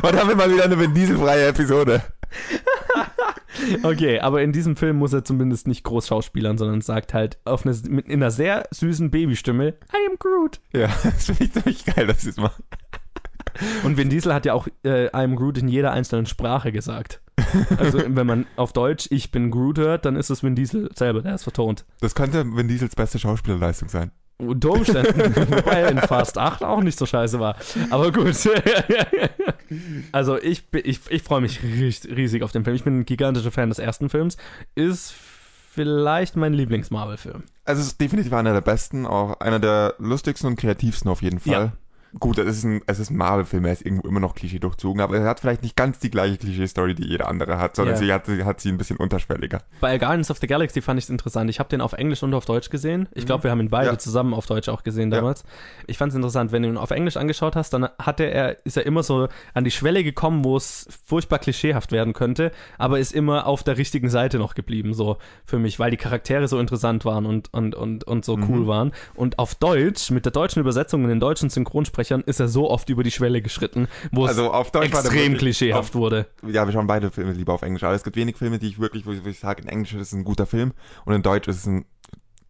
Wann 0.02 0.18
haben 0.18 0.30
wir 0.30 0.36
mal 0.36 0.52
wieder 0.52 0.64
eine 0.64 0.80
Vin 0.80 0.96
Diesel-freie 0.96 1.50
Episode? 1.50 2.02
Okay, 3.84 4.20
aber 4.20 4.42
in 4.42 4.52
diesem 4.52 4.76
Film 4.76 4.98
muss 4.98 5.14
er 5.14 5.24
zumindest 5.24 5.68
nicht 5.68 5.84
groß 5.84 6.08
schauspielern, 6.08 6.58
sondern 6.58 6.82
sagt 6.82 7.14
halt 7.14 7.40
auf 7.46 7.66
eine, 7.66 7.76
mit, 7.88 8.08
in 8.08 8.22
einer 8.22 8.32
sehr 8.32 8.68
süßen 8.72 9.12
Babystimme, 9.12 9.70
I 9.70 10.10
am 10.10 10.18
Groot. 10.20 10.60
Ja, 10.74 10.88
das 11.04 11.26
finde 11.26 11.44
ich 11.46 11.54
ziemlich 11.54 11.86
geil, 11.86 12.08
dass 12.08 12.22
sie 12.22 12.30
es 12.30 12.38
machen. 12.38 12.64
Und 13.84 13.98
Vin 13.98 14.10
Diesel 14.10 14.34
hat 14.34 14.46
ja 14.46 14.54
auch 14.54 14.68
äh, 14.86 15.08
I 15.08 15.24
am 15.24 15.36
Groot 15.36 15.58
in 15.58 15.68
jeder 15.68 15.92
einzelnen 15.92 16.26
Sprache 16.26 16.72
gesagt. 16.72 17.22
Also 17.78 18.00
wenn 18.08 18.28
man 18.28 18.46
auf 18.56 18.74
Deutsch 18.74 19.08
Ich 19.12 19.32
bin 19.32 19.52
Groot 19.52 19.78
hört, 19.78 20.06
dann 20.06 20.16
ist 20.16 20.30
es 20.30 20.44
Vin 20.44 20.56
Diesel 20.56 20.90
selber, 20.96 21.22
der 21.22 21.34
es 21.34 21.44
vertont. 21.44 21.86
Das 22.00 22.16
könnte 22.16 22.46
Vin 22.56 22.68
Diesels 22.68 22.96
beste 22.96 23.20
Schauspielerleistung 23.20 23.90
sein. 23.90 24.12
Unter 24.40 24.72
Umständen, 24.72 25.36
wobei 25.52 25.82
er 25.82 25.92
in 25.92 25.98
Fast 26.00 26.38
8 26.38 26.64
auch 26.64 26.82
nicht 26.82 26.98
so 26.98 27.06
scheiße 27.06 27.40
war. 27.40 27.56
Aber 27.90 28.12
gut. 28.12 28.36
Also 30.12 30.42
ich, 30.42 30.64
ich, 30.74 31.00
ich 31.12 31.22
freue 31.22 31.42
mich 31.42 31.62
riesig, 31.62 32.10
riesig 32.10 32.42
auf 32.42 32.52
den 32.52 32.64
Film. 32.64 32.76
Ich 32.76 32.84
bin 32.84 33.02
ein 33.02 33.06
gigantischer 33.06 33.52
Fan 33.52 33.70
des 33.70 33.78
ersten 33.78 34.10
Films. 34.10 34.36
Ist 34.74 35.14
vielleicht 35.72 36.36
mein 36.36 36.54
Lieblings-Marvel-Film. 36.54 37.44
Also 37.66 37.82
es 37.82 37.90
ist 37.90 38.02
definitiv 38.02 38.34
einer 38.34 38.54
der 38.54 38.62
besten, 38.62 39.06
auch 39.06 39.40
einer 39.42 39.60
der 39.60 39.94
lustigsten 40.00 40.48
und 40.48 40.56
kreativsten 40.60 41.12
auf 41.12 41.22
jeden 41.22 41.40
Fall. 41.40 41.74
Gut, 42.18 42.38
es 42.40 42.58
ist 42.58 42.64
ein, 42.64 42.82
es 42.88 42.98
ist 43.00 43.12
ein 43.12 43.18
Marvel-Film, 43.18 43.66
er 43.66 43.74
ist 43.74 43.86
irgendwo 43.86 44.08
immer 44.08 44.20
noch 44.20 44.34
Klischee 44.34 44.58
durchzogen, 44.60 45.00
aber 45.02 45.18
er 45.18 45.26
hat 45.26 45.40
vielleicht 45.42 45.62
nicht 45.62 45.76
ganz 45.76 46.00
die 46.00 46.10
gleiche 46.10 46.38
Klischee-Story, 46.38 46.96
die 46.96 47.06
jeder 47.08 47.28
andere 47.28 47.60
hat, 47.60 47.76
sondern 47.76 47.96
Ja. 47.96 48.00
sie 48.02 48.12
hat, 48.14 48.26
sie 48.26 48.44
hat 48.46 48.60
sie 48.62 48.70
ein 48.70 48.78
bisschen 48.78 48.98
unterschwelliger. 48.98 49.62
Bei 49.80 49.98
Guardians 50.00 50.32
of 50.32 50.38
the 50.40 50.48
Galaxy 50.48 50.82
fand 50.82 50.98
ich 50.98 51.06
es 51.06 51.10
interessant. 51.10 51.50
Ich 51.52 51.60
habe 51.60 51.70
den 51.70 51.82
auf 51.82 51.94
Englisch 51.94 52.24
und 52.24 52.34
auf 52.34 52.46
Deutsch 52.46 52.70
gesehen. 52.70 53.08
Ich 53.14 53.26
glaube, 53.28 53.44
wir 53.44 53.52
haben 53.52 53.60
ihn 53.60 53.70
beide 53.70 53.90
Mhm. 53.90 53.94
Ja. 53.96 54.00
zusammen 54.00 54.34
auf 54.34 54.48
Deutsch 54.48 54.70
auch 54.70 54.82
gesehen 54.84 55.12
Ja. 55.12 55.18
damals. 55.18 55.44
Ich 55.86 55.98
fand 56.00 56.12
es 56.12 56.16
interessant, 56.16 56.52
wenn 56.52 56.64
du 56.64 56.70
ihn 56.70 56.78
auf 56.78 56.90
Englisch 56.92 57.16
angeschaut 57.18 57.56
hast, 57.56 57.74
dann 57.74 57.88
hatte 58.00 58.24
er, 58.24 58.66
ist 58.66 58.76
er 58.78 58.86
immer 58.88 59.04
so 59.04 59.28
an 59.54 59.64
die 59.64 59.72
Schwelle 59.72 60.04
gekommen, 60.04 60.44
wo 60.44 60.58
es 60.58 60.88
furchtbar 61.06 61.38
klischeehaft 61.40 61.92
werden 61.92 62.14
könnte, 62.14 62.52
aber 62.80 62.98
ist 63.00 63.14
immer 63.14 63.46
auf 63.46 63.64
der 63.64 63.78
richtigen 63.78 64.10
Seite 64.10 64.40
noch 64.40 64.56
geblieben, 64.56 64.94
so 64.96 65.18
für 65.46 65.60
mich, 65.60 65.78
weil 65.80 65.92
die 65.92 65.98
Charaktere 65.98 66.48
so 66.48 66.60
interessant 66.60 67.06
waren 67.06 67.26
und, 67.28 67.54
und, 67.54 67.76
und, 67.76 68.04
und 68.06 68.26
so 68.26 68.36
Mhm. 68.36 68.50
cool 68.50 68.68
waren. 68.68 68.92
Und 69.16 69.38
auf 69.38 69.54
Deutsch, 69.56 70.10
mit 70.12 70.26
der 70.26 70.32
deutschen 70.32 70.60
Übersetzung 70.60 71.04
und 71.04 71.10
den 71.10 71.20
deutschen 71.20 71.50
Synchronsprechern, 72.04 72.22
ist 72.26 72.40
er 72.40 72.48
so 72.48 72.70
oft 72.70 72.90
über 72.90 73.04
die 73.04 73.12
Schwelle 73.12 73.42
geschritten, 73.42 73.88
wo 74.12 74.26
es 74.26 74.30
Also 74.32 74.52
auf 74.52 74.72
Deutsch 74.72 74.88
extrem 74.88 75.14
wirklich- 75.34 75.40
klischeehaft 75.40 75.96
wurde. 75.96 76.28
Ja, 76.48 76.66
wir 76.66 76.74
schauen 76.74 76.88
beide 76.88 77.12
Filme 77.12 77.34
lieber 77.34 77.54
auf 77.54 77.62
Englisch, 77.62 77.84
aber 77.84 77.94
es 77.96 78.04
gibt 78.04 78.16
wenig 78.16 78.38
Filme, 78.38 78.60
die 78.60 78.68
ich 78.68 78.80
wirklich, 78.80 79.06
wo 79.06 79.12
ich, 79.12 79.24
wo 79.24 79.30
ich 79.30 79.40
sage, 79.40 79.62
in 79.62 79.68
Englisch 79.68 79.94
ist 79.94 80.02
es 80.02 80.14
ein 80.14 80.24
guter 80.24 80.46
Film 80.46 80.74
und 81.06 81.14
in 81.14 81.22
Deutsch 81.22 81.48
ist 81.48 81.58
es 81.58 81.66
ein, 81.66 81.86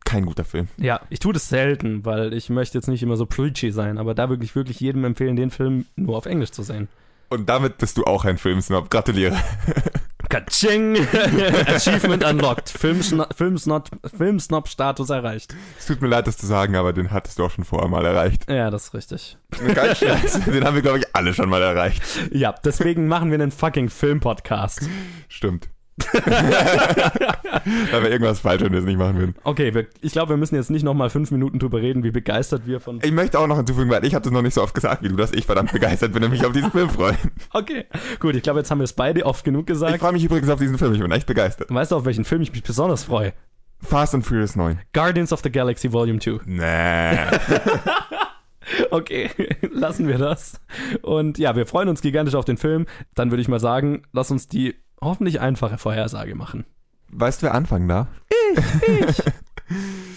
kein 0.06 0.26
guter 0.26 0.43
Film. 0.45 0.68
Ja, 0.78 1.02
ich 1.10 1.20
tue 1.20 1.34
das 1.34 1.50
selten, 1.50 2.06
weil 2.06 2.34
ich 2.34 2.50
möchte 2.50 2.78
jetzt 2.78 2.88
nicht 2.88 3.04
immer 3.04 3.18
so 3.18 3.26
preachy 3.26 3.72
sein, 3.72 3.97
aber 3.97 4.14
da 4.16 4.30
wirklich 4.30 4.56
wirklich 4.56 4.80
jedem 4.80 5.04
empfehlen, 5.06 5.36
den 5.36 5.52
Film 5.52 5.86
nur 5.95 6.18
auf 6.18 6.26
Englisch 6.26 6.52
zu 6.52 6.64
sehen. 6.64 6.88
Und 7.30 7.47
damit 7.47 7.78
bist 7.78 7.97
du 7.97 8.06
auch 8.06 8.26
ein 8.26 8.38
Filmsnob. 8.39 8.89
Gratuliere. 8.89 9.38
Kaching! 10.30 10.95
Achievement 11.67 12.23
unlocked. 12.23 12.69
Filmsnob-Status 12.69 15.09
erreicht. 15.09 15.55
Es 15.77 15.88
tut 15.88 16.01
mir 16.01 16.07
leid, 16.07 16.27
das 16.27 16.38
zu 16.38 16.45
sagen, 16.45 16.75
aber 16.75 16.93
den 16.93 17.11
hattest 17.11 17.39
du 17.39 17.45
auch 17.45 17.51
schon 17.51 17.65
vorher 17.65 17.89
mal 17.89 18.05
erreicht. 18.05 18.49
Ja, 18.49 18.69
das 18.69 18.86
ist 18.86 18.93
richtig. 18.93 19.38
Kein 19.73 19.95
Scheiß. 19.95 20.41
Den 20.45 20.63
haben 20.63 20.75
wir, 20.75 20.84
glaube 20.84 20.99
ich, 20.99 21.15
alle 21.15 21.34
schon 21.34 21.49
mal 21.49 21.61
erreicht. 21.61 22.03
Ja, 22.32 22.53
deswegen 22.63 23.07
machen 23.07 23.32
wir 23.32 23.36
einen 23.36 23.51
fucking 23.51 23.89
Film-Podcast. 23.89 24.88
Stimmt. 25.27 25.69
Weil 27.91 28.04
wir 28.04 28.10
irgendwas 28.12 28.39
falsch, 28.39 28.62
wenn 28.62 28.72
wir 28.72 28.80
es 28.80 28.86
nicht 28.86 28.97
machen 28.97 29.18
würden. 29.18 29.36
Okay, 29.43 29.74
wir, 29.74 29.88
ich 30.02 30.12
glaube, 30.12 30.30
wir 30.34 30.38
müssen 30.38 30.56
jetzt 30.56 30.70
nicht 30.70 30.84
nochmal 30.84 31.10
fünf 31.10 31.32
Minuten 31.32 31.60
drüber 31.60 31.82
reden, 31.82 32.04
wie 32.04 32.12
begeistert 32.12 32.66
wir 32.66 32.80
von. 32.80 33.00
Ich 33.04 33.12
möchte 33.12 33.39
auch 33.39 33.47
noch 33.47 33.58
hinzufügen, 33.58 33.89
weil 33.89 34.06
ich 34.06 34.16
habe 34.16 34.24
das 34.24 34.32
noch 34.32 34.41
nicht 34.41 34.54
so 34.54 34.62
oft 34.64 34.74
gesagt 34.74 35.04
wie 35.04 35.10
du, 35.10 35.16
dass 35.16 35.32
ich 35.32 35.45
verdammt 35.45 35.72
begeistert 35.72 36.14
bin 36.14 36.24
und 36.24 36.32
mich 36.32 36.45
auf 36.45 36.54
diesen 36.54 36.72
Film 36.72 36.89
freue. 36.89 37.18
Okay, 37.52 37.86
gut, 38.20 38.36
ich 38.36 38.43
glaube, 38.43 38.60
jetzt 38.60 38.70
haben 38.70 38.80
wir 38.80 38.84
es 38.84 38.93
beide 38.93 39.26
oft 39.26 39.43
genug 39.43 39.62
Ich 39.62 39.68
gesagt. 39.68 40.00
freue 40.00 40.12
mich 40.14 40.24
übrigens 40.24 40.50
auf 40.50 40.60
diesen 40.60 40.78
Film, 40.78 40.93
ich 40.93 41.00
bin 41.02 41.12
echt 41.12 41.26
begeistert. 41.28 41.74
Weißt 41.74 41.91
du, 41.91 41.95
auf 41.95 42.06
welchen 42.06 42.26
Film 42.26 42.41
ich 42.41 42.52
mich 42.52 42.64
besonders 42.64 43.04
freue? 43.04 43.34
Fast 43.82 44.14
and 44.14 44.26
Furious 44.26 44.56
9. 44.56 44.80
Guardians 44.93 45.34
of 45.34 45.41
the 45.43 45.52
Galaxy 45.52 45.91
Volume 45.91 46.20
2. 46.20 46.39
Nee. 46.45 47.18
Okay, 48.91 49.30
lassen 49.72 50.08
wir 50.08 50.18
das. 50.18 50.60
Und 51.02 51.38
ja, 51.38 51.56
wir 51.56 51.66
freuen 51.66 51.89
uns 51.89 52.02
gigantisch 52.02 52.36
auf 52.36 52.45
den 52.45 52.58
Film. 52.58 52.86
Dann 53.16 53.32
würde 53.32 53.41
ich 53.41 53.47
mal 53.47 53.60
sagen, 53.60 54.04
lass 54.12 54.32
uns 54.32 54.47
die 54.47 54.76
hoffentlich 55.02 55.39
einfache 55.39 55.78
Vorhersage 55.78 56.36
machen. 56.36 56.66
Weißt 57.12 57.41
du, 57.41 57.47
wer 57.47 57.56
anfangen 57.56 57.88
darf? 57.88 58.08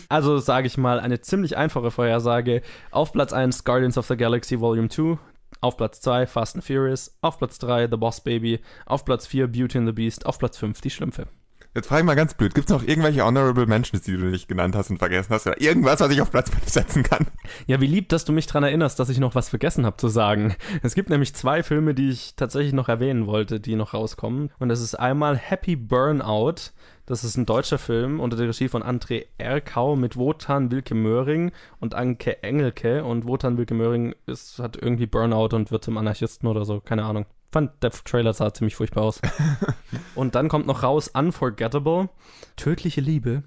Also 0.09 0.39
sage 0.39 0.67
ich 0.67 0.77
mal 0.77 1.01
eine 1.01 1.21
ziemlich 1.23 1.57
einfache 1.57 1.91
Vorhersage. 1.91 2.61
Auf 2.91 3.13
Platz 3.13 3.33
1 3.33 3.65
Guardians 3.65 3.97
of 3.97 4.07
the 4.07 4.17
Galaxy 4.17 4.61
Volume 4.61 4.91
2. 4.91 5.19
Auf 5.61 5.77
Platz 5.77 6.01
2 6.03 6.27
Fast 6.27 6.55
and 6.57 6.65
Furious. 6.65 7.17
Auf 7.23 7.39
Platz 7.39 7.59
3 7.59 7.89
The 7.91 7.97
Boss 7.97 8.23
Baby. 8.23 8.61
Auf 8.85 9.05
Platz 9.07 9.27
4 9.27 9.47
Beauty 9.49 9.79
and 9.79 9.87
the 9.87 9.93
Beast. 9.93 10.27
Auf 10.27 10.39
Platz 10.39 10.59
5 10.59 10.81
Die 10.83 10.91
Schlümpfe. 10.91 11.29
Jetzt 11.75 11.89
frage 11.89 12.03
ich 12.03 12.07
mal 12.07 12.15
ganz 12.15 12.35
blöd, 12.35 12.55
gibt 12.55 12.69
es 12.69 12.75
noch 12.75 12.87
irgendwelche 12.87 13.25
Honorable 13.25 13.65
Mentions, 13.65 14.05
die 14.05 14.13
du 14.13 14.27
nicht 14.27 14.47
genannt 14.47 14.77
hast 14.77 14.91
und 14.91 14.99
vergessen 14.99 15.33
hast? 15.33 15.47
Oder 15.47 15.59
irgendwas, 15.59 16.01
was 16.01 16.11
ich 16.11 16.21
auf 16.21 16.31
Platz 16.31 16.51
5 16.51 16.69
setzen 16.69 17.03
kann? 17.03 17.29
Ja, 17.67 17.81
wie 17.81 17.87
lieb, 17.87 18.11
dass 18.11 18.27
du 18.27 18.33
mich 18.33 18.47
dran 18.47 18.63
erinnerst, 18.63 18.99
dass 18.99 19.09
ich 19.09 19.19
noch 19.19 19.35
was 19.35 19.49
vergessen 19.49 19.87
habe 19.87 19.97
zu 19.97 20.09
sagen. 20.09 20.55
Es 20.83 20.95
gibt 20.95 21.09
nämlich 21.09 21.35
zwei 21.35 21.63
Filme, 21.63 21.95
die 21.95 22.11
ich 22.11 22.37
tatsächlich 22.37 22.75
noch 22.75 22.91
erwähnen 22.91 23.27
wollte, 23.27 23.59
die 23.59 23.75
noch 23.75 23.95
rauskommen. 23.95 24.51
Und 24.59 24.69
das 24.69 24.83
ist 24.83 24.97
einmal 24.97 25.39
Happy 25.39 25.77
Burnout. 25.77 26.73
Das 27.07 27.25
ist 27.25 27.39
ein 27.39 27.47
deutscher 27.47 27.79
Film 27.79 28.21
unter 28.21 28.37
der 28.37 28.49
Regie 28.49 28.69
von 28.69 28.83
André 28.83 29.25
Erkau 29.39 29.97
mit 29.97 30.19
Wotan 30.19 30.71
Wilke 30.71 30.95
Möhring 30.95 31.53
und 31.81 31.95
Anke 31.95 32.43
Engelke. 32.43 33.03
Und 33.03 33.27
Wotan 33.27 33.57
Wilke 33.57 33.73
Möhring 33.73 34.15
ist, 34.27 34.59
hat 34.59 34.77
irgendwie 34.77 35.07
Burnout 35.07 35.57
und 35.57 35.71
wird 35.71 35.85
zum 35.85 35.97
Anarchisten 35.97 36.49
oder 36.49 36.67
so, 36.67 36.81
keine 36.81 37.05
Ahnung. 37.05 37.25
Fand, 37.53 37.71
der 37.83 37.91
Trailer 37.91 38.33
sah 38.33 38.53
ziemlich 38.53 38.77
furchtbar 38.77 39.05
aus. 39.05 39.21
und 40.15 40.35
dann 40.35 40.49
kommt 40.49 40.67
noch 40.67 40.83
raus 40.83 41.09
Unforgettable, 41.09 42.09
Tödliche 42.57 43.03
Liebe 43.03 43.43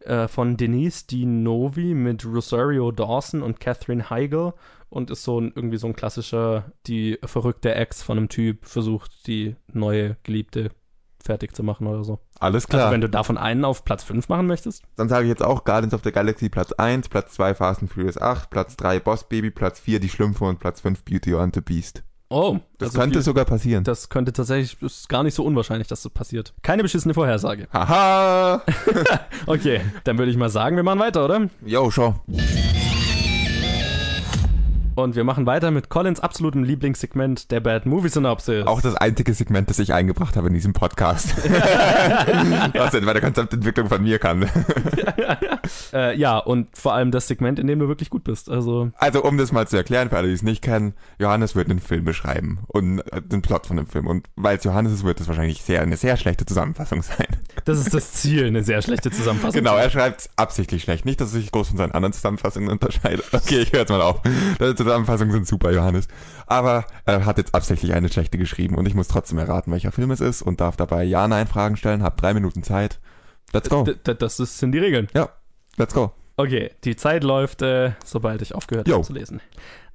äh, 0.00 0.28
von 0.28 0.56
Denise 0.56 1.06
Di 1.06 1.24
Novi 1.24 1.94
mit 1.94 2.24
Rosario 2.26 2.92
Dawson 2.92 3.42
und 3.42 3.58
Catherine 3.58 4.10
Heigl 4.10 4.52
und 4.90 5.10
ist 5.10 5.24
so 5.24 5.40
ein, 5.40 5.52
irgendwie 5.54 5.78
so 5.78 5.86
ein 5.86 5.96
klassischer, 5.96 6.72
die 6.86 7.18
verrückte 7.24 7.74
Ex 7.74 8.02
von 8.02 8.18
einem 8.18 8.28
Typ 8.28 8.66
versucht, 8.66 9.26
die 9.26 9.56
neue 9.72 10.16
Geliebte 10.22 10.70
fertig 11.22 11.54
zu 11.54 11.62
machen 11.62 11.86
oder 11.86 12.04
so. 12.04 12.20
Alles 12.38 12.68
klar. 12.68 12.82
Also 12.82 12.92
wenn 12.92 13.00
du 13.00 13.08
davon 13.08 13.38
einen 13.38 13.64
auf 13.64 13.84
Platz 13.84 14.04
5 14.04 14.28
machen 14.28 14.46
möchtest? 14.46 14.82
Dann 14.96 15.08
sage 15.08 15.24
ich 15.24 15.30
jetzt 15.30 15.42
auch 15.42 15.64
Guardians 15.64 15.94
of 15.94 16.02
the 16.04 16.12
Galaxy 16.12 16.48
Platz 16.48 16.72
1, 16.72 17.08
Platz 17.08 17.34
2 17.34 17.54
Fast 17.54 17.82
and 17.82 17.92
Furious 17.92 18.20
8, 18.20 18.50
Platz 18.50 18.76
3 18.76 19.00
Boss 19.00 19.28
Baby, 19.28 19.50
Platz 19.50 19.80
4 19.80 20.00
Die 20.00 20.08
Schlümpfe 20.08 20.44
und 20.44 20.58
Platz 20.58 20.80
5 20.80 21.04
Beauty 21.04 21.34
and 21.34 21.54
the 21.54 21.60
Beast. 21.60 22.02
Oh, 22.30 22.58
Das 22.76 22.90
also 22.90 22.98
könnte 23.00 23.18
die- 23.20 23.24
sogar 23.24 23.44
passieren. 23.46 23.84
das 23.84 24.08
könnte 24.10 24.32
tatsächlich, 24.34 24.76
ist 24.82 25.08
gar 25.08 25.22
nicht 25.22 25.34
so 25.34 25.44
unwahrscheinlich, 25.44 25.88
dass 25.88 26.02
das 26.02 26.12
passiert. 26.12 26.52
Keine 26.62 26.82
beschissene 26.82 27.14
Vorhersage. 27.14 27.68
Haha! 27.72 28.62
Okay, 29.46 29.80
dann 30.04 30.18
würde 30.18 30.30
ich 30.30 30.36
mal 30.36 30.50
sagen, 30.50 30.76
wir 30.76 30.82
machen 30.82 30.98
weiter, 31.00 31.24
oder? 31.24 31.48
Yo, 31.64 31.90
schau. 31.90 32.16
Und 34.98 35.14
wir 35.14 35.22
machen 35.22 35.46
weiter 35.46 35.70
mit 35.70 35.90
Collins 35.90 36.18
absolutem 36.18 36.64
Lieblingssegment 36.64 37.52
der 37.52 37.60
Bad 37.60 37.86
Movie 37.86 38.08
Synopsis. 38.08 38.66
Auch 38.66 38.82
das 38.82 38.96
einzige 38.96 39.32
Segment, 39.32 39.70
das 39.70 39.78
ich 39.78 39.94
eingebracht 39.94 40.34
habe 40.34 40.48
in 40.48 40.54
diesem 40.54 40.72
Podcast. 40.72 41.36
Was 42.74 42.90
denn 42.90 43.06
bei 43.06 43.12
der 43.12 43.22
Konzeptentwicklung 43.22 43.88
von 43.88 44.02
mir 44.02 44.18
kann. 44.18 44.50
Äh, 45.92 46.16
ja, 46.18 46.38
und 46.38 46.68
vor 46.76 46.94
allem 46.94 47.10
das 47.10 47.28
Segment, 47.28 47.58
in 47.58 47.66
dem 47.66 47.78
du 47.78 47.88
wirklich 47.88 48.08
gut 48.08 48.24
bist. 48.24 48.50
Also, 48.50 48.90
Also, 48.96 49.22
um 49.22 49.36
das 49.36 49.52
mal 49.52 49.68
zu 49.68 49.76
erklären, 49.76 50.08
für 50.08 50.16
alle, 50.16 50.28
die 50.28 50.34
es 50.34 50.42
nicht 50.42 50.62
kennen, 50.62 50.94
Johannes 51.18 51.54
wird 51.54 51.70
einen 51.70 51.78
Film 51.78 52.04
beschreiben 52.04 52.60
und 52.68 53.00
äh, 53.12 53.20
den 53.22 53.42
Plot 53.42 53.66
von 53.66 53.76
dem 53.76 53.86
Film. 53.86 54.06
Und 54.06 54.26
weil 54.36 54.56
es 54.56 54.64
Johannes 54.64 54.92
ist, 54.92 55.04
wird 55.04 55.20
es 55.20 55.28
wahrscheinlich 55.28 55.62
sehr, 55.62 55.82
eine 55.82 55.96
sehr 55.96 56.16
schlechte 56.16 56.46
Zusammenfassung 56.46 57.02
sein. 57.02 57.26
das 57.64 57.78
ist 57.78 57.92
das 57.92 58.12
Ziel, 58.12 58.46
eine 58.46 58.62
sehr 58.64 58.80
schlechte 58.82 59.10
Zusammenfassung. 59.10 59.58
Genau, 59.58 59.76
er 59.76 59.90
schreibt 59.90 60.20
es 60.20 60.30
absichtlich 60.36 60.82
schlecht. 60.82 61.04
Nicht, 61.04 61.20
dass 61.20 61.28
es 61.28 61.34
sich 61.34 61.52
groß 61.52 61.68
von 61.68 61.76
seinen 61.76 61.92
anderen 61.92 62.12
Zusammenfassungen 62.12 62.70
unterscheidet. 62.70 63.24
Okay, 63.32 63.60
ich 63.60 63.72
höre 63.72 63.80
jetzt 63.80 63.90
mal 63.90 64.02
auf. 64.02 64.20
Deine 64.58 64.74
Zusammenfassungen 64.88 65.32
sind 65.32 65.46
super, 65.46 65.70
Johannes. 65.70 66.08
Aber 66.46 66.86
er 67.04 67.26
hat 67.26 67.38
jetzt 67.38 67.54
absichtlich 67.54 67.92
eine 67.92 68.08
schlechte 68.08 68.38
geschrieben 68.38 68.76
und 68.76 68.86
ich 68.86 68.94
muss 68.94 69.08
trotzdem 69.08 69.38
erraten, 69.38 69.70
welcher 69.70 69.92
Film 69.92 70.10
es 70.10 70.20
ist 70.20 70.40
und 70.42 70.60
darf 70.60 70.76
dabei 70.76 71.04
Ja-Nein-Fragen 71.04 71.76
stellen, 71.76 72.02
hab 72.02 72.16
drei 72.16 72.32
Minuten 72.32 72.62
Zeit. 72.62 72.98
Let's 73.52 73.68
go. 73.68 73.84
D 73.84 74.14
das 74.14 74.36
sind 74.36 74.72
die 74.72 74.78
Regeln. 74.78 75.08
Ja, 75.14 75.28
let's 75.76 75.94
go. 75.94 76.12
Okay, 76.36 76.70
die 76.84 76.96
Zeit 76.96 77.24
läuft, 77.24 77.62
äh, 77.62 77.92
sobald 78.04 78.42
ich 78.42 78.54
aufgehört 78.54 78.88
habe 78.90 79.02
zu 79.02 79.12
lesen. 79.12 79.40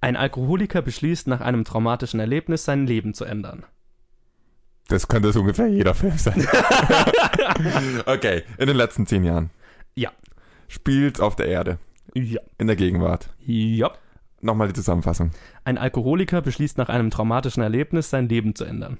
Ein 0.02 0.16
Alkoholiker 0.16 0.82
beschließt, 0.82 1.28
nach 1.28 1.42
einem 1.42 1.64
traumatischen 1.64 2.20
Erlebnis 2.20 2.66
sein 2.66 2.86
Leben 2.86 3.14
zu 3.14 3.26
ändern. 3.26 3.66
Das 4.90 5.08
könnte 5.08 5.32
so 5.32 5.40
ungefähr 5.40 5.68
jeder 5.68 5.96
Film 5.96 6.18
sein. 6.18 6.46
okay, 8.06 8.44
in 8.58 8.68
den 8.68 8.76
letzten 8.76 9.08
zehn 9.08 9.24
Jahren. 9.24 9.50
Ja. 9.96 10.12
Spielt 10.68 11.22
auf 11.22 11.36
der 11.36 11.48
Erde. 11.48 11.80
Ja. 12.14 12.42
In 12.58 12.68
der 12.68 12.76
Gegenwart. 12.76 13.30
Ja. 13.40 13.92
Nochmal 14.44 14.68
die 14.68 14.74
Zusammenfassung. 14.74 15.32
Ein 15.64 15.78
Alkoholiker 15.78 16.42
beschließt, 16.42 16.78
nach 16.78 16.90
einem 16.90 17.10
traumatischen 17.10 17.64
Erlebnis 17.64 18.10
sein 18.10 18.28
Leben 18.28 18.56
zu 18.56 18.66
ändern. 18.66 19.00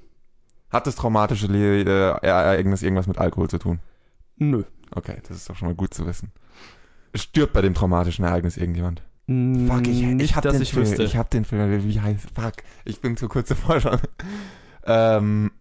Hat 0.70 0.88
das 0.88 0.96
traumatische 0.96 1.48
Le 1.48 1.82
äh, 1.82 2.26
Ereignis 2.26 2.82
irgendwas 2.82 3.08
mit 3.08 3.18
Alkohol 3.18 3.50
zu 3.50 3.60
tun? 3.60 3.80
Nö. 4.38 4.64
Okay, 4.96 5.18
das 5.28 5.38
ist 5.38 5.50
doch 5.50 5.56
schon 5.56 5.68
mal 5.68 5.76
gut 5.76 5.94
zu 5.94 6.06
wissen. 6.06 6.32
Stirbt 7.14 7.54
bei 7.54 7.62
dem 7.62 7.74
traumatischen 7.74 8.26
Ereignis 8.26 8.58
irgendjemand? 8.58 9.02
Fuck, 9.28 9.82
nicht, 9.88 10.36
dass 10.44 10.54
den 10.54 10.62
ich 10.62 10.74
Film, 10.74 10.86
wüsste. 10.86 11.04
Ich 11.04 11.16
hab 11.16 11.30
den 11.30 11.46
Film, 11.46 11.84
wie 11.88 12.00
heißt, 12.02 12.28
fuck, 12.36 12.54
ich 12.86 13.00
bin 13.02 13.16
zu 13.16 13.28
kurz 13.28 13.50
davor 13.50 13.80
schon. 13.80 14.00
ähm, 14.86 15.52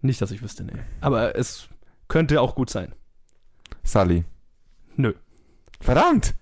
Nicht, 0.00 0.20
dass 0.22 0.30
ich 0.30 0.42
wüsste, 0.42 0.64
nee. 0.64 0.72
Aber 1.00 1.36
es 1.36 1.68
könnte 2.08 2.40
auch 2.40 2.54
gut 2.54 2.70
sein. 2.70 2.94
Sully. 3.82 4.24
Nö. 4.96 5.14
Verdammt! 5.80 6.34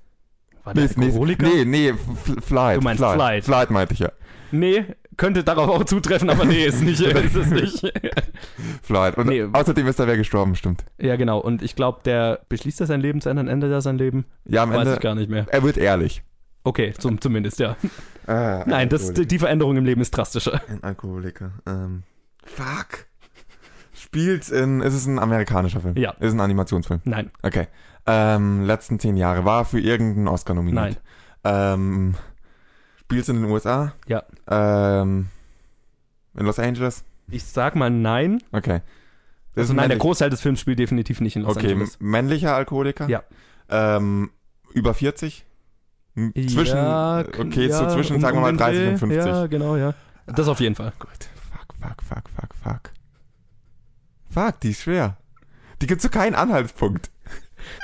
War 0.65 0.75
der 0.75 0.85
Alkoholiker? 0.85 1.47
nee, 1.49 1.65
nee, 1.65 1.95
Flight. 2.41 2.79
Du 2.79 2.83
meinst 2.85 3.01
Flight. 3.01 3.15
Flight. 3.17 3.45
Flight 3.45 3.71
meinte 3.71 3.95
ich 3.95 4.01
ja. 4.01 4.13
Nee, 4.53 4.85
könnte 5.17 5.45
darauf 5.45 5.69
auch 5.69 5.85
zutreffen, 5.85 6.29
aber 6.31 6.45
nee, 6.45 6.65
ist 6.67 6.83
nicht. 6.83 7.01
ist 7.01 7.37
es 7.37 7.47
nicht. 7.51 7.93
Flight. 8.83 9.17
Und 9.17 9.29
Nee. 9.29 9.47
außerdem 9.53 9.87
ist 9.87 9.99
da 10.01 10.07
wer 10.07 10.17
gestorben, 10.17 10.57
stimmt. 10.57 10.85
ja, 10.99 11.17
genau. 11.17 11.39
Und 11.39 11.63
ich 11.63 11.77
glaube, 11.77 12.01
der 12.05 12.41
beschließt 12.49 12.81
er 12.81 12.87
sein 12.87 13.01
Leben 13.01 13.21
zu 13.21 13.29
ändern, 13.29 13.49
endet 13.49 13.71
er 13.71 13.81
sein 13.81 13.97
Leben? 13.99 14.25
Ja, 14.47 14.63
am 14.65 14.71
Weiß 14.71 14.81
Ende, 14.81 14.95
ich 14.95 15.01
gar 15.01 15.15
nicht 15.15 15.31
mehr. 15.31 15.47
er 15.51 15.63
wird 15.63 15.77
ehrlich. 15.79 16.23
Okay, 16.65 16.93
zum, 16.99 17.21
zumindest, 17.21 17.59
ja. 17.59 17.77
Ah, 18.27 18.65
Nein, 18.67 18.89
das, 18.91 19.13
die 19.15 19.39
Veränderung 19.39 19.77
im 19.79 19.85
Leben 19.87 20.01
ist 20.03 20.11
drastischer. 20.11 20.61
Ein 20.69 20.83
Alkoholiker. 20.85 21.53
Ähm, 21.67 22.03
fuck. 22.45 23.07
Spielt 23.95 24.49
in, 24.51 24.81
ist 24.81 24.95
es 24.95 25.07
ein 25.07 25.19
amerikanischer 25.19 25.81
Film? 25.81 25.97
Ja. 25.97 26.11
Ist 26.13 26.29
es 26.29 26.33
ein 26.35 26.41
Animationsfilm? 26.41 27.01
Nein, 27.05 27.31
Okay. 27.43 27.69
Ähm, 28.13 28.63
letzten 28.65 28.99
zehn 28.99 29.17
Jahre 29.17 29.45
war 29.45 29.65
für 29.65 29.81
irgendeinen 29.81 30.29
Oscar 30.29 30.55
nominiert. 30.55 30.85
nein, 30.85 30.97
Ähm, 31.45 32.15
Spielst 32.99 33.29
in 33.29 33.43
den 33.43 33.51
USA? 33.51 33.93
Ja. 34.07 34.23
Ähm, 34.49 35.29
in 36.37 36.47
Los 36.47 36.59
Angeles? 36.59 37.05
Ich 37.29 37.45
sag 37.45 37.75
mal 37.77 37.91
nein. 37.91 38.43
Okay. 38.53 38.81
Das 39.55 39.63
Also 39.65 39.75
nein, 39.75 39.89
der. 39.89 39.99
Großteil 39.99 40.31
des 40.31 40.41
Films 40.41 40.61
spielt 40.61 40.79
definitiv 40.79 41.21
nicht 41.21 41.37
in 41.37 41.43
Los 41.43 41.57
Okay, 41.57 41.73
Angeles. 41.73 41.97
m- 42.01 42.11
männlicher 42.11 42.55
Alkoholiker? 42.55 43.09
Ja. 43.09 43.23
Ähm, 43.69 44.31
über 44.75 44.95
40? 44.95 45.45
M- 46.17 46.33
Zwischen, 46.35 46.77
Ja, 46.77 47.21
okay, 47.21 47.67
ja, 47.69 47.77
so 47.79 47.89
zwischen, 47.95 48.17
um- 48.17 48.21
sagen 48.23 48.37
wir 48.37 48.43
mal, 48.43 48.53
den 48.53 48.59
30 48.59 48.81
und 48.81 48.91
Dreh. 48.93 48.99
50. 48.99 49.27
Ja, 49.27 49.47
genau, 49.47 49.77
ja. 49.77 49.95
Das 50.27 50.47
auf 50.49 50.61
jeden 50.61 50.75
Fall. 50.75 50.93
Gut. 50.99 51.09
Fuck, 51.51 51.75
fuck, 51.81 52.03
fuck, 52.03 52.29
fuck, 52.37 52.55
fuck. 52.63 52.91
Fuck, 54.29 54.61
die 54.61 54.71
ist 54.71 54.83
schwer. 54.83 55.17
Die 55.83 55.87
gibt 55.87 56.01
so 56.03 56.09
keinen 56.09 56.35
Anhaltspunkt. 56.35 57.11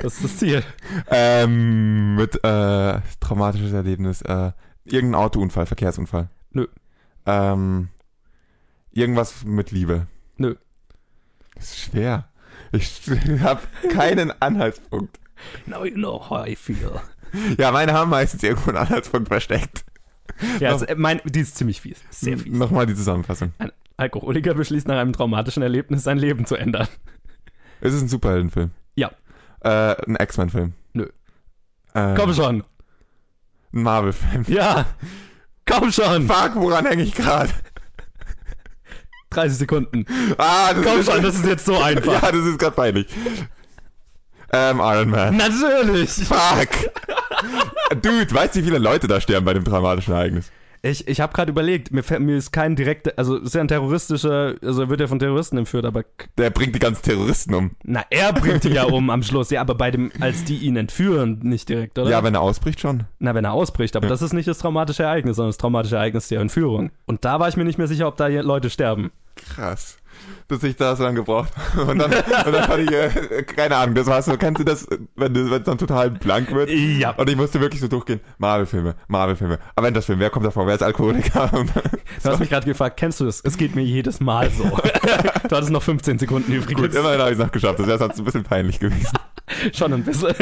Das 0.01 0.15
ist 0.15 0.25
das 0.25 0.37
Ziel. 0.39 0.63
Ähm, 1.11 2.17
mit, 2.17 2.43
äh, 2.45 3.01
traumatisches 3.21 3.73
Erlebnis, 3.73 4.23
äh, 4.23 4.53
irgendein 4.85 5.21
Autounfall, 5.21 5.67
Verkehrsunfall. 5.67 6.29
Nö. 6.53 6.67
Ähm, 7.27 7.89
irgendwas 8.93 9.45
mit 9.45 9.71
Liebe. 9.71 10.07
Nö. 10.37 10.57
Das 11.55 11.65
ist 11.71 11.79
schwer. 11.79 12.29
Ich 12.73 13.03
habe 13.41 13.61
keinen 13.93 14.33
Anhaltspunkt. 14.41 15.19
Now 15.67 15.85
you 15.85 15.95
know 15.95 16.29
how 16.29 16.47
I 16.47 16.57
feel. 16.57 17.01
Ja, 17.59 17.73
meine 17.73 17.93
haben 17.93 18.11
meistens 18.11 18.43
irgendwo 18.43 18.71
einen 18.71 18.79
Anhaltspunkt 18.79 19.29
versteckt. 19.29 19.85
Ja, 20.61 20.71
also, 20.71 20.87
mein, 20.97 21.21
die 21.25 21.41
ist 21.41 21.57
ziemlich 21.57 21.81
fies. 21.81 21.99
Sehr 22.11 22.39
fies. 22.39 22.53
Nochmal 22.53 22.87
die 22.87 22.95
Zusammenfassung. 22.95 23.53
Ein 23.59 23.73
Alkoholiker 23.97 24.55
beschließt 24.55 24.87
nach 24.89 24.99
einem 24.99 25.13
traumatischen 25.13 25.63
Erlebnis 25.63 26.05
sein 26.05 26.19
Leben 26.19 26.47
zu 26.47 26.57
ändern. 26.57 26.89
Ist 27.81 27.95
es 27.95 28.03
ein 28.03 28.09
Superheldenfilm? 28.09 28.71
Äh, 29.61 29.95
ein 30.07 30.17
X-Men-Film? 30.21 30.73
Nö. 30.93 31.09
Äh, 31.95 32.15
Komm 32.15 32.35
schon. 32.35 32.65
Ein 33.73 33.83
Marvel-Film. 33.83 34.45
Ja. 34.49 34.87
Komm 35.69 35.91
schon. 35.93 36.27
Fuck, 36.29 36.53
woran 36.55 36.87
hänge 36.87 37.03
ich 37.03 37.15
gerade? 37.15 37.51
30 39.31 39.59
Sekunden. 39.59 40.07
Ah, 40.39 40.73
das 40.73 40.85
Komm 40.85 41.01
ist, 41.01 41.11
schon, 41.11 41.23
das 41.23 41.35
ist 41.35 41.45
jetzt 41.47 41.65
so 41.67 41.79
einfach. 41.83 42.23
Ja, 42.23 42.33
das 42.33 42.45
ist 42.47 42.59
gerade 42.59 42.77
peinlich. 42.77 43.07
Ähm, 44.53 44.79
Iron 44.81 45.11
Man. 45.11 45.37
Natürlich. 45.37 46.11
Fuck. 46.13 46.69
Dude, 48.03 48.33
weißt 48.33 48.55
du, 48.55 48.61
wie 48.61 48.65
viele 48.65 48.79
Leute 48.79 49.09
da 49.09 49.21
sterben 49.21 49.45
bei 49.45 49.55
dem 49.55 49.65
dramatischen 49.65 50.15
Ereignis? 50.15 50.51
Ich, 50.87 51.09
ich 51.09 51.21
habe 51.21 51.33
gerade 51.33 51.51
überlegt, 51.51 51.91
mir, 51.93 52.03
mir 52.21 52.37
ist 52.37 52.53
kein 52.53 52.77
direkter, 52.77 53.13
also 53.17 53.37
ist 53.37 53.55
ja 53.55 53.61
ein 53.61 53.69
terroristischer, 53.69 54.55
also 54.63 54.83
er 54.83 54.89
wird 54.89 55.01
ja 55.01 55.07
von 55.07 55.19
Terroristen 55.19 55.59
entführt, 55.59 55.85
aber 55.85 56.05
Der 56.39 56.51
bringt 56.51 56.75
die 56.75 56.79
ganzen 56.79 57.03
Terroristen 57.03 57.55
um. 57.55 57.71
na, 57.83 58.05
er 58.11 58.33
bringt 58.33 58.65
die 58.65 58.69
ja 58.71 58.85
um 58.85 59.11
am 59.11 59.23
Schluss, 59.23 59.51
ja, 59.51 59.61
aber 59.61 59.75
bei 59.75 59.91
dem, 59.91 60.13
als 60.21 60.45
die 60.45 60.59
ihn 60.59 60.77
entführen, 60.77 61.41
nicht 61.43 61.69
direkt, 61.69 61.99
oder? 61.99 62.11
Ja, 62.11 62.23
wenn 62.23 62.35
er 62.35 62.41
ausbricht 62.41 62.81
schon. 62.81 63.05
Na, 63.19 63.35
wenn 63.35 63.45
er 63.45 63.53
ausbricht, 63.53 63.97
aber 63.97 64.07
Ja. 64.07 64.11
das 64.11 64.23
ist 64.23 64.33
nicht 64.33 64.49
das 64.49 64.59
traumatische 64.59 65.03
Ereignis, 65.03 65.37
sondern 65.37 65.51
das 65.51 65.59
traumatische 65.59 65.97
Ereignis 65.97 66.29
der 66.29 66.41
Entführung. 66.41 66.91
Und 67.07 67.25
da 67.25 67.41
war 67.41 67.49
ich 67.49 67.57
mir 67.57 67.65
nicht 67.65 67.79
mehr 67.79 67.89
sicher, 67.89 68.07
ob 68.09 68.17
da 68.17 68.27
Leute 68.29 68.71
sterben. 68.71 69.11
Krass. 69.35 69.99
Dass 70.49 70.63
ich 70.63 70.77
da 70.77 70.95
so 70.95 71.03
lange 71.03 71.17
gebraucht 71.17 71.51
habe. 71.75 71.91
Und 71.91 71.99
dann, 71.99 72.13
und 72.13 72.53
dann 72.53 72.65
fand 72.65 72.91
ich, 72.91 72.93
äh, 72.93 73.43
keine 73.43 73.77
Ahnung, 73.77 73.95
das 73.97 74.07
war 74.07 74.23
so, 74.23 74.37
kennst 74.37 74.61
du 74.61 74.65
das, 74.65 74.87
wenn 75.17 75.35
du- 75.35 75.51
wenn 75.51 75.59
es 75.61 75.65
dann 75.65 75.79
total 75.79 76.11
blank 76.11 76.53
wird? 76.53 76.71
Ja. 76.71 77.11
Und 77.11 77.29
ich 77.29 77.37
musste 77.37 77.61
wirklich 77.61 77.81
so 77.81 77.89
durchgehen, 77.89 78.21
Marvel-Filme, 78.39 78.95
Marvel-Filme. 79.09 79.59
Avengers-Filme, 79.75 80.21
wer 80.21 80.31
kommt 80.31 80.47
davor, 80.47 80.67
wer 80.67 80.75
ist 80.77 80.83
Alkoholiker? 80.83 81.49
Dann, 81.53 81.67
Du 82.23 82.31
hast 82.31 82.39
mich 82.41 82.49
gerade 82.49 82.67
gefragt, 82.67 82.97
kennst 82.97 83.21
du 83.21 83.25
das? 83.25 83.41
Es 83.45 83.57
geht 83.57 83.75
mir 83.75 83.83
jedes 83.83 84.21
Mal 84.21 84.51
so. 84.51 84.65
du 85.49 85.57
hattest 85.57 85.71
noch 85.71 85.83
15 85.83 86.19
Sekunden 86.19 86.53
übrig. 86.53 86.77
gut, 86.77 86.95
immerhin 86.95 87.21
habe 87.21 87.31
ich 87.33 87.39
es 87.39 87.45
noch 87.45 87.53
geschafft. 87.53 87.79
Das 87.79 87.87
wäre 87.87 87.99
sonst 87.99 88.19
ein 88.19 88.25
bisschen 88.25 88.43
peinlich 88.45 88.79
gewesen. 88.79 89.17
Schon 89.75 89.93
ein 89.93 90.03
bisschen. 90.05 90.35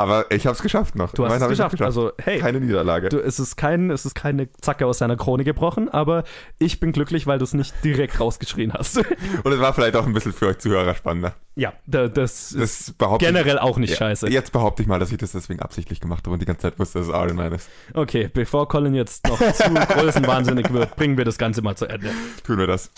Aber 0.00 0.30
ich 0.30 0.46
habe 0.46 0.54
es 0.54 0.62
geschafft 0.62 0.94
noch. 0.94 1.12
Du 1.12 1.24
hast 1.26 1.32
es 1.32 1.36
ich 1.36 1.42
noch 1.42 1.48
geschafft. 1.50 1.82
Also, 1.82 2.12
hey, 2.18 2.38
Keine 2.38 2.58
Niederlage. 2.60 3.10
du, 3.10 3.18
es, 3.18 3.38
ist 3.38 3.56
kein, 3.56 3.90
es 3.90 4.06
ist 4.06 4.14
keine 4.14 4.50
Zacke 4.52 4.86
aus 4.86 4.98
deiner 4.98 5.16
Krone 5.16 5.44
gebrochen, 5.44 5.90
aber 5.90 6.24
ich 6.58 6.80
bin 6.80 6.92
glücklich, 6.92 7.26
weil 7.26 7.38
du 7.38 7.44
es 7.44 7.52
nicht 7.52 7.74
direkt 7.84 8.18
rausgeschrien 8.18 8.72
hast. 8.72 8.96
Und 9.44 9.52
es 9.52 9.60
war 9.60 9.74
vielleicht 9.74 9.96
auch 9.96 10.06
ein 10.06 10.14
bisschen 10.14 10.32
für 10.32 10.46
euch 10.46 10.58
Zuhörer 10.58 10.94
spannender. 10.94 11.34
ja, 11.54 11.74
da, 11.86 12.08
das, 12.08 12.52
ist 12.52 12.88
Das 12.88 12.92
behaupte 12.94 13.26
generell 13.26 13.58
auch 13.58 13.76
nicht 13.76 13.92
ich, 13.92 13.98
scheiße. 13.98 14.28
Jetzt 14.28 14.52
behaupte 14.52 14.82
ich 14.82 14.88
mal, 14.88 14.98
dass 14.98 15.12
ich 15.12 15.18
das 15.18 15.32
deswegen 15.32 15.60
absichtlich 15.60 16.00
gemacht 16.00 16.24
habe 16.24 16.32
und 16.32 16.40
die 16.40 16.46
ganze 16.46 16.62
Zeit 16.62 16.78
wusste, 16.78 17.00
dass 17.00 17.08
es 17.08 17.34
Man 17.34 17.52
ist. 17.52 17.68
Okay, 17.92 18.30
bevor 18.32 18.68
Colin 18.68 18.94
jetzt 18.94 19.26
noch 19.26 19.38
zu 19.38 19.74
größenwahnsinnig 19.74 20.72
wird, 20.72 20.96
bringen 20.96 21.18
wir 21.18 21.26
das 21.26 21.36
Ganze 21.36 21.60
mal 21.60 21.76
zu 21.76 21.86
Ende. 21.86 22.10
Tun 22.44 22.58
wir 22.58 22.66
das. 22.66 22.90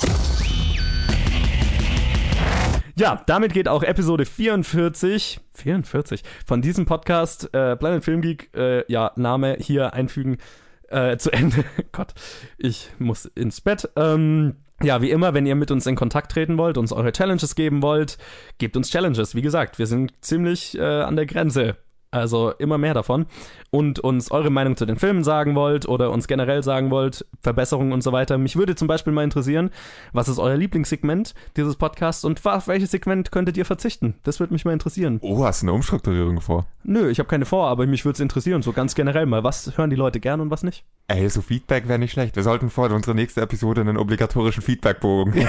Ja, 2.97 3.22
damit 3.26 3.55
geht 3.55 3.68
auch 3.68 3.82
Episode 3.82 4.26
44, 4.26 5.40
44 5.55 6.22
von 6.45 6.61
diesem 6.61 6.84
Podcast 6.84 7.45
äh, 7.55 7.76
Planet 7.76 8.05
Film 8.05 8.20
Geek, 8.20 8.51
äh, 8.55 8.84
ja, 8.90 9.12
Name 9.16 9.57
hier 9.59 9.95
einfügen, 9.95 10.36
äh, 10.88 11.16
zu 11.16 11.32
Ende. 11.32 11.64
Gott, 11.93 12.12
ich 12.59 12.90
muss 12.99 13.24
ins 13.24 13.62
Bett. 13.62 13.88
Ähm, 13.97 14.57
ja, 14.82 15.01
wie 15.01 15.11
immer, 15.11 15.32
wenn 15.32 15.47
ihr 15.47 15.55
mit 15.55 15.70
uns 15.70 15.86
in 15.86 15.97
Kontakt 15.97 16.32
treten 16.32 16.59
wollt, 16.59 16.76
uns 16.76 16.93
eure 16.93 17.12
Challenges 17.12 17.55
geben 17.55 17.82
wollt, 17.82 18.18
gebt 18.59 18.76
uns 18.76 18.90
Challenges. 18.90 19.34
Wie 19.34 19.43
gesagt, 19.43 19.78
wir 19.78 19.86
sind 19.86 20.12
ziemlich 20.20 20.76
äh, 20.76 20.82
an 20.82 21.16
der 21.16 21.26
Grenze. 21.26 21.76
Also 22.12 22.52
immer 22.58 22.76
mehr 22.78 22.92
davon. 22.94 23.26
Und 23.70 23.98
uns 23.98 24.30
eure 24.30 24.50
Meinung 24.50 24.76
zu 24.76 24.84
den 24.84 24.96
Filmen 24.96 25.24
sagen 25.24 25.54
wollt 25.54 25.88
oder 25.88 26.10
uns 26.10 26.28
generell 26.28 26.62
sagen 26.62 26.90
wollt, 26.90 27.24
Verbesserungen 27.40 27.92
und 27.92 28.02
so 28.02 28.12
weiter. 28.12 28.36
Mich 28.36 28.54
würde 28.56 28.74
zum 28.74 28.86
Beispiel 28.86 29.14
mal 29.14 29.24
interessieren, 29.24 29.70
was 30.12 30.28
ist 30.28 30.38
euer 30.38 30.56
Lieblingssegment 30.56 31.34
dieses 31.56 31.76
Podcasts 31.76 32.24
und 32.24 32.44
auf 32.46 32.68
welches 32.68 32.90
Segment 32.90 33.32
könntet 33.32 33.56
ihr 33.56 33.64
verzichten? 33.64 34.14
Das 34.24 34.40
würde 34.40 34.52
mich 34.52 34.66
mal 34.66 34.72
interessieren. 34.72 35.18
Oh, 35.22 35.42
hast 35.42 35.62
du 35.62 35.66
eine 35.66 35.72
Umstrukturierung 35.72 36.42
vor? 36.42 36.66
Nö, 36.84 37.08
ich 37.08 37.18
habe 37.18 37.28
keine 37.28 37.46
vor, 37.46 37.68
aber 37.68 37.86
mich 37.86 38.04
würde 38.04 38.14
es 38.14 38.20
interessieren, 38.20 38.60
so 38.60 38.72
ganz 38.72 38.94
generell 38.94 39.24
mal. 39.24 39.42
Was 39.42 39.78
hören 39.78 39.88
die 39.88 39.96
Leute 39.96 40.20
gern 40.20 40.40
und 40.42 40.50
was 40.50 40.62
nicht? 40.62 40.84
Ey, 41.08 41.26
so 41.30 41.40
Feedback 41.40 41.88
wäre 41.88 41.98
nicht 41.98 42.12
schlecht. 42.12 42.36
Wir 42.36 42.42
sollten 42.42 42.68
vor 42.68 42.90
unserer 42.90 43.14
nächsten 43.14 43.40
Episode 43.40 43.80
einen 43.80 43.96
obligatorischen 43.96 44.62
Feedbackbogen. 44.62 45.32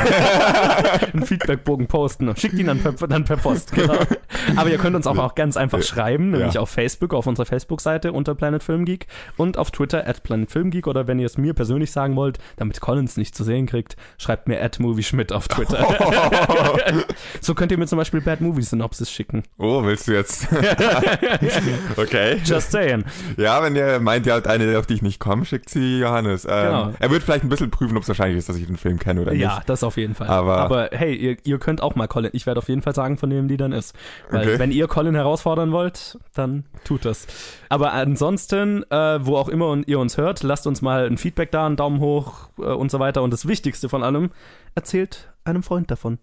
Einen 1.14 1.26
Feedbackbogen 1.26 1.88
posten 1.88 2.30
und 2.30 2.40
schickt 2.40 2.56
ihn 2.56 2.68
dann 2.68 2.80
per, 2.80 2.94
dann 2.94 3.26
per 3.26 3.38
Post. 3.38 3.74
Genau. 3.74 3.96
Aber 4.56 4.70
ihr 4.70 4.78
könnt 4.78 4.96
uns 4.96 5.08
auch, 5.08 5.18
auch 5.18 5.36
ganz 5.36 5.58
einfach 5.58 5.82
schreiben, 5.82 6.32
nämlich 6.32 6.53
Ja. 6.53 6.53
Auf 6.58 6.70
Facebook, 6.70 7.14
auf 7.14 7.28
unserer 7.28 7.46
Facebook-Seite 7.46 8.12
unter 8.12 8.36
Planet 8.36 8.64
Film 8.64 8.86
Geek 8.86 9.08
und 9.38 9.58
auf 9.58 9.72
Twitter 9.72 10.08
at 10.08 10.24
Planet 10.24 10.50
Film 10.52 10.72
Geek 10.72 10.88
oder 10.88 11.08
wenn 11.08 11.20
ihr 11.20 11.26
es 11.26 11.38
mir 11.38 11.54
persönlich 11.54 11.92
sagen 11.92 12.16
wollt, 12.16 12.38
damit 12.58 12.80
Collins 12.82 13.18
nicht 13.18 13.36
zu 13.36 13.44
sehen 13.44 13.66
kriegt, 13.66 13.96
schreibt 14.18 14.48
mir 14.48 14.62
at 14.62 14.80
Movie 14.80 15.04
Schmidt 15.04 15.32
auf 15.34 15.48
Twitter. 15.48 15.86
so 17.42 17.54
könnt 17.56 17.72
ihr 17.72 17.78
mir 17.78 17.88
zum 17.88 17.98
Beispiel 17.98 18.22
Bad 18.22 18.42
Movie 18.42 18.62
Synopsis 18.64 19.10
schicken. 19.12 19.44
Oh, 19.58 19.84
willst 19.84 20.08
du 20.08 20.14
jetzt? 20.14 20.48
okay. 21.98 22.38
Just 22.44 22.72
saying. 22.72 23.04
Ja, 23.38 23.62
wenn 23.64 23.76
ihr 23.76 24.00
meint, 24.00 24.26
ihr 24.26 24.34
habt 24.34 24.48
eine, 24.48 24.78
auf 24.78 24.86
die 24.86 24.96
ich 24.96 25.02
nicht 25.02 25.20
komme, 25.20 25.46
schickt 25.46 25.70
sie 25.70 26.00
Johannes. 26.00 26.46
Ähm, 26.46 26.64
Genau. 26.64 26.94
Er 27.00 27.12
wird 27.12 27.24
vielleicht 27.24 27.44
ein 27.44 27.50
bisschen 27.50 27.72
prüfen, 27.72 27.98
ob 27.98 28.04
es 28.04 28.08
wahrscheinlich 28.10 28.38
ist, 28.38 28.48
dass 28.50 28.56
ich 28.56 28.66
den 28.66 28.78
Film 28.78 28.98
kenne 28.98 29.22
oder 29.22 29.34
Ja, 29.34 29.56
nicht. 29.56 29.70
das 29.70 29.84
auf 29.84 29.98
jeden 29.98 30.16
Fall. 30.16 30.28
Aber- 30.28 30.58
Aber 30.58 30.90
hey, 30.92 31.14
ihr, 31.14 31.38
ihr 31.44 31.60
könnt 31.60 31.82
auch 31.84 31.96
mal 31.96 32.08
Colin. 32.08 32.30
Ich 32.34 32.46
werde 32.46 32.60
auf 32.60 32.70
jeden 32.70 32.82
Fall 32.82 32.96
sagen, 32.96 33.18
von 33.18 33.30
wem 33.32 33.48
die 33.48 33.58
dann 33.58 33.72
ist. 33.74 33.94
Weil 34.30 34.42
Okay. 34.48 34.60
wenn 34.60 34.72
ihr 34.72 34.88
Colin 34.88 35.16
herausfordern 35.16 35.72
wollt, 35.72 36.18
dann 36.34 36.43
tut 36.84 37.06
das. 37.06 37.28
Aber 37.70 37.94
ansonsten, 37.94 38.84
äh, 38.92 39.26
wo 39.26 39.38
auch 39.38 39.50
immer 39.50 39.78
ihr 39.86 40.00
uns 40.00 40.18
hört, 40.18 40.44
lasst 40.44 40.68
uns 40.68 40.82
mal 40.82 41.06
ein 41.06 41.18
Feedback 41.18 41.52
da, 41.52 41.66
einen 41.66 41.76
Daumen 41.76 42.00
hoch 42.00 42.50
äh, 42.58 42.64
und 42.64 42.92
so 42.92 43.00
weiter. 43.00 43.24
Und 43.24 43.32
das 43.32 43.48
Wichtigste 43.48 43.90
von 43.90 44.04
allem, 44.04 44.32
erzählt 44.76 45.34
einem 45.44 45.64
Freund 45.64 45.92
davon. 45.92 46.20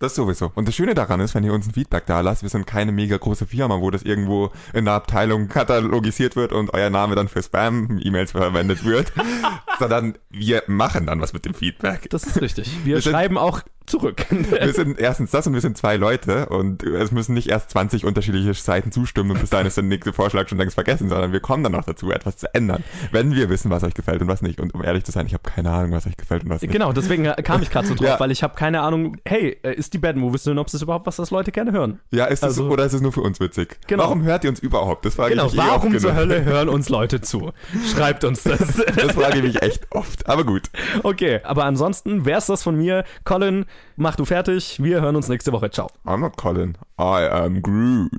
Das 0.00 0.16
sowieso. 0.16 0.50
Und 0.54 0.66
das 0.66 0.74
Schöne 0.74 0.94
daran 0.94 1.20
ist, 1.20 1.34
wenn 1.34 1.44
ihr 1.44 1.52
uns 1.54 1.66
ein 1.66 1.72
Feedback 1.72 2.04
da 2.06 2.20
lasst, 2.20 2.42
wir 2.42 2.50
sind 2.50 2.66
keine 2.66 2.90
mega 2.90 3.16
große 3.16 3.46
Firma, 3.46 3.80
wo 3.80 3.90
das 3.90 4.02
irgendwo 4.02 4.50
in 4.72 4.86
der 4.86 4.94
Abteilung 4.94 5.48
katalogisiert 5.48 6.34
wird 6.34 6.52
und 6.52 6.74
euer 6.74 6.90
Name 6.90 7.14
dann 7.14 7.28
für 7.28 7.42
Spam-E-Mails 7.42 8.32
verwendet 8.32 8.84
wird, 8.84 9.12
sondern 9.78 10.18
wir 10.30 10.62
machen 10.66 11.06
dann 11.06 11.20
was 11.20 11.32
mit 11.32 11.44
dem 11.44 11.54
Feedback. 11.54 12.10
Das 12.10 12.24
ist 12.24 12.40
richtig. 12.40 12.84
Wir 12.84 12.96
Wir 12.96 13.02
schreiben 13.02 13.38
auch 13.38 13.62
zurück. 13.86 14.24
Wir 14.30 14.72
sind 14.72 14.98
erstens 14.98 15.30
das 15.30 15.46
und 15.46 15.52
wir 15.54 15.60
sind 15.60 15.76
zwei 15.76 15.96
Leute 15.96 16.46
und 16.46 16.82
es 16.82 17.12
müssen 17.12 17.34
nicht 17.34 17.48
erst 17.48 17.70
20 17.70 18.04
unterschiedliche 18.04 18.54
Seiten 18.54 18.92
zustimmen 18.92 19.32
und 19.32 19.40
bis 19.40 19.50
dahin 19.50 19.66
ist 19.66 19.76
der 19.76 19.84
nächste 19.84 20.12
Vorschlag 20.12 20.48
schon 20.48 20.58
längst 20.58 20.74
vergessen, 20.74 21.08
sondern 21.08 21.32
wir 21.32 21.40
kommen 21.40 21.62
dann 21.62 21.72
noch 21.72 21.84
dazu, 21.84 22.10
etwas 22.10 22.36
zu 22.36 22.52
ändern, 22.54 22.82
wenn 23.12 23.34
wir 23.34 23.48
wissen, 23.50 23.70
was 23.70 23.82
euch 23.84 23.94
gefällt 23.94 24.22
und 24.22 24.28
was 24.28 24.42
nicht. 24.42 24.60
Und 24.60 24.74
um 24.74 24.82
ehrlich 24.82 25.04
zu 25.04 25.12
sein, 25.12 25.26
ich 25.26 25.34
habe 25.34 25.42
keine 25.42 25.70
Ahnung, 25.70 25.92
was 25.92 26.06
euch 26.06 26.16
gefällt 26.16 26.44
und 26.44 26.50
was 26.50 26.62
nicht. 26.62 26.72
genau, 26.72 26.92
deswegen 26.92 27.24
kam 27.42 27.62
ich 27.62 27.70
gerade 27.70 27.86
so 27.86 27.94
drauf, 27.94 28.06
Ja. 28.06 28.20
weil 28.20 28.30
ich 28.30 28.42
habe 28.42 28.54
keine 28.54 28.80
Ahnung, 28.80 29.16
hey, 29.24 29.58
äh, 29.62 29.74
ist 29.74 29.92
die 29.94 29.98
Bad 29.98 30.16
Movie 30.16 30.38
Synopsis 30.38 30.80
überhaupt 30.82 31.06
was, 31.06 31.16
das 31.16 31.30
Leute 31.30 31.52
gerne 31.52 31.72
hören? 31.72 32.00
Ja, 32.10 32.24
ist 32.26 32.38
es 32.38 32.44
Also- 32.44 32.68
oder 32.68 32.84
ist 32.86 32.92
es 32.94 33.00
nur 33.02 33.12
für 33.12 33.20
uns 33.22 33.38
witzig? 33.40 33.78
Genau. 33.86 34.04
Warum 34.04 34.22
hört 34.22 34.44
ihr 34.44 34.50
uns 34.50 34.60
überhaupt? 34.60 35.04
Das 35.04 35.14
frage 35.16 35.30
Genau, 35.32 35.46
ich 35.46 35.52
mich 35.52 35.60
eh 35.60 35.64
oft 35.68 35.70
warum 35.70 35.98
zur 35.98 36.10
genug. 36.12 36.16
Hölle 36.16 36.44
hören 36.44 36.68
uns 36.68 36.88
Leute 36.88 37.20
zu? 37.20 37.52
Schreibt 37.94 38.24
uns 38.24 38.42
das. 38.44 38.58
Das 38.96 39.12
frage 39.12 39.38
ich 39.38 39.42
mich 39.44 39.62
echt 39.62 39.86
oft. 39.90 40.26
Aber 40.28 40.44
gut. 40.44 40.70
Okay, 41.02 41.40
aber 41.44 41.64
ansonsten 41.64 42.24
wär's 42.24 42.46
das 42.46 42.62
von 42.62 42.76
mir. 42.76 43.04
Colin, 43.24 43.66
mach 43.96 44.16
du 44.16 44.24
fertig. 44.24 44.82
Wir 44.82 45.00
hören 45.00 45.16
uns 45.16 45.28
nächste 45.28 45.52
Woche. 45.52 45.70
Ciao. 45.70 45.88
I'm 46.04 46.18
not 46.18 46.36
Colin. 46.36 46.76
I 46.98 47.28
am 47.30 47.62
Groot. 47.62 48.10